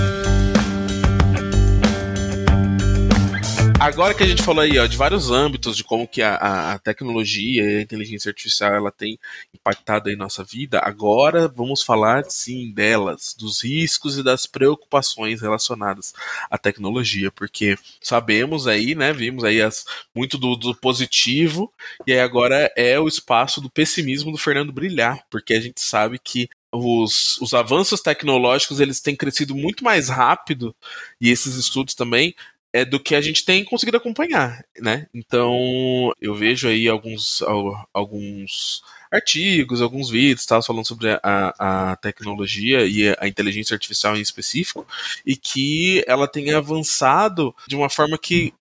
Agora 3.82 4.14
que 4.14 4.22
a 4.22 4.26
gente 4.28 4.44
falou 4.44 4.62
aí 4.62 4.78
ó, 4.78 4.86
de 4.86 4.96
vários 4.96 5.28
âmbitos 5.32 5.76
de 5.76 5.82
como 5.82 6.06
que 6.06 6.22
a, 6.22 6.36
a- 6.36 6.78
tecnologia 6.78 7.64
e 7.64 7.78
a 7.78 7.82
inteligência 7.82 8.28
artificial 8.28 8.72
ela 8.72 8.92
tem 8.92 9.18
impactado 9.52 10.08
aí 10.08 10.14
nossa 10.14 10.44
vida, 10.44 10.78
agora 10.78 11.48
vamos 11.48 11.82
falar 11.82 12.24
sim 12.30 12.70
delas, 12.72 13.34
dos 13.36 13.64
riscos 13.64 14.16
e 14.16 14.22
das 14.22 14.46
preocupações 14.46 15.40
relacionadas 15.40 16.14
à 16.48 16.56
tecnologia, 16.56 17.32
porque 17.32 17.76
sabemos 18.00 18.68
aí, 18.68 18.94
né, 18.94 19.12
vimos 19.12 19.42
aí 19.42 19.60
as, 19.60 19.84
muito 20.14 20.38
do, 20.38 20.54
do 20.54 20.76
positivo 20.76 21.72
e 22.06 22.12
aí 22.12 22.20
agora 22.20 22.72
é 22.76 23.00
o 23.00 23.08
espaço 23.08 23.60
do 23.60 23.68
pessimismo 23.68 24.30
do 24.30 24.38
Fernando 24.38 24.72
brilhar, 24.72 25.24
porque 25.28 25.54
a 25.54 25.60
gente 25.60 25.80
sabe 25.80 26.20
que 26.20 26.48
os, 26.72 27.38
os 27.40 27.52
avanços 27.52 28.00
tecnológicos 28.00 28.80
eles 28.80 29.00
têm 29.00 29.14
crescido 29.14 29.54
muito 29.54 29.84
mais 29.84 30.08
rápido 30.08 30.74
e 31.20 31.30
esses 31.30 31.56
estudos 31.56 31.94
também 31.94 32.34
é 32.72 32.84
do 32.84 32.98
que 32.98 33.14
a 33.14 33.20
gente 33.20 33.44
tem 33.44 33.64
conseguido 33.64 33.96
acompanhar, 33.98 34.64
né? 34.80 35.06
Então 35.14 36.12
eu 36.20 36.34
vejo 36.34 36.68
aí 36.68 36.88
alguns, 36.88 37.42
al- 37.42 37.88
alguns 37.92 38.82
artigos, 39.10 39.82
alguns 39.82 40.08
vídeos, 40.08 40.46
tal, 40.46 40.62
falando 40.62 40.86
sobre 40.86 41.10
a, 41.22 41.90
a 41.92 41.96
tecnologia 41.96 42.86
e 42.86 43.14
a 43.18 43.28
inteligência 43.28 43.74
artificial 43.74 44.16
em 44.16 44.22
específico, 44.22 44.86
e 45.26 45.36
que 45.36 46.02
ela 46.06 46.26
tem 46.26 46.52
avançado 46.54 47.54
de 47.68 47.76
uma 47.76 47.90
forma 47.90 48.16
que 48.18 48.54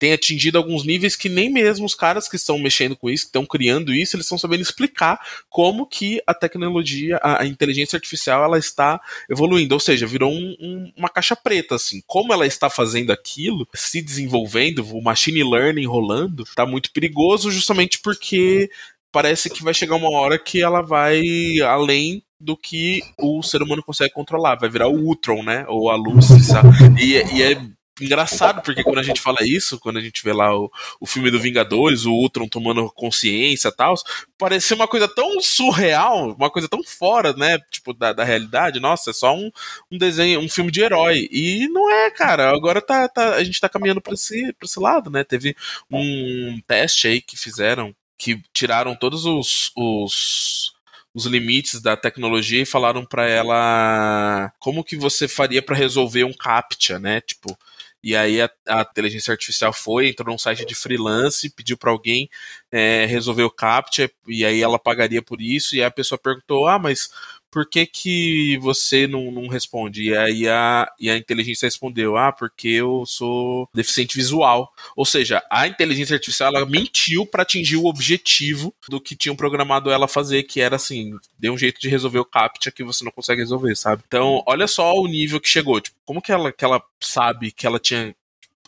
tem 0.00 0.12
atingido 0.14 0.56
alguns 0.58 0.84
níveis 0.84 1.14
que 1.14 1.28
nem 1.28 1.50
mesmo 1.52 1.84
os 1.84 1.94
caras 1.94 2.26
que 2.28 2.34
estão 2.36 2.58
mexendo 2.58 2.96
com 2.96 3.10
isso, 3.10 3.24
que 3.24 3.28
estão 3.28 3.44
criando 3.44 3.92
isso, 3.94 4.16
eles 4.16 4.24
estão 4.24 4.38
sabendo 4.38 4.62
explicar 4.62 5.20
como 5.50 5.86
que 5.86 6.20
a 6.26 6.32
tecnologia, 6.34 7.20
a, 7.22 7.44
inteligência 7.46 7.96
artificial, 7.96 8.42
ela 8.42 8.58
está 8.58 8.98
evoluindo. 9.28 9.74
Ou 9.74 9.80
seja, 9.80 10.06
virou 10.06 10.32
um- 10.32 10.56
um- 10.58 10.92
uma 10.96 11.10
caixa 11.10 11.36
preta, 11.36 11.74
assim. 11.74 12.00
Como 12.06 12.32
ela 12.32 12.46
está 12.46 12.70
fazendo 12.70 13.12
aquilo, 13.12 13.68
se 13.74 14.00
desenvolvendo, 14.00 14.78
o 14.96 15.02
machine 15.02 15.44
learning 15.44 15.86
rolando, 15.86 16.44
tá 16.56 16.64
muito 16.64 16.90
perigoso 16.92 17.50
justamente 17.50 17.98
porque 18.00 18.70
parece 19.12 19.50
que 19.50 19.62
vai 19.62 19.74
chegar 19.74 19.96
uma 19.96 20.10
hora 20.10 20.38
que 20.38 20.62
ela 20.62 20.80
vai 20.80 21.22
além 21.68 22.22
do 22.40 22.56
que 22.56 23.02
o 23.18 23.42
ser 23.42 23.62
humano 23.62 23.82
consegue 23.82 24.14
controlar. 24.14 24.56
Vai 24.58 24.70
virar 24.70 24.88
o 24.88 24.96
Ultron, 24.98 25.42
né? 25.42 25.66
Ou 25.68 25.90
a 25.90 25.96
Lucy, 25.96 26.40
sabe? 26.42 26.70
E, 26.98 27.16
é- 27.16 27.34
e 27.34 27.42
é 27.42 27.60
engraçado, 28.04 28.62
porque 28.62 28.82
quando 28.82 28.98
a 28.98 29.02
gente 29.02 29.20
fala 29.20 29.38
isso, 29.42 29.78
quando 29.78 29.98
a 29.98 30.00
gente 30.00 30.22
vê 30.24 30.32
lá 30.32 30.56
o, 30.56 30.70
o 31.00 31.06
filme 31.06 31.30
do 31.30 31.40
Vingadores, 31.40 32.04
o 32.04 32.12
Ultron 32.12 32.48
tomando 32.48 32.90
consciência 32.90 33.68
e 33.68 33.72
tal, 33.72 33.94
parecia 34.38 34.76
uma 34.76 34.88
coisa 34.88 35.06
tão 35.06 35.40
surreal, 35.40 36.34
uma 36.34 36.50
coisa 36.50 36.68
tão 36.68 36.82
fora, 36.82 37.32
né? 37.34 37.58
Tipo, 37.70 37.92
da, 37.92 38.12
da 38.12 38.24
realidade. 38.24 38.80
Nossa, 38.80 39.10
é 39.10 39.12
só 39.12 39.34
um, 39.34 39.50
um 39.90 39.98
desenho, 39.98 40.40
um 40.40 40.48
filme 40.48 40.70
de 40.70 40.80
herói. 40.80 41.28
E 41.30 41.68
não 41.68 41.90
é, 41.90 42.10
cara. 42.10 42.50
Agora 42.50 42.80
tá, 42.80 43.08
tá, 43.08 43.34
a 43.34 43.44
gente 43.44 43.60
tá 43.60 43.68
caminhando 43.68 44.00
pra 44.00 44.14
esse, 44.14 44.52
pra 44.54 44.66
esse 44.66 44.80
lado, 44.80 45.10
né? 45.10 45.24
Teve 45.24 45.54
um 45.90 46.60
teste 46.66 47.08
aí 47.08 47.20
que 47.20 47.36
fizeram, 47.36 47.94
que 48.18 48.40
tiraram 48.52 48.94
todos 48.94 49.24
os. 49.24 49.72
os 49.76 50.72
os 51.14 51.26
limites 51.26 51.80
da 51.80 51.96
tecnologia 51.96 52.62
e 52.62 52.66
falaram 52.66 53.04
pra 53.04 53.26
ela 53.28 54.52
como 54.58 54.84
que 54.84 54.96
você 54.96 55.26
faria 55.26 55.60
pra 55.60 55.76
resolver 55.76 56.24
um 56.24 56.32
captcha, 56.32 56.98
né? 56.98 57.20
Tipo, 57.20 57.56
e 58.02 58.16
aí 58.16 58.40
a, 58.40 58.50
a 58.68 58.82
inteligência 58.82 59.32
artificial 59.32 59.72
foi, 59.72 60.08
entrou 60.08 60.30
num 60.30 60.38
site 60.38 60.64
de 60.64 60.74
freelance, 60.74 61.50
pediu 61.50 61.76
para 61.76 61.90
alguém 61.90 62.28
é, 62.70 63.04
resolver 63.06 63.42
o 63.42 63.50
captcha, 63.50 64.10
e 64.26 64.44
aí 64.44 64.62
ela 64.62 64.78
pagaria 64.78 65.22
por 65.22 65.40
isso, 65.40 65.74
e 65.74 65.80
aí 65.80 65.86
a 65.86 65.90
pessoa 65.90 66.18
perguntou, 66.18 66.66
ah, 66.66 66.78
mas 66.78 67.10
por 67.50 67.68
que 67.68 67.86
que 67.86 68.58
você 68.58 69.06
não, 69.06 69.30
não 69.30 69.48
responde? 69.48 70.04
E 70.04 70.16
aí 70.16 70.48
a, 70.48 70.90
e 70.98 71.10
a 71.10 71.16
inteligência 71.16 71.66
respondeu, 71.66 72.16
ah, 72.16 72.32
porque 72.32 72.68
eu 72.68 73.04
sou 73.06 73.68
deficiente 73.74 74.16
visual. 74.16 74.72
Ou 74.96 75.04
seja, 75.04 75.42
a 75.50 75.66
inteligência 75.66 76.14
artificial, 76.14 76.54
ela 76.54 76.66
mentiu 76.66 77.26
para 77.26 77.42
atingir 77.42 77.76
o 77.76 77.86
objetivo 77.86 78.74
do 78.88 79.00
que 79.00 79.16
tinham 79.16 79.36
programado 79.36 79.90
ela 79.90 80.06
fazer, 80.08 80.44
que 80.44 80.60
era 80.60 80.76
assim, 80.76 81.12
dê 81.38 81.50
um 81.50 81.58
jeito 81.58 81.80
de 81.80 81.88
resolver 81.88 82.18
o 82.18 82.24
captcha 82.24 82.70
que 82.70 82.84
você 82.84 83.04
não 83.04 83.12
consegue 83.12 83.40
resolver, 83.40 83.76
sabe? 83.76 84.02
Então, 84.06 84.42
olha 84.46 84.66
só 84.66 84.94
o 84.94 85.06
nível 85.06 85.40
que 85.40 85.48
chegou, 85.48 85.80
tipo, 85.80 85.96
como 86.04 86.22
que 86.22 86.32
ela, 86.32 86.52
que 86.52 86.64
ela 86.64 86.82
sabe 87.00 87.50
que 87.50 87.66
ela 87.66 87.78
tinha 87.78 88.14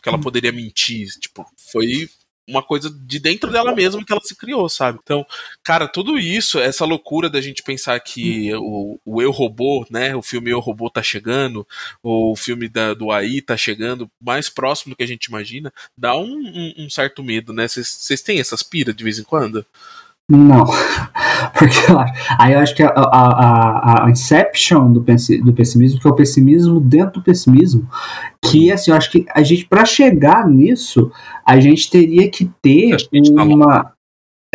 que 0.01 0.09
ela 0.09 0.19
poderia 0.19 0.51
mentir, 0.51 1.07
tipo, 1.17 1.45
foi 1.71 2.09
uma 2.47 2.61
coisa 2.61 2.89
de 2.89 3.19
dentro 3.19 3.51
dela 3.51 3.73
mesma 3.73 4.03
que 4.05 4.11
ela 4.11 4.21
se 4.21 4.35
criou, 4.35 4.67
sabe? 4.67 4.99
Então, 5.01 5.25
cara, 5.63 5.87
tudo 5.87 6.17
isso, 6.17 6.59
essa 6.59 6.85
loucura 6.85 7.29
da 7.29 7.41
gente 7.41 7.63
pensar 7.63 7.99
que 7.99 8.53
o, 8.55 8.99
o 9.05 9.21
Eu 9.21 9.31
Robô, 9.31 9.85
né? 9.89 10.15
O 10.15 10.21
filme 10.21 10.51
Eu 10.51 10.59
Robô 10.59 10.89
tá 10.89 11.01
chegando, 11.01 11.65
ou 12.01 12.31
o 12.33 12.35
filme 12.35 12.67
da, 12.67 12.93
do 12.93 13.11
AI 13.11 13.41
tá 13.41 13.55
chegando, 13.55 14.09
mais 14.19 14.49
próximo 14.49 14.93
do 14.93 14.97
que 14.97 15.03
a 15.03 15.07
gente 15.07 15.25
imagina, 15.25 15.73
dá 15.97 16.15
um, 16.17 16.37
um, 16.37 16.73
um 16.85 16.89
certo 16.89 17.23
medo, 17.23 17.53
né? 17.53 17.67
Vocês 17.67 18.21
têm 18.21 18.39
essas 18.39 18.63
piras 18.63 18.95
de 18.95 19.03
vez 19.03 19.19
em 19.19 19.23
quando? 19.23 19.65
Não. 20.29 20.65
Porque 21.57 21.77
aí 22.39 22.53
eu 22.53 22.59
acho 22.59 22.75
que 22.75 22.83
a, 22.83 22.89
a, 22.89 24.05
a 24.05 24.09
Inception 24.09 24.91
do, 24.91 24.99
do 24.99 25.53
pessimismo, 25.53 25.99
que 25.99 26.07
é 26.07 26.09
o 26.09 26.15
pessimismo 26.15 26.79
dentro 26.79 27.19
do 27.19 27.23
pessimismo, 27.23 27.87
que 28.43 28.71
assim, 28.71 28.91
eu 28.91 28.97
acho 28.97 29.11
que 29.11 29.25
a 29.33 29.43
gente, 29.43 29.65
para 29.65 29.85
chegar 29.85 30.47
nisso, 30.47 31.11
a 31.45 31.59
gente 31.59 31.89
teria 31.89 32.29
que 32.29 32.49
ter 32.61 32.97
tá 32.97 33.43
uma. 33.43 33.93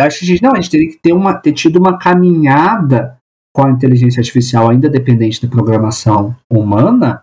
Acho 0.00 0.20
que 0.20 0.24
a 0.24 0.28
gente, 0.28 0.42
não, 0.42 0.52
a 0.52 0.56
gente 0.56 0.70
teria 0.70 0.88
que 0.90 0.98
ter, 0.98 1.12
uma, 1.12 1.34
ter 1.34 1.52
tido 1.52 1.76
uma 1.76 1.98
caminhada 1.98 3.16
com 3.54 3.66
a 3.66 3.70
inteligência 3.70 4.20
artificial 4.20 4.68
ainda 4.68 4.88
dependente 4.88 5.44
da 5.44 5.50
programação 5.50 6.36
humana, 6.50 7.22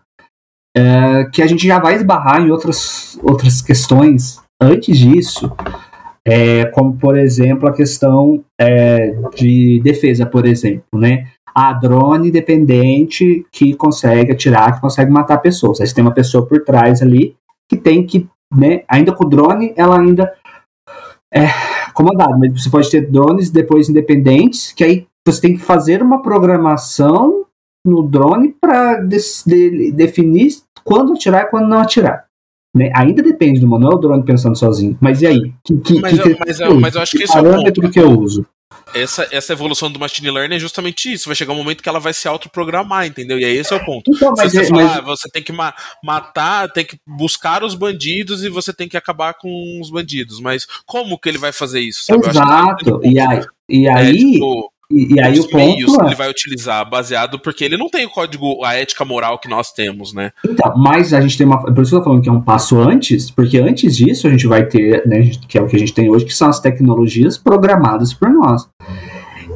é, 0.76 1.24
que 1.32 1.42
a 1.42 1.48
gente 1.48 1.66
já 1.66 1.80
vai 1.80 1.96
esbarrar 1.96 2.42
em 2.42 2.52
outras, 2.52 3.18
outras 3.24 3.62
questões 3.62 4.42
antes 4.62 4.98
disso 4.98 5.52
é, 6.28 6.66
como 6.66 6.98
por 6.98 7.18
exemplo 7.18 7.70
a 7.70 7.74
questão 7.74 8.44
é, 8.60 9.12
de 9.36 9.80
defesa, 9.84 10.26
por 10.26 10.46
exemplo, 10.46 11.00
né? 11.00 11.28
A 11.54 11.72
drone 11.72 12.32
dependente 12.32 13.46
que 13.52 13.76
consegue 13.76 14.32
atirar, 14.32 14.76
que 14.76 14.82
consegue 14.82 15.12
matar 15.12 15.38
pessoas. 15.38 15.80
Aí 15.80 15.88
você 15.88 15.96
tem 15.96 16.04
uma 16.04 16.14
pessoa 16.14 16.46
por 16.46 16.64
trás 16.64 17.02
ali 17.02 17.36
que 17.70 17.78
tem 17.78 18.06
que, 18.06 18.28
né? 18.54 18.84
Ainda 18.88 19.14
com 19.14 19.26
o 19.26 19.30
drone, 19.30 19.74
ela 19.78 20.00
ainda 20.00 20.34
é 21.34 21.48
comandada, 21.94 22.38
mas 22.38 22.64
você 22.64 22.70
pode 22.70 22.90
ter 22.90 23.10
drones 23.10 23.50
depois 23.50 23.90
independentes, 23.90 24.74
que 24.74 24.84
aí 24.84 25.08
você 25.26 25.42
tem 25.42 25.56
que 25.56 25.62
fazer 25.62 26.02
uma 26.02 26.22
programação 26.22 27.46
no 27.86 28.04
drone 28.04 28.54
para 28.60 29.00
de, 29.00 29.18
de, 29.46 29.92
definir 29.92 30.50
quando 30.84 31.14
atirar 31.14 31.44
e 31.44 31.50
quando 31.50 31.68
não 31.68 31.80
atirar. 31.80 32.25
Né? 32.76 32.92
Ainda 32.94 33.24
depende 33.24 33.62
do 33.62 33.68
manual 33.68 33.94
do 33.94 34.02
drone 34.02 34.26
pensando 34.26 34.58
sozinho. 34.58 34.98
Mas 35.00 35.22
e 35.22 35.28
aí? 35.28 35.54
Que, 35.64 35.78
que, 35.78 36.02
mas, 36.02 36.20
que 36.20 36.30
eu, 36.30 36.38
mas, 36.38 36.60
eu, 36.60 36.80
mas 36.80 36.96
eu 36.96 37.02
acho 37.02 37.12
que, 37.12 37.20
que 37.20 37.24
isso 37.24 37.38
é 37.38 37.42
o 37.42 37.64
ponto. 37.64 37.90
que 37.90 38.00
eu 38.00 38.20
uso? 38.20 38.46
Essa, 38.94 39.28
essa 39.32 39.54
evolução 39.54 39.90
do 39.90 40.00
machine 40.00 40.30
learning 40.30 40.58
é 40.58 40.60
justamente 40.60 41.12
isso. 41.12 41.28
Vai 41.28 41.36
chegar 41.36 41.54
um 41.54 41.58
momento 41.58 41.82
que 41.82 41.88
ela 41.88 42.00
vai 42.00 42.14
se 42.14 42.28
autoprogramar, 42.28 43.08
entendeu? 43.08 43.40
E 43.40 43.46
aí 43.46 43.56
esse 43.56 43.74
é 43.74 43.78
o 43.78 43.86
ponto. 43.86 44.12
Então, 44.14 44.34
mas, 44.36 44.52
você, 44.52 44.66
é, 44.66 44.70
mas... 44.70 44.98
Ah, 44.98 45.02
você 45.02 45.30
tem 45.30 45.42
que 45.42 45.54
ma 45.54 45.74
matar, 46.04 46.70
tem 46.70 46.84
que 46.84 46.98
buscar 47.08 47.64
os 47.64 47.76
bandidos 47.76 48.44
e 48.44 48.50
você 48.50 48.74
tem 48.74 48.90
que 48.90 48.98
acabar 48.98 49.34
com 49.36 49.80
os 49.82 49.90
bandidos. 49.90 50.42
Mas 50.42 50.68
como 50.86 51.18
que 51.18 51.30
ele 51.30 51.38
vai 51.38 51.54
fazer 51.54 51.80
isso? 51.80 52.04
Sabe? 52.04 52.28
Exato. 52.28 53.00
E 53.04 53.20
aí, 53.20 53.46
e 53.70 53.88
aí 53.88 54.10
é, 54.10 54.14
tipo, 54.14 54.72
e, 54.92 55.16
e 55.16 55.22
aí 55.22 55.40
o 55.40 55.44
ponto 55.44 55.56
meios 55.56 55.94
é... 55.94 55.98
que 55.98 56.06
ele 56.06 56.16
vai 56.16 56.30
utilizar 56.30 56.90
baseado 56.90 57.40
porque 57.40 57.64
ele 57.64 57.78
não 57.78 57.90
tem 57.90 58.06
o 58.06 58.10
código, 58.10 58.64
a 58.64 58.76
ética 58.76 59.04
moral 59.04 59.40
que 59.40 59.50
nós 59.50 59.72
temos, 59.72 60.14
né? 60.14 60.32
Então, 60.46 60.74
mas 60.78 61.14
a 61.14 61.22
gente 61.22 61.38
tem 61.38 61.48
uma. 61.48 61.62
Por 61.62 61.82
isso 61.82 61.92
que 61.92 61.96
eu 61.96 62.00
tô 62.00 62.06
falando 62.06 62.22
que 62.22 62.30
é 62.30 62.32
um 62.32 62.42
passo 62.42 62.80
antes, 62.80 63.32
porque 63.32 63.58
antes 63.58 63.96
disso 63.96 64.28
a 64.28 64.30
gente 64.30 64.48
vai 64.48 64.66
ter, 64.66 65.06
né, 65.08 65.30
que 65.48 65.58
é 65.58 65.62
o 65.62 65.68
que 65.68 65.76
a 65.76 65.80
gente 65.80 65.94
tem 65.94 66.10
hoje, 66.10 66.26
que 66.26 66.34
são 66.34 66.50
as 66.50 66.60
tecnologias 66.60 67.38
programadas 67.38 68.14
por 68.14 68.30
nós. 68.30 68.68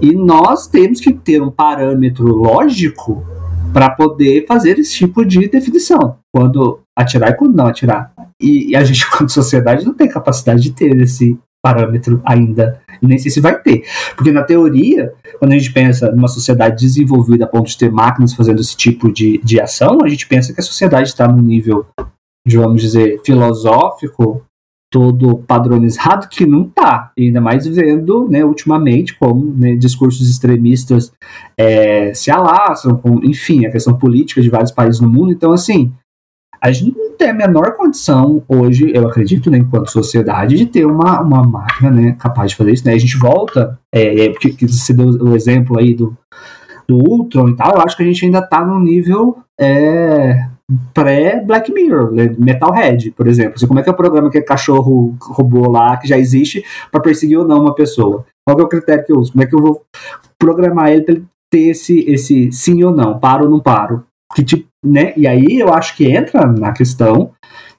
E 0.02 0.14
nós 0.14 0.68
temos 0.68 1.00
que 1.00 1.14
ter 1.14 1.42
um 1.42 1.52
parâmetro 1.52 2.26
lógico 2.26 3.26
para 3.74 3.90
poder 3.90 4.46
fazer 4.48 4.80
esse 4.80 4.96
tipo 4.96 5.26
de 5.26 5.48
definição. 5.48 6.18
Quando 6.34 6.80
atirar 6.96 7.32
e 7.32 7.36
quando 7.36 7.56
não 7.56 7.68
atirar. 7.68 8.12
E, 8.42 8.72
e 8.72 8.76
a 8.76 8.84
gente, 8.84 9.08
como 9.12 9.30
sociedade, 9.30 9.86
não 9.86 9.94
tem 9.94 10.08
capacidade 10.08 10.62
de 10.62 10.72
ter 10.72 10.96
esse 11.02 11.38
parâmetro 11.62 12.22
ainda. 12.26 12.82
Nem 13.02 13.18
sei 13.18 13.32
se 13.32 13.40
vai 13.40 13.60
ter. 13.62 13.84
Porque 14.16 14.32
na 14.32 14.44
teoria, 14.44 15.12
quando 15.40 15.54
a 15.54 15.58
gente 15.58 15.72
pensa 15.72 16.12
numa 16.12 16.28
sociedade 16.28 16.84
desenvolvida 16.84 17.46
a 17.46 17.48
ponto 17.48 17.68
de 17.68 17.78
ter 17.78 17.92
máquinas 17.92 18.34
fazendo 18.34 18.60
esse 18.60 18.76
tipo 18.76 19.12
de, 19.12 19.40
de 19.44 19.60
ação, 19.60 20.00
a 20.04 20.08
gente 20.08 20.28
pensa 20.28 20.54
que 20.54 20.60
a 20.60 20.64
sociedade 20.64 21.10
está 21.10 21.28
num 21.28 21.42
nível, 21.42 21.86
vamos 22.48 22.82
dizer, 22.82 23.22
filosófico, 23.24 24.44
todo 24.92 25.38
padronizado, 25.38 26.28
que 26.28 26.46
não 26.46 26.64
está. 26.64 27.12
Ainda 27.18 27.40
mais 27.40 27.68
vendo, 27.68 28.28
né, 28.28 28.44
ultimamente, 28.44 29.18
como 29.18 29.54
né, 29.56 29.76
discursos 29.76 30.30
extremistas 30.30 31.14
é, 31.58 32.14
se 32.14 32.32
alastram, 32.32 32.98
com, 32.98 33.24
enfim, 33.24 33.66
a 33.66 33.72
questão 33.72 33.98
política 33.98 34.42
de 34.42 34.50
vários 34.50 34.72
países 34.72 35.00
no 35.00 35.10
mundo. 35.10 35.32
Então, 35.32 35.52
assim, 35.52 35.94
a 36.62 36.72
gente 36.72 36.98
não 36.98 37.16
tem 37.16 37.30
a 37.30 37.34
menor 37.34 37.76
condição 37.76 38.44
hoje, 38.48 38.92
eu 38.94 39.08
acredito, 39.08 39.50
né, 39.50 39.58
enquanto 39.58 39.92
sociedade, 39.92 40.58
de 40.58 40.66
ter 40.66 40.86
uma, 40.86 41.22
uma 41.22 41.44
máquina 41.44 41.92
né, 41.92 42.16
capaz 42.20 42.52
de 42.52 42.58
fazer 42.58 42.72
isso. 42.72 42.86
Né? 42.86 42.94
A 42.94 43.00
gente 43.00 43.18
volta, 43.18 43.80
é, 43.94 44.26
é 44.26 44.30
porque 44.30 44.68
você 44.68 44.94
deu 44.94 45.08
o 45.08 45.36
exemplo 45.36 45.80
aí 45.80 45.94
do, 45.94 46.16
do 46.88 46.98
Ultron 46.98 47.50
e 47.50 47.56
tal, 47.56 47.76
eu 47.76 47.82
acho 47.82 47.96
que 47.96 48.04
a 48.04 48.06
gente 48.06 48.26
ainda 48.26 48.40
está 48.40 48.64
no 48.66 48.80
nível 48.80 49.38
é, 49.60 50.48
pré-Black 50.94 51.72
Mirror, 51.72 52.12
né? 52.12 52.36
Metalhead, 52.38 53.12
por 53.12 53.28
exemplo. 53.28 53.54
Assim, 53.56 53.68
como 53.68 53.80
é 53.80 53.84
que 53.84 53.90
é 53.90 53.92
o 53.92 53.96
programa 53.96 54.28
aquele 54.28 54.44
cachorro 54.44 55.16
robô 55.20 55.70
lá, 55.70 55.98
que 55.98 56.08
já 56.08 56.18
existe, 56.18 56.64
para 56.92 57.02
perseguir 57.02 57.38
ou 57.38 57.48
não 57.48 57.62
uma 57.62 57.76
pessoa? 57.76 58.26
Qual 58.46 58.60
é 58.60 58.64
o 58.64 58.68
critério 58.68 59.06
que 59.06 59.12
eu 59.12 59.18
uso? 59.18 59.32
Como 59.32 59.44
é 59.44 59.48
que 59.48 59.56
eu 59.56 59.62
vou 59.62 59.84
programar 60.38 60.90
ele 60.90 61.04
para 61.04 61.16
ele 61.16 61.26
ter 61.52 61.70
esse, 61.70 62.00
esse 62.02 62.52
sim 62.52 62.84
ou 62.84 62.94
não, 62.94 63.20
paro 63.20 63.46
ou 63.46 63.50
não 63.50 63.60
paro? 63.60 64.04
Que 64.36 64.44
tipo, 64.44 64.68
né? 64.86 65.14
E 65.18 65.28
aí 65.28 65.60
eu 65.60 65.74
acho 65.74 65.96
que 65.96 66.06
entra 66.06 66.46
na 66.46 66.72
questão 66.72 67.32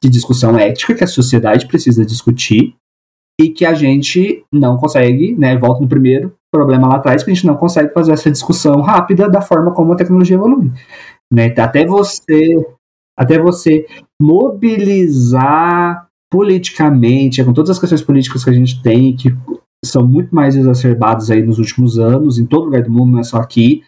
de 0.02 0.08
discussão 0.08 0.58
ética 0.58 0.94
que 0.94 1.04
a 1.04 1.08
sociedade 1.08 1.66
precisa 1.66 2.04
discutir 2.04 2.74
e 3.40 3.50
que 3.50 3.64
a 3.64 3.72
gente 3.74 4.44
não 4.52 4.76
consegue, 4.76 5.34
né? 5.34 5.56
Volta 5.56 5.80
no 5.80 5.88
primeiro 5.88 6.34
problema 6.52 6.88
lá 6.88 6.96
atrás, 6.96 7.22
que 7.22 7.30
a 7.30 7.34
gente 7.34 7.46
não 7.46 7.56
consegue 7.56 7.92
fazer 7.92 8.12
essa 8.12 8.30
discussão 8.30 8.80
rápida 8.80 9.28
da 9.30 9.40
forma 9.40 9.72
como 9.72 9.92
a 9.92 9.96
tecnologia 9.96 10.36
evolui. 10.36 10.70
Né? 11.32 11.54
Até 11.56 11.86
você, 11.86 12.66
até 13.16 13.38
você 13.38 13.86
mobilizar 14.20 16.08
politicamente, 16.30 17.42
com 17.44 17.52
todas 17.52 17.70
as 17.70 17.78
questões 17.78 18.02
políticas 18.02 18.44
que 18.44 18.50
a 18.50 18.52
gente 18.52 18.82
tem, 18.82 19.14
que 19.14 19.34
são 19.84 20.06
muito 20.06 20.34
mais 20.34 20.56
exacerbadas 20.56 21.30
aí 21.30 21.42
nos 21.42 21.58
últimos 21.58 21.98
anos, 21.98 22.38
em 22.38 22.44
todo 22.44 22.64
lugar 22.64 22.82
do 22.82 22.90
mundo, 22.90 23.12
não 23.12 23.20
é 23.20 23.22
só 23.22 23.38
aqui, 23.38 23.82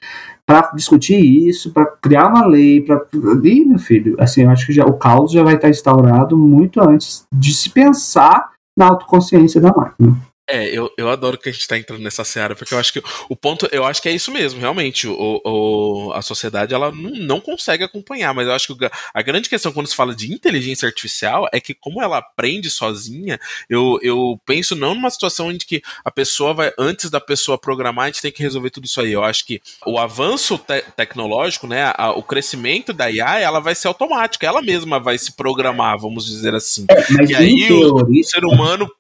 para 0.47 0.73
discutir 0.75 1.19
isso, 1.19 1.73
para 1.73 1.87
criar 1.87 2.29
uma 2.29 2.47
lei, 2.47 2.81
para 2.81 3.07
e 3.45 3.65
meu 3.65 3.79
filho, 3.79 4.17
assim, 4.19 4.43
eu 4.43 4.51
acho 4.51 4.67
que 4.67 4.73
já 4.73 4.85
o 4.85 4.95
caos 4.95 5.31
já 5.31 5.43
vai 5.43 5.55
estar 5.55 5.69
instaurado 5.69 6.37
muito 6.37 6.81
antes 6.81 7.27
de 7.33 7.55
se 7.55 7.71
pensar 7.71 8.51
na 8.77 8.89
autoconsciência 8.89 9.61
da 9.61 9.73
máquina. 9.73 10.17
É, 10.53 10.67
eu, 10.67 10.93
eu 10.99 11.09
adoro 11.09 11.39
que 11.39 11.49
a 11.49 11.53
gente 11.53 11.67
tá 11.67 11.79
entrando 11.79 12.03
nessa 12.03 12.25
seara, 12.25 12.55
porque 12.55 12.75
eu 12.75 12.79
acho 12.79 12.93
que 12.93 13.03
o 13.27 13.35
ponto, 13.35 13.67
eu 13.73 13.87
acho 13.87 14.03
que 14.03 14.09
é 14.11 14.13
isso 14.13 14.31
mesmo, 14.31 14.61
realmente. 14.61 15.09
O, 15.09 15.41
o, 15.43 16.13
a 16.13 16.21
sociedade 16.21 16.75
ela 16.75 16.93
não, 16.93 17.11
não 17.11 17.41
consegue 17.41 17.85
acompanhar, 17.85 18.35
mas 18.35 18.47
eu 18.47 18.53
acho 18.53 18.77
que 18.77 18.91
a 19.15 19.23
grande 19.23 19.49
questão 19.49 19.73
quando 19.73 19.87
se 19.87 19.97
fala 19.97 20.15
de 20.15 20.31
inteligência 20.31 20.87
artificial 20.87 21.49
é 21.55 21.59
que, 21.59 21.73
como 21.73 22.03
ela 22.03 22.19
aprende 22.19 22.69
sozinha, 22.69 23.41
eu, 23.67 23.99
eu 24.03 24.39
penso 24.45 24.77
não 24.77 24.95
numa 24.95 25.09
situação 25.09 25.51
em 25.51 25.57
que 25.57 25.81
a 26.05 26.11
pessoa 26.11 26.53
vai, 26.53 26.71
antes 26.79 27.09
da 27.09 27.19
pessoa 27.19 27.57
programar, 27.57 28.05
a 28.05 28.09
gente 28.09 28.21
tem 28.21 28.31
que 28.31 28.43
resolver 28.43 28.69
tudo 28.69 28.85
isso 28.85 29.01
aí. 29.01 29.13
Eu 29.13 29.25
acho 29.25 29.47
que 29.47 29.59
o 29.87 29.99
avanço 29.99 30.59
te 30.59 30.83
tecnológico, 30.95 31.67
né, 31.67 31.95
a, 31.97 32.11
o 32.11 32.23
crescimento 32.23 32.93
da 32.93 33.11
IA, 33.11 33.41
ela 33.41 33.59
vai 33.59 33.75
ser 33.75 33.89
automática, 33.89 34.47
ela 34.47 34.61
mesma 34.61 35.01
vai 35.01 35.17
se 35.17 35.33
programar, 35.33 35.99
vamos 35.99 36.27
dizer 36.27 36.55
assim. 36.55 36.85
É, 36.91 37.25
e 37.31 37.35
aí 37.35 37.73
o, 37.73 37.95
o 37.95 38.25
ser 38.25 38.45
humano 38.45 38.91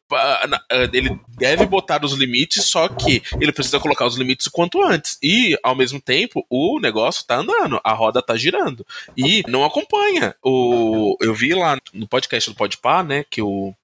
ele 0.92 1.18
deve 1.36 1.66
botar 1.66 2.04
os 2.04 2.12
limites, 2.12 2.64
só 2.64 2.88
que 2.88 3.22
ele 3.40 3.52
precisa 3.52 3.80
colocar 3.80 4.06
os 4.06 4.16
limites 4.16 4.46
o 4.46 4.50
quanto 4.52 4.82
antes. 4.82 5.18
E, 5.22 5.58
ao 5.62 5.74
mesmo 5.74 6.00
tempo, 6.00 6.44
o 6.48 6.78
negócio 6.80 7.24
tá 7.26 7.36
andando, 7.36 7.80
a 7.82 7.92
roda 7.92 8.22
tá 8.22 8.36
girando. 8.36 8.86
E 9.16 9.42
não 9.48 9.64
acompanha. 9.64 10.34
O, 10.42 11.16
eu 11.20 11.34
vi 11.34 11.54
lá 11.54 11.76
no 11.92 12.06
podcast 12.06 12.50
do 12.50 12.56
Podpah, 12.56 13.02
né, 13.02 13.24
que 13.28 13.42
o 13.42 13.74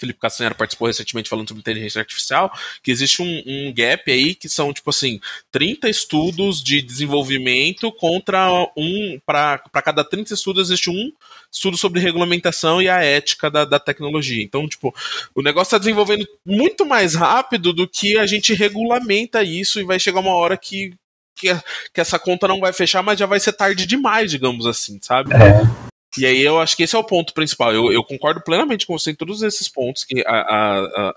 Felipe 0.00 0.18
Castanheira 0.18 0.54
participou 0.54 0.88
recentemente 0.88 1.28
falando 1.28 1.46
sobre 1.46 1.60
inteligência 1.60 2.00
artificial, 2.00 2.50
que 2.82 2.90
existe 2.90 3.20
um, 3.20 3.42
um, 3.46 3.72
gap 3.72 4.10
aí 4.10 4.34
que 4.34 4.48
são, 4.48 4.72
tipo 4.72 4.88
assim, 4.88 5.20
30 5.52 5.88
estudos 5.90 6.62
de 6.62 6.80
desenvolvimento 6.80 7.92
contra 7.92 8.48
um. 8.76 9.20
Para 9.26 9.58
cada 9.84 10.02
30 10.02 10.32
estudos 10.32 10.68
existe 10.68 10.88
um 10.88 11.12
estudo 11.52 11.76
sobre 11.76 12.00
regulamentação 12.00 12.80
e 12.80 12.88
a 12.88 13.02
ética 13.02 13.50
da, 13.50 13.64
da 13.64 13.78
tecnologia. 13.78 14.42
Então, 14.42 14.66
tipo, 14.66 14.94
o 15.34 15.42
negócio 15.42 15.68
está 15.68 15.78
desenvolvendo 15.78 16.26
muito 16.44 16.86
mais 16.86 17.14
rápido 17.14 17.72
do 17.72 17.86
que 17.86 18.16
a 18.16 18.26
gente 18.26 18.54
regulamenta 18.54 19.42
isso 19.42 19.78
e 19.78 19.84
vai 19.84 20.00
chegar 20.00 20.20
uma 20.20 20.34
hora 20.34 20.56
que. 20.56 20.94
Que, 21.36 21.48
que 21.94 22.00
essa 22.02 22.18
conta 22.18 22.46
não 22.46 22.60
vai 22.60 22.70
fechar, 22.70 23.02
mas 23.02 23.18
já 23.18 23.24
vai 23.24 23.40
ser 23.40 23.54
tarde 23.54 23.86
demais, 23.86 24.30
digamos 24.30 24.66
assim, 24.66 24.98
sabe? 25.00 25.32
É. 25.32 25.89
E 26.20 26.26
aí 26.26 26.42
eu 26.42 26.60
acho 26.60 26.76
que 26.76 26.82
esse 26.82 26.94
é 26.94 26.98
o 26.98 27.04
ponto 27.04 27.32
principal. 27.34 27.72
Eu, 27.72 27.92
eu 27.92 28.04
concordo 28.04 28.42
plenamente 28.42 28.86
com 28.86 28.98
você 28.98 29.10
em 29.10 29.14
todos 29.14 29.42
esses 29.42 29.68
pontos 29.68 30.04
que 30.04 30.22
a, 30.26 30.40
a, 30.40 31.12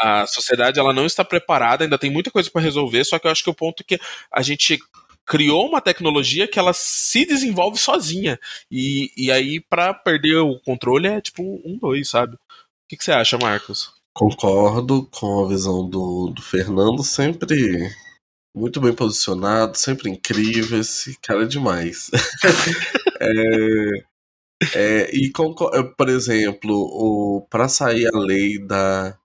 a, 0.00 0.22
a 0.22 0.26
sociedade 0.26 0.78
ela 0.78 0.92
não 0.92 1.06
está 1.06 1.24
preparada, 1.24 1.84
ainda 1.84 1.98
tem 1.98 2.10
muita 2.10 2.30
coisa 2.30 2.50
para 2.50 2.62
resolver, 2.62 3.04
só 3.04 3.18
que 3.18 3.26
eu 3.26 3.30
acho 3.30 3.44
que 3.44 3.50
o 3.50 3.54
ponto 3.54 3.82
é 3.82 3.84
que 3.84 4.00
a 4.32 4.42
gente 4.42 4.78
criou 5.26 5.66
uma 5.66 5.80
tecnologia 5.80 6.46
que 6.46 6.58
ela 6.58 6.72
se 6.74 7.24
desenvolve 7.24 7.78
sozinha. 7.78 8.38
E, 8.70 9.10
e 9.16 9.32
aí, 9.32 9.60
para 9.60 9.94
perder 9.94 10.36
o 10.36 10.60
controle, 10.60 11.08
é 11.08 11.20
tipo 11.20 11.42
um 11.64 11.78
dois, 11.78 12.10
sabe? 12.10 12.36
que, 12.94 12.96
que 12.96 13.04
você 13.04 13.12
acha, 13.12 13.36
Marcos? 13.38 13.92
Concordo 14.12 15.08
com 15.10 15.44
a 15.44 15.48
visão 15.48 15.88
do, 15.88 16.30
do 16.30 16.40
Fernando, 16.40 17.02
sempre 17.02 17.90
muito 18.54 18.80
bem 18.80 18.94
posicionado, 18.94 19.76
sempre 19.76 20.08
incrível, 20.08 20.78
esse 20.78 21.18
cara 21.20 21.42
é 21.42 21.46
demais. 21.46 22.10
é, 23.20 24.04
é, 24.74 25.10
e, 25.14 25.30
por 25.96 26.08
exemplo, 26.08 26.74
o, 26.74 27.46
para 27.50 27.68
sair 27.68 28.06
a 28.06 28.18
lei 28.18 28.58
da 28.58 29.18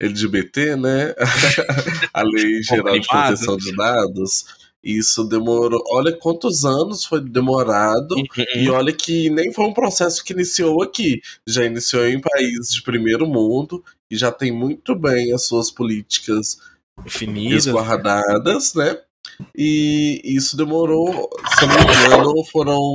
LGBT, 0.00 0.76
né? 0.76 1.14
a 2.12 2.22
Lei 2.22 2.62
Geral 2.62 2.98
de 2.98 3.06
Proteção 3.06 3.56
de 3.56 3.74
Dados, 3.74 4.44
isso 4.82 5.24
demorou. 5.24 5.82
Olha 5.90 6.12
quantos 6.16 6.64
anos 6.64 7.04
foi 7.04 7.20
demorado. 7.20 8.12
Uhum. 8.12 8.44
E 8.54 8.68
olha 8.68 8.92
que 8.92 9.30
nem 9.30 9.52
foi 9.52 9.64
um 9.64 9.72
processo 9.72 10.22
que 10.22 10.32
iniciou 10.32 10.82
aqui. 10.82 11.20
Já 11.46 11.64
iniciou 11.64 12.06
em 12.06 12.20
países 12.20 12.74
de 12.74 12.82
primeiro 12.82 13.26
mundo 13.26 13.82
e 14.10 14.16
já 14.16 14.30
tem 14.30 14.52
muito 14.52 14.94
bem 14.94 15.32
as 15.32 15.44
suas 15.44 15.70
políticas 15.70 16.58
definidas, 17.02 17.66
guardadas, 17.66 18.74
né? 18.74 18.98
E 19.56 20.20
isso 20.22 20.56
demorou, 20.56 21.30
se 21.58 21.66
não 21.66 21.74
me 21.74 22.06
engano, 22.06 22.44
foram 22.44 22.94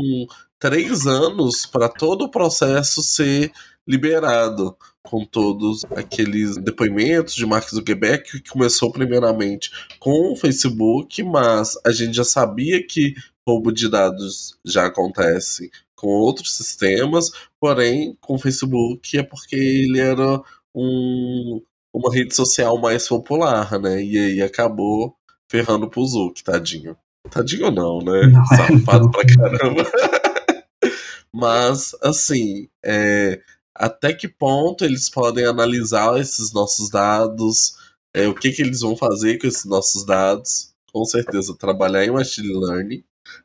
três 0.60 1.07
anos 1.07 1.65
para 1.65 1.88
todo 1.88 2.26
o 2.26 2.31
processo 2.31 3.02
ser 3.02 3.52
liberado 3.88 4.76
com 5.02 5.26
todos 5.26 5.84
aqueles 5.95 6.57
depoimentos 6.57 7.34
de 7.34 7.45
Mark 7.45 7.68
Zuckerberg 7.69 8.23
que 8.23 8.49
começou 8.49 8.91
primeiramente 8.91 9.72
com 9.99 10.31
o 10.31 10.36
Facebook, 10.36 11.23
mas 11.23 11.76
a 11.86 11.91
gente 11.91 12.14
já 12.14 12.23
sabia 12.23 12.86
que 12.86 13.15
roubo 13.48 13.72
de 13.72 13.90
dados 13.90 14.60
já 14.64 14.86
acontece 14.86 15.72
com 15.95 16.07
outros 16.07 16.56
sistemas, 16.56 17.31
porém 17.60 18.15
com 18.22 18.36
o 18.36 18.40
Facebook 18.40 19.18
é 19.18 19.23
porque 19.23 19.56
ele 19.56 19.99
era 19.99 20.40
um, 20.76 21.61
uma 21.94 22.14
rede 22.14 22.36
social 22.36 22.80
mais 22.80 23.07
popular, 23.07 23.80
né? 23.80 24.03
E 24.03 24.18
aí 24.18 24.41
acabou 24.41 25.15
ferrando 25.49 25.90
pro 25.90 26.06
Zuck, 26.06 26.44
tadinho. 26.44 26.95
Tadinho 27.30 27.72
não, 27.72 27.99
né? 27.99 28.27
Não, 28.27 28.44
é 28.44 28.45
Safado 28.45 29.06
não. 29.06 29.11
pra 29.11 29.26
caramba. 29.26 29.84
Mas, 31.34 31.95
assim, 32.01 32.68
é, 32.84 33.41
até 33.76 34.14
que 34.14 34.27
ponto 34.27 34.84
eles 34.84 35.10
podem 35.10 35.45
analisar 35.45 36.19
esses 36.19 36.51
nossos 36.51 36.89
dados, 36.89 37.76
é, 38.14 38.27
o 38.27 38.35
que, 38.35 38.51
que 38.51 38.61
eles 38.61 38.81
vão 38.81 38.95
fazer 38.95 39.38
com 39.39 39.47
esses 39.47 39.65
nossos 39.65 40.06
dados. 40.06 40.73
Com 40.91 41.06
certeza, 41.06 41.56
trabalhar 41.56 42.03
em 42.03 42.11
machine 42.11 42.51
learning, 42.51 43.03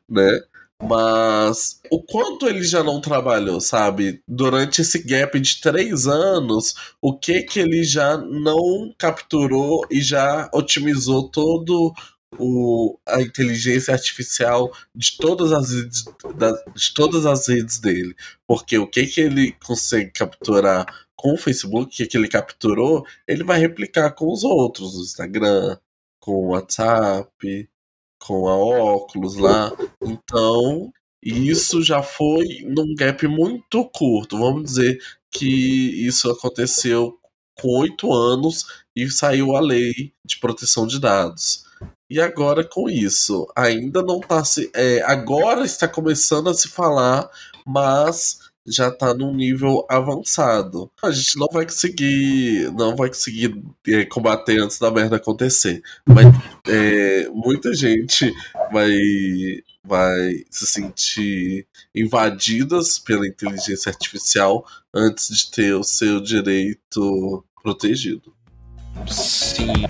né? 0.09 0.41
Mas 0.83 1.79
o 1.89 2.01
quanto 2.03 2.47
ele 2.47 2.63
já 2.63 2.83
não 2.83 2.99
trabalhou, 2.99 3.61
sabe? 3.61 4.21
Durante 4.27 4.81
esse 4.81 4.99
gap 5.03 5.39
de 5.39 5.61
três 5.61 6.05
anos, 6.07 6.73
o 7.01 7.17
que 7.17 7.43
que 7.43 7.59
ele 7.59 7.83
já 7.83 8.17
não 8.17 8.93
capturou 8.97 9.85
e 9.89 10.01
já 10.01 10.49
otimizou 10.53 11.29
todo 11.29 11.93
o, 12.39 12.97
a 13.05 13.21
inteligência 13.21 13.93
artificial 13.93 14.71
de 14.93 15.17
todas 15.17 15.51
as 15.51 15.71
redes, 15.71 16.05
de 16.75 16.93
todas 16.93 17.25
as 17.25 17.47
redes 17.47 17.79
dele. 17.79 18.15
Porque 18.47 18.77
o 18.77 18.87
que, 18.87 19.05
que 19.07 19.21
ele 19.21 19.51
consegue 19.63 20.11
capturar 20.11 20.85
com 21.15 21.33
o 21.33 21.37
Facebook, 21.37 21.85
o 21.85 21.89
que, 21.89 22.05
que 22.05 22.17
ele 22.17 22.27
capturou, 22.27 23.05
ele 23.27 23.43
vai 23.43 23.59
replicar 23.59 24.11
com 24.11 24.31
os 24.31 24.43
outros, 24.43 24.95
o 24.95 25.01
Instagram, 25.01 25.77
com 26.19 26.31
o 26.31 26.47
WhatsApp, 26.49 27.69
com 28.19 28.47
a 28.47 28.55
óculos 28.55 29.35
lá. 29.35 29.71
Então, 30.01 30.91
isso 31.21 31.81
já 31.81 32.03
foi 32.03 32.61
num 32.63 32.93
gap 32.95 33.27
muito 33.27 33.85
curto. 33.89 34.37
Vamos 34.37 34.63
dizer 34.63 34.99
que 35.31 36.05
isso 36.05 36.29
aconteceu 36.29 37.17
com 37.55 37.79
oito 37.79 38.11
anos 38.11 38.65
e 38.95 39.09
saiu 39.09 39.55
a 39.55 39.61
lei 39.61 40.13
de 40.23 40.39
proteção 40.39 40.85
de 40.85 40.99
dados. 40.99 41.64
E 42.15 42.21
agora 42.21 42.63
com 42.63 42.89
isso, 42.89 43.45
ainda 43.53 44.01
não 44.01 44.21
está 44.21 44.41
se. 44.41 44.71
É, 44.73 45.01
agora 45.01 45.65
está 45.65 45.85
começando 45.85 46.49
a 46.49 46.53
se 46.53 46.69
falar, 46.69 47.29
mas 47.67 48.39
já 48.65 48.87
está 48.87 49.13
num 49.13 49.35
nível 49.35 49.85
avançado. 49.89 50.89
A 51.03 51.11
gente 51.11 51.37
não 51.37 51.49
vai 51.51 51.65
conseguir, 51.65 52.71
não 52.71 52.95
vai 52.95 53.09
conseguir 53.09 53.61
é, 53.85 54.05
combater 54.05 54.61
antes 54.61 54.79
da 54.79 54.89
merda 54.89 55.17
acontecer. 55.17 55.83
Mas 56.05 56.27
é, 56.69 57.27
muita 57.33 57.73
gente 57.73 58.31
vai, 58.71 58.97
vai 59.83 60.45
se 60.49 60.65
sentir 60.67 61.67
invadidas 61.93 62.97
pela 62.97 63.27
inteligência 63.27 63.89
artificial 63.89 64.65
antes 64.93 65.27
de 65.27 65.51
ter 65.51 65.73
o 65.73 65.83
seu 65.83 66.21
direito 66.21 67.43
protegido. 67.61 68.33
Sim. 69.05 69.83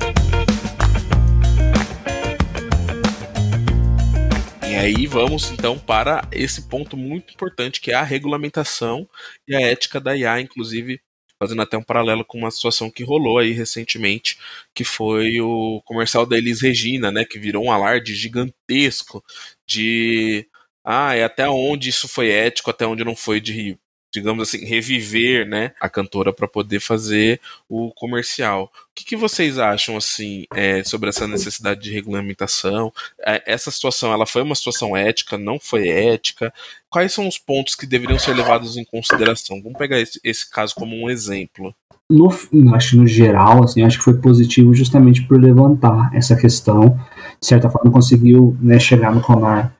E 4.76 4.78
aí 4.78 5.08
vamos 5.08 5.52
então 5.52 5.80
para 5.80 6.28
esse 6.34 6.64
ponto 6.64 6.98
muito 6.98 7.34
importante 7.34 7.80
que 7.80 7.92
é 7.92 7.94
a 7.94 8.04
regulamentação 8.04 9.08
e 9.48 9.56
a 9.56 9.62
ética 9.62 10.02
da 10.02 10.18
IA, 10.18 10.42
inclusive 10.42 11.00
fazendo 11.40 11.62
até 11.62 11.78
um 11.78 11.82
paralelo 11.82 12.26
com 12.26 12.40
uma 12.40 12.52
situação 12.52 12.92
que 12.92 13.02
rolou 13.02 13.38
aí 13.40 13.54
recentemente, 13.54 14.38
que 14.74 14.84
foi 14.84 15.40
o 15.40 15.82
comercial 15.86 16.26
da 16.26 16.38
Elis 16.38 16.62
Regina, 16.62 17.10
né, 17.10 17.24
que 17.24 17.40
virou 17.40 17.64
um 17.64 17.72
alarde 17.72 18.14
gigantesco 18.14 19.24
de 19.66 20.46
ah, 20.84 21.16
é 21.16 21.24
até 21.24 21.48
onde 21.48 21.88
isso 21.90 22.10
foi 22.10 22.30
ético, 22.30 22.70
até 22.70 22.86
onde 22.86 23.06
não 23.06 23.16
foi 23.16 23.40
de 23.40 23.80
digamos 24.16 24.48
assim, 24.48 24.66
reviver, 24.66 25.46
né, 25.46 25.74
a 25.80 25.90
cantora 25.90 26.32
para 26.32 26.48
poder 26.48 26.80
fazer 26.80 27.42
o 27.68 27.92
comercial. 27.92 28.72
O 28.74 28.96
que, 28.96 29.04
que 29.04 29.18
vocês 29.18 29.60
acham, 29.60 29.98
assim, 29.98 30.46
é, 30.56 30.82
sobre 30.86 31.10
essa 31.10 31.28
necessidade 31.28 31.82
de 31.82 31.92
regulamentação? 31.92 32.94
É, 33.20 33.44
essa 33.46 33.70
situação, 33.70 34.14
ela 34.14 34.26
foi 34.26 34.42
uma 34.42 34.56
situação 34.56 34.96
ética, 34.96 35.38
não 35.38 35.60
foi 35.60 35.90
ética? 35.90 36.54
Quais 36.90 37.14
são 37.14 37.28
os 37.28 37.38
pontos 37.38 37.76
que 37.76 37.86
deveriam 37.86 38.18
ser 38.18 38.34
levados 38.34 38.78
em 38.78 38.86
consideração? 38.86 39.62
Vamos 39.62 39.78
pegar 39.78 40.00
esse, 40.00 40.18
esse 40.24 40.50
caso 40.50 40.74
como 40.74 40.96
um 40.96 41.10
exemplo. 41.10 41.76
No, 42.10 42.30
acho 42.74 42.96
no 42.96 43.06
geral, 43.06 43.66
assim, 43.66 43.84
acho 43.84 43.98
que 43.98 44.04
foi 44.04 44.14
positivo 44.14 44.74
justamente 44.74 45.24
por 45.24 45.42
levantar 45.42 46.12
essa 46.14 46.36
questão, 46.36 46.98
de 47.42 47.48
certa 47.48 47.70
forma 47.70 47.92
conseguiu 47.92 48.56
né, 48.62 48.80
chegar 48.80 49.14
no 49.14 49.22
Conar. 49.22 49.76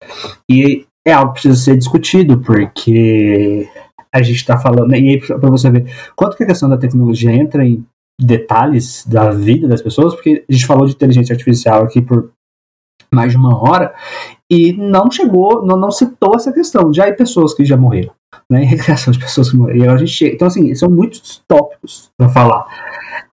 E 0.50 0.86
é 1.06 1.14
algo 1.14 1.34
que 1.34 1.42
precisa 1.42 1.64
ser 1.64 1.78
discutido, 1.78 2.40
porque 2.40 3.70
a 4.20 4.24
gente 4.24 4.38
está 4.38 4.58
falando, 4.58 4.94
e 4.94 4.96
aí 4.96 5.20
para 5.20 5.50
você 5.50 5.70
ver 5.70 5.86
quanto 6.16 6.38
que 6.38 6.44
a 6.44 6.48
questão 6.48 6.70
da 6.70 6.78
tecnologia 6.78 7.32
entra 7.32 7.66
em 7.66 7.86
detalhes 8.20 9.06
da 9.06 9.30
vida 9.30 9.68
das 9.68 9.82
pessoas, 9.82 10.14
porque 10.14 10.46
a 10.50 10.52
gente 10.54 10.66
falou 10.66 10.86
de 10.86 10.94
inteligência 10.94 11.34
artificial 11.34 11.84
aqui 11.84 12.02
por 12.02 12.32
mais 13.14 13.32
de 13.32 13.38
uma 13.38 13.62
hora 13.62 13.94
e 14.50 14.74
não 14.74 15.10
chegou, 15.12 15.66
não, 15.66 15.78
não 15.78 15.92
citou 15.92 16.36
essa 16.36 16.52
questão. 16.52 16.94
Já 16.94 17.08
há 17.08 17.14
pessoas 17.14 17.54
que 17.54 17.66
já 17.66 17.76
morreram, 17.76 18.12
né? 18.50 18.64
Recriação 18.66 19.12
de 19.12 19.20
pessoas 19.20 19.50
que 19.50 19.58
morreram. 19.58 19.86
E 19.86 19.88
a 19.88 19.98
gente 19.98 20.12
chega, 20.12 20.36
então, 20.36 20.48
assim, 20.48 20.74
são 20.76 20.90
muitos 20.90 21.44
tópicos 21.48 22.12
para 22.18 22.30
falar. 22.30 22.66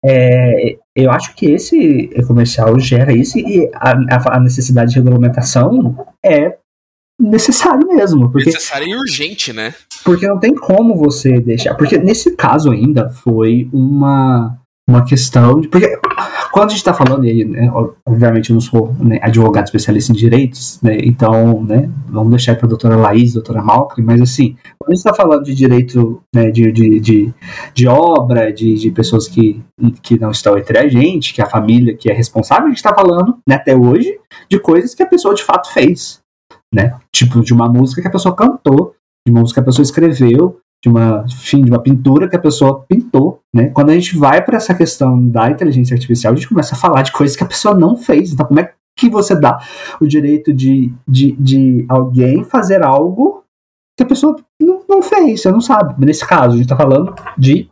É, 0.05 0.77
eu 0.97 1.11
acho 1.11 1.35
que 1.35 1.47
esse 1.47 2.09
comercial 2.27 2.79
gera 2.79 3.13
isso 3.13 3.39
e 3.39 3.71
a, 3.75 4.37
a 4.37 4.41
necessidade 4.41 4.91
de 4.91 4.97
regulamentação 4.97 6.07
é 6.25 6.59
necessário 7.21 7.87
mesmo. 7.87 8.31
Porque, 8.31 8.51
necessário 8.51 8.89
e 8.89 8.95
urgente, 8.95 9.53
né? 9.53 9.75
Porque 10.05 10.27
não 10.27 10.39
tem 10.39 10.55
como 10.55 10.97
você 10.97 11.41
deixar. 11.41 11.75
Porque 11.75 11.99
nesse 11.99 12.35
caso 12.37 12.71
ainda 12.71 13.09
foi 13.09 13.69
uma, 13.73 14.59
uma 14.89 15.05
questão 15.05 15.61
de. 15.61 15.69
Porque 15.69 15.99
quando 16.53 16.67
a 16.67 16.69
gente 16.69 16.79
está 16.79 16.93
falando 16.93 17.25
aí, 17.25 17.45
né, 17.45 17.73
obviamente 18.07 18.51
eu 18.51 18.55
não 18.55 18.61
sou 18.61 18.95
né, 18.99 19.19
advogado 19.23 19.65
especialista 19.65 20.13
em 20.13 20.15
direitos, 20.15 20.79
né, 20.83 20.99
então 21.03 21.63
né, 21.63 21.89
vamos 22.09 22.31
deixar 22.31 22.57
para 22.57 22.67
a 22.67 22.69
doutora 22.69 22.95
Laís, 22.95 23.33
doutora 23.33 23.63
Malcri, 23.63 24.03
mas 24.03 24.21
assim, 24.21 24.55
quando 24.79 24.91
a 24.91 24.95
gente 24.95 24.99
está 24.99 25.15
falando 25.15 25.45
de 25.45 25.55
direito 25.55 26.23
né, 26.35 26.51
de, 26.51 26.71
de, 26.71 27.01
de, 27.01 27.33
de, 27.73 27.89
obra, 27.89 28.53
de, 28.53 28.75
de 28.75 28.91
pessoas 28.91 29.27
que, 29.27 29.63
que 30.03 30.21
não 30.21 30.31
estão 30.31 30.59
entre 30.59 30.79
a 30.79 30.87
gente, 30.87 31.33
que 31.33 31.41
a 31.41 31.47
família 31.47 31.97
que 31.97 32.11
é 32.11 32.13
responsável, 32.13 32.67
a 32.67 32.69
gente 32.69 32.77
está 32.77 32.95
falando 32.95 33.39
né, 33.49 33.55
até 33.55 33.75
hoje 33.75 34.19
de 34.51 34.59
coisas 34.59 34.95
que 34.95 35.03
a 35.03 35.07
pessoa 35.07 35.35
de 35.35 35.43
fato 35.43 35.73
fez 35.73 36.22
né? 36.73 36.99
Tipo, 37.12 37.40
de 37.40 37.53
uma 37.53 37.69
música 37.69 38.01
que 38.01 38.09
a 38.09 38.11
pessoa 38.11 38.35
cantou, 38.35 38.94
de 39.27 39.32
uma 39.32 39.40
música 39.40 39.61
que 39.61 39.65
a 39.65 39.70
pessoa 39.70 39.85
escreveu, 39.85 40.61
de 40.82 40.89
uma, 40.89 41.24
enfim, 41.28 41.62
de 41.62 41.70
uma 41.70 41.81
pintura 41.81 42.28
que 42.28 42.35
a 42.35 42.40
pessoa 42.40 42.85
pintou, 42.89 43.40
né? 43.55 43.69
Quando 43.69 43.90
a 43.90 43.94
gente 43.94 44.16
vai 44.16 44.43
para 44.43 44.57
essa 44.57 44.74
questão 44.74 45.28
da 45.28 45.49
inteligência 45.49 45.94
artificial, 45.94 46.32
a 46.32 46.36
gente 46.36 46.49
começa 46.49 46.74
a 46.74 46.78
falar 46.78 47.03
de 47.03 47.12
coisas 47.12 47.36
que 47.36 47.44
a 47.44 47.47
pessoa 47.47 47.74
não 47.74 47.97
fez. 47.97 48.32
Então, 48.32 48.47
como 48.47 48.59
é 48.59 48.73
que 48.99 49.09
você 49.09 49.39
dá 49.39 49.59
o 50.01 50.07
direito 50.07 50.53
de, 50.53 50.93
de, 51.07 51.32
de 51.32 51.86
alguém 51.89 52.43
fazer 52.43 52.82
algo 52.82 53.44
que 53.97 54.03
a 54.03 54.07
pessoa 54.07 54.36
não, 54.61 54.82
não 54.89 55.03
fez, 55.03 55.43
você 55.43 55.53
não 55.53 55.61
sabe. 55.61 55.94
Nesse 56.05 56.27
caso, 56.27 56.55
a 56.55 56.57
gente 56.57 56.62
está 56.62 56.77
falando 56.77 57.15
de, 57.39 57.69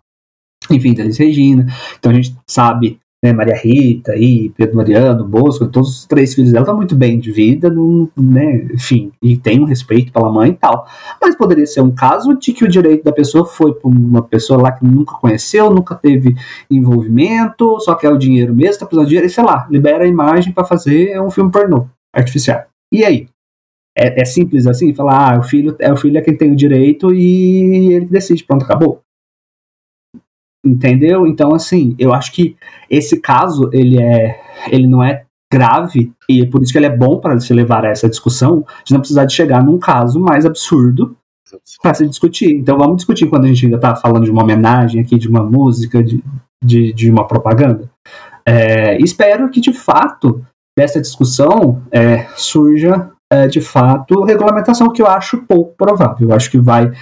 enfim, 0.70 0.94
Elis 0.97 1.18
Regina. 1.18 1.66
Então, 1.98 2.12
a 2.12 2.14
gente 2.14 2.36
sabe 2.47 2.99
né, 3.22 3.32
Maria 3.32 3.55
Rita 3.55 4.16
e 4.16 4.48
Pedro 4.51 4.76
Mariano, 4.76 5.24
Bosco, 5.24 5.68
todos 5.68 5.90
os 5.90 6.06
três 6.06 6.34
filhos 6.34 6.52
dela 6.52 6.64
estão 6.64 6.76
muito 6.76 6.97
bem 6.97 7.18
de 7.18 7.30
vida, 7.30 7.70
né, 8.16 8.66
enfim, 8.72 9.12
e 9.22 9.36
tem 9.36 9.60
um 9.60 9.64
respeito 9.64 10.10
pela 10.10 10.32
mãe 10.32 10.51
e 10.51 10.55
tal. 10.55 10.86
Mas 11.20 11.36
poderia 11.36 11.66
ser 11.66 11.82
um 11.82 11.90
caso 11.90 12.34
de 12.34 12.52
que 12.52 12.64
o 12.64 12.68
direito 12.68 13.05
da 13.05 13.12
pessoa 13.12 13.44
foi 13.44 13.74
para 13.74 13.88
uma 13.88 14.22
pessoa 14.22 14.62
lá 14.62 14.72
que 14.72 14.84
nunca 14.84 15.14
conheceu, 15.16 15.70
nunca 15.70 15.94
teve 15.94 16.34
envolvimento, 16.70 17.78
só 17.80 17.94
quer 17.94 18.10
o 18.10 18.18
dinheiro 18.18 18.55
mesmo, 18.55 18.80
tá 18.80 18.86
precisando 18.86 19.06
de 19.06 19.10
dinheiro, 19.10 19.26
e 19.26 19.30
sei 19.30 19.44
lá, 19.44 19.66
libera 19.70 20.05
a 20.05 20.09
imagem 20.09 20.52
para 20.52 20.64
fazer 20.64 21.20
um 21.20 21.30
filme 21.30 21.51
pornô 21.51 21.86
artificial. 22.14 22.64
E 22.92 23.05
aí? 23.05 23.28
É, 23.97 24.22
é, 24.22 24.24
simples 24.24 24.66
assim? 24.66 24.94
Falar, 24.94 25.34
ah, 25.34 25.38
o 25.38 25.42
filho 25.42 25.76
é 25.78 25.92
o 25.92 25.97
filho 25.97 26.16
é 26.16 26.22
quem 26.22 26.36
tem 26.36 26.52
o 26.52 26.56
direito 26.56 27.12
e 27.12 27.92
ele 27.92 28.06
decide, 28.06 28.44
pronto, 28.44 28.64
acabou. 28.64 29.02
Entendeu? 30.65 31.27
Então, 31.27 31.55
assim, 31.55 31.95
eu 31.99 32.12
acho 32.12 32.32
que 32.32 32.57
esse 32.89 33.19
caso, 33.20 33.70
ele 33.73 34.01
é. 34.01 34.41
ele 34.70 34.87
não 34.87 35.03
é 35.03 35.24
grave, 35.53 36.12
e 36.28 36.43
é 36.43 36.47
por 36.47 36.62
isso 36.62 36.70
que 36.70 36.78
ele 36.78 36.87
é 36.87 36.97
bom 36.97 37.19
para 37.19 37.39
se 37.41 37.53
levar 37.53 37.85
a 37.85 37.89
essa 37.89 38.09
discussão, 38.09 38.65
de 38.85 38.93
não 38.93 39.01
precisar 39.01 39.24
de 39.24 39.35
chegar 39.35 39.65
num 39.65 39.78
caso 39.78 40.20
mais 40.20 40.47
absurdo 40.47 41.16
para 41.82 41.95
se 41.95 42.07
discutir. 42.07 42.55
Então 42.55 42.78
vamos 42.78 42.99
discutir 42.99 43.27
quando 43.27 43.47
a 43.47 43.49
gente 43.49 43.65
ainda 43.65 43.77
está 43.77 43.97
falando 43.97 44.24
de 44.24 44.31
uma 44.31 44.43
homenagem 44.43 45.01
aqui, 45.01 45.19
de 45.19 45.28
uma 45.28 45.43
música, 45.43 46.05
de, 46.05 46.23
de, 46.65 46.93
de 46.93 47.11
uma 47.11 47.27
propaganda. 47.27 47.91
É, 48.47 48.97
espero 48.99 49.51
que 49.51 49.61
de 49.61 49.73
fato 49.73 50.45
dessa 50.78 51.01
discussão 51.01 51.82
é, 51.91 52.27
surja 52.37 53.11
é, 53.32 53.47
de 53.47 53.61
fato 53.61 54.23
regulamentação 54.23 54.93
que 54.93 55.03
eu 55.03 55.07
acho 55.07 55.39
pouco 55.39 55.74
provável. 55.77 56.28
Eu 56.28 56.35
acho 56.35 56.51
que 56.51 56.59
vai 56.59 56.93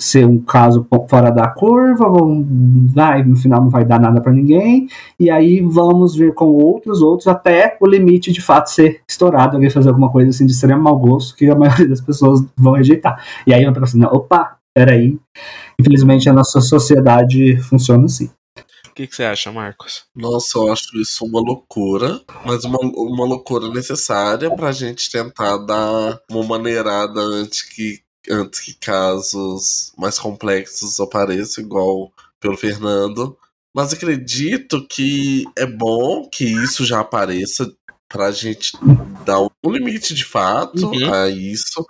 ser 0.00 0.24
um 0.24 0.38
caso 0.38 0.86
fora 1.08 1.30
da 1.30 1.48
curva, 1.48 2.06
vai, 2.94 3.24
no 3.24 3.36
final 3.36 3.62
não 3.62 3.68
vai 3.68 3.84
dar 3.84 4.00
nada 4.00 4.20
para 4.20 4.32
ninguém, 4.32 4.88
e 5.18 5.28
aí 5.28 5.60
vamos 5.60 6.14
ver 6.14 6.34
com 6.34 6.46
outros, 6.46 7.02
outros, 7.02 7.26
até 7.26 7.76
o 7.80 7.86
limite 7.86 8.30
de 8.30 8.40
fato 8.40 8.70
ser 8.70 9.02
estourado, 9.08 9.56
alguém 9.56 9.70
fazer 9.70 9.88
alguma 9.88 10.10
coisa 10.10 10.30
assim 10.30 10.46
de 10.46 10.52
extremo 10.52 10.82
mau 10.82 10.96
gosto, 10.96 11.34
que 11.34 11.50
a 11.50 11.54
maioria 11.56 11.88
das 11.88 12.00
pessoas 12.00 12.44
vão 12.56 12.74
rejeitar. 12.74 13.24
E 13.44 13.52
aí 13.52 13.64
eu 13.64 13.72
penso 13.72 13.96
assim, 13.96 14.04
opa, 14.04 14.56
peraí, 14.72 15.18
infelizmente 15.80 16.28
a 16.28 16.32
nossa 16.32 16.60
sociedade 16.60 17.56
funciona 17.62 18.04
assim. 18.04 18.30
O 18.86 18.94
que, 18.98 19.06
que, 19.06 19.14
você 19.14 19.24
acha, 19.24 19.52
Marcos? 19.52 20.06
Nossa, 20.14 20.58
eu 20.58 20.72
acho 20.72 20.96
isso 21.00 21.24
uma 21.24 21.40
loucura, 21.40 22.20
mas 22.44 22.64
uma, 22.64 22.78
uma 22.80 23.24
loucura 23.24 23.68
necessária 23.68 24.50
pra 24.50 24.72
gente 24.72 25.10
tentar 25.10 25.56
dar 25.58 26.20
uma 26.28 26.44
maneirada 26.44 27.20
antes 27.20 27.62
que 27.62 28.00
antes 28.30 28.60
que 28.60 28.74
casos 28.74 29.92
mais 29.96 30.18
complexos 30.18 31.00
apareçam, 31.00 31.64
igual 31.64 32.12
pelo 32.40 32.56
Fernando. 32.56 33.36
Mas 33.74 33.92
acredito 33.92 34.86
que 34.86 35.44
é 35.56 35.66
bom 35.66 36.28
que 36.28 36.44
isso 36.44 36.84
já 36.84 37.00
apareça 37.00 37.70
pra 38.08 38.30
gente 38.30 38.72
dar 39.24 39.40
um 39.40 39.70
limite 39.70 40.14
de 40.14 40.24
fato 40.24 40.86
uhum. 40.86 41.12
a 41.12 41.28
isso. 41.28 41.84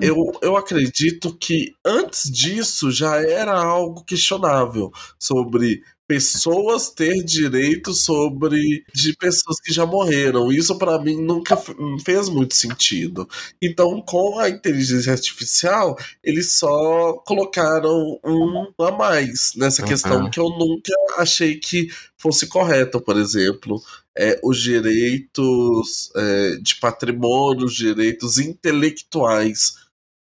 Eu, 0.00 0.16
eu 0.40 0.56
acredito 0.56 1.36
que 1.36 1.74
antes 1.84 2.30
disso 2.30 2.90
já 2.90 3.16
era 3.16 3.52
algo 3.52 4.04
questionável 4.04 4.92
sobre 5.18 5.82
pessoas 6.08 6.88
ter 6.90 7.22
direito 7.22 7.92
sobre 7.92 8.82
de 8.94 9.14
pessoas 9.14 9.60
que 9.60 9.70
já 9.70 9.84
morreram. 9.84 10.50
Isso 10.50 10.76
para 10.78 10.98
mim 10.98 11.20
nunca 11.20 11.54
fez 12.02 12.30
muito 12.30 12.54
sentido. 12.54 13.28
Então, 13.62 14.00
com 14.00 14.38
a 14.38 14.48
inteligência 14.48 15.12
artificial, 15.12 15.98
eles 16.24 16.54
só 16.54 17.12
colocaram 17.26 18.18
um 18.24 18.72
a 18.80 18.90
mais 18.90 19.52
nessa 19.54 19.82
uhum. 19.82 19.88
questão 19.88 20.30
que 20.30 20.40
eu 20.40 20.48
nunca 20.48 20.92
achei 21.18 21.56
que 21.56 21.88
fosse 22.16 22.46
correta, 22.46 22.98
por 22.98 23.18
exemplo. 23.18 23.80
É, 24.16 24.40
os 24.42 24.60
direitos 24.60 26.10
é, 26.16 26.56
de 26.56 26.74
patrimônio, 26.76 27.66
os 27.66 27.74
direitos 27.74 28.38
intelectuais. 28.38 29.74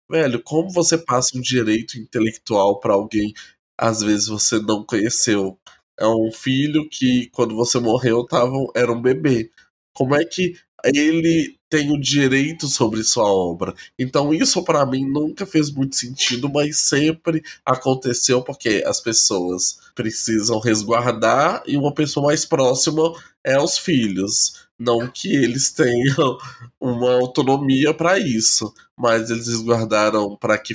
Velho, 0.08 0.40
como 0.42 0.70
você 0.70 0.96
passa 0.96 1.36
um 1.36 1.40
direito 1.40 1.98
intelectual 1.98 2.78
para 2.78 2.94
alguém 2.94 3.34
às 3.82 4.00
vezes 4.00 4.28
você 4.28 4.60
não 4.60 4.84
conheceu. 4.84 5.58
É 5.98 6.06
um 6.06 6.30
filho 6.30 6.88
que, 6.88 7.28
quando 7.32 7.56
você 7.56 7.80
morreu, 7.80 8.24
tava, 8.24 8.52
era 8.76 8.92
um 8.92 9.02
bebê. 9.02 9.50
Como 9.92 10.14
é 10.14 10.24
que 10.24 10.54
ele 10.84 11.56
tem 11.68 11.90
o 11.90 12.00
direito 12.00 12.68
sobre 12.68 13.02
sua 13.02 13.24
obra? 13.24 13.74
Então, 13.98 14.32
isso 14.32 14.62
para 14.62 14.86
mim 14.86 15.04
nunca 15.04 15.44
fez 15.44 15.68
muito 15.68 15.96
sentido, 15.96 16.48
mas 16.48 16.78
sempre 16.78 17.42
aconteceu 17.66 18.40
porque 18.40 18.84
as 18.86 19.00
pessoas 19.00 19.78
precisam 19.96 20.60
resguardar 20.60 21.64
e 21.66 21.76
uma 21.76 21.92
pessoa 21.92 22.26
mais 22.26 22.44
próxima 22.44 23.02
é 23.44 23.60
os 23.60 23.76
filhos. 23.78 24.62
Não 24.78 25.08
que 25.08 25.34
eles 25.34 25.72
tenham 25.72 26.38
uma 26.80 27.14
autonomia 27.14 27.92
para 27.92 28.16
isso, 28.16 28.72
mas 28.96 29.28
eles 29.28 29.48
resguardaram 29.48 30.36
para 30.36 30.56
que 30.56 30.72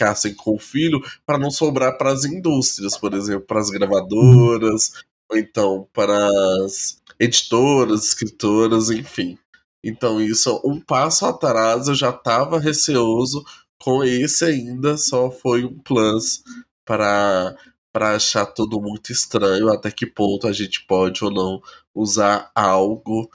ficassem 0.00 0.34
com 0.34 0.54
o 0.54 0.58
filho 0.58 1.00
para 1.26 1.38
não 1.38 1.50
sobrar 1.50 1.98
para 1.98 2.10
as 2.10 2.24
indústrias, 2.24 2.96
por 2.96 3.12
exemplo, 3.12 3.46
para 3.46 3.60
as 3.60 3.68
gravadoras, 3.68 4.92
ou 5.30 5.36
então 5.36 5.86
para 5.92 6.28
as 6.64 7.00
editoras, 7.18 8.04
escritoras, 8.04 8.90
enfim. 8.90 9.38
Então 9.84 10.20
isso, 10.20 10.60
um 10.64 10.80
passo 10.80 11.26
atrás, 11.26 11.88
eu 11.88 11.94
já 11.94 12.10
estava 12.10 12.58
receoso 12.58 13.44
com 13.78 14.02
esse 14.02 14.44
ainda, 14.44 14.96
só 14.96 15.30
foi 15.30 15.64
um 15.64 15.78
plus 15.78 16.42
para 16.84 17.54
para 17.92 18.14
achar 18.14 18.46
tudo 18.46 18.80
muito 18.80 19.10
estranho, 19.10 19.68
até 19.68 19.90
que 19.90 20.06
ponto 20.06 20.46
a 20.46 20.52
gente 20.52 20.86
pode 20.86 21.24
ou 21.24 21.30
não 21.30 21.60
usar 21.92 22.48
algo 22.54 23.28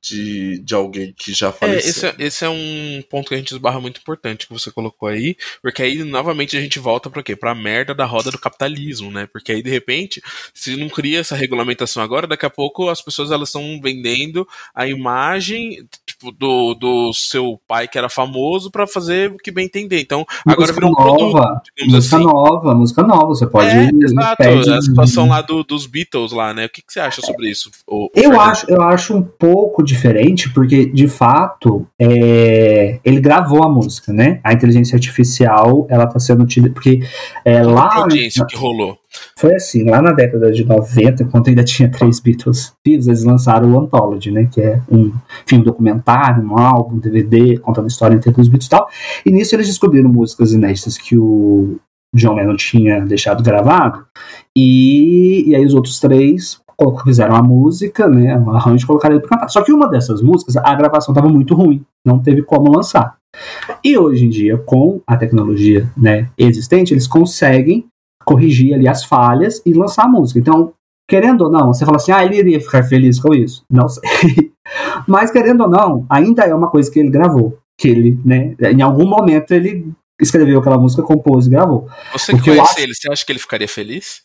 de, 0.00 0.58
de 0.60 0.74
alguém 0.74 1.14
que 1.16 1.32
já 1.32 1.48
é, 1.48 1.52
faleceu. 1.52 1.86
É, 1.86 1.90
esse, 1.90 2.06
é, 2.06 2.14
esse 2.18 2.44
é 2.44 2.48
um 2.48 3.02
ponto 3.08 3.28
que 3.28 3.34
a 3.34 3.38
gente 3.38 3.52
esbarra 3.52 3.80
muito 3.80 4.00
importante 4.00 4.46
que 4.46 4.52
você 4.52 4.70
colocou 4.70 5.08
aí, 5.08 5.36
porque 5.62 5.82
aí 5.82 6.02
novamente 6.02 6.56
a 6.56 6.60
gente 6.60 6.78
volta 6.78 7.10
para 7.10 7.22
quê? 7.22 7.34
Pra 7.34 7.54
merda 7.54 7.94
da 7.94 8.04
roda 8.04 8.30
do 8.30 8.38
capitalismo, 8.38 9.10
né? 9.10 9.26
Porque 9.26 9.52
aí 9.52 9.62
de 9.62 9.70
repente, 9.70 10.22
se 10.52 10.76
não 10.76 10.88
cria 10.88 11.20
essa 11.20 11.36
regulamentação 11.36 12.02
agora, 12.02 12.26
daqui 12.26 12.46
a 12.46 12.50
pouco 12.50 12.88
as 12.88 13.00
pessoas 13.00 13.30
elas 13.30 13.48
estão 13.48 13.80
vendendo 13.82 14.46
a 14.74 14.86
imagem 14.86 15.86
tipo, 16.06 16.30
do, 16.32 16.74
do 16.74 17.12
seu 17.12 17.60
pai 17.66 17.88
que 17.88 17.98
era 17.98 18.08
famoso 18.08 18.70
para 18.70 18.86
fazer 18.86 19.32
o 19.32 19.36
que 19.36 19.50
bem 19.50 19.66
entender. 19.66 20.00
Então, 20.00 20.24
agora 20.46 20.72
virou 20.72 20.90
um 20.90 20.92
nova, 20.92 21.06
produto, 21.06 21.94
música 21.94 22.16
assim. 22.16 22.24
nova, 22.24 22.74
música 22.74 23.02
nova, 23.02 23.26
você 23.26 23.46
pode 23.46 23.68
é, 23.68 23.90
exato, 24.02 24.42
a 24.42 24.82
situação 24.82 25.28
lá 25.28 25.40
do, 25.40 25.64
dos 25.64 25.86
Beatles 25.86 26.32
lá, 26.32 26.54
né? 26.54 26.66
O 26.66 26.68
que, 26.68 26.82
que 26.82 26.92
você 26.92 27.00
acha 27.00 27.20
sobre 27.20 27.50
isso? 27.50 27.70
O, 27.86 28.06
o 28.06 28.10
eu 28.14 28.40
acho, 28.40 28.70
eu 28.70 28.82
acho 28.82 29.14
um 29.14 29.22
pouco 29.22 29.73
pouco 29.74 29.82
diferente, 29.82 30.48
porque 30.50 30.86
de 30.86 31.08
fato 31.08 31.84
é, 32.00 33.00
ele 33.04 33.20
gravou 33.20 33.64
a 33.64 33.68
música, 33.68 34.12
né? 34.12 34.38
A 34.44 34.52
inteligência 34.52 34.94
artificial 34.94 35.86
ela 35.90 36.04
está 36.04 36.20
sendo 36.20 36.44
utilizada. 36.44 36.72
Porque 36.74 37.00
é, 37.44 37.62
lá. 37.62 37.88
A 37.88 37.98
audiência 38.02 38.46
que 38.46 38.56
rolou. 38.56 38.96
Foi 39.36 39.54
assim, 39.54 39.84
lá 39.84 40.00
na 40.00 40.12
década 40.12 40.50
de 40.50 40.64
90, 40.64 41.24
quando 41.26 41.48
ainda 41.48 41.64
tinha 41.64 41.88
três 41.88 42.20
Beatles 42.20 42.72
vivos, 42.84 43.06
eles 43.06 43.24
lançaram 43.24 43.72
o 43.72 43.80
Anthology, 43.80 44.30
né? 44.30 44.48
Que 44.50 44.60
é 44.60 44.80
um 44.90 45.12
filme 45.46 45.64
documentário, 45.64 46.42
um 46.42 46.56
álbum, 46.56 46.96
um 46.96 46.98
DVD, 47.00 47.58
contando 47.58 47.84
a 47.84 47.88
história 47.88 48.14
entre 48.14 48.30
os 48.30 48.48
Beatles 48.48 48.66
e 48.66 48.70
tal. 48.70 48.88
E 49.26 49.30
nisso 49.32 49.56
eles 49.56 49.66
descobriram 49.66 50.08
músicas 50.08 50.52
inéditas 50.52 50.96
que 50.96 51.16
o 51.16 51.76
John 52.14 52.34
Lennon 52.34 52.56
tinha 52.56 53.00
deixado 53.00 53.42
gravado. 53.42 54.04
E, 54.56 55.48
e 55.48 55.56
aí 55.56 55.64
os 55.64 55.74
outros 55.74 55.98
três 55.98 56.63
fizeram 57.04 57.34
a 57.34 57.42
música, 57.42 58.08
né, 58.08 58.36
um 58.38 58.50
arranjo 58.50 58.86
colocaram 58.86 59.14
ele 59.14 59.22
para 59.22 59.36
cantar. 59.36 59.48
Só 59.48 59.62
que 59.62 59.72
uma 59.72 59.88
dessas 59.88 60.22
músicas, 60.22 60.56
a 60.56 60.74
gravação 60.74 61.12
estava 61.12 61.28
muito 61.28 61.54
ruim, 61.54 61.84
não 62.04 62.18
teve 62.18 62.42
como 62.42 62.70
lançar. 62.70 63.16
E 63.82 63.98
hoje 63.98 64.24
em 64.26 64.28
dia, 64.28 64.56
com 64.58 65.00
a 65.06 65.16
tecnologia 65.16 65.90
né, 65.96 66.28
existente, 66.38 66.94
eles 66.94 67.06
conseguem 67.06 67.86
corrigir 68.24 68.74
ali 68.74 68.88
as 68.88 69.04
falhas 69.04 69.60
e 69.66 69.72
lançar 69.72 70.04
a 70.04 70.08
música. 70.08 70.38
Então, 70.38 70.72
querendo 71.08 71.42
ou 71.42 71.50
não, 71.50 71.72
você 71.72 71.84
fala 71.84 71.96
assim, 71.96 72.12
ah, 72.12 72.24
ele 72.24 72.38
iria 72.38 72.60
ficar 72.60 72.82
feliz 72.82 73.20
com 73.20 73.34
isso? 73.34 73.64
Não 73.70 73.88
sei. 73.88 74.02
Mas, 75.06 75.30
querendo 75.30 75.62
ou 75.62 75.68
não, 75.68 76.06
ainda 76.08 76.44
é 76.44 76.54
uma 76.54 76.70
coisa 76.70 76.90
que 76.90 76.98
ele 76.98 77.10
gravou. 77.10 77.58
Que 77.78 77.88
ele, 77.88 78.20
né, 78.24 78.54
em 78.60 78.82
algum 78.82 79.06
momento 79.06 79.52
ele 79.52 79.92
escreveu 80.20 80.60
aquela 80.60 80.78
música, 80.78 81.02
compôs 81.02 81.46
e 81.46 81.50
gravou. 81.50 81.88
Você 82.12 82.32
que 82.32 82.42
conhece 82.42 82.60
acho... 82.60 82.80
ele, 82.80 82.94
você 82.94 83.10
acha 83.10 83.26
que 83.26 83.32
ele 83.32 83.38
ficaria 83.38 83.68
feliz? 83.68 84.22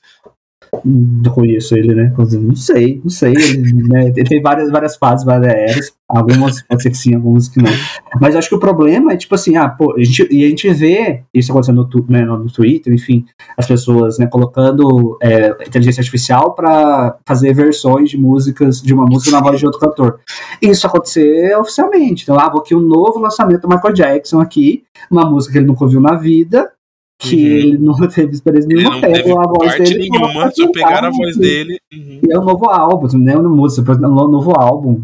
Não 0.85 1.31
conheço 1.33 1.75
ele, 1.75 1.93
né? 1.95 2.13
Não 2.17 2.55
sei, 2.55 3.01
não 3.03 3.09
sei. 3.09 3.33
Ele, 3.33 3.87
né? 3.87 4.13
ele 4.15 4.23
tem 4.23 4.41
várias, 4.41 4.71
várias 4.71 4.95
fases, 4.95 5.25
várias 5.25 5.53
eras. 5.53 5.93
Algumas 6.07 6.61
pode 6.63 6.81
ser 6.81 6.89
que 6.89 6.97
sim, 6.97 7.15
algumas 7.15 7.47
que 7.47 7.61
não. 7.61 7.71
Mas 8.19 8.35
acho 8.35 8.49
que 8.49 8.55
o 8.55 8.59
problema 8.59 9.13
é, 9.13 9.17
tipo 9.17 9.35
assim, 9.35 9.57
ah, 9.57 9.69
pô, 9.69 9.93
a 9.95 10.03
gente, 10.03 10.27
e 10.31 10.43
a 10.43 10.49
gente 10.49 10.67
vê 10.73 11.23
isso 11.33 11.51
acontecendo 11.51 11.87
no, 11.91 12.05
né, 12.07 12.25
no 12.25 12.51
Twitter, 12.51 12.91
enfim, 12.91 13.25
as 13.55 13.67
pessoas 13.67 14.17
né, 14.17 14.25
colocando 14.25 15.17
é, 15.21 15.49
inteligência 15.67 16.01
artificial 16.01 16.55
para 16.55 17.17
fazer 17.25 17.53
versões 17.53 18.09
de 18.09 18.17
músicas, 18.17 18.81
de 18.81 18.93
uma 18.93 19.05
música 19.05 19.31
na 19.31 19.41
voz 19.41 19.59
de 19.59 19.65
outro 19.65 19.79
cantor. 19.79 20.19
Isso 20.61 20.87
acontecer 20.87 21.55
oficialmente. 21.57 22.23
Então, 22.23 22.39
ah, 22.39 22.49
vou 22.49 22.61
aqui 22.61 22.73
um 22.73 22.81
novo 22.81 23.19
lançamento 23.19 23.61
do 23.61 23.69
Michael 23.69 23.93
Jackson 23.93 24.39
aqui, 24.39 24.83
uma 25.11 25.29
música 25.29 25.53
que 25.53 25.59
ele 25.59 25.67
nunca 25.67 25.83
ouviu 25.83 26.01
na 26.01 26.15
vida, 26.15 26.71
que 27.19 27.35
Uhum. 27.35 27.57
ele 27.57 27.77
não 27.77 27.93
teve 28.07 28.31
experiência 28.31 28.67
Ele 28.69 28.77
nenhuma, 28.81 28.95
não 28.95 29.01
teve 29.01 29.31
a 29.31 29.35
voz 29.43 29.57
parte 29.75 29.83
dele 29.83 30.09
nenhuma, 30.09 30.51
só 30.51 30.71
pegaram 30.71 31.07
a 31.09 31.11
voz 31.11 31.35
cantar. 31.35 31.39
dele. 31.47 31.79
Uhum. 31.93 32.19
E 32.23 32.31
é 32.33 32.39
um 32.39 32.45
novo 32.45 32.69
álbum, 32.69 33.17
não 33.17 33.31
é 33.33 33.35
uma 33.37 33.49
música, 33.49 33.91
é 33.91 34.07
um 34.07 34.27
novo 34.29 34.53
álbum. 34.57 35.01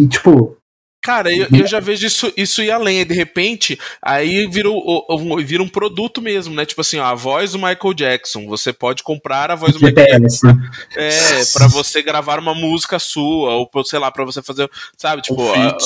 E, 0.00 0.06
tipo, 0.06 0.56
Cara, 1.02 1.32
eu, 1.34 1.48
eu 1.52 1.66
já 1.66 1.80
vejo 1.80 2.06
isso, 2.06 2.32
isso 2.36 2.62
ir 2.62 2.70
além. 2.70 3.04
De 3.04 3.12
repente, 3.12 3.76
aí 4.00 4.46
vira, 4.46 4.70
um, 4.70 5.36
vira 5.44 5.62
um 5.62 5.68
produto 5.68 6.22
mesmo, 6.22 6.54
né? 6.54 6.64
Tipo 6.64 6.80
assim, 6.80 6.98
ó, 6.98 7.04
a 7.06 7.14
voz 7.14 7.52
do 7.52 7.58
Michael 7.58 7.92
Jackson. 7.94 8.46
Você 8.46 8.72
pode 8.72 9.02
comprar 9.02 9.50
a 9.50 9.56
voz 9.56 9.72
do 9.74 9.80
Michael 9.84 10.20
Jackson. 10.20 10.48
GPS. 10.48 11.52
É, 11.52 11.58
pra 11.58 11.66
você 11.66 12.02
gravar 12.02 12.38
uma 12.38 12.54
música 12.54 12.98
sua, 13.00 13.54
ou 13.56 13.68
sei 13.84 13.98
lá, 13.98 14.10
pra 14.12 14.24
você 14.24 14.40
fazer, 14.42 14.70
sabe, 14.96 15.22
tipo, 15.22 15.42
a- 15.52 15.76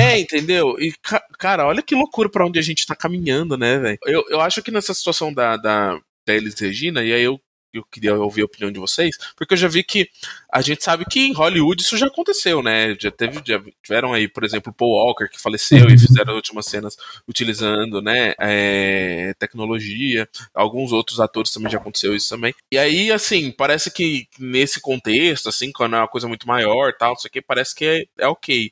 é, 0.00 0.18
entendeu? 0.18 0.74
E, 0.80 0.92
ca- 1.02 1.22
cara, 1.38 1.66
olha 1.66 1.82
que 1.82 1.94
loucura 1.94 2.28
pra 2.30 2.46
onde 2.46 2.58
a 2.58 2.62
gente 2.62 2.86
tá 2.86 2.96
caminhando, 2.96 3.58
né, 3.58 3.78
velho? 3.78 3.98
Eu, 4.06 4.24
eu 4.30 4.40
acho 4.40 4.62
que 4.62 4.70
nessa 4.70 4.94
situação 4.94 5.32
da, 5.34 5.56
da, 5.58 5.98
da 6.26 6.34
Elis 6.34 6.58
Regina, 6.58 7.04
e 7.04 7.12
aí 7.12 7.22
eu, 7.22 7.38
eu 7.72 7.84
queria 7.84 8.14
ouvir 8.14 8.42
a 8.42 8.44
opinião 8.44 8.70
de 8.70 8.78
vocês, 8.78 9.16
porque 9.36 9.54
eu 9.54 9.58
já 9.58 9.68
vi 9.68 9.82
que 9.82 10.08
a 10.52 10.60
gente 10.60 10.82
sabe 10.82 11.04
que 11.04 11.20
em 11.20 11.32
Hollywood 11.32 11.82
isso 11.82 11.96
já 11.96 12.06
aconteceu, 12.06 12.62
né? 12.62 12.96
Já 12.98 13.10
teve, 13.10 13.40
já 13.44 13.62
tiveram 13.82 14.12
aí, 14.12 14.28
por 14.28 14.44
exemplo, 14.44 14.72
Paul 14.72 14.92
Walker, 14.92 15.28
que 15.28 15.40
faleceu 15.40 15.88
e 15.88 15.98
fizeram 15.98 16.32
as 16.32 16.36
últimas 16.36 16.66
cenas 16.66 16.96
utilizando, 17.28 18.02
né, 18.02 18.34
é, 18.38 19.34
tecnologia. 19.38 20.28
Alguns 20.54 20.92
outros 20.92 21.20
atores 21.20 21.50
também 21.52 21.70
já 21.70 21.78
aconteceu 21.78 22.14
isso 22.14 22.28
também. 22.28 22.54
E 22.72 22.78
aí, 22.78 23.12
assim, 23.12 23.50
parece 23.50 23.90
que 23.90 24.26
nesse 24.38 24.80
contexto, 24.80 25.48
assim, 25.48 25.70
quando 25.72 25.96
é 25.96 25.98
uma 25.98 26.08
coisa 26.08 26.26
muito 26.28 26.46
maior, 26.46 26.92
tal, 26.98 27.14
isso 27.14 27.26
aqui 27.26 27.40
parece 27.40 27.74
que 27.74 27.84
é, 27.84 28.04
é 28.18 28.26
ok. 28.26 28.70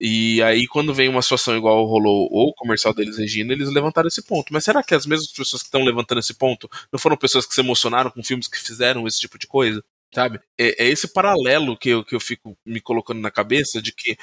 E 0.00 0.42
aí, 0.42 0.66
quando 0.66 0.92
vem 0.92 1.08
uma 1.08 1.22
situação 1.22 1.56
igual 1.56 1.84
rolou 1.84 2.28
o 2.30 2.52
comercial 2.54 2.92
deles, 2.92 3.16
Regina, 3.16 3.52
eles 3.52 3.70
levantaram 3.70 4.08
esse 4.08 4.22
ponto. 4.22 4.52
Mas 4.52 4.64
será 4.64 4.82
que 4.82 4.94
as 4.94 5.06
mesmas 5.06 5.30
pessoas 5.32 5.62
que 5.62 5.68
estão 5.68 5.84
levantando 5.84 6.18
esse 6.18 6.34
ponto 6.34 6.68
não 6.92 6.98
foram 6.98 7.16
pessoas 7.16 7.46
que 7.46 7.54
se 7.54 7.60
emocionaram 7.60 8.10
com 8.10 8.22
filmes 8.22 8.48
que 8.48 8.58
fizeram 8.58 9.06
esse 9.06 9.20
tipo 9.20 9.38
de 9.38 9.46
coisa? 9.46 9.82
Sabe? 10.14 10.40
É, 10.58 10.84
é 10.84 10.88
esse 10.88 11.12
paralelo 11.12 11.76
que 11.76 11.88
eu, 11.90 12.04
que 12.04 12.14
eu 12.14 12.20
fico 12.20 12.56
me 12.64 12.80
colocando 12.80 13.20
na 13.20 13.30
cabeça 13.30 13.80
de 13.80 13.92
que, 13.92 14.16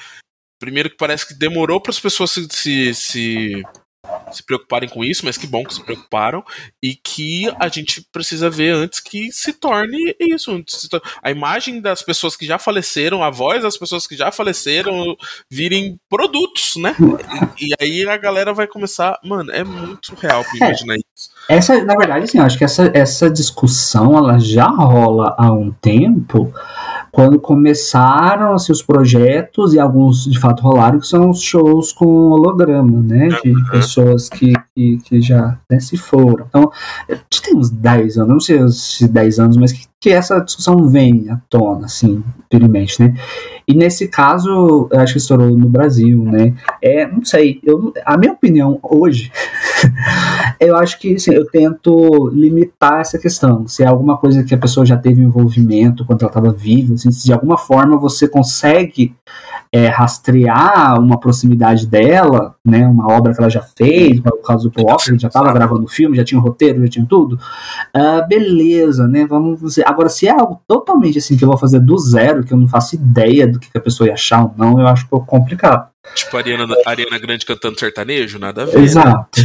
primeiro, 0.58 0.90
que 0.90 0.96
parece 0.96 1.26
que 1.26 1.34
demorou 1.34 1.80
para 1.80 1.90
as 1.90 2.00
pessoas 2.00 2.30
se, 2.30 2.48
se, 2.50 2.94
se, 2.94 3.62
se 4.32 4.44
preocuparem 4.44 4.88
com 4.88 5.04
isso, 5.04 5.24
mas 5.24 5.36
que 5.36 5.46
bom 5.46 5.64
que 5.64 5.74
se 5.74 5.82
preocuparam, 5.82 6.44
e 6.82 6.94
que 6.94 7.52
a 7.60 7.68
gente 7.68 8.02
precisa 8.12 8.48
ver 8.50 8.74
antes 8.74 9.00
que 9.00 9.30
se 9.32 9.52
torne 9.52 10.14
isso. 10.20 10.62
A 11.22 11.30
imagem 11.30 11.80
das 11.80 12.02
pessoas 12.02 12.36
que 12.36 12.46
já 12.46 12.58
faleceram, 12.58 13.22
a 13.22 13.30
voz 13.30 13.62
das 13.62 13.76
pessoas 13.76 14.06
que 14.06 14.16
já 14.16 14.30
faleceram 14.32 15.16
virem 15.50 15.98
produtos, 16.08 16.76
né? 16.76 16.94
E, 17.60 17.66
e 17.66 17.74
aí 17.80 18.08
a 18.08 18.16
galera 18.16 18.52
vai 18.52 18.66
começar. 18.66 19.18
Mano, 19.24 19.50
é 19.52 19.64
muito 19.64 20.14
real 20.16 20.44
pra 20.44 20.56
imaginar 20.56 20.96
isso. 20.96 21.30
Essa, 21.48 21.82
na 21.84 21.94
verdade, 21.94 22.24
assim, 22.24 22.38
eu 22.38 22.44
acho 22.44 22.58
que 22.58 22.64
essa, 22.64 22.90
essa 22.94 23.30
discussão 23.30 24.16
ela 24.16 24.38
já 24.38 24.66
rola 24.66 25.34
há 25.38 25.52
um 25.52 25.70
tempo, 25.72 26.52
quando 27.12 27.38
começaram 27.38 28.54
assim, 28.54 28.72
os 28.72 28.80
projetos, 28.80 29.74
e 29.74 29.78
alguns 29.78 30.24
de 30.24 30.40
fato 30.40 30.62
rolaram, 30.62 30.98
que 30.98 31.06
são 31.06 31.28
os 31.28 31.42
shows 31.42 31.92
com 31.92 32.06
holograma, 32.06 33.02
né? 33.02 33.28
De 33.44 33.52
pessoas 33.70 34.30
que, 34.30 34.54
que, 34.74 34.96
que 34.96 35.20
já 35.20 35.58
né, 35.70 35.78
se 35.78 35.98
foram. 35.98 36.46
Então, 36.48 36.72
já 37.08 37.42
tem 37.42 37.54
uns 37.54 37.68
10 37.68 38.16
anos, 38.16 38.28
não 38.30 38.40
sei 38.40 38.66
se 38.68 39.06
10 39.06 39.38
anos, 39.40 39.56
mas 39.58 39.72
que, 39.72 39.84
que 40.00 40.08
essa 40.08 40.40
discussão 40.40 40.88
vem 40.88 41.28
à 41.28 41.38
tona, 41.50 41.84
assim, 41.84 42.24
puramente, 42.48 42.98
né? 43.02 43.14
E 43.68 43.74
nesse 43.74 44.08
caso, 44.08 44.88
eu 44.90 44.98
acho 44.98 45.12
que 45.12 45.18
estourou 45.18 45.50
no 45.50 45.68
Brasil, 45.68 46.24
né? 46.24 46.54
É, 46.80 47.06
não 47.06 47.22
sei, 47.26 47.60
eu, 47.62 47.92
a 48.06 48.16
minha 48.16 48.32
opinião 48.32 48.78
hoje 48.82 49.30
eu 50.68 50.76
acho 50.76 50.98
que 50.98 51.14
assim, 51.14 51.32
eu 51.32 51.46
tento 51.46 52.28
limitar 52.32 53.00
essa 53.00 53.18
questão. 53.18 53.66
Se 53.66 53.82
é 53.82 53.86
alguma 53.86 54.16
coisa 54.16 54.42
que 54.42 54.54
a 54.54 54.58
pessoa 54.58 54.84
já 54.86 54.96
teve 54.96 55.22
envolvimento 55.22 56.04
quando 56.04 56.22
ela 56.22 56.30
estava 56.30 56.52
viva, 56.52 56.94
assim, 56.94 57.10
se 57.10 57.24
de 57.24 57.32
alguma 57.32 57.58
forma 57.58 57.96
você 57.96 58.28
consegue 58.28 59.14
é, 59.72 59.86
rastrear 59.86 61.00
uma 61.00 61.18
proximidade 61.18 61.86
dela, 61.86 62.54
né, 62.64 62.86
uma 62.86 63.10
obra 63.10 63.32
que 63.32 63.40
ela 63.40 63.48
já 63.48 63.62
fez, 63.62 64.20
no 64.22 64.32
caso 64.42 64.68
do 64.68 64.72
Paul 64.72 64.88
Walker, 64.88 65.18
já 65.18 65.28
estava 65.28 65.52
gravando 65.52 65.84
o 65.84 65.88
filme, 65.88 66.16
já 66.16 66.24
tinha 66.24 66.38
o 66.38 66.42
roteiro, 66.42 66.82
já 66.82 66.88
tinha 66.88 67.06
tudo, 67.06 67.38
ah, 67.94 68.20
beleza, 68.20 69.08
né, 69.08 69.26
vamos. 69.26 69.78
Agora, 69.78 70.10
se 70.10 70.28
é 70.28 70.30
algo 70.30 70.60
totalmente 70.68 71.18
assim 71.18 71.36
que 71.36 71.44
eu 71.44 71.48
vou 71.48 71.56
fazer 71.56 71.80
do 71.80 71.96
zero, 71.96 72.44
que 72.44 72.52
eu 72.52 72.58
não 72.58 72.68
faço 72.68 72.96
ideia 72.96 73.46
do 73.46 73.58
que 73.58 73.70
a 73.74 73.80
pessoa 73.80 74.08
ia 74.08 74.14
achar 74.14 74.44
ou 74.44 74.54
não, 74.56 74.78
eu 74.78 74.86
acho 74.86 75.06
um 75.06 75.08
pouco 75.08 75.26
complicado. 75.26 75.91
Tipo 76.14 76.36
a 76.36 76.40
Ariana, 76.40 76.66
a 76.84 76.90
Ariana 76.90 77.18
Grande 77.18 77.46
cantando 77.46 77.78
sertanejo, 77.78 78.38
nada 78.38 78.62
a 78.62 78.66
ver. 78.66 78.80
Exato. 78.80 79.40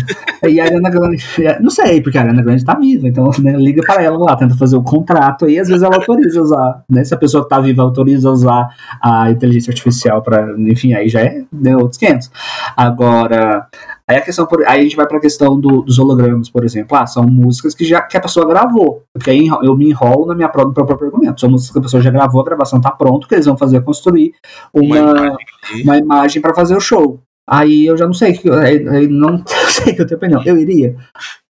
E 0.48 0.60
a 0.60 0.66
Ariana 0.66 0.90
Grande, 0.90 1.24
não 1.62 1.70
sei, 1.70 2.02
porque 2.02 2.18
a 2.18 2.22
Ariana 2.22 2.42
Grande 2.42 2.66
tá 2.66 2.74
viva, 2.74 3.08
então 3.08 3.30
né, 3.40 3.56
liga 3.58 3.82
para 3.86 4.02
ela 4.02 4.18
lá, 4.18 4.36
tenta 4.36 4.56
fazer 4.56 4.76
o 4.76 4.82
contrato 4.82 5.46
aí, 5.46 5.60
às 5.60 5.68
vezes 5.68 5.84
ela 5.84 5.96
autoriza 5.96 6.42
usar, 6.42 6.84
né? 6.90 7.04
Se 7.04 7.14
a 7.14 7.18
pessoa 7.18 7.44
que 7.44 7.50
tá 7.50 7.60
viva 7.60 7.84
autoriza 7.84 8.32
usar 8.32 8.70
a 9.02 9.30
inteligência 9.30 9.72
artificial 9.72 10.22
para, 10.22 10.56
enfim, 10.58 10.94
aí 10.94 11.08
já 11.08 11.22
é 11.22 11.44
né, 11.54 11.76
outros 11.76 11.98
500. 11.98 12.32
Agora, 12.76 13.68
aí 14.10 14.18
a 14.18 14.22
questão, 14.22 14.46
por- 14.46 14.64
aí 14.66 14.80
a 14.80 14.84
gente 14.84 14.96
vai 14.96 15.08
para 15.08 15.18
a 15.18 15.22
questão 15.22 15.60
do- 15.60 15.82
dos 15.82 16.00
hologramas, 16.00 16.50
por 16.50 16.64
exemplo, 16.64 16.98
ah, 16.98 17.06
são 17.06 17.24
músicas 17.26 17.74
que 17.76 17.84
já 17.86 18.02
que 18.02 18.16
a 18.18 18.22
pessoa 18.22 18.48
gravou, 18.48 19.04
porque 19.14 19.30
aí 19.30 19.48
eu 19.64 19.76
me 19.76 19.90
enrolo 19.90 20.26
na 20.26 20.36
minha 20.36 20.50
pró- 20.50 20.64
no 20.66 20.74
meu 20.76 20.86
próprio 20.86 21.08
argumento, 21.10 21.42
são 21.42 21.50
músicas 21.50 21.74
que 21.74 21.80
a 21.80 21.82
pessoa 21.82 22.02
já 22.02 22.10
gravou, 22.12 22.42
a 22.42 22.46
gravação 22.46 22.80
tá 22.80 22.92
pronta, 22.92 23.26
o 23.26 23.30
que 23.30 23.36
eles 23.36 23.46
vão 23.46 23.58
fazer 23.58 23.78
é 23.78 23.82
construir 23.82 24.34
Uma 24.74 24.84
uma 24.84 24.98
imagem 24.98 25.38
uma 25.84 25.98
imagem 25.98 26.42
para 26.42 26.54
fazer 26.54 26.76
o 26.76 26.80
show. 26.80 27.20
Aí 27.50 27.86
eu 27.86 27.96
já 27.98 28.06
não 28.06 28.14
sei, 28.14 28.34
que- 28.34 28.50
aí, 28.50 28.80
não 29.08 29.44
sei 29.70 29.94
que 29.94 30.02
eu 30.02 30.08
tenho 30.08 30.18
opinião. 30.18 30.42
Eu 30.46 30.58
iria. 30.58 30.96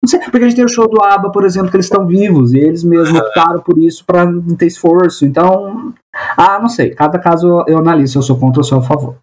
Não 0.02 0.08
sei, 0.08 0.20
porque 0.22 0.38
a 0.38 0.42
gente 0.48 0.56
tem 0.56 0.64
o 0.66 0.70
show 0.70 0.88
do 0.88 1.04
ABBA, 1.04 1.30
por 1.32 1.44
exemplo, 1.44 1.70
que 1.70 1.76
eles 1.76 1.86
estão 1.88 2.06
vivos, 2.08 2.54
e 2.54 2.58
eles 2.58 2.84
mesmos 2.86 3.20
optaram 3.20 3.60
por 3.60 3.78
isso 3.78 4.06
para 4.06 4.26
não 4.26 4.56
ter 4.56 4.68
esforço. 4.68 5.26
Então, 5.26 5.94
ah, 6.38 6.58
não 6.62 6.70
sei. 6.70 6.92
Cada 6.92 7.20
caso 7.20 7.48
eu, 7.48 7.64
eu 7.68 7.78
analiso 7.80 8.14
se 8.14 8.18
eu 8.18 8.22
sou 8.22 8.38
contra 8.40 8.62
ou 8.62 8.64
se 8.64 8.72
eu 8.74 8.82
sou 8.82 8.86
a 8.86 8.88
favor. 8.88 9.16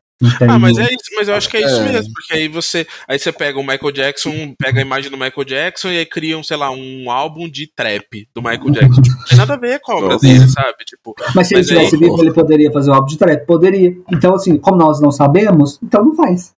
Ah, 0.49 0.59
mas 0.59 0.79
é 0.79 0.85
isso, 0.85 1.11
mas 1.15 1.29
eu 1.29 1.35
acho 1.35 1.49
que 1.51 1.59
é 1.59 1.61
isso 1.67 1.77
É. 1.81 1.93
mesmo, 1.93 2.11
porque 2.15 2.33
aí 2.33 2.49
você, 2.49 2.87
aí 3.07 3.19
você 3.19 3.31
pega 3.31 3.59
o 3.59 3.63
Michael 3.63 3.93
Jackson, 3.93 4.55
pega 4.59 4.79
a 4.79 4.83
imagem 4.83 5.11
do 5.11 5.17
Michael 5.19 5.45
Jackson 5.45 5.89
e 5.91 5.99
aí 5.99 6.07
criam, 6.07 6.43
sei 6.43 6.57
lá, 6.57 6.71
um 6.71 7.11
álbum 7.11 7.47
de 7.51 7.67
trap 7.67 8.27
do 8.35 8.41
Michael 8.41 8.71
Jackson. 8.71 9.03
Tipo, 9.03 9.17
não 9.19 9.25
tem 9.27 9.37
nada 9.39 9.55
a 9.55 9.59
ver 9.59 9.79
com 9.81 9.93
a 9.93 9.97
obra 9.97 10.19
dele, 10.19 10.49
sabe? 10.49 10.85
Tipo, 10.87 11.15
Mas 11.35 11.49
se 11.49 11.55
mas 11.55 11.69
ele 11.69 11.79
aí- 11.81 11.85
tivesse 11.87 11.97
vivo, 12.03 12.23
ele 12.23 12.33
poderia 12.33 12.73
fazer 12.73 12.91
o 12.91 12.95
álbum 12.95 13.09
de 13.09 13.19
trap? 13.19 13.47
Poderia. 13.47 13.95
Então, 14.11 14.35
assim, 14.35 14.57
como 14.57 14.79
nós 14.79 15.01
não 15.03 15.11
sabemos, 15.13 15.79
então 15.83 16.03
não 16.03 16.15
faz. 16.17 16.55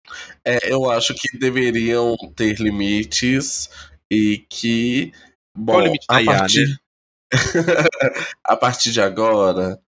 É, 0.46 0.72
eu 0.72 0.90
acho 0.92 1.16
que 1.16 1.36
deveriam 1.40 2.16
ter 2.36 2.60
limites 2.60 3.70
e 4.12 4.46
que. 4.50 5.12
Bom, 5.58 5.74
Qual 5.74 5.80
o 5.82 5.86
limite 5.86 6.06
da 6.08 6.18
a 6.20 6.24
partir, 6.26 6.66
né? 6.68 6.76
a 8.44 8.56
partir 8.56 8.92
de 8.92 9.02
agora, 9.02 9.80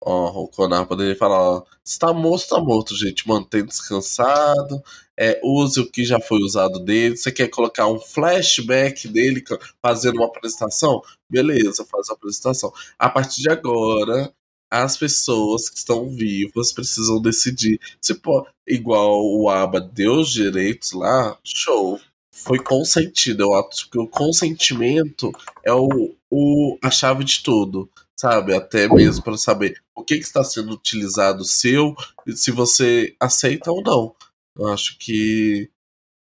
ó, 0.00 0.44
o 0.44 0.48
Conar 0.48 0.86
poderia 0.86 1.16
falar, 1.16 1.40
ó, 1.40 1.64
se 1.84 1.98
tá 1.98 2.12
morto, 2.12 2.48
tá 2.48 2.60
morto, 2.60 2.96
gente. 2.96 3.26
Mantém 3.28 3.64
descansado. 3.64 4.82
É, 5.18 5.40
use 5.42 5.80
o 5.80 5.90
que 5.90 6.04
já 6.04 6.20
foi 6.20 6.40
usado 6.40 6.78
dele. 6.80 7.16
Você 7.16 7.32
quer 7.32 7.48
colocar 7.48 7.86
um 7.88 7.98
flashback 7.98 9.08
dele 9.08 9.42
fazendo 9.82 10.16
uma 10.16 10.26
apresentação? 10.26 11.00
Beleza, 11.30 11.84
faz 11.84 12.10
a 12.10 12.14
apresentação. 12.14 12.72
A 12.98 13.08
partir 13.08 13.42
de 13.42 13.50
agora, 13.50 14.32
as 14.70 14.96
pessoas 14.96 15.68
que 15.68 15.78
estão 15.78 16.08
vivas 16.08 16.72
precisam 16.72 17.20
decidir. 17.20 17.80
Se 18.00 18.14
pô, 18.14 18.46
igual 18.66 19.24
o 19.24 19.48
ABA 19.48 19.80
deu 19.80 20.20
os 20.20 20.30
direitos 20.30 20.92
lá, 20.92 21.38
show. 21.44 22.00
Foi 22.30 22.58
consentido. 22.58 23.44
Eu 23.44 23.54
acho 23.54 23.88
que 23.90 23.98
o 23.98 24.06
consentimento 24.06 25.32
é 25.64 25.72
o, 25.72 26.14
o, 26.30 26.78
a 26.82 26.90
chave 26.90 27.24
de 27.24 27.42
tudo, 27.42 27.88
sabe? 28.18 28.54
Até 28.54 28.88
mesmo 28.88 29.22
para 29.24 29.36
saber 29.36 29.80
o 29.94 30.02
que, 30.04 30.16
que 30.16 30.24
está 30.24 30.42
sendo 30.44 30.72
utilizado 30.72 31.44
seu 31.44 31.94
e 32.26 32.32
se 32.32 32.50
você 32.50 33.14
aceita 33.20 33.70
ou 33.70 33.82
não. 33.82 34.14
Eu 34.58 34.68
acho 34.68 34.96
que 34.98 35.70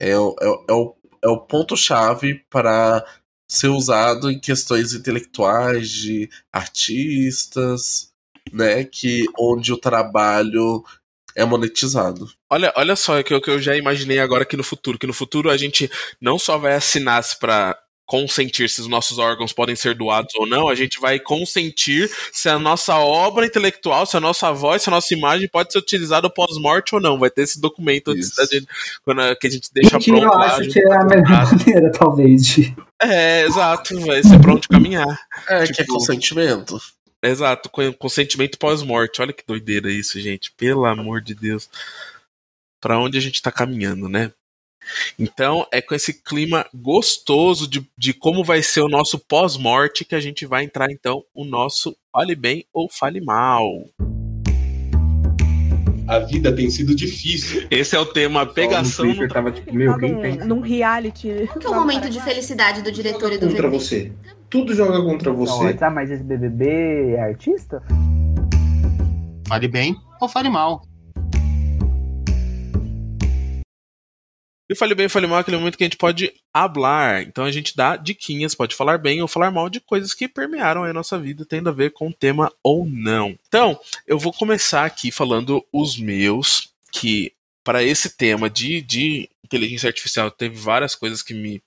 é, 0.01 0.17
o- 0.19 0.37
é, 0.41 0.47
é 0.73 0.75
o, 0.75 0.97
é 1.23 1.29
o 1.29 1.41
ponto-chave 1.41 2.45
para 2.51 3.05
ser 3.51 3.69
usado 3.69 4.31
em 4.31 4.39
questões 4.39 4.93
intelectuais 4.93 5.89
de 5.91 6.29
artistas, 6.53 8.13
né? 8.53 8.85
Que 8.85 9.25
onde 9.39 9.73
o 9.73 9.79
trabalho 9.79 10.85
é 11.35 11.45
monetizado. 11.45 12.29
Olha, 12.51 12.73
olha 12.77 12.97
só 12.97 13.19
o 13.21 13.25
que 13.25 13.33
eu, 13.33 13.41
que 13.41 13.51
eu 13.51 13.61
já 13.61 13.77
imaginei 13.77 14.19
agora 14.19 14.43
aqui 14.43 14.57
no 14.57 14.65
futuro, 14.65 14.99
que 14.99 15.07
no 15.07 15.13
futuro 15.15 15.51
a 15.51 15.57
gente 15.57 15.91
não 16.21 16.39
só 16.39 16.59
vai 16.59 16.75
assinar 16.75 17.23
para 17.39 17.79
consentir 18.09 18.71
se 18.71 18.81
os 18.81 18.89
nossos 18.89 19.19
órgãos 19.19 19.53
podem 19.53 19.77
ser 19.77 19.95
doados 19.95 20.35
ou 20.37 20.47
não, 20.47 20.67
a 20.71 20.75
gente 20.75 20.99
vai 20.99 21.21
consentir 21.21 22.11
se 22.33 22.49
a 22.49 22.59
nossa 22.59 22.97
obra 22.97 23.45
intelectual, 23.45 24.07
se 24.07 24.17
a 24.17 24.21
nossa 24.21 24.51
voz, 24.51 24.81
se 24.81 24.89
a 24.89 24.91
nossa 24.91 25.13
imagem 25.15 25.47
pode 25.47 25.71
ser 25.71 25.79
utilizada 25.79 26.31
pós-morte 26.31 26.95
ou 26.95 27.01
não. 27.03 27.19
Vai 27.19 27.29
ter 27.29 27.43
esse 27.43 27.61
documento 27.61 28.11
antes 28.13 28.35
da 28.35 28.47
gente, 28.47 28.67
quando 29.05 29.21
a- 29.21 29.37
que 29.37 29.47
a 29.47 29.51
gente 29.51 29.69
deixa 29.75 29.99
que 29.99 30.11
pronto 30.11 30.25
eu 30.25 30.31
lá. 30.31 30.47
acho 30.47 30.63
junto 30.65 30.73
que 30.73 30.81
é 30.81 30.93
a 30.97 31.05
melhor 31.05 31.53
maneira, 31.53 31.93
talvez, 31.93 32.47
de. 32.47 32.75
É, 33.03 33.45
exato, 33.45 34.01
vai 34.01 34.23
ser 34.23 34.41
pra 34.41 34.55
onde 34.55 34.67
caminhar. 34.67 35.21
É, 35.47 35.65
que 35.67 35.73
é 35.73 35.75
Tipo, 35.75 35.93
consentimento. 35.93 36.81
Exato, 37.23 37.69
consentimento 37.99 38.57
pós-morte. 38.59 39.21
Olha 39.21 39.35
que 39.35 39.45
doideira 39.47 39.91
isso, 39.93 40.19
gente. 40.19 40.51
Pelo 40.57 40.87
amor 40.87 41.21
de 41.21 41.35
Deus. 41.35 41.69
Pra 42.81 42.99
onde 42.99 43.19
a 43.19 43.21
gente 43.21 43.43
tá 43.43 43.53
caminhando, 43.53 44.09
né? 44.09 44.33
Então, 45.19 45.67
é 45.73 45.81
com 45.81 45.95
esse 45.95 46.23
clima 46.23 46.67
gostoso 46.75 47.69
de, 47.69 47.87
de 47.97 48.13
como 48.13 48.45
vai 48.45 48.63
ser 48.63 48.81
o 48.81 48.89
nosso 48.89 49.19
pós-morte 49.19 50.05
que 50.05 50.15
a 50.15 50.21
gente 50.21 50.47
vai 50.47 50.65
entrar, 50.65 50.91
então, 50.91 51.25
o 51.35 51.45
nosso 51.45 51.97
Fale 52.13 52.35
Bem 52.35 52.65
ou 52.73 52.89
Fale 52.89 53.21
Mal. 53.21 53.65
A 56.09 56.21
vida 56.21 56.51
tem 56.55 56.71
sido 56.71 56.95
difícil. 56.95 57.67
Esse 57.71 57.95
é 57.95 58.01
o 58.01 58.07
tema 58.07 58.47
pegação 58.47 59.05
no 59.05 59.11
no 59.11 59.17
Twitter 59.19 59.35
tava 59.35 59.53
tipo, 59.53 59.75
meu, 59.75 59.99
quem 59.99 60.19
pensa? 60.19 60.45
num, 60.47 60.61
reality. 60.61 61.47
Qual 61.49 61.59
que 61.59 61.67
é 61.67 61.71
o 61.71 61.75
momento 61.75 62.09
de 62.09 62.19
felicidade 62.23 62.81
do 62.81 62.91
diretor 62.91 63.31
e 63.31 63.37
do 63.37 63.47
Contra 63.47 63.69
VP? 63.69 63.79
você. 63.79 64.13
Tudo 64.49 64.75
joga 64.75 65.03
contra 65.03 65.31
Não, 65.31 65.37
você. 65.37 65.75
tá, 65.75 65.91
mas 65.91 66.11
esse 66.11 66.25
BBB 66.25 67.11
é 67.11 67.21
artista? 67.21 67.83
Fale 69.47 69.69
bem 69.69 69.95
ou 70.19 70.29
fale 70.31 70.49
mal. 70.49 70.83
E 74.69 74.75
Fale 74.75 74.95
Bem 74.95 75.07
ou 75.07 75.11
Fale 75.11 75.27
Mal 75.27 75.39
é 75.39 75.41
aquele 75.41 75.57
momento 75.57 75.79
que 75.79 75.85
a 75.85 75.87
gente 75.87 75.97
pode 75.97 76.33
hablar. 76.53 77.23
Então 77.23 77.45
a 77.45 77.51
gente 77.51 77.75
dá 77.75 77.97
diquinhas, 77.97 78.55
pode 78.55 78.75
falar 78.75 78.99
bem 78.99 79.23
ou 79.23 79.29
falar 79.29 79.51
mal 79.51 79.71
de 79.71 79.81
coisas 79.81 80.13
que 80.13 80.29
permearam 80.29 80.85
a 80.85 80.93
nossa 80.93 81.19
vida, 81.19 81.47
tendo 81.47 81.69
a 81.71 81.73
ver 81.73 81.93
com 81.93 82.09
o 82.09 82.13
tema 82.13 82.53
ou 82.63 82.85
não. 82.85 83.39
Então, 83.49 83.81
eu 84.07 84.19
vou 84.19 84.33
começar 84.33 84.85
aqui 84.85 85.11
falando 85.11 85.65
os 85.73 85.99
meus, 85.99 86.71
que 86.93 87.33
para 87.65 87.83
esse 87.83 88.17
tema 88.17 88.51
de, 88.51 88.83
de 88.83 89.29
inteligência 89.49 89.89
artificial 89.89 90.31
teve 90.31 90.57
várias 90.57 90.95
coisas 90.95 91.23
que 91.23 91.33
me, 91.33 91.63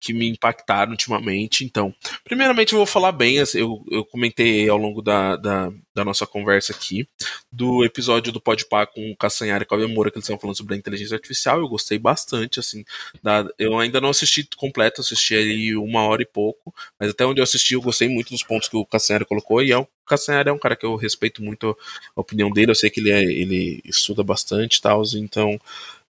que 0.00 0.12
me 0.12 0.28
impactaram 0.28 0.92
ultimamente. 0.92 1.64
Então, 1.64 1.94
primeiramente 2.24 2.72
eu 2.72 2.78
vou 2.78 2.86
falar 2.86 3.12
bem, 3.12 3.36
eu, 3.54 3.84
eu 3.90 4.04
comentei 4.04 4.68
ao 4.68 4.78
longo 4.78 5.02
da, 5.02 5.36
da, 5.36 5.70
da 5.94 6.04
nossa 6.04 6.26
conversa 6.26 6.72
aqui, 6.72 7.06
do 7.52 7.84
episódio 7.84 8.32
do 8.32 8.40
Podpah 8.40 8.86
com 8.86 9.10
o 9.10 9.16
Castanhari 9.16 9.64
e 9.64 9.66
com 9.66 9.74
a 9.74 9.88
Moura, 9.88 10.10
que 10.10 10.16
eles 10.16 10.24
estavam 10.24 10.40
falando 10.40 10.56
sobre 10.56 10.74
a 10.74 10.78
inteligência 10.78 11.14
artificial, 11.14 11.58
eu 11.58 11.68
gostei 11.68 11.98
bastante, 11.98 12.58
assim, 12.58 12.84
da, 13.22 13.46
eu 13.58 13.78
ainda 13.78 14.00
não 14.00 14.10
assisti 14.10 14.48
completo, 14.56 15.00
assisti 15.00 15.34
aí 15.34 15.76
uma 15.76 16.02
hora 16.02 16.22
e 16.22 16.26
pouco, 16.26 16.74
mas 16.98 17.10
até 17.10 17.26
onde 17.26 17.40
eu 17.40 17.44
assisti 17.44 17.74
eu 17.74 17.82
gostei 17.82 18.08
muito 18.08 18.30
dos 18.30 18.42
pontos 18.42 18.68
que 18.68 18.76
o 18.76 18.86
Castanhari 18.86 19.24
colocou, 19.24 19.62
e 19.62 19.72
é 19.72 19.78
o 19.78 19.86
Castanhari 20.06 20.48
é 20.48 20.52
um 20.52 20.58
cara 20.58 20.74
que 20.74 20.86
eu 20.86 20.96
respeito 20.96 21.42
muito 21.42 21.76
a 22.16 22.20
opinião 22.20 22.50
dele, 22.50 22.70
eu 22.70 22.74
sei 22.74 22.88
que 22.88 23.00
ele, 23.00 23.10
é, 23.10 23.22
ele 23.22 23.82
estuda 23.84 24.22
bastante 24.22 24.76
e 24.76 24.80
tal, 24.80 25.02
então 25.14 25.60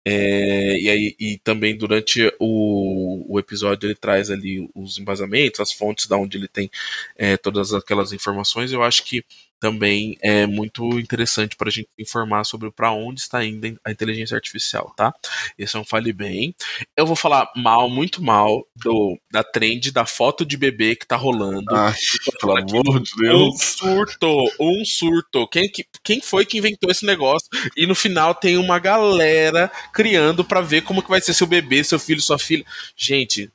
é, 0.06 0.80
e, 0.80 0.90
aí, 0.90 1.16
e 1.20 1.38
também 1.40 1.78
durante 1.78 2.32
o, 2.40 3.26
o 3.34 3.40
episódio 3.40 3.88
ele 3.88 3.96
traz 3.96 4.30
ali 4.30 4.70
os 4.76 4.98
embasamentos, 4.98 5.60
as 5.60 5.72
fontes 5.72 6.08
da 6.08 6.18
onde 6.18 6.38
ele 6.38 6.48
tem 6.48 6.70
é, 7.18 7.38
todas 7.38 7.74
aquelas 7.74 8.12
informações. 8.12 8.72
Eu 8.72 8.84
acho 8.84 9.04
que 9.04 9.24
também 9.64 10.18
é 10.22 10.46
muito 10.46 11.00
interessante 11.00 11.56
para 11.56 11.70
a 11.70 11.72
gente 11.72 11.88
informar 11.98 12.44
sobre 12.44 12.70
para 12.70 12.92
onde 12.92 13.22
está 13.22 13.46
indo 13.46 13.80
a 13.86 13.92
inteligência 13.92 14.36
artificial, 14.36 14.94
tá? 14.98 15.14
Esse 15.58 15.78
é 15.78 15.80
um 15.80 15.86
fale 15.86 16.12
bem. 16.12 16.54
Eu 16.98 17.06
vou 17.06 17.16
falar 17.16 17.50
mal, 17.56 17.90
muito 17.90 18.22
mal 18.22 18.68
do 18.76 19.18
da 19.32 19.42
trend 19.42 19.90
da 19.94 20.06
foto 20.06 20.46
de 20.46 20.58
bebê 20.58 20.98
que 20.98 21.08
tá 21.08 21.16
rolando. 21.16 21.74
Ai, 21.74 21.94
pelo 22.42 22.58
amor 22.58 23.00
de 23.02 23.12
Um 23.14 23.22
Deus. 23.22 23.62
surto, 23.64 24.28
um 24.60 24.84
surto. 24.84 25.48
Quem, 25.48 25.70
que- 25.72 25.86
quem 26.04 26.20
foi 26.20 26.46
que 26.46 26.58
inventou 26.58 26.92
esse 26.92 27.06
negócio? 27.06 27.48
E 27.78 27.88
no 27.88 27.96
final 27.96 28.36
tem 28.36 28.58
uma 28.58 28.80
galera 28.80 29.72
criando 29.94 30.44
pra 30.44 30.60
ver 30.60 30.82
como 30.82 31.02
que 31.02 31.10
vai 31.10 31.22
ser 31.22 31.34
seu 31.34 31.48
bebê, 31.48 31.82
seu 31.86 31.98
filho, 32.00 32.22
sua 32.22 32.38
filha. 32.38 32.66
Gente, 32.98 33.50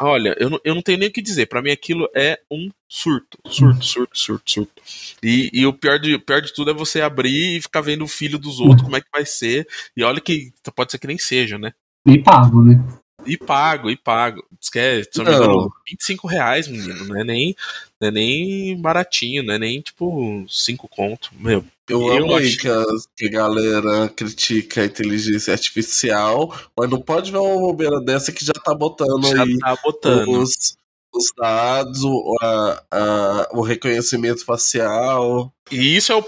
olha, 0.00 0.34
eu 0.36 0.50
não, 0.50 0.60
eu 0.64 0.74
não 0.74 0.82
tenho 0.82 0.98
nem 0.98 1.08
o 1.08 1.12
que 1.12 1.22
dizer. 1.22 1.46
Pra 1.46 1.62
mim 1.62 1.70
aquilo 1.70 2.08
é 2.12 2.40
um 2.50 2.68
surto. 2.94 3.38
Surto, 3.48 3.84
surto, 3.84 4.18
surto, 4.18 4.50
surto. 4.50 4.82
E, 5.22 5.50
e 5.52 5.66
o 5.66 5.72
pior 5.72 5.98
de, 5.98 6.16
pior 6.18 6.40
de 6.40 6.52
tudo 6.54 6.70
é 6.70 6.74
você 6.74 7.00
abrir 7.00 7.56
e 7.56 7.62
ficar 7.62 7.80
vendo 7.80 8.04
o 8.04 8.08
filho 8.08 8.38
dos 8.38 8.60
outros, 8.60 8.82
como 8.82 8.96
é 8.96 9.00
que 9.00 9.10
vai 9.12 9.26
ser. 9.26 9.66
E 9.96 10.04
olha 10.04 10.20
que 10.20 10.52
pode 10.74 10.92
ser 10.92 10.98
que 10.98 11.06
nem 11.06 11.18
seja, 11.18 11.58
né? 11.58 11.72
E 12.06 12.18
pago, 12.18 12.62
né? 12.62 12.82
E 13.26 13.36
pago, 13.36 13.90
e 13.90 13.96
pago. 13.96 14.44
Diz 14.60 14.68
que 14.70 14.78
é, 14.78 15.02
se 15.02 15.10
não 15.16 15.24
me 15.24 15.30
engano, 15.34 15.72
25 15.88 16.28
reais, 16.28 16.68
menino. 16.68 17.04
Não 17.06 17.18
é 17.20 17.24
nem, 17.24 17.56
não 18.00 18.08
é 18.08 18.10
nem 18.10 18.80
baratinho, 18.80 19.42
não 19.42 19.54
é 19.54 19.58
nem 19.58 19.80
tipo 19.80 20.44
5 20.48 20.86
conto. 20.88 21.30
Meu, 21.38 21.64
Eu, 21.88 22.00
Eu 22.02 22.18
amo 22.24 22.36
aí 22.36 22.46
acho- 22.48 22.58
que 22.58 22.68
a, 22.68 22.84
que 23.16 23.26
a 23.26 23.30
galera 23.30 24.08
critica 24.10 24.82
a 24.82 24.86
inteligência 24.86 25.52
artificial, 25.52 26.54
mas 26.78 26.88
não 26.90 27.00
pode 27.00 27.32
ver 27.32 27.38
uma 27.38 27.58
bobeira 27.60 27.98
dessa 28.00 28.30
que 28.30 28.44
já 28.44 28.52
tá 28.52 28.74
botando 28.74 29.26
já 29.26 29.42
aí 29.42 29.58
tá 29.58 29.76
botando. 29.82 30.28
os, 30.42 30.76
os 31.14 31.32
dados, 31.36 32.02
o, 32.04 32.36
a- 32.42 32.82
a- 32.90 33.48
o 33.52 33.62
reconhecimento 33.62 34.44
facial. 34.44 35.52
E 35.70 35.96
isso 35.96 36.12
é 36.12 36.16
o 36.16 36.24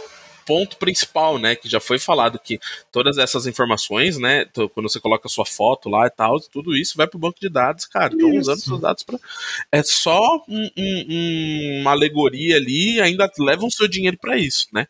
ponto 0.47 0.77
principal, 0.77 1.39
né? 1.39 1.57
Que 1.57 1.69
já 1.69 1.81
foi 1.81 1.99
falado 1.99 2.39
que 2.39 2.59
todas 2.93 3.19
essas 3.19 3.47
informações, 3.49 4.17
né? 4.17 4.45
Quando 4.73 4.89
você 4.89 5.01
coloca 5.01 5.27
a 5.27 5.31
sua 5.31 5.45
foto 5.45 5.89
lá 5.89 6.07
e 6.07 6.11
tal, 6.11 6.39
tudo 6.41 6.77
isso 6.77 6.97
vai 6.97 7.07
pro 7.09 7.19
banco 7.19 7.41
de 7.41 7.49
dados, 7.49 7.85
cara. 7.87 8.13
Estão 8.15 8.31
usando 8.41 8.61
seus 8.61 8.81
dados 8.81 9.03
para 9.03 9.19
É 9.73 9.83
só 9.83 10.21
um- 10.49 10.71
um- 10.77 11.07
um- 11.09 11.81
uma 11.83 11.91
alegoria 11.93 12.57
ali 12.57 12.95
e 12.97 13.01
ainda 13.01 13.31
levam 13.39 13.69
seu 13.71 13.89
dinheiro 13.89 14.17
pra 14.21 14.37
isso, 14.39 14.67
né? 14.73 14.87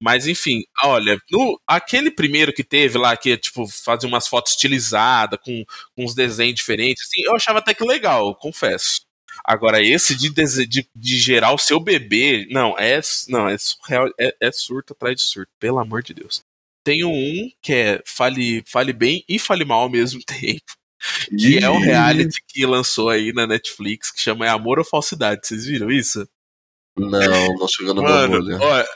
Mas 0.00 0.26
enfim, 0.26 0.64
olha, 0.82 1.16
no, 1.30 1.60
aquele 1.66 2.10
primeiro 2.10 2.52
que 2.52 2.64
teve 2.64 2.98
lá, 2.98 3.16
que 3.16 3.36
tipo, 3.36 3.66
fazia 3.68 4.08
umas 4.08 4.26
fotos 4.26 4.52
estilizadas, 4.52 5.38
com, 5.44 5.64
com 5.96 6.04
uns 6.04 6.14
desenhos 6.14 6.56
diferentes, 6.56 7.04
assim, 7.06 7.22
eu 7.24 7.36
achava 7.36 7.60
até 7.60 7.72
que 7.72 7.84
legal, 7.84 8.34
confesso. 8.34 9.02
Agora, 9.44 9.82
esse 9.82 10.14
de, 10.14 10.30
de, 10.30 10.88
de 10.94 11.18
gerar 11.18 11.52
o 11.52 11.58
seu 11.58 11.80
bebê, 11.80 12.46
não, 12.50 12.78
é, 12.78 13.00
não, 13.28 13.48
é 13.48 13.56
surreal, 13.58 14.08
é, 14.18 14.34
é 14.40 14.52
surto 14.52 14.92
atrás 14.92 15.16
de 15.16 15.22
surto, 15.22 15.50
pelo 15.58 15.78
amor 15.78 16.02
de 16.02 16.14
Deus. 16.14 16.42
Tenho 16.84 17.08
um 17.08 17.50
que 17.60 17.72
é 17.72 18.02
fale, 18.04 18.62
fale 18.66 18.92
bem 18.92 19.24
e 19.28 19.38
fale 19.38 19.64
mal 19.64 19.82
ao 19.82 19.90
mesmo 19.90 20.20
tempo. 20.26 20.72
Que 21.36 21.58
é 21.58 21.68
um 21.68 21.80
Ih. 21.80 21.86
reality 21.86 22.40
que 22.46 22.64
lançou 22.64 23.08
aí 23.08 23.32
na 23.32 23.46
Netflix, 23.46 24.10
que 24.10 24.20
chama 24.20 24.46
É 24.46 24.48
Amor 24.48 24.78
ou 24.78 24.84
Falsidade. 24.84 25.46
Vocês 25.46 25.66
viram 25.66 25.90
isso? 25.90 26.28
Não, 26.96 27.54
não 27.54 27.68
chegou 27.68 27.94
minha 27.94 28.08
Mano, 28.08 28.40
bolha. 28.40 28.58
olha. 28.60 28.88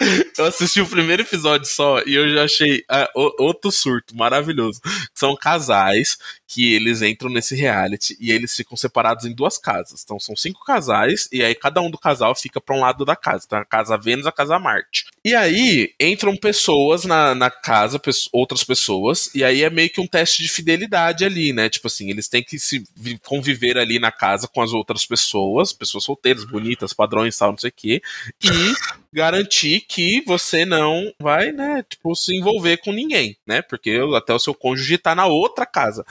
eu 0.38 0.44
assisti 0.44 0.80
o 0.80 0.88
primeiro 0.88 1.22
episódio 1.22 1.66
só 1.66 2.00
e 2.02 2.14
eu 2.14 2.28
já 2.32 2.44
achei 2.44 2.84
ah, 2.88 3.10
outro 3.14 3.70
surto 3.70 4.16
maravilhoso. 4.16 4.80
São 5.14 5.36
casais 5.36 6.18
que 6.46 6.74
eles 6.74 7.02
entram 7.02 7.28
nesse 7.30 7.54
reality 7.54 8.16
e 8.20 8.30
eles 8.30 8.54
ficam 8.54 8.76
separados 8.76 9.24
em 9.24 9.34
duas 9.34 9.58
casas. 9.58 10.02
Então 10.04 10.18
são 10.18 10.36
cinco 10.36 10.64
casais 10.64 11.28
e 11.32 11.42
aí 11.42 11.54
cada 11.54 11.80
um 11.80 11.90
do 11.90 11.98
casal 11.98 12.34
fica 12.34 12.60
pra 12.60 12.76
um 12.76 12.80
lado 12.80 13.04
da 13.04 13.16
casa. 13.16 13.44
Então 13.46 13.58
a 13.58 13.64
casa 13.64 13.96
Vênus, 13.98 14.26
a 14.26 14.32
casa 14.32 14.58
Marte. 14.58 15.06
E 15.24 15.34
aí 15.34 15.92
entram 16.00 16.36
pessoas 16.36 17.04
na, 17.04 17.34
na 17.34 17.50
casa, 17.50 18.00
outras 18.32 18.62
pessoas, 18.62 19.28
e 19.34 19.42
aí 19.42 19.62
é 19.62 19.70
meio 19.70 19.90
que 19.90 20.00
um 20.00 20.06
teste 20.06 20.42
de 20.42 20.48
fidelidade 20.48 21.24
ali, 21.24 21.52
né? 21.52 21.68
Tipo 21.68 21.88
assim, 21.88 22.10
eles 22.10 22.28
têm 22.28 22.42
que 22.42 22.58
se 22.58 22.84
vi- 22.94 23.18
conviver 23.18 23.76
ali 23.76 23.98
na 23.98 24.12
casa 24.12 24.46
com 24.46 24.62
as 24.62 24.72
outras 24.72 25.04
pessoas, 25.04 25.72
pessoas 25.72 26.04
solteiras, 26.04 26.44
bonitas, 26.44 26.92
padrões, 26.92 27.36
tal, 27.36 27.50
não 27.50 27.58
sei 27.58 27.70
o 27.70 27.72
quê, 27.74 28.02
e 28.42 28.48
garantir 29.12 29.80
que 29.80 30.22
você 30.26 30.64
não 30.64 31.12
vai, 31.18 31.50
né, 31.50 31.82
tipo, 31.88 32.14
se 32.14 32.36
envolver 32.36 32.76
com 32.78 32.92
ninguém, 32.92 33.36
né? 33.46 33.62
Porque 33.62 33.98
até 34.16 34.32
o 34.34 34.38
seu 34.38 34.54
cônjuge 34.54 34.98
tá 34.98 35.14
na 35.14 35.26
outra 35.26 35.64
casa. 35.66 36.04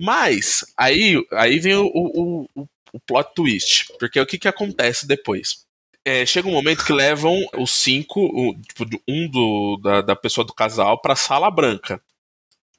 Mas, 0.00 0.64
aí, 0.76 1.14
aí 1.32 1.58
vem 1.58 1.74
o, 1.74 1.86
o, 1.86 2.46
o, 2.54 2.68
o 2.92 3.00
plot 3.06 3.30
twist. 3.34 3.86
Porque 3.98 4.20
o 4.20 4.26
que, 4.26 4.38
que 4.38 4.48
acontece 4.48 5.06
depois? 5.06 5.64
É, 6.04 6.24
chega 6.24 6.48
um 6.48 6.52
momento 6.52 6.84
que 6.84 6.92
levam 6.92 7.38
os 7.58 7.70
cinco, 7.70 8.20
o- 8.20 8.54
tipo, 8.62 8.84
um 9.06 9.28
do, 9.28 9.78
da, 9.82 10.00
da 10.00 10.16
pessoa 10.16 10.44
do 10.46 10.54
casal, 10.54 11.00
pra 11.00 11.14
sala 11.16 11.50
branca. 11.50 12.00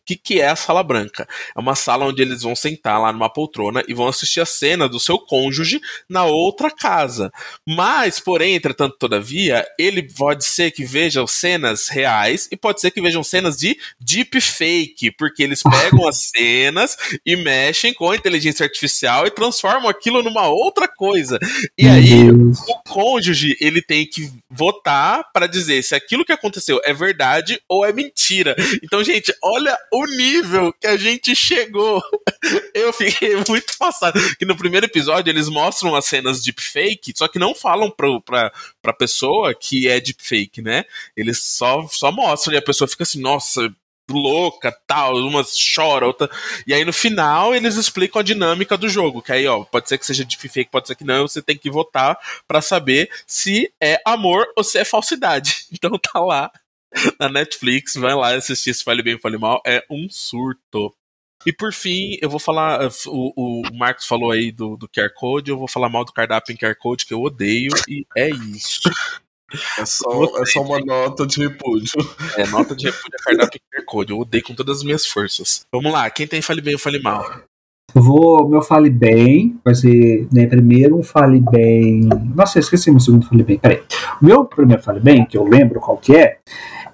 O 0.10 0.11
que, 0.11 0.15
que 0.15 0.41
é 0.41 0.48
a 0.48 0.56
sala 0.56 0.81
branca? 0.81 1.27
É 1.56 1.60
uma 1.60 1.76
sala 1.76 2.06
onde 2.06 2.19
eles 2.19 2.41
vão 2.41 2.56
sentar 2.56 2.99
lá 2.99 3.14
numa 3.14 3.31
poltrona 3.31 3.84
e 3.88 3.94
vão 3.94 4.07
assistir 4.07 4.40
a 4.40 4.45
cena 4.45 4.90
do 4.90 4.99
seu 4.99 5.19
cônjuge 5.19 5.80
na 6.10 6.26
outra 6.26 6.72
casa. 6.72 7.31
Mas, 7.68 8.19
porém, 8.19 8.56
entretanto, 8.56 8.98
todavia, 8.98 9.64
ele 9.77 10.02
pode 10.02 10.45
ser 10.45 10.72
que 10.72 10.84
vejam 10.84 11.27
cenas 11.27 11.90
reais 11.90 12.48
e 12.52 12.57
pode 12.57 12.81
ser 12.81 12.90
que 12.90 13.02
vejam 13.02 13.23
cenas 13.23 13.56
de 13.56 13.77
deepfake, 13.99 15.11
porque 15.11 15.44
eles 15.44 15.61
pegam 15.61 16.07
as 16.07 16.30
cenas 16.36 16.98
e 17.23 17.36
mexem 17.36 17.94
com 17.94 18.10
a 18.10 18.15
inteligência 18.15 18.64
artificial 18.64 19.27
e 19.27 19.31
transformam 19.31 19.90
aquilo 19.90 20.23
numa 20.23 20.48
outra 20.48 20.88
coisa. 20.88 21.38
E 21.77 21.88
aí, 21.88 22.31
o 22.31 22.84
cônjuge 22.88 23.56
ele 23.61 23.81
tem 23.81 24.07
que 24.07 24.31
votar 24.49 25.23
para 25.31 25.45
dizer 25.45 25.84
se 25.84 25.94
aquilo 25.94 26.26
que 26.26 26.31
aconteceu 26.31 26.81
é 26.84 26.94
verdade 26.94 27.61
ou 27.69 27.86
é 27.86 27.94
mentira. 27.94 28.56
Então, 28.84 29.03
gente, 29.03 29.31
olha 29.44 29.77
o 29.91 29.98
nível 30.07 30.73
que 30.73 30.88
a 30.88 30.97
gente 30.97 31.35
chegou. 31.35 32.01
Eu 32.73 32.93
fiquei 32.93 33.35
muito 33.47 33.77
passado. 33.77 34.19
Que 34.38 34.45
no 34.45 34.55
primeiro 34.55 34.85
episódio 34.85 35.31
eles 35.31 35.49
mostram 35.49 35.95
as 35.95 36.05
cenas 36.05 36.41
deepfake, 36.41 37.13
só 37.15 37.27
que 37.27 37.39
não 37.39 37.53
falam 37.55 37.89
pro, 37.89 38.21
pra, 38.21 38.51
pra 38.81 38.93
pessoa 38.93 39.53
que 39.53 39.88
é 39.88 39.99
deepfake, 39.99 40.61
né? 40.61 40.85
Eles 41.15 41.41
só, 41.41 41.88
só 41.88 42.11
mostram 42.11 42.53
e 42.53 42.57
a 42.57 42.61
pessoa 42.61 42.88
fica 42.88 43.03
assim, 43.03 43.21
nossa. 43.21 43.69
Louca, 44.11 44.76
tal, 44.88 45.17
umas 45.17 45.55
chora, 45.55 46.07
outra. 46.07 46.27
E 46.65 46.73
aí 46.73 46.84
no 46.84 46.91
final 46.91 47.53
eles 47.53 47.76
explicam 47.76 48.19
a 48.19 48.23
dinâmica 48.23 48.76
do 48.76 48.89
jogo. 48.89 49.21
Que 49.21 49.34
aí, 49.34 49.45
ó, 49.45 49.63
pode 49.63 49.88
ser 49.88 49.99
que 49.99 50.05
seja 50.05 50.26
deepfake, 50.26 50.71
pode 50.71 50.88
ser 50.88 50.95
que 50.95 51.03
não, 51.03 51.27
você 51.27 51.43
tem 51.43 51.55
que 51.55 51.69
votar 51.69 52.17
pra 52.47 52.59
saber 52.59 53.07
se 53.27 53.71
é 53.80 54.01
amor 54.03 54.47
ou 54.57 54.63
se 54.63 54.80
é 54.80 54.84
falsidade. 54.84 55.67
Então 55.71 55.91
tá 55.99 56.19
lá 56.19 56.51
na 57.19 57.29
Netflix, 57.29 57.93
vai 57.95 58.15
lá 58.15 58.35
assistir 58.35 58.73
se 58.73 58.83
Fale 58.83 59.03
Bem 59.03 59.19
Fale 59.19 59.37
Mal, 59.37 59.61
é 59.65 59.83
um 59.89 60.07
surto. 60.09 60.93
E 61.45 61.53
por 61.53 61.71
fim, 61.71 62.17
eu 62.21 62.29
vou 62.29 62.39
falar. 62.39 62.89
O, 63.07 63.61
o 63.61 63.73
Marcos 63.73 64.05
falou 64.05 64.31
aí 64.31 64.51
do, 64.51 64.75
do 64.75 64.89
QR 64.89 65.09
Code, 65.15 65.51
eu 65.51 65.57
vou 65.57 65.67
falar 65.67 65.87
mal 65.87 66.03
do 66.03 66.11
cardápio 66.11 66.53
em 66.53 66.57
QR 66.57 66.75
Code, 66.75 67.05
que 67.05 67.13
eu 67.13 67.21
odeio, 67.21 67.71
e 67.87 68.05
é 68.15 68.29
isso. 68.29 68.81
É 69.79 69.85
só, 69.85 70.41
é 70.41 70.45
só 70.45 70.61
uma 70.61 70.79
nota 70.79 71.25
de 71.25 71.39
repúdio. 71.41 71.93
É, 72.37 72.45
nota 72.47 72.75
de 72.75 72.85
repúdio 72.85 73.17
a 73.19 73.23
cardápio 73.23 73.57
em 73.59 73.77
QR 73.77 73.85
Code. 73.85 74.11
Eu 74.11 74.19
odeio 74.19 74.43
com 74.43 74.53
todas 74.53 74.77
as 74.77 74.83
minhas 74.83 75.05
forças. 75.05 75.65
Vamos 75.71 75.91
lá, 75.91 76.09
quem 76.09 76.27
tem 76.27 76.41
fale 76.41 76.61
bem 76.61 76.73
ou 76.73 76.79
fale 76.79 76.99
mal? 76.99 77.25
Vou, 77.93 78.47
meu 78.47 78.61
fale 78.61 78.89
bem, 78.89 79.59
vai 79.65 79.73
ser 79.73 80.27
né, 80.31 80.45
primeiro 80.45 80.97
um 80.97 81.03
fale 81.03 81.39
bem. 81.39 82.01
Nossa, 82.35 82.59
eu 82.59 82.61
esqueci 82.61 82.91
meu 82.91 82.99
segundo 82.99 83.25
fale 83.25 83.43
bem. 83.43 83.57
Peraí. 83.57 83.81
O 84.21 84.25
meu 84.25 84.45
primeiro 84.45 84.83
fale 84.83 84.99
bem, 84.99 85.25
que 85.25 85.37
eu 85.37 85.43
lembro 85.43 85.79
qual 85.79 85.97
que 85.97 86.15
é, 86.15 86.37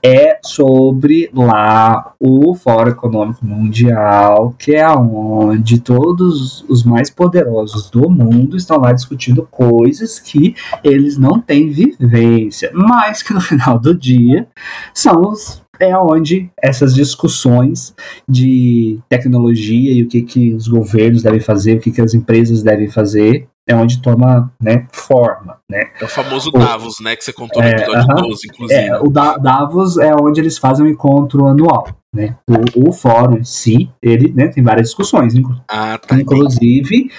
é 0.02 0.40
sobre 0.44 1.30
lá 1.34 2.14
o 2.20 2.54
Fórum 2.56 2.92
Econômico 2.92 3.46
Mundial, 3.46 4.54
que 4.58 4.76
é 4.76 4.88
onde 4.90 5.80
todos 5.80 6.64
os 6.70 6.84
mais 6.84 7.10
poderosos 7.10 7.90
do 7.90 8.10
mundo 8.10 8.58
estão 8.58 8.78
lá 8.78 8.92
discutindo 8.92 9.48
coisas 9.50 10.20
que 10.20 10.56
eles 10.84 11.18
não 11.18 11.40
têm 11.40 11.70
vivência, 11.70 12.72
mas 12.74 13.22
que 13.22 13.34
no 13.34 13.42
final 13.42 13.80
do 13.80 13.96
dia 13.96 14.48
são 14.94 15.22
os 15.22 15.64
é 15.80 15.98
onde 15.98 16.50
essas 16.62 16.94
discussões 16.94 17.94
de 18.28 19.00
tecnologia 19.10 19.92
e 19.92 20.04
o 20.04 20.08
que, 20.08 20.22
que 20.22 20.54
os 20.54 20.68
governos 20.68 21.24
devem 21.24 21.40
fazer, 21.40 21.78
o 21.78 21.80
que, 21.80 21.92
que 21.92 22.02
as 22.02 22.14
empresas 22.14 22.64
devem 22.64 22.88
fazer, 22.88 23.48
é 23.68 23.76
onde 23.76 24.02
toma 24.02 24.52
né, 24.62 24.88
forma. 24.92 25.58
Né? 25.70 25.90
É 26.00 26.06
o 26.06 26.08
famoso 26.08 26.52
Davos, 26.52 27.00
o, 27.00 27.04
né? 27.04 27.16
Que 27.16 27.24
você 27.24 27.34
contou 27.34 27.62
no 27.62 27.68
episódio 27.68 28.02
uh 28.02 28.08
-huh, 28.08 28.28
12, 28.28 28.48
inclusive. 28.48 28.80
É, 28.80 29.00
o 29.00 29.10
da 29.10 29.38
Davos 29.38 29.98
é 29.98 30.14
onde 30.14 30.40
eles 30.40 30.58
fazem 30.58 30.86
um 30.86 30.90
encontro 30.90 31.46
anual. 31.48 31.88
Né? 32.14 32.38
O, 32.50 32.90
o 32.90 32.94
fórum 32.94 33.38
em 33.40 33.44
si, 33.44 33.90
ele 34.02 34.32
né, 34.34 34.48
tem 34.48 34.64
várias 34.64 34.88
discussões. 34.88 35.34
Ah, 35.70 35.98
tá 35.98 36.16
inclusive, 36.16 37.10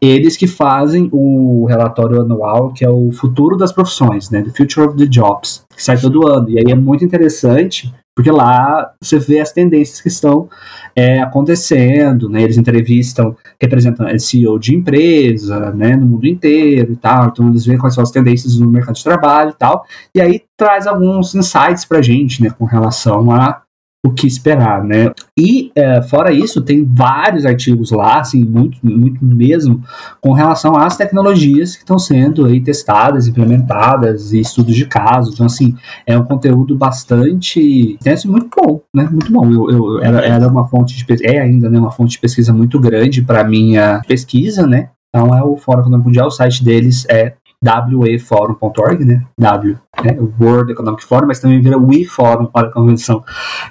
eles 0.00 0.36
que 0.36 0.48
fazem 0.48 1.08
o 1.12 1.66
relatório 1.66 2.20
anual, 2.20 2.72
que 2.72 2.84
é 2.84 2.90
o 2.90 3.12
futuro 3.12 3.56
das 3.56 3.70
profissões, 3.70 4.28
né? 4.28 4.42
The 4.42 4.50
Future 4.50 4.88
of 4.88 4.96
the 4.96 5.06
Jobs, 5.06 5.64
que 5.74 5.82
sai 5.82 5.98
todo 5.98 6.26
ano. 6.26 6.50
E 6.50 6.58
aí 6.58 6.72
é 6.72 6.74
muito 6.74 7.04
interessante 7.04 7.94
porque 8.14 8.30
lá 8.30 8.92
você 9.00 9.18
vê 9.18 9.40
as 9.40 9.52
tendências 9.52 10.00
que 10.00 10.08
estão 10.08 10.48
é, 10.94 11.20
acontecendo, 11.20 12.28
né? 12.28 12.42
Eles 12.42 12.58
entrevistam 12.58 13.36
representantes 13.60 14.26
CEO 14.26 14.58
de 14.58 14.74
empresa, 14.74 15.72
né, 15.72 15.96
no 15.96 16.06
mundo 16.06 16.26
inteiro 16.26 16.92
e 16.92 16.96
tal. 16.96 17.28
Então 17.28 17.48
eles 17.48 17.64
veem 17.64 17.78
quais 17.78 17.94
são 17.94 18.02
as 18.02 18.10
tendências 18.10 18.58
no 18.58 18.68
mercado 18.68 18.96
de 18.96 19.04
trabalho 19.04 19.50
e 19.50 19.58
tal. 19.58 19.84
E 20.14 20.20
aí 20.20 20.42
traz 20.56 20.86
alguns 20.86 21.34
insights 21.34 21.84
pra 21.84 22.02
gente, 22.02 22.42
né, 22.42 22.50
com 22.50 22.64
relação 22.64 23.30
a 23.30 23.62
o 24.04 24.12
que 24.12 24.26
esperar, 24.26 24.82
né? 24.82 25.12
E 25.38 25.70
é, 25.76 26.00
fora 26.00 26.32
isso, 26.32 26.62
tem 26.62 26.84
vários 26.84 27.44
artigos 27.44 27.90
lá, 27.90 28.20
assim, 28.20 28.42
muito, 28.44 28.78
muito 28.82 29.22
mesmo, 29.22 29.82
com 30.20 30.32
relação 30.32 30.74
às 30.74 30.96
tecnologias 30.96 31.76
que 31.76 31.82
estão 31.82 31.98
sendo 31.98 32.46
aí 32.46 32.60
testadas, 32.60 33.26
implementadas 33.26 34.32
e 34.32 34.40
estudos 34.40 34.74
de 34.74 34.86
caso. 34.86 35.32
Então, 35.32 35.44
assim, 35.44 35.76
é 36.06 36.16
um 36.16 36.24
conteúdo 36.24 36.76
bastante 36.76 37.60
intenso 37.92 38.30
muito 38.30 38.48
bom, 38.56 38.80
né? 38.94 39.06
Muito 39.10 39.30
bom. 39.30 39.50
Eu, 39.50 39.70
eu 39.70 40.02
era, 40.02 40.20
era 40.24 40.48
uma 40.48 40.66
fonte 40.66 40.96
de 40.96 41.26
é 41.26 41.40
ainda 41.40 41.68
né, 41.68 41.78
uma 41.78 41.90
fonte 41.90 42.12
de 42.12 42.20
pesquisa 42.20 42.52
muito 42.52 42.80
grande 42.80 43.20
para 43.20 43.44
minha 43.44 44.00
pesquisa, 44.06 44.66
né? 44.66 44.90
Então 45.08 45.36
é 45.36 45.42
o 45.42 45.56
Fórum 45.56 45.80
Econômico 45.80 46.08
Mundial, 46.08 46.28
o 46.28 46.30
site 46.30 46.62
deles 46.64 47.04
é 47.08 47.34
weforum.org, 47.62 49.04
né? 49.04 49.22
W, 49.38 49.78
né? 50.02 50.16
World 50.40 50.72
Economic 50.72 51.04
Forum, 51.04 51.26
mas 51.26 51.40
também 51.40 51.60
vira 51.60 51.76
We 51.76 52.04
Forum 52.04 52.46
para 52.46 52.68
a 52.68 52.72
convenção. 52.72 53.22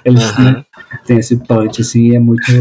Eles 0.04 0.36
uhum. 0.38 0.44
né, 0.44 0.64
têm 1.04 1.18
esse 1.18 1.36
punch, 1.36 1.80
assim, 1.80 2.14
é 2.14 2.18
muito, 2.20 2.52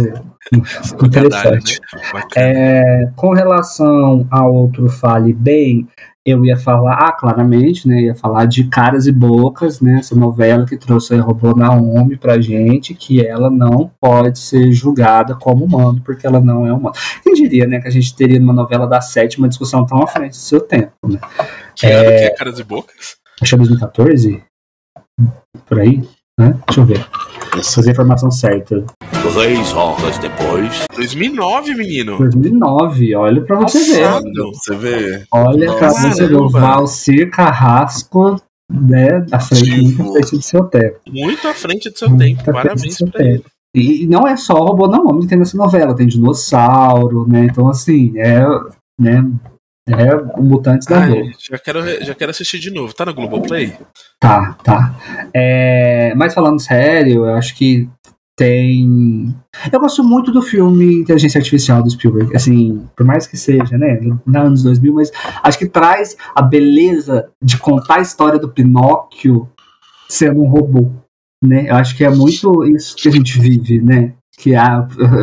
muito 0.51 1.05
interessante. 1.05 1.79
Né? 1.93 2.21
É, 2.35 3.11
com 3.15 3.33
relação 3.33 4.27
ao 4.31 4.53
outro 4.53 4.89
Fale 4.89 5.33
Bem, 5.33 5.87
eu 6.25 6.45
ia 6.45 6.57
falar, 6.57 6.95
ah, 6.95 7.11
claramente, 7.11 7.87
né, 7.87 8.01
ia 8.01 8.15
falar 8.15 8.45
de 8.45 8.65
Caras 8.65 9.07
e 9.07 9.11
Bocas, 9.11 9.81
né, 9.81 9.99
essa 9.99 10.15
novela 10.15 10.65
que 10.65 10.77
trouxe 10.77 11.15
a 11.15 11.21
Robô 11.21 11.55
Naomi 11.55 12.17
pra 12.17 12.39
gente, 12.39 12.93
que 12.93 13.25
ela 13.25 13.49
não 13.49 13.91
pode 13.99 14.39
ser 14.39 14.71
julgada 14.71 15.35
como 15.35 15.65
humano, 15.65 16.01
porque 16.03 16.27
ela 16.27 16.39
não 16.39 16.67
é 16.67 16.73
humana. 16.73 16.95
Quem 17.23 17.33
diria, 17.33 17.65
né, 17.65 17.79
que 17.79 17.87
a 17.87 17.91
gente 17.91 18.15
teria 18.15 18.39
uma 18.39 18.53
novela 18.53 18.85
da 18.85 19.01
sétima 19.01 19.47
discussão 19.47 19.85
tão 19.85 20.03
à 20.03 20.07
frente 20.07 20.31
do 20.31 20.37
seu 20.37 20.61
tempo, 20.61 20.93
né. 21.07 21.19
Que 21.75 21.87
é, 21.87 21.95
ano 21.95 22.07
que 22.09 22.25
é 22.25 22.35
Caras 22.35 22.59
e 22.59 22.63
Bocas? 22.63 23.17
Acho 23.41 23.51
que 23.51 23.55
é 23.55 23.57
2014, 23.57 24.43
por 25.65 25.79
aí, 25.79 26.03
né, 26.39 26.55
deixa 26.65 26.81
eu 26.81 26.85
ver. 26.85 27.05
Fazer 27.75 27.89
a 27.89 27.91
informação 27.91 28.31
certa. 28.31 28.83
Três 29.33 29.73
horas 29.73 30.17
depois. 30.19 30.85
2009, 30.95 31.75
menino. 31.75 32.17
2009, 32.17 33.15
olha 33.15 33.41
pra 33.41 33.57
você 33.57 33.79
Nossa, 33.79 34.21
ver. 34.21 34.33
Você 34.53 34.75
vê. 34.75 35.23
Olha 35.31 35.65
Nossa, 35.67 35.79
pra 35.79 35.89
você 36.13 36.27
ver. 36.27 36.35
O 36.35 36.49
Valcir 36.49 37.29
Carrasco, 37.29 38.41
né, 38.71 39.25
à 39.31 39.39
frente, 39.39 39.81
muito 39.81 40.01
à 40.01 40.13
frente 40.13 40.37
do 40.37 40.41
seu 40.41 40.63
tempo. 40.65 40.99
Muito 41.09 41.47
à 41.47 41.53
frente 41.53 41.89
do 41.89 41.97
seu 41.99 42.09
muito 42.09 42.21
tempo. 42.21 42.43
Parabéns 42.53 42.95
seu 42.95 43.07
pra 43.07 43.19
tempo. 43.19 43.45
ele. 43.75 44.03
E 44.03 44.07
não 44.07 44.27
é 44.27 44.35
só 44.37 44.53
o 44.53 44.65
robô 44.65 44.87
não 44.87 45.07
homem 45.07 45.21
que 45.21 45.27
tem 45.27 45.37
nessa 45.37 45.57
novela, 45.57 45.95
tem 45.95 46.07
dinossauro, 46.07 47.27
né? 47.27 47.45
Então, 47.45 47.67
assim, 47.67 48.17
é. 48.17 48.43
Né, 48.99 49.25
é 49.93 50.15
o 50.15 50.43
Mutantes 50.43 50.87
da 50.87 51.05
Globo. 51.05 51.31
Já 51.39 51.57
quero, 51.57 52.05
já 52.05 52.15
quero 52.15 52.31
assistir 52.31 52.59
de 52.59 52.71
novo. 52.71 52.93
Tá 52.93 53.05
no 53.05 53.13
Globoplay? 53.13 53.73
Tá, 54.19 54.53
tá. 54.63 54.95
É, 55.33 56.13
mas 56.15 56.33
falando 56.33 56.59
sério, 56.59 57.25
eu 57.25 57.33
acho 57.33 57.55
que 57.55 57.89
tem. 58.39 59.35
Eu 59.71 59.79
gosto 59.81 60.01
muito 60.01 60.31
do 60.31 60.41
filme 60.41 61.01
Inteligência 61.01 61.39
Artificial 61.39 61.83
do 61.83 61.89
Spielberg. 61.89 62.33
Assim, 62.33 62.87
por 62.95 63.05
mais 63.05 63.27
que 63.27 63.35
seja, 63.35 63.77
né? 63.77 63.99
Na 64.25 64.43
anos 64.43 64.63
2000, 64.63 64.93
mas 64.93 65.11
acho 65.43 65.59
que 65.59 65.67
traz 65.67 66.15
a 66.33 66.41
beleza 66.41 67.29
de 67.41 67.57
contar 67.57 67.95
a 67.95 68.01
história 68.01 68.39
do 68.39 68.47
Pinóquio 68.47 69.49
sendo 70.07 70.41
um 70.41 70.47
robô. 70.47 70.89
Né? 71.43 71.69
Eu 71.69 71.75
acho 71.75 71.95
que 71.95 72.03
é 72.03 72.09
muito 72.09 72.65
isso 72.65 72.95
que 72.95 73.09
a 73.09 73.11
gente 73.11 73.39
vive, 73.39 73.81
né? 73.81 74.13
Que 74.41 74.55
é 74.55 74.61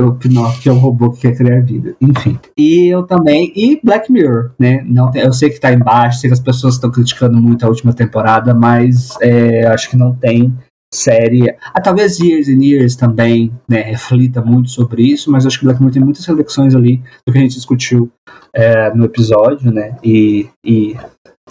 o 0.05 0.13
Pinóquio 0.15 0.71
é 0.71 0.73
um 0.75 0.79
robô 0.79 1.11
que 1.11 1.23
quer 1.23 1.37
criar 1.37 1.63
vida. 1.63 1.97
Enfim. 2.01 2.39
E 2.57 2.87
eu 2.93 3.03
também. 3.03 3.51
E 3.57 3.81
Black 3.83 4.13
Mirror, 4.13 4.53
né? 4.59 4.85
Não 4.87 5.11
tem, 5.11 5.23
eu 5.23 5.33
sei 5.33 5.49
que 5.49 5.59
tá 5.59 5.73
embaixo, 5.73 6.21
sei 6.21 6.29
que 6.29 6.35
as 6.35 6.41
pessoas 6.41 6.75
estão 6.75 6.91
criticando 6.91 7.41
muito 7.41 7.65
a 7.65 7.69
última 7.69 7.95
temporada, 7.95 8.53
mas 8.53 9.17
é, 9.23 9.67
acho 9.67 9.89
que 9.89 9.97
não 9.97 10.15
tem 10.15 10.53
série, 10.93 11.55
ah, 11.75 11.81
talvez 11.81 12.19
Years 12.19 12.49
and 12.49 12.63
Years 12.63 12.97
também 12.97 13.53
né, 13.69 13.83
reflita 13.83 14.41
muito 14.41 14.71
sobre 14.71 15.03
isso, 15.03 15.31
mas 15.31 15.47
acho 15.47 15.59
que 15.59 15.65
Black 15.65 15.81
Mirror 15.81 15.93
tem 15.93 16.03
muitas 16.03 16.25
reflexões 16.25 16.75
ali 16.75 17.03
do 17.27 17.33
que 17.33 17.39
a 17.39 17.43
gente 17.43 17.55
discutiu 17.55 18.11
é, 18.53 18.95
no 18.95 19.05
episódio, 19.05 19.71
né? 19.73 19.97
E, 20.03 20.49
e 20.65 20.97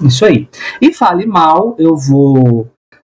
isso 0.01 0.25
aí. 0.25 0.47
E 0.81 0.93
fale 0.93 1.25
mal, 1.25 1.75
eu 1.77 1.95
vou 1.95 2.67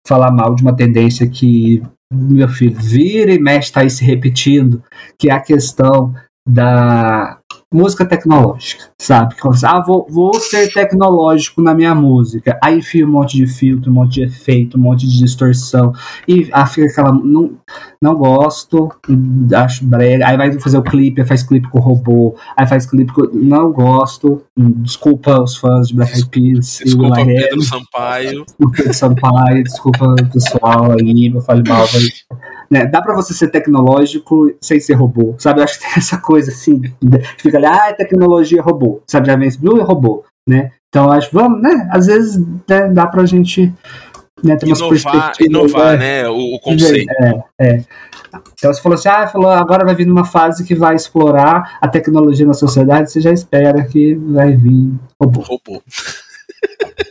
falar 0.08 0.32
mal 0.32 0.56
de 0.56 0.62
uma 0.62 0.76
tendência 0.76 1.28
que 1.28 1.82
meu 2.12 2.48
filho 2.48 2.76
vira 2.78 3.34
e 3.34 3.40
mexe 3.40 3.70
está 3.70 3.82
aí 3.82 3.90
se 3.90 4.04
repetindo, 4.04 4.84
que 5.18 5.30
é 5.30 5.34
a 5.34 5.40
questão 5.40 6.14
da 6.46 7.40
música 7.74 8.06
tecnológica, 8.06 8.84
sabe? 8.98 9.36
Ah, 9.64 9.82
vou, 9.82 10.06
vou 10.10 10.34
ser 10.34 10.72
tecnológico 10.74 11.62
na 11.62 11.74
minha 11.74 11.96
música. 11.96 12.60
Aí 12.62 12.80
enfia 12.80 13.06
um 13.06 13.12
monte 13.12 13.38
de 13.38 13.48
filtro, 13.48 13.90
um 13.90 13.94
monte 13.94 14.16
de 14.16 14.24
efeito, 14.24 14.78
um 14.78 14.82
monte 14.82 15.08
de 15.08 15.18
distorção. 15.18 15.94
E 16.28 16.50
ah, 16.52 16.66
fica 16.66 16.88
aquela. 16.88 17.14
Não, 17.14 17.52
não 18.02 18.16
gosto, 18.16 18.92
acho 19.56 19.86
brega. 19.86 20.28
Aí 20.28 20.36
vai 20.36 20.52
fazer 20.60 20.78
o 20.78 20.84
clipe, 20.84 21.22
aí 21.22 21.28
faz 21.28 21.44
clipe 21.44 21.70
com 21.70 21.80
o 21.80 21.82
robô, 21.82 22.36
aí 22.58 22.68
faz 22.68 22.86
clipe 22.86 23.14
com. 23.14 23.22
Não 23.34 23.72
gosto. 23.72 24.44
Desculpa 24.58 25.42
os 25.42 25.56
fãs 25.56 25.88
de 25.88 25.96
Black 25.96 26.14
Eyed 26.14 26.30
Peas. 26.30 26.82
Desculpa 26.84 27.24
Pedro 27.26 27.62
Sampaio. 27.62 28.46
Desculpa 28.46 28.74
Pedro 28.76 28.94
Sampaio, 28.94 29.64
desculpa 29.64 30.06
o 30.06 30.30
pessoal 30.30 30.92
aí, 30.92 31.32
eu 31.34 31.42
falei 31.42 31.64
mal. 31.66 31.88
Mas, 31.94 32.26
né, 32.72 32.86
dá 32.86 33.02
pra 33.02 33.14
você 33.14 33.34
ser 33.34 33.50
tecnológico 33.50 34.50
sem 34.62 34.80
ser 34.80 34.94
robô, 34.94 35.36
sabe? 35.38 35.60
Eu 35.60 35.66
acho 35.66 35.78
que 35.78 35.86
tem 35.86 35.94
essa 35.98 36.18
coisa 36.18 36.52
assim, 36.52 36.82
fica 37.38 37.58
ali, 37.58 37.66
ah, 37.66 37.94
tecnologia 37.94 38.62
robô, 38.62 39.02
sabe? 39.06 39.28
Já 39.28 39.36
vem 39.36 39.50
esse 39.50 39.60
Blue 39.60 39.78
e 39.78 39.82
robô, 39.82 40.24
né? 40.48 40.72
Então 40.88 41.12
acho, 41.12 41.30
vamos, 41.34 41.62
né? 41.62 41.90
Às 41.92 42.08
vezes 42.08 42.38
né, 42.70 42.88
dá 42.88 43.06
pra 43.08 43.26
gente 43.26 43.74
né, 44.42 44.56
ter 44.56 44.68
inovar, 44.68 45.34
inovar 45.42 45.98
né? 45.98 46.30
O, 46.30 46.56
o, 46.56 46.60
conceito. 46.62 47.12
É, 47.20 47.44
é. 47.60 47.84
Então 48.54 48.74
você 48.74 48.82
falou 48.82 48.96
assim, 48.98 49.10
ah, 49.10 49.28
falou, 49.28 49.50
agora 49.50 49.86
vai 49.86 49.94
vir 49.94 50.08
numa 50.08 50.24
fase 50.24 50.64
que 50.64 50.74
vai 50.74 50.96
explorar 50.96 51.78
a 51.82 51.88
tecnologia 51.90 52.46
na 52.46 52.54
sociedade, 52.54 53.12
você 53.12 53.20
já 53.20 53.34
espera 53.34 53.84
que 53.84 54.16
vai 54.16 54.56
vir 54.56 54.94
robô. 55.22 55.42
Robô. 55.42 55.82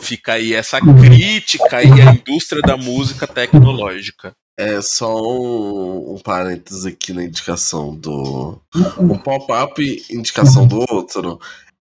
Fica 0.00 0.34
aí 0.34 0.54
essa 0.54 0.80
crítica 0.80 1.78
aí 1.78 2.00
à 2.00 2.12
indústria 2.12 2.62
da 2.62 2.76
música 2.76 3.26
tecnológica. 3.26 4.32
É 4.58 4.82
só 4.82 5.14
um, 5.14 6.14
um 6.14 6.18
parênteses 6.18 6.84
aqui 6.84 7.12
na 7.12 7.24
indicação 7.24 7.94
do. 7.94 8.60
Um 8.98 9.16
pop-up 9.16 10.04
indicação 10.10 10.66
do 10.66 10.84
outro. 10.90 11.38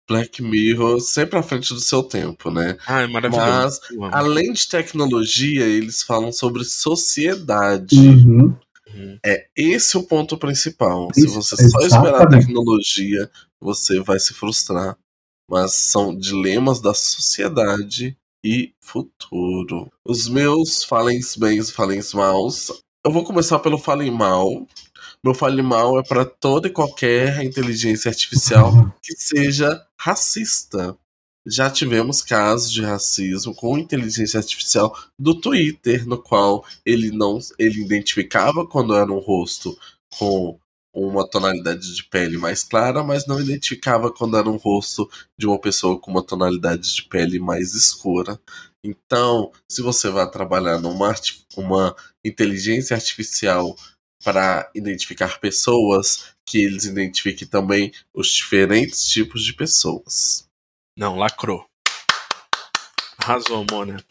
Black 0.08 0.42
Mirror 0.42 1.00
sempre 1.00 1.38
à 1.38 1.42
frente 1.42 1.74
do 1.74 1.80
seu 1.80 2.02
tempo, 2.02 2.50
né? 2.50 2.78
Ah, 2.86 3.02
é 3.02 3.06
maravilhoso. 3.06 3.80
Mas, 3.98 4.14
além 4.14 4.52
de 4.54 4.66
tecnologia, 4.66 5.64
eles 5.64 6.02
falam 6.02 6.32
sobre 6.32 6.64
sociedade. 6.64 7.98
Uhum. 7.98 8.56
Uhum. 8.94 9.18
É 9.24 9.46
esse 9.54 9.98
o 9.98 10.02
ponto 10.02 10.38
principal. 10.38 11.08
Isso, 11.14 11.28
Se 11.28 11.34
você 11.34 11.68
só 11.68 11.80
esperar 11.80 12.06
a 12.06 12.08
exatamente. 12.16 12.46
tecnologia, 12.46 13.30
você 13.60 14.00
vai 14.00 14.18
se 14.18 14.32
frustrar. 14.32 14.96
Mas 15.50 15.74
são 15.74 16.14
dilemas 16.14 16.80
da 16.80 16.92
sociedade 16.92 18.16
e 18.44 18.72
futuro. 18.80 19.90
Os 20.04 20.28
meus 20.28 20.84
falem 20.84 21.20
bens, 21.38 21.70
falem 21.70 22.00
maus. 22.14 22.70
Eu 23.04 23.12
vou 23.12 23.24
começar 23.24 23.58
pelo 23.58 23.78
falem 23.78 24.10
mal. 24.10 24.66
Meu 25.24 25.34
falem 25.34 25.62
mal 25.62 25.98
é 25.98 26.02
para 26.02 26.24
toda 26.24 26.68
e 26.68 26.72
qualquer 26.72 27.42
inteligência 27.42 28.08
artificial 28.08 28.72
que 29.02 29.14
seja 29.14 29.84
racista. 29.98 30.96
Já 31.46 31.70
tivemos 31.70 32.20
casos 32.20 32.70
de 32.70 32.82
racismo 32.82 33.54
com 33.54 33.78
inteligência 33.78 34.38
artificial 34.38 34.94
do 35.18 35.34
Twitter, 35.34 36.06
no 36.06 36.18
qual 36.18 36.64
ele 36.84 37.10
não 37.10 37.38
ele 37.58 37.80
identificava 37.80 38.66
quando 38.66 38.94
era 38.94 39.10
um 39.10 39.18
rosto 39.18 39.76
com 40.18 40.58
uma 41.06 41.28
tonalidade 41.28 41.94
de 41.94 42.04
pele 42.04 42.36
mais 42.36 42.62
clara, 42.62 43.02
mas 43.02 43.26
não 43.26 43.40
identificava 43.40 44.12
quando 44.12 44.36
era 44.36 44.48
um 44.48 44.56
rosto 44.56 45.08
de 45.38 45.46
uma 45.46 45.60
pessoa 45.60 46.00
com 46.00 46.10
uma 46.10 46.24
tonalidade 46.24 46.94
de 46.94 47.02
pele 47.04 47.38
mais 47.38 47.74
escura. 47.74 48.40
Então, 48.84 49.52
se 49.70 49.82
você 49.82 50.08
vai 50.08 50.28
trabalhar 50.30 50.78
numa 50.78 51.14
uma 51.56 51.94
inteligência 52.24 52.94
artificial 52.94 53.76
para 54.24 54.70
identificar 54.74 55.38
pessoas, 55.38 56.32
que 56.46 56.58
eles 56.58 56.84
identifiquem 56.84 57.46
também 57.46 57.92
os 58.12 58.28
diferentes 58.28 59.04
tipos 59.04 59.44
de 59.44 59.52
pessoas. 59.52 60.48
Não, 60.96 61.16
lacrou. 61.16 61.64
Arrasou, 63.18 63.64
Mona. 63.70 64.02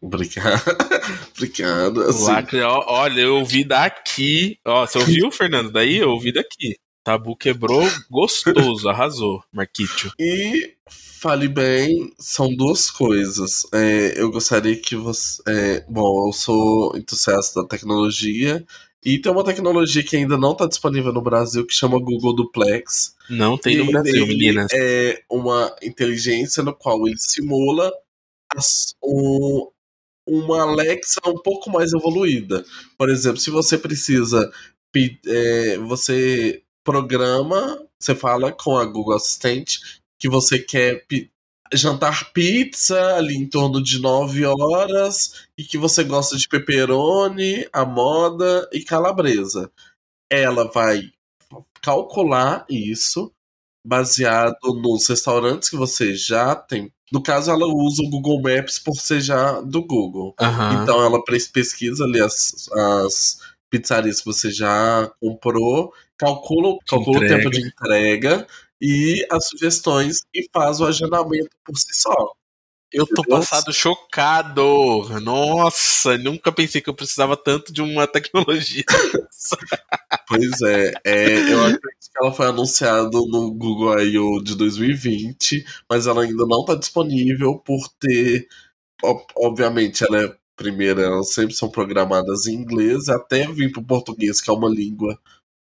Obrigado. 0.00 0.62
Obrigado. 1.36 2.02
Assim, 2.02 2.24
lacre, 2.24 2.60
ó, 2.62 2.84
olha, 2.86 3.20
eu 3.20 3.36
ouvi 3.36 3.64
daqui. 3.64 4.58
Ó, 4.64 4.86
você 4.86 4.98
ouviu, 4.98 5.30
Fernando? 5.32 5.70
Daí 5.70 5.96
eu 5.98 6.10
ouvi 6.10 6.32
daqui. 6.32 6.76
Tabu 7.04 7.34
quebrou 7.36 7.82
gostoso, 8.10 8.88
arrasou, 8.88 9.42
Marquito. 9.52 10.12
E 10.18 10.74
fale 10.88 11.48
bem, 11.48 12.12
são 12.18 12.54
duas 12.54 12.90
coisas. 12.90 13.62
É, 13.72 14.14
eu 14.20 14.30
gostaria 14.30 14.76
que 14.76 14.94
você. 14.96 15.42
é, 15.48 15.84
bom, 15.88 16.28
eu 16.28 16.32
sou 16.32 16.96
entusiasta 16.96 17.62
da 17.62 17.68
tecnologia. 17.68 18.64
E 19.02 19.18
tem 19.18 19.32
uma 19.32 19.42
tecnologia 19.42 20.02
que 20.02 20.14
ainda 20.14 20.36
não 20.36 20.52
está 20.52 20.66
disponível 20.66 21.10
no 21.10 21.22
Brasil 21.22 21.66
que 21.66 21.72
chama 21.72 21.98
Google 21.98 22.34
Duplex. 22.34 23.14
Não 23.30 23.56
tem 23.56 23.78
no 23.78 23.86
Brasil, 23.90 24.26
meninas. 24.26 24.70
É 24.74 25.22
uma 25.30 25.74
inteligência 25.82 26.62
no 26.62 26.74
qual 26.74 27.06
ele 27.08 27.16
simula 27.18 27.90
as- 28.54 28.94
um- 29.02 29.68
uma 30.30 30.62
Alexa 30.62 31.20
um 31.26 31.38
pouco 31.38 31.70
mais 31.70 31.92
evoluída. 31.92 32.64
Por 32.96 33.10
exemplo, 33.10 33.40
se 33.40 33.50
você 33.50 33.76
precisa, 33.76 34.50
é, 35.26 35.78
você 35.78 36.62
programa, 36.84 37.84
você 37.98 38.14
fala 38.14 38.52
com 38.52 38.76
a 38.78 38.84
Google 38.84 39.14
Assistente 39.14 40.00
que 40.18 40.28
você 40.28 40.58
quer 40.58 41.04
jantar 41.72 42.32
pizza 42.32 43.16
ali 43.16 43.36
em 43.36 43.48
torno 43.48 43.82
de 43.82 44.00
9 44.00 44.44
horas 44.44 45.46
e 45.56 45.64
que 45.64 45.78
você 45.78 46.04
gosta 46.04 46.36
de 46.36 46.48
pepperoni, 46.48 47.66
a 47.72 47.84
moda 47.84 48.68
e 48.72 48.82
calabresa. 48.82 49.70
Ela 50.30 50.64
vai 50.70 51.12
calcular 51.82 52.66
isso 52.68 53.32
baseado 53.86 54.74
nos 54.82 55.06
restaurantes 55.06 55.68
que 55.68 55.76
você 55.76 56.14
já 56.14 56.54
tem. 56.54 56.92
No 57.12 57.22
caso, 57.22 57.50
ela 57.50 57.66
usa 57.66 58.02
o 58.02 58.10
Google 58.10 58.40
Maps 58.40 58.78
por 58.78 58.94
ser 58.94 59.20
já 59.20 59.60
do 59.60 59.84
Google. 59.84 60.34
Aham. 60.40 60.82
Então 60.82 61.02
ela 61.04 61.22
pesquisa 61.24 62.04
ali 62.04 62.20
as, 62.20 62.68
as 62.72 63.38
pizzarias 63.68 64.20
que 64.20 64.26
você 64.26 64.50
já 64.50 65.10
comprou, 65.20 65.92
calcula, 66.16 66.76
calcula 66.88 67.18
o 67.18 67.28
tempo 67.28 67.50
de 67.50 67.66
entrega 67.66 68.46
e 68.80 69.26
as 69.30 69.48
sugestões 69.48 70.18
e 70.34 70.48
faz 70.52 70.80
o 70.80 70.86
agendamento 70.86 71.50
por 71.64 71.76
si 71.76 71.94
só. 72.00 72.32
Eu 72.92 73.06
tô 73.06 73.22
passado 73.22 73.72
chocado. 73.72 74.62
Nossa, 75.20 76.18
nunca 76.18 76.50
pensei 76.50 76.80
que 76.80 76.90
eu 76.90 76.94
precisava 76.94 77.36
tanto 77.36 77.72
de 77.72 77.82
uma 77.82 78.06
tecnologia. 78.08 78.84
Pois 80.26 80.60
é, 80.62 80.92
é, 81.04 81.52
eu 81.52 81.60
acredito 81.64 82.10
que 82.12 82.18
ela 82.22 82.32
foi 82.32 82.46
anunciada 82.46 83.10
no 83.10 83.52
Google 83.52 83.98
I.O. 84.00 84.40
de 84.42 84.54
2020, 84.56 85.64
mas 85.88 86.06
ela 86.06 86.22
ainda 86.22 86.46
não 86.46 86.60
está 86.60 86.74
disponível 86.74 87.58
por 87.58 87.88
ter. 88.00 88.46
ob- 89.02 89.26
Obviamente, 89.36 90.04
ela 90.04 90.24
é 90.24 90.36
primeira, 90.56 91.02
elas 91.02 91.32
sempre 91.34 91.54
são 91.56 91.70
programadas 91.70 92.46
em 92.46 92.54
inglês, 92.54 93.08
até 93.08 93.46
vir 93.48 93.72
para 93.72 93.82
o 93.82 93.86
português, 93.86 94.40
que 94.40 94.50
é 94.50 94.54
uma 94.54 94.68
língua 94.70 95.18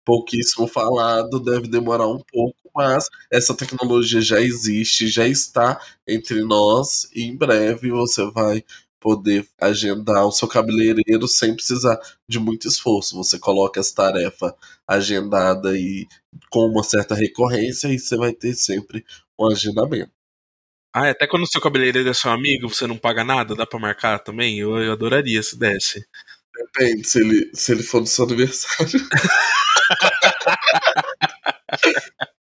pouquíssimo 0.05 0.66
falado, 0.69 1.40
deve 1.40 1.69
demorar 1.69 2.09
um 2.09 2.20
pouco, 2.32 2.57
mas 2.78 3.09
essa 3.28 3.56
tecnologia 3.56 4.20
já 4.20 4.40
existe, 4.40 5.09
já 5.09 5.26
está 5.26 5.80
entre 6.06 6.44
nós, 6.44 7.10
e 7.12 7.24
em 7.24 7.36
breve 7.36 7.90
você 7.90 8.24
vai 8.30 8.64
poder 9.00 9.48
agendar 9.60 10.24
o 10.24 10.30
seu 10.30 10.46
cabeleireiro 10.46 11.26
sem 11.26 11.56
precisar 11.56 11.98
de 12.28 12.38
muito 12.38 12.68
esforço. 12.68 13.16
Você 13.16 13.36
coloca 13.36 13.80
essa 13.80 13.96
tarefa 13.96 14.55
agendada 14.86 15.76
e 15.76 16.06
com 16.50 16.66
uma 16.66 16.84
certa 16.84 17.16
recorrência 17.16 17.88
e 17.88 17.98
você 17.98 18.16
vai 18.16 18.32
ter 18.32 18.55
sempre 18.55 19.05
um 19.36 19.50
agendamento. 19.50 20.12
Ah, 20.94 21.10
até 21.10 21.26
quando 21.26 21.42
o 21.42 21.48
seu 21.48 21.60
cabeleireiro 21.60 22.09
é 22.09 22.14
seu 22.14 22.30
amigo, 22.30 22.68
você 22.68 22.86
não 22.86 22.96
paga 22.96 23.24
nada? 23.24 23.56
Dá 23.56 23.66
pra 23.66 23.80
marcar 23.80 24.20
também? 24.20 24.60
Eu, 24.60 24.78
eu 24.78 24.92
adoraria 24.92 25.42
se 25.42 25.59
desse. 25.59 26.06
Depende 26.55 27.06
se 27.06 27.20
ele, 27.20 27.50
se 27.55 27.72
ele 27.72 27.82
for 27.82 28.00
do 28.00 28.06
seu 28.06 28.24
aniversário. 28.24 29.00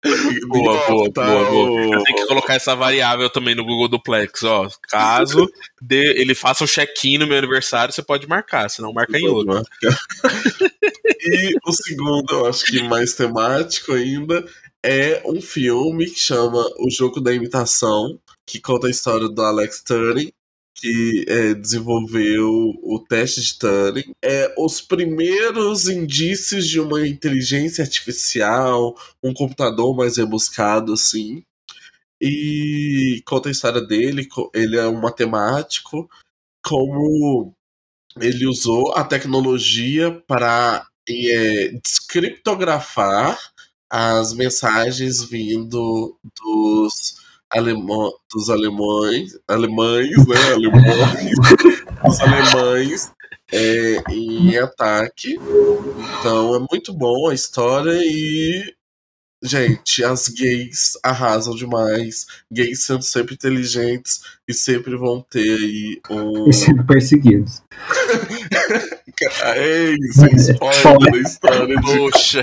Boa, 0.48 0.86
boa, 0.88 1.12
Tá, 1.12 1.24
boa, 1.26 1.48
boa. 1.48 2.04
tenho 2.04 2.16
que 2.18 2.26
colocar 2.26 2.54
essa 2.54 2.74
variável 2.74 3.30
também 3.30 3.54
no 3.54 3.64
Google 3.64 3.88
Duplex, 3.88 4.42
ó. 4.42 4.68
Caso 4.88 5.46
dê- 5.80 6.14
ele 6.20 6.34
faça 6.34 6.64
um 6.64 6.66
check-in 6.66 7.18
no 7.18 7.26
meu 7.26 7.38
aniversário, 7.38 7.94
você 7.94 8.02
pode 8.02 8.26
marcar, 8.26 8.68
senão 8.68 8.92
marca 8.92 9.16
em 9.18 9.26
outro. 9.28 9.54
marcar. 9.54 9.98
e 11.24 11.54
o 11.64 11.72
segundo, 11.72 12.26
eu 12.32 12.46
acho 12.46 12.64
que 12.64 12.82
mais 12.82 13.14
temático 13.14 13.92
ainda, 13.92 14.44
é 14.82 15.22
um 15.24 15.40
filme 15.40 16.06
que 16.06 16.18
chama 16.18 16.64
O 16.80 16.90
Jogo 16.90 17.20
da 17.20 17.32
Imitação, 17.32 18.18
que 18.44 18.60
conta 18.60 18.88
a 18.88 18.90
história 18.90 19.28
do 19.28 19.42
Alex 19.42 19.82
Turing, 19.84 20.32
que 20.82 21.24
é, 21.28 21.54
desenvolveu 21.54 22.50
o 22.82 22.98
teste 23.08 23.40
de 23.40 23.56
Turing. 23.56 24.12
É 24.20 24.52
os 24.58 24.80
primeiros 24.80 25.88
indícios 25.88 26.66
de 26.66 26.80
uma 26.80 27.06
inteligência 27.06 27.84
artificial, 27.84 28.96
um 29.22 29.32
computador 29.32 29.96
mais 29.96 30.16
rebuscado, 30.16 30.92
assim. 30.92 31.44
E 32.20 33.22
conta 33.24 33.48
a 33.48 33.52
história 33.52 33.80
dele, 33.80 34.26
ele 34.52 34.76
é 34.76 34.88
um 34.88 35.00
matemático, 35.00 36.10
como 36.64 37.54
ele 38.20 38.44
usou 38.46 38.92
a 38.96 39.04
tecnologia 39.04 40.10
para 40.26 40.84
é, 41.08 41.68
descriptografar 41.80 43.38
as 43.88 44.32
mensagens 44.34 45.22
vindo 45.22 46.18
dos, 46.42 47.21
dos 48.32 48.50
alemães, 48.50 49.38
alemães, 49.46 50.26
né? 50.26 50.52
Alemães, 50.52 51.34
dos 52.04 52.20
alemães 52.20 53.12
é, 53.52 54.02
em 54.10 54.56
ataque. 54.58 55.38
Então 56.20 56.54
é 56.54 56.66
muito 56.70 56.92
bom 56.92 57.28
a 57.28 57.34
história 57.34 57.98
e 58.02 58.74
Gente, 59.44 60.04
as 60.04 60.28
gays 60.28 60.92
arrasam 61.02 61.56
demais. 61.56 62.26
Gays 62.50 62.84
sendo 62.84 63.02
sempre 63.02 63.34
inteligentes 63.34 64.20
e 64.46 64.54
sempre 64.54 64.96
vão 64.96 65.20
ter 65.20 65.40
aí 65.40 66.00
um. 66.08 66.48
E 66.48 66.52
sendo 66.52 66.86
perseguidos. 66.86 67.60
É 69.54 69.90
isso, 69.92 70.26
spoiler 70.36 71.12
da 71.12 71.18
história 71.18 71.66
de. 71.76 71.82
Poxa. 71.82 72.42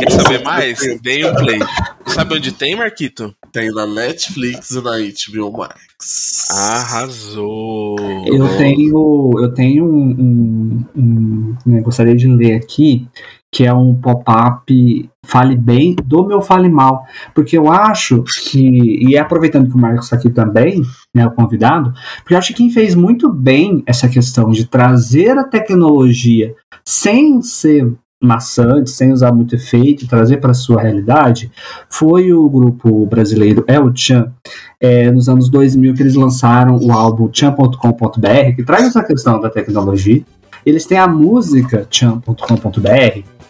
Quer 0.00 0.10
saber 0.10 0.42
mais? 0.42 0.78
Deem 1.00 1.24
um 1.24 1.34
play. 1.34 1.58
Sabe 2.06 2.34
onde 2.36 2.52
tem, 2.52 2.74
Marquito? 2.76 3.34
Tem 3.52 3.70
na 3.72 3.86
Netflix 3.86 4.70
e 4.70 4.80
na 4.82 4.92
HBO 4.98 5.52
Max. 5.52 6.48
Arrasou. 6.50 7.96
Eu 8.26 8.56
tenho, 8.58 9.32
eu 9.38 9.54
tenho 9.54 9.84
um, 9.84 10.10
um- 10.10 10.84
um- 10.96 11.56
né, 11.66 11.80
gostaria 11.80 12.14
de 12.16 12.26
ler 12.26 12.54
aqui, 12.54 13.06
que 13.52 13.66
é 13.66 13.72
um 13.72 13.94
pop-up 13.94 15.10
Fale 15.26 15.56
Bem 15.56 15.94
do 16.04 16.26
meu 16.26 16.40
Fale 16.40 16.70
Mal. 16.70 17.04
Porque 17.34 17.56
eu 17.56 17.70
acho 17.70 18.24
que, 18.24 19.06
e 19.06 19.16
aproveitando 19.18 19.68
que 19.68 19.76
o 19.76 19.78
Marcos 19.78 20.06
está 20.06 20.16
aqui 20.16 20.30
também, 20.30 20.82
né, 21.14 21.26
o 21.26 21.30
convidado, 21.32 21.92
porque 22.18 22.32
eu 22.32 22.38
acho 22.38 22.48
que 22.48 22.54
quem 22.54 22.70
fez 22.70 22.94
muito 22.94 23.30
bem 23.30 23.82
essa 23.86 24.08
questão 24.08 24.50
de 24.50 24.64
trazer 24.64 25.36
a 25.36 25.44
tecnologia 25.44 26.54
sem 26.82 27.42
ser 27.42 27.92
maçante, 28.22 28.88
sem 28.90 29.12
usar 29.12 29.32
muito 29.32 29.54
efeito, 29.54 30.06
trazer 30.06 30.38
para 30.38 30.52
a 30.52 30.54
sua 30.54 30.80
realidade, 30.80 31.50
foi 31.90 32.32
o 32.32 32.48
grupo 32.48 33.04
brasileiro 33.06 33.64
El 33.66 33.90
Chan, 33.94 34.32
é, 34.80 35.10
nos 35.10 35.28
anos 35.28 35.50
2000 35.50 35.94
que 35.94 36.02
eles 36.02 36.14
lançaram 36.14 36.76
o 36.76 36.92
álbum 36.92 37.28
chan.com.br, 37.32 38.56
que 38.56 38.62
traz 38.62 38.86
essa 38.86 39.02
questão 39.02 39.40
da 39.40 39.50
tecnologia. 39.50 40.22
Eles 40.64 40.86
têm 40.86 40.98
a 40.98 41.08
música 41.08 41.86
chan.com.br, 41.90 43.41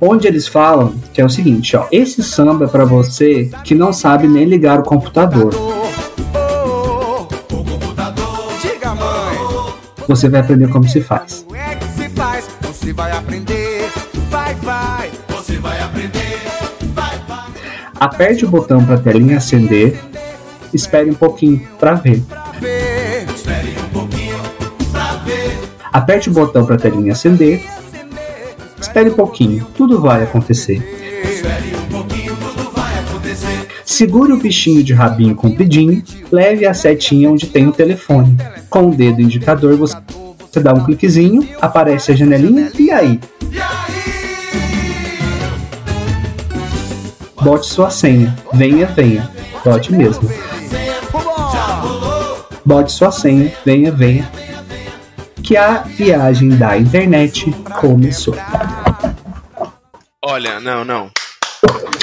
onde 0.00 0.26
eles 0.26 0.46
falam 0.46 0.94
que 1.12 1.20
é 1.20 1.24
o 1.24 1.30
seguinte, 1.30 1.76
ó, 1.76 1.86
esse 1.90 2.22
samba 2.22 2.66
é 2.66 2.68
para 2.68 2.84
você 2.84 3.50
que 3.64 3.74
não 3.74 3.92
sabe 3.92 4.28
nem 4.28 4.44
ligar 4.44 4.80
o 4.80 4.82
computador. 4.82 5.54
Você 10.08 10.28
vai 10.28 10.40
aprender 10.40 10.68
como 10.68 10.88
se 10.88 11.00
faz. 11.00 11.44
se 11.96 12.08
faz, 12.10 12.48
você 12.62 12.92
vai 12.92 13.10
aprender, 13.10 13.90
vai, 14.30 14.54
vai, 14.56 15.10
você 15.28 15.58
vai 15.58 15.80
aprender, 15.80 16.40
vai, 16.94 17.18
vai. 17.26 17.46
Aperte 17.98 18.44
o 18.44 18.48
botão 18.48 18.84
para 18.84 18.94
a 18.94 18.98
telinha 18.98 19.38
acender. 19.38 19.98
Espere 20.72 21.10
um 21.10 21.14
pouquinho 21.14 21.66
para 21.78 21.94
ver. 21.94 22.22
Aperte 25.92 26.28
o 26.28 26.32
botão 26.32 26.64
para 26.64 26.76
a 26.76 26.78
telinha 26.78 27.12
acender. 27.12 27.64
Espere 28.96 29.10
um 29.10 29.14
pouquinho, 29.14 29.66
tudo 29.76 30.00
vai 30.00 30.22
acontecer. 30.22 30.78
Um 30.78 31.92
pouquinho, 31.92 32.34
tudo 32.34 32.70
vai 32.70 32.98
acontecer. 33.00 33.68
Segure 33.84 34.32
o 34.32 34.38
bichinho 34.38 34.82
de 34.82 34.94
rabinho 34.94 35.34
compridinho, 35.34 36.02
leve 36.32 36.64
a 36.64 36.72
setinha 36.72 37.30
onde 37.30 37.46
tem 37.46 37.68
o 37.68 37.72
telefone. 37.72 38.38
Com 38.70 38.88
o 38.88 38.94
dedo 38.94 39.20
indicador 39.20 39.76
você 39.76 40.60
dá 40.62 40.72
um 40.72 40.82
cliquezinho, 40.82 41.46
aparece 41.60 42.12
a 42.12 42.16
janelinha 42.16 42.72
e 42.78 42.90
aí? 42.90 43.20
Bote 47.42 47.66
sua 47.66 47.90
senha. 47.90 48.34
Venha, 48.50 48.86
venha. 48.86 49.30
Bote 49.62 49.92
mesmo. 49.92 50.26
Bote 52.64 52.92
sua 52.92 53.12
senha. 53.12 53.52
Venha, 53.62 53.92
venha. 53.92 54.26
Que 55.42 55.54
a 55.54 55.82
viagem 55.82 56.48
da 56.48 56.78
internet 56.78 57.52
começou. 57.78 58.34
Olha, 60.28 60.58
não, 60.58 60.84
não. 60.84 61.10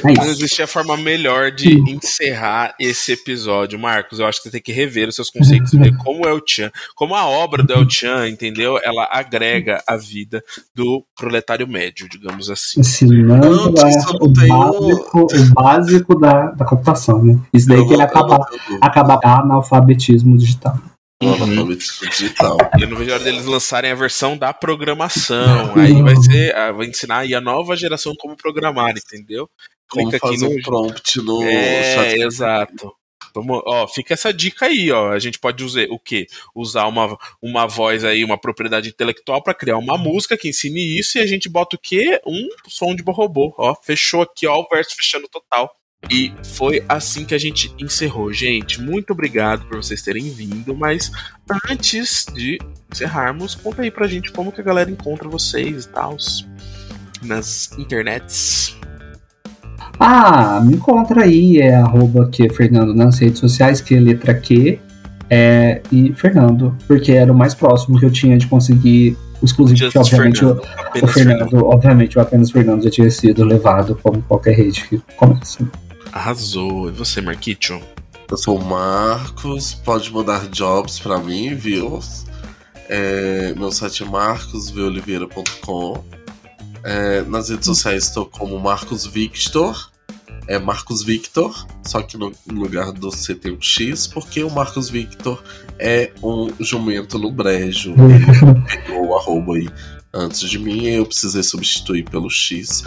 É 0.05 0.13
Não 0.13 0.25
existia 0.25 0.65
forma 0.65 0.95
melhor 0.97 1.51
de 1.51 1.73
encerrar 1.89 2.73
esse 2.79 3.11
episódio. 3.13 3.77
Marcos, 3.79 4.19
eu 4.19 4.25
acho 4.25 4.39
que 4.39 4.43
você 4.45 4.51
tem 4.51 4.61
que 4.61 4.71
rever 4.71 5.07
os 5.07 5.15
seus 5.15 5.29
conceitos 5.29 5.73
e 5.73 5.77
ver 5.77 5.95
como 5.97 6.25
é 6.27 6.33
o 6.33 6.41
Chan, 6.45 6.71
como 6.95 7.15
a 7.15 7.25
obra 7.27 7.63
do 7.63 7.71
El 7.73 7.89
Chan, 7.89 8.27
entendeu? 8.29 8.79
Ela 8.83 9.07
agrega 9.11 9.81
a 9.87 9.95
vida 9.95 10.43
do 10.73 11.05
proletário 11.17 11.67
médio, 11.67 12.07
digamos 12.09 12.49
assim. 12.49 12.79
Ensinando 12.81 13.45
a- 13.47 13.49
o 13.51 13.55
não 14.27 14.33
tenho- 14.33 14.47
básico, 14.47 15.27
o 15.51 15.53
básico 15.53 16.19
da, 16.19 16.51
da 16.51 16.65
computação, 16.65 17.23
né? 17.23 17.37
Isso 17.53 17.67
daí 17.67 17.77
que 17.85 17.93
ele 17.93 17.97
não- 17.97 18.01
eu 18.03 18.07
acaba, 18.07 18.45
não 18.69 18.77
digital. 21.31 22.09
digital. 22.09 22.57
Eu 22.79 22.87
não 22.87 22.97
vejo 22.97 23.11
a 23.11 23.15
hora 23.15 23.23
deles 23.23 23.45
lançarem 23.45 23.91
a 23.91 23.95
versão 23.95 24.37
da 24.37 24.53
programação. 24.53 25.73
Aí 25.77 26.01
vai 26.01 26.15
ser. 26.17 26.55
ah, 26.55 26.71
Vai 26.71 26.87
ensinar 26.87 27.19
aí 27.19 27.33
a 27.35 27.41
nova 27.41 27.75
geração 27.75 28.13
como 28.17 28.35
programar, 28.35 28.93
entendeu? 28.97 29.49
Como 29.89 30.09
Clica 30.09 30.25
aqui 30.25 30.35
fazer 30.35 30.49
no- 30.49 30.57
um 30.57 30.61
prompt 30.61 31.17
no 31.21 31.43
É, 31.43 31.93
chat. 31.95 32.21
exato. 32.21 32.91
Vamos, 33.35 33.63
ó, 33.65 33.87
fica 33.87 34.13
essa 34.13 34.31
dica 34.31 34.67
aí, 34.67 34.91
ó. 34.91 35.11
A 35.11 35.17
gente 35.17 35.39
pode 35.39 35.63
usar 35.63 35.87
o 35.89 35.97
quê? 35.97 36.27
Usar 36.53 36.85
uma, 36.87 37.17
uma 37.41 37.65
voz 37.67 38.03
aí, 38.03 38.23
uma 38.23 38.37
propriedade 38.37 38.89
intelectual 38.89 39.41
para 39.41 39.55
criar 39.55 39.77
uma 39.77 39.97
música 39.97 40.37
que 40.37 40.49
ensine 40.49 40.99
isso 40.99 41.17
e 41.17 41.21
a 41.21 41.25
gente 41.25 41.49
bota 41.49 41.75
o 41.75 41.79
quê? 41.79 42.21
Um 42.27 42.47
som 42.67 42.95
de 42.95 43.03
robô, 43.07 43.51
ó. 43.57 43.73
Fechou 43.73 44.21
aqui, 44.21 44.45
ó, 44.45 44.59
o 44.59 44.67
verso 44.71 44.95
fechando 44.95 45.27
total. 45.27 45.73
E 46.09 46.33
foi 46.43 46.83
assim 46.87 47.25
que 47.25 47.33
a 47.33 47.37
gente 47.37 47.73
encerrou, 47.79 48.31
gente. 48.33 48.81
Muito 48.81 49.11
obrigado 49.11 49.65
por 49.65 49.77
vocês 49.77 50.01
terem 50.01 50.29
vindo, 50.29 50.75
mas 50.75 51.11
antes 51.69 52.25
de 52.33 52.59
encerrarmos, 52.91 53.55
conta 53.55 53.81
aí 53.81 53.89
pra 53.89 54.07
gente 54.07 54.31
como 54.31 54.51
que 54.51 54.61
a 54.61 54.63
galera 54.63 54.91
encontra 54.91 55.27
vocês 55.29 55.85
e 55.85 55.89
tal 55.89 56.17
nas 57.23 57.71
internets. 57.77 58.75
Ah, 59.99 60.61
me 60.63 60.75
encontra 60.75 61.23
aí, 61.23 61.59
é 61.59 61.75
arroba 61.75 62.27
que 62.29 62.49
Fernando 62.49 62.93
nas 62.93 63.19
redes 63.19 63.39
sociais, 63.39 63.79
que 63.79 63.95
é 63.95 63.99
letra 63.99 64.33
Q 64.33 64.79
é, 65.29 65.81
e 65.91 66.11
Fernando, 66.13 66.75
porque 66.87 67.13
era 67.13 67.31
o 67.31 67.35
mais 67.35 67.53
próximo 67.53 67.99
que 67.99 68.05
eu 68.05 68.11
tinha 68.11 68.37
de 68.37 68.47
conseguir 68.47 69.17
o 69.41 69.45
exclusivo, 69.45 69.77
Just 69.77 69.91
que 69.91 69.99
obviamente 69.99 70.39
Fernando, 70.39 70.61
o, 70.61 70.65
o 70.65 70.87
apenas 70.87 71.13
Fernando, 71.13 71.65
obviamente 71.65 72.17
o 72.17 72.21
apenas 72.21 72.51
Fernando 72.51 72.83
já 72.83 72.89
tinha 72.89 73.09
sido 73.09 73.43
levado 73.43 73.97
como 74.01 74.21
qualquer 74.21 74.55
rede 74.55 74.83
que 74.87 75.01
começa. 75.15 75.65
Arrasou. 76.13 76.89
E 76.89 76.91
você, 76.91 77.21
Marquicho? 77.21 77.81
Eu 78.29 78.37
sou 78.37 78.59
o 78.59 78.63
Marcos, 78.63 79.73
pode 79.73 80.13
mandar 80.13 80.47
jobs 80.47 80.99
pra 80.99 81.17
mim, 81.17 81.55
viu? 81.55 81.99
É, 82.87 83.51
meu 83.57 83.71
site 83.71 84.03
é 84.03 84.05
marcosvoliveira.com. 84.05 86.05
É, 86.83 87.23
nas 87.23 87.49
redes 87.49 87.65
sociais 87.65 88.03
estou 88.03 88.27
como 88.27 88.59
Marcos 88.59 89.07
Victor. 89.07 89.91
É 90.47 90.59
Marcos 90.59 91.01
Victor, 91.03 91.65
só 91.83 92.01
que 92.01 92.17
no 92.17 92.33
lugar 92.47 92.91
do 92.91 93.09
C 93.09 93.33
tem 93.33 93.53
um 93.53 93.61
X, 93.61 94.05
porque 94.05 94.43
o 94.43 94.51
Marcos 94.51 94.89
Victor 94.89 95.41
é 95.79 96.11
um 96.21 96.49
jumento 96.59 97.17
no 97.17 97.31
brejo. 97.31 97.95
Ele 97.97 98.61
pegou 98.67 99.07
o 99.07 99.15
arroba 99.15 99.55
aí 99.55 99.69
antes 100.13 100.47
de 100.47 100.59
mim 100.59 100.83
e 100.83 100.95
eu 100.95 101.05
precisei 101.05 101.41
substituir 101.41 102.03
pelo 102.03 102.29
X. 102.29 102.83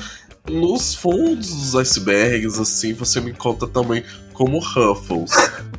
Nos 0.51 0.95
fundos 0.95 1.49
dos 1.55 1.75
icebergs, 1.77 2.59
assim, 2.59 2.93
você 2.95 3.21
me 3.21 3.31
encontra 3.33 3.67
também 3.69 4.03
como 4.33 4.59
Ruffles. 4.59 5.31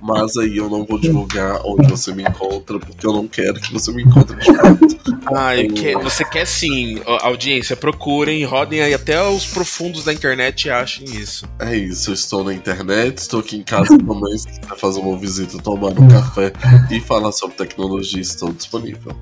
Mas 0.02 0.36
aí 0.38 0.58
eu 0.58 0.70
não 0.70 0.86
vou 0.86 1.00
divulgar 1.00 1.60
onde 1.66 1.88
você 1.90 2.14
me 2.14 2.24
encontra, 2.24 2.80
porque 2.80 3.06
eu 3.06 3.14
não 3.14 3.28
quero 3.28 3.56
que 3.56 3.72
você 3.74 3.92
me 3.92 4.04
encontre 4.04 4.36
de 4.38 4.46
fato. 4.46 4.98
Ah, 5.36 5.56
eu 5.58 5.68
que- 5.74 5.94
você 5.96 6.24
quer 6.24 6.46
sim, 6.48 7.00
audiência, 7.22 7.76
procurem, 7.76 8.44
rodem 8.46 8.82
aí 8.82 8.94
até 8.94 9.22
os 9.22 9.46
profundos 9.46 10.04
da 10.04 10.14
internet 10.14 10.66
e 10.66 10.70
achem 10.72 11.06
isso. 11.06 11.46
É 11.60 11.76
isso, 11.76 12.10
eu 12.10 12.14
estou 12.14 12.44
na 12.44 12.54
internet, 12.54 13.18
estou 13.18 13.40
aqui 13.42 13.58
em 13.58 13.64
casa 13.64 13.98
também. 13.98 14.38
Se 14.38 14.48
quiser 14.48 14.78
fazer 14.78 15.00
uma 15.02 15.18
visita, 15.18 15.58
tomar 15.60 15.90
um 16.00 16.08
café 16.08 16.54
e 16.90 17.00
falar 17.02 17.32
sobre 17.34 17.56
tecnologia, 17.58 18.22
estou 18.22 18.52
disponível. 18.54 19.16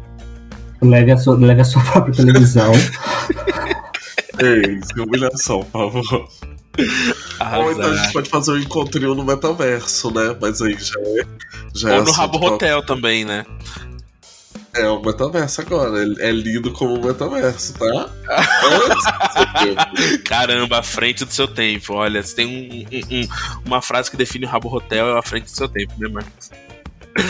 Leve 0.82 1.12
a 1.14 1.18
sua, 1.18 1.36
leve 1.38 1.62
a 1.62 1.66
sua 1.66 1.82
própria 1.84 2.14
televisão. 2.14 2.72
Que 4.38 4.99
humilhação, 5.02 5.64
por 5.64 5.91
favor. 5.91 6.30
Ou 7.57 7.72
então 7.72 7.91
a 7.91 7.95
gente 7.95 8.12
pode 8.14 8.30
fazer 8.30 8.52
um 8.52 8.57
encontrinho 8.57 9.16
no 9.16 9.24
metaverso, 9.24 10.12
né? 10.12 10.36
Mas 10.41 10.62
aí 10.62 10.76
já 10.78 10.99
é. 10.99 11.26
Já 11.74 11.90
é 11.90 11.94
Ou 11.94 11.98
no 11.99 12.03
assunto 12.03 12.18
Rabo 12.20 12.40
pra- 12.40 12.49
Hotel 12.49 12.86
também, 12.86 13.24
né? 13.26 13.45
É 14.74 14.90
o 14.90 15.02
metaverso 15.02 15.62
agora. 15.62 16.03
É 16.20 16.28
é 16.30 16.32
lido 16.34 16.70
como 16.74 16.99
metaverso, 17.02 17.76
tá? 17.76 18.10
Caramba, 20.26 20.80
à 20.80 20.84
frente 20.84 21.24
do 21.24 21.32
seu 21.32 21.48
tempo. 21.48 21.94
Olha, 21.94 22.22
você 22.22 22.36
tem 22.36 22.45
um- 22.45 22.86
um- 22.98 23.22
um- 23.22 23.28
uma 23.66 23.82
frase 23.82 24.12
que 24.12 24.18
define 24.18 24.45
o 24.45 24.49
Rabo 24.49 24.68
Hotel 24.74 25.16
é 25.16 25.20
à 25.20 25.22
frente 25.22 25.45
do 25.45 25.52
seu 25.52 25.70
tempo, 25.70 25.94
né, 25.98 26.10
Marcos? 26.10 26.52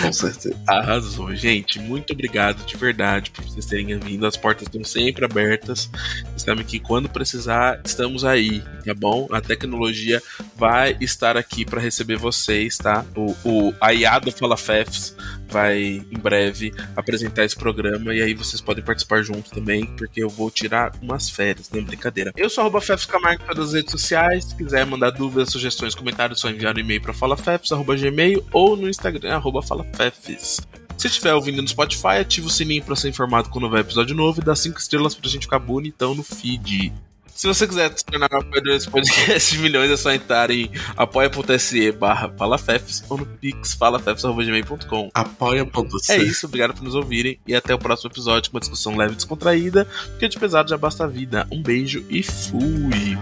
Com 0.02 0.12
certeza. 0.12 0.56
Arrasou, 0.68 1.36
gente. 1.36 1.80
Muito 1.80 2.14
obrigado 2.14 2.66
de 2.66 2.76
verdade 2.76 3.30
por 3.32 3.44
vocês 3.44 3.66
terem 3.66 3.98
vindo. 4.00 4.26
As 4.26 4.36
portas 4.36 4.68
estão 4.68 4.84
sempre 4.84 5.26
abertas. 5.26 5.90
Vocês 6.24 6.42
sabem 6.42 6.66
que 6.66 6.80
quando 6.80 7.08
precisar, 7.08 7.82
estamos 7.86 8.26
aí, 8.26 8.64
tá 8.84 8.94
bom? 8.94 9.28
A 9.32 9.40
tecnologia 9.40 10.22
vai 10.56 10.98
estar 11.00 11.38
aqui 11.38 11.64
para 11.64 11.80
receber 11.80 12.18
vocês, 12.18 12.78
tá? 12.78 13.06
O, 13.16 13.36
o 13.44 13.74
a 13.80 13.94
IA 13.94 14.18
do 14.20 14.32
Fala 14.32 14.58
Fefs 14.58 15.16
vai 15.50 16.06
em 16.12 16.20
breve 16.20 16.74
apresentar 16.96 17.46
esse 17.46 17.56
programa 17.56 18.14
e 18.14 18.22
aí 18.22 18.34
vocês 18.34 18.62
podem 18.62 18.84
participar 18.84 19.22
junto 19.24 19.52
também, 19.52 19.86
porque 19.86 20.24
eu 20.24 20.30
vou 20.30 20.50
tirar 20.52 20.92
umas 21.02 21.30
férias, 21.30 21.70
não 21.70 21.80
é 21.80 21.84
brincadeira. 21.84 22.32
Eu 22.36 22.50
sou 22.50 22.62
arroba 22.62 22.82
Fefs 22.82 23.06
Camargo 23.06 23.44
em 23.44 23.48
todas 23.48 23.70
as 23.70 23.74
redes 23.74 23.92
sociais. 23.92 24.46
Se 24.46 24.56
quiser 24.56 24.86
mandar 24.86 25.12
dúvidas, 25.12 25.50
sugestões, 25.50 25.96
comentários, 25.96 26.40
só 26.40 26.50
enviar 26.50 26.76
um 26.76 26.80
e-mail 26.80 27.02
para 27.02 27.14
falafefs.gmail 27.14 28.46
ou 28.52 28.76
no 28.76 28.90
Instagram, 28.90 29.36
arroba 29.36 29.62
falafefs. 29.62 30.62
Se 30.98 31.08
estiver 31.08 31.34
ouvindo 31.34 31.62
no 31.62 31.68
Spotify, 31.68 32.20
ativa 32.22 32.48
o 32.48 32.50
sininho 32.50 32.84
para 32.84 32.96
ser 32.96 33.10
informado 33.10 33.50
quando 33.50 33.66
houver 33.66 33.82
episódio 33.82 34.16
novo 34.16 34.42
e 34.42 34.44
dá 34.44 34.56
5 34.56 34.80
estrelas 34.80 35.14
pra 35.14 35.30
gente 35.30 35.44
ficar 35.44 35.60
bonitão 35.60 36.16
no 36.16 36.24
feed. 36.24 36.94
Se 37.36 37.48
você 37.48 37.68
quiser 37.68 37.92
se 37.98 38.06
tornar 38.06 38.30
um 38.32 38.38
apoiador 38.38 38.74
desse 38.74 38.90
podcast 38.90 39.52
de 39.54 39.60
milhões, 39.62 39.92
é 39.92 39.98
só 39.98 40.10
entrar 40.12 40.50
em 40.50 40.72
apoia.se 40.96 41.92
barra 41.92 42.34
falafefs 42.38 43.04
ou 43.10 43.18
no 43.18 43.26
pix 43.26 43.74
falafefs.gmail.com. 43.74 45.10
Apoia.se. 45.14 46.12
É 46.14 46.18
isso, 46.18 46.46
obrigado 46.46 46.74
por 46.74 46.84
nos 46.84 46.96
ouvirem 46.96 47.38
e 47.46 47.54
até 47.54 47.76
o 47.76 47.78
próximo 47.78 48.10
episódio 48.10 48.50
com 48.50 48.56
uma 48.56 48.62
discussão 48.62 48.96
leve 48.96 49.14
e 49.14 49.16
descontraída, 49.18 49.86
porque 50.12 50.30
de 50.30 50.40
pesado 50.40 50.70
já 50.70 50.78
basta 50.78 51.04
a 51.04 51.08
vida. 51.08 51.46
Um 51.52 51.62
beijo 51.62 52.06
e 52.10 52.24
fui! 52.24 53.18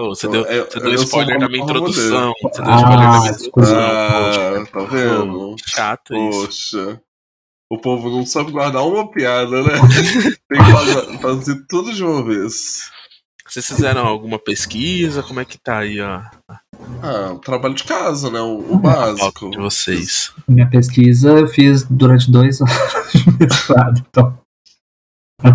Ô, 0.00 0.08
você 0.14 0.28
deu, 0.28 0.42
Eu- 0.46 0.66
você 0.70 0.80
deu 0.80 0.94
spoiler 0.94 1.38
na 1.38 1.48
minha 1.48 1.62
introdução. 1.62 2.32
Você 2.42 2.62
deu 2.62 2.70
Ah, 2.72 2.76
spoiler 2.78 2.98
na 3.08 3.18
minha 3.20 3.32
desculpa. 3.32 3.60
introdução. 3.60 4.62
Ah, 4.62 4.66
tá 4.72 4.84
vendo? 4.84 5.56
Chato 5.66 6.14
isso. 6.30 6.78
Poxa. 6.78 7.00
O 7.70 7.78
povo 7.78 8.08
não 8.10 8.24
sabe 8.24 8.52
guardar 8.52 8.86
uma 8.86 9.10
piada, 9.10 9.62
né? 9.62 9.72
Tem 10.48 10.64
que 10.64 10.72
fazer, 10.72 11.18
fazer 11.18 11.66
tudo 11.68 11.92
de 11.92 12.02
uma 12.04 12.24
vez. 12.24 12.90
Vocês 13.48 13.66
fizeram 13.66 14.06
alguma 14.06 14.38
pesquisa? 14.38 15.22
Como 15.22 15.40
é 15.40 15.44
que 15.44 15.58
tá 15.58 15.78
aí, 15.78 16.00
ó? 16.00 16.20
Ah, 17.02 17.36
trabalho 17.44 17.74
de 17.74 17.84
casa, 17.84 18.30
né? 18.30 18.40
O, 18.40 18.74
o 18.74 18.78
básico. 18.78 19.50
De 19.50 19.58
vocês. 19.58 20.32
Minha 20.46 20.68
pesquisa 20.68 21.30
eu 21.30 21.46
fiz 21.48 21.82
durante 21.84 22.30
dois 22.30 22.60
anos 22.62 22.72
de 23.14 23.38
mestrado, 23.38 24.04
então. 24.08 24.38
É 25.42 25.50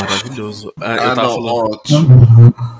maravilhoso. 0.00 0.72
Ah, 0.80 0.94
eu 0.96 1.02
Ah, 1.02 1.14
tava 1.14 1.22
não, 1.22 1.34
falando. 1.36 1.74
ótimo. 1.74 2.79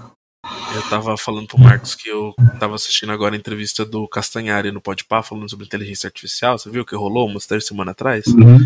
Eu 0.75 0.83
tava 0.89 1.17
falando 1.17 1.49
pro 1.49 1.59
Marcos 1.59 1.95
que 1.95 2.09
eu 2.09 2.35
tava 2.59 2.75
assistindo 2.75 3.13
agora 3.13 3.35
a 3.35 3.39
entrevista 3.39 3.85
do 3.85 4.07
Castanhari 4.07 4.71
no 4.71 4.81
Podpah 4.81 5.23
falando 5.23 5.49
sobre 5.51 5.67
inteligência 5.67 6.07
artificial. 6.07 6.59
Você 6.59 6.71
viu 6.71 6.85
que 6.85 6.95
rolou 6.95 7.27
umas 7.27 7.47
três 7.47 7.67
semanas 7.67 7.93
atrás? 7.93 8.27
Uhum. 8.27 8.59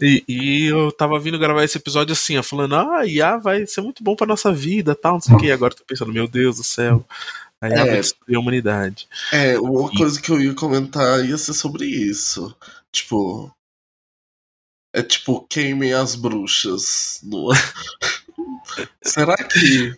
E, 0.00 0.24
e 0.28 0.66
eu 0.66 0.92
tava 0.92 1.18
vindo 1.18 1.38
gravar 1.38 1.64
esse 1.64 1.78
episódio 1.78 2.12
assim, 2.12 2.36
ó, 2.36 2.42
falando, 2.42 2.76
ah, 2.76 3.04
IA 3.06 3.36
vai 3.36 3.66
ser 3.66 3.80
muito 3.80 4.02
bom 4.02 4.14
pra 4.14 4.26
nossa 4.26 4.52
vida 4.52 4.94
tal, 4.94 5.14
não 5.14 5.20
sei 5.20 5.34
o 5.34 5.38
que. 5.38 5.46
E 5.46 5.52
agora 5.52 5.72
eu 5.72 5.78
tô 5.78 5.84
pensando, 5.84 6.12
meu 6.12 6.28
Deus 6.28 6.56
do 6.56 6.64
céu, 6.64 7.04
a 7.60 7.68
IA 7.68 7.74
É. 7.74 7.84
vai 7.84 8.00
destruir 8.00 8.36
a 8.36 8.40
humanidade. 8.40 9.08
É, 9.32 9.58
uma 9.58 9.90
coisa 9.90 10.20
que 10.20 10.30
eu 10.30 10.40
ia 10.40 10.54
comentar 10.54 11.24
ia 11.24 11.36
ser 11.36 11.54
sobre 11.54 11.86
isso. 11.86 12.54
Tipo. 12.92 13.52
É 14.94 15.02
tipo, 15.02 15.46
queimem 15.48 15.92
as 15.92 16.14
bruxas. 16.14 17.20
No... 17.22 17.50
Será 19.02 19.36
que 19.36 19.94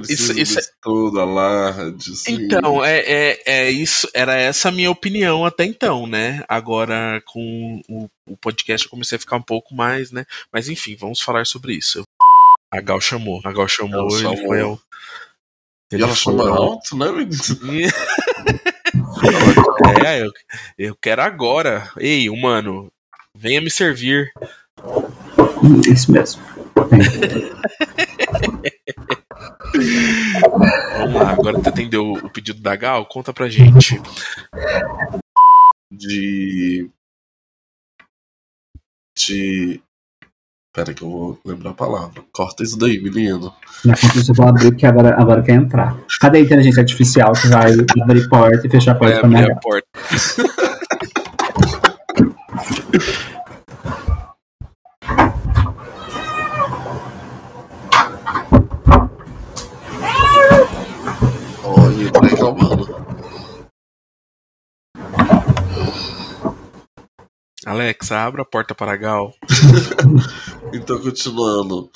precisa 0.00 0.32
Isso- 0.32 0.40
isso 0.40 0.56
disso 0.56 0.70
tudo, 0.82 1.20
alarde? 1.20 2.12
Então, 2.28 2.84
é, 2.84 2.98
é, 3.00 3.42
é 3.46 3.70
isso, 3.70 4.08
era 4.14 4.34
essa 4.36 4.68
a 4.68 4.72
minha 4.72 4.90
opinião 4.90 5.44
até 5.44 5.64
então, 5.64 6.06
né? 6.06 6.42
Agora, 6.48 7.22
com 7.26 7.80
o, 7.88 8.08
o 8.26 8.36
podcast, 8.36 8.86
eu 8.86 8.90
comecei 8.90 9.16
a 9.16 9.18
ficar 9.20 9.36
um 9.36 9.42
pouco 9.42 9.74
mais, 9.74 10.10
né? 10.10 10.24
Mas 10.52 10.68
enfim, 10.68 10.96
vamos 10.98 11.20
falar 11.20 11.46
sobre 11.46 11.74
isso. 11.74 12.02
A 12.72 12.80
Gal 12.80 13.00
chamou. 13.00 13.40
A 13.44 13.52
Gal 13.52 13.68
chamou, 13.68 14.00
Ela 14.00 14.12
ele 14.12 14.22
chamou. 14.22 14.46
foi 14.46 14.60
ao. 14.60 14.80
E 15.92 16.02
ela 16.02 16.14
chama 16.14 16.48
ao- 16.48 16.62
alto, 16.62 16.96
né, 16.96 17.10
menino? 17.12 17.30
É, 20.06 20.22
eu, 20.22 20.32
eu 20.78 20.96
quero 21.00 21.22
agora. 21.22 21.90
Ei, 21.98 22.28
humano, 22.28 22.90
venha 23.34 23.60
me 23.60 23.70
servir. 23.70 24.30
Isso 25.90 26.10
mesmo. 26.12 26.42
Vamos 30.98 31.14
lá, 31.14 31.30
agora 31.30 31.60
tu 31.60 31.68
atendeu 31.68 32.12
o 32.12 32.30
pedido 32.30 32.60
da 32.60 32.76
Gal? 32.76 33.06
Conta 33.06 33.32
pra 33.32 33.48
gente. 33.48 34.00
De. 35.90 36.88
De. 39.16 39.80
Pera 40.74 40.92
que 40.92 41.02
eu 41.02 41.10
vou 41.10 41.40
lembrar 41.44 41.70
a 41.70 41.74
palavra. 41.74 42.22
Corta 42.32 42.62
isso 42.62 42.78
daí, 42.78 43.00
menino. 43.00 43.54
Minha 43.82 43.96
conta 43.96 44.14
você 44.14 44.32
vai 44.34 44.48
abrir 44.48 44.70
porque 44.72 44.86
agora, 44.86 45.14
agora 45.18 45.42
quer 45.42 45.54
entrar. 45.54 45.98
Cadê 46.20 46.38
a 46.38 46.40
inteligência 46.42 46.80
artificial 46.80 47.32
que 47.32 47.48
vai 47.48 47.72
abrir 48.02 48.28
porta 48.28 48.66
e 48.66 48.70
fechar 48.70 48.92
a 48.92 48.94
porta 48.94 49.12
Vai 49.12 49.20
pra 49.20 49.28
minha 49.28 49.56
porta. 49.56 49.88
Reclamando. 62.36 62.84
Alexa, 67.64 68.18
abra 68.18 68.42
a 68.42 68.44
porta 68.44 68.74
para 68.74 68.94
Gal. 68.96 69.32
Então, 70.74 71.00
continuando. 71.00 71.88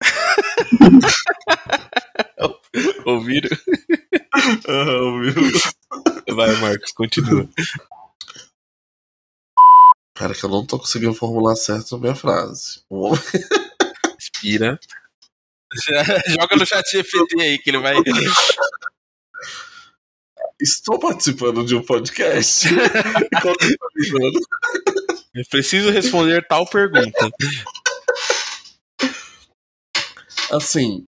Ouviram? 3.06 3.56
Ah, 4.66 5.02
ouviu? 5.04 5.34
Vai, 6.34 6.52
Marcos, 6.60 6.90
continua. 6.92 7.48
Pera 10.14 10.34
que 10.34 10.44
eu 10.44 10.50
não 10.50 10.66
tô 10.66 10.80
conseguindo 10.80 11.14
formular 11.14 11.54
certo 11.54 11.94
a 11.94 11.98
minha 11.98 12.14
frase. 12.14 12.82
Inspira. 14.18 14.80
Joga 16.40 16.56
no 16.56 16.66
chat 16.66 16.84
GPT 16.90 17.40
aí 17.40 17.58
que 17.58 17.70
ele 17.70 17.78
vai. 17.78 17.96
Estou 20.60 20.98
participando 20.98 21.64
de 21.64 21.74
um 21.76 21.82
podcast. 21.82 22.68
Eu 25.34 25.44
preciso 25.50 25.90
responder 25.90 26.46
tal 26.48 26.66
pergunta. 26.66 27.30
assim, 30.50 31.04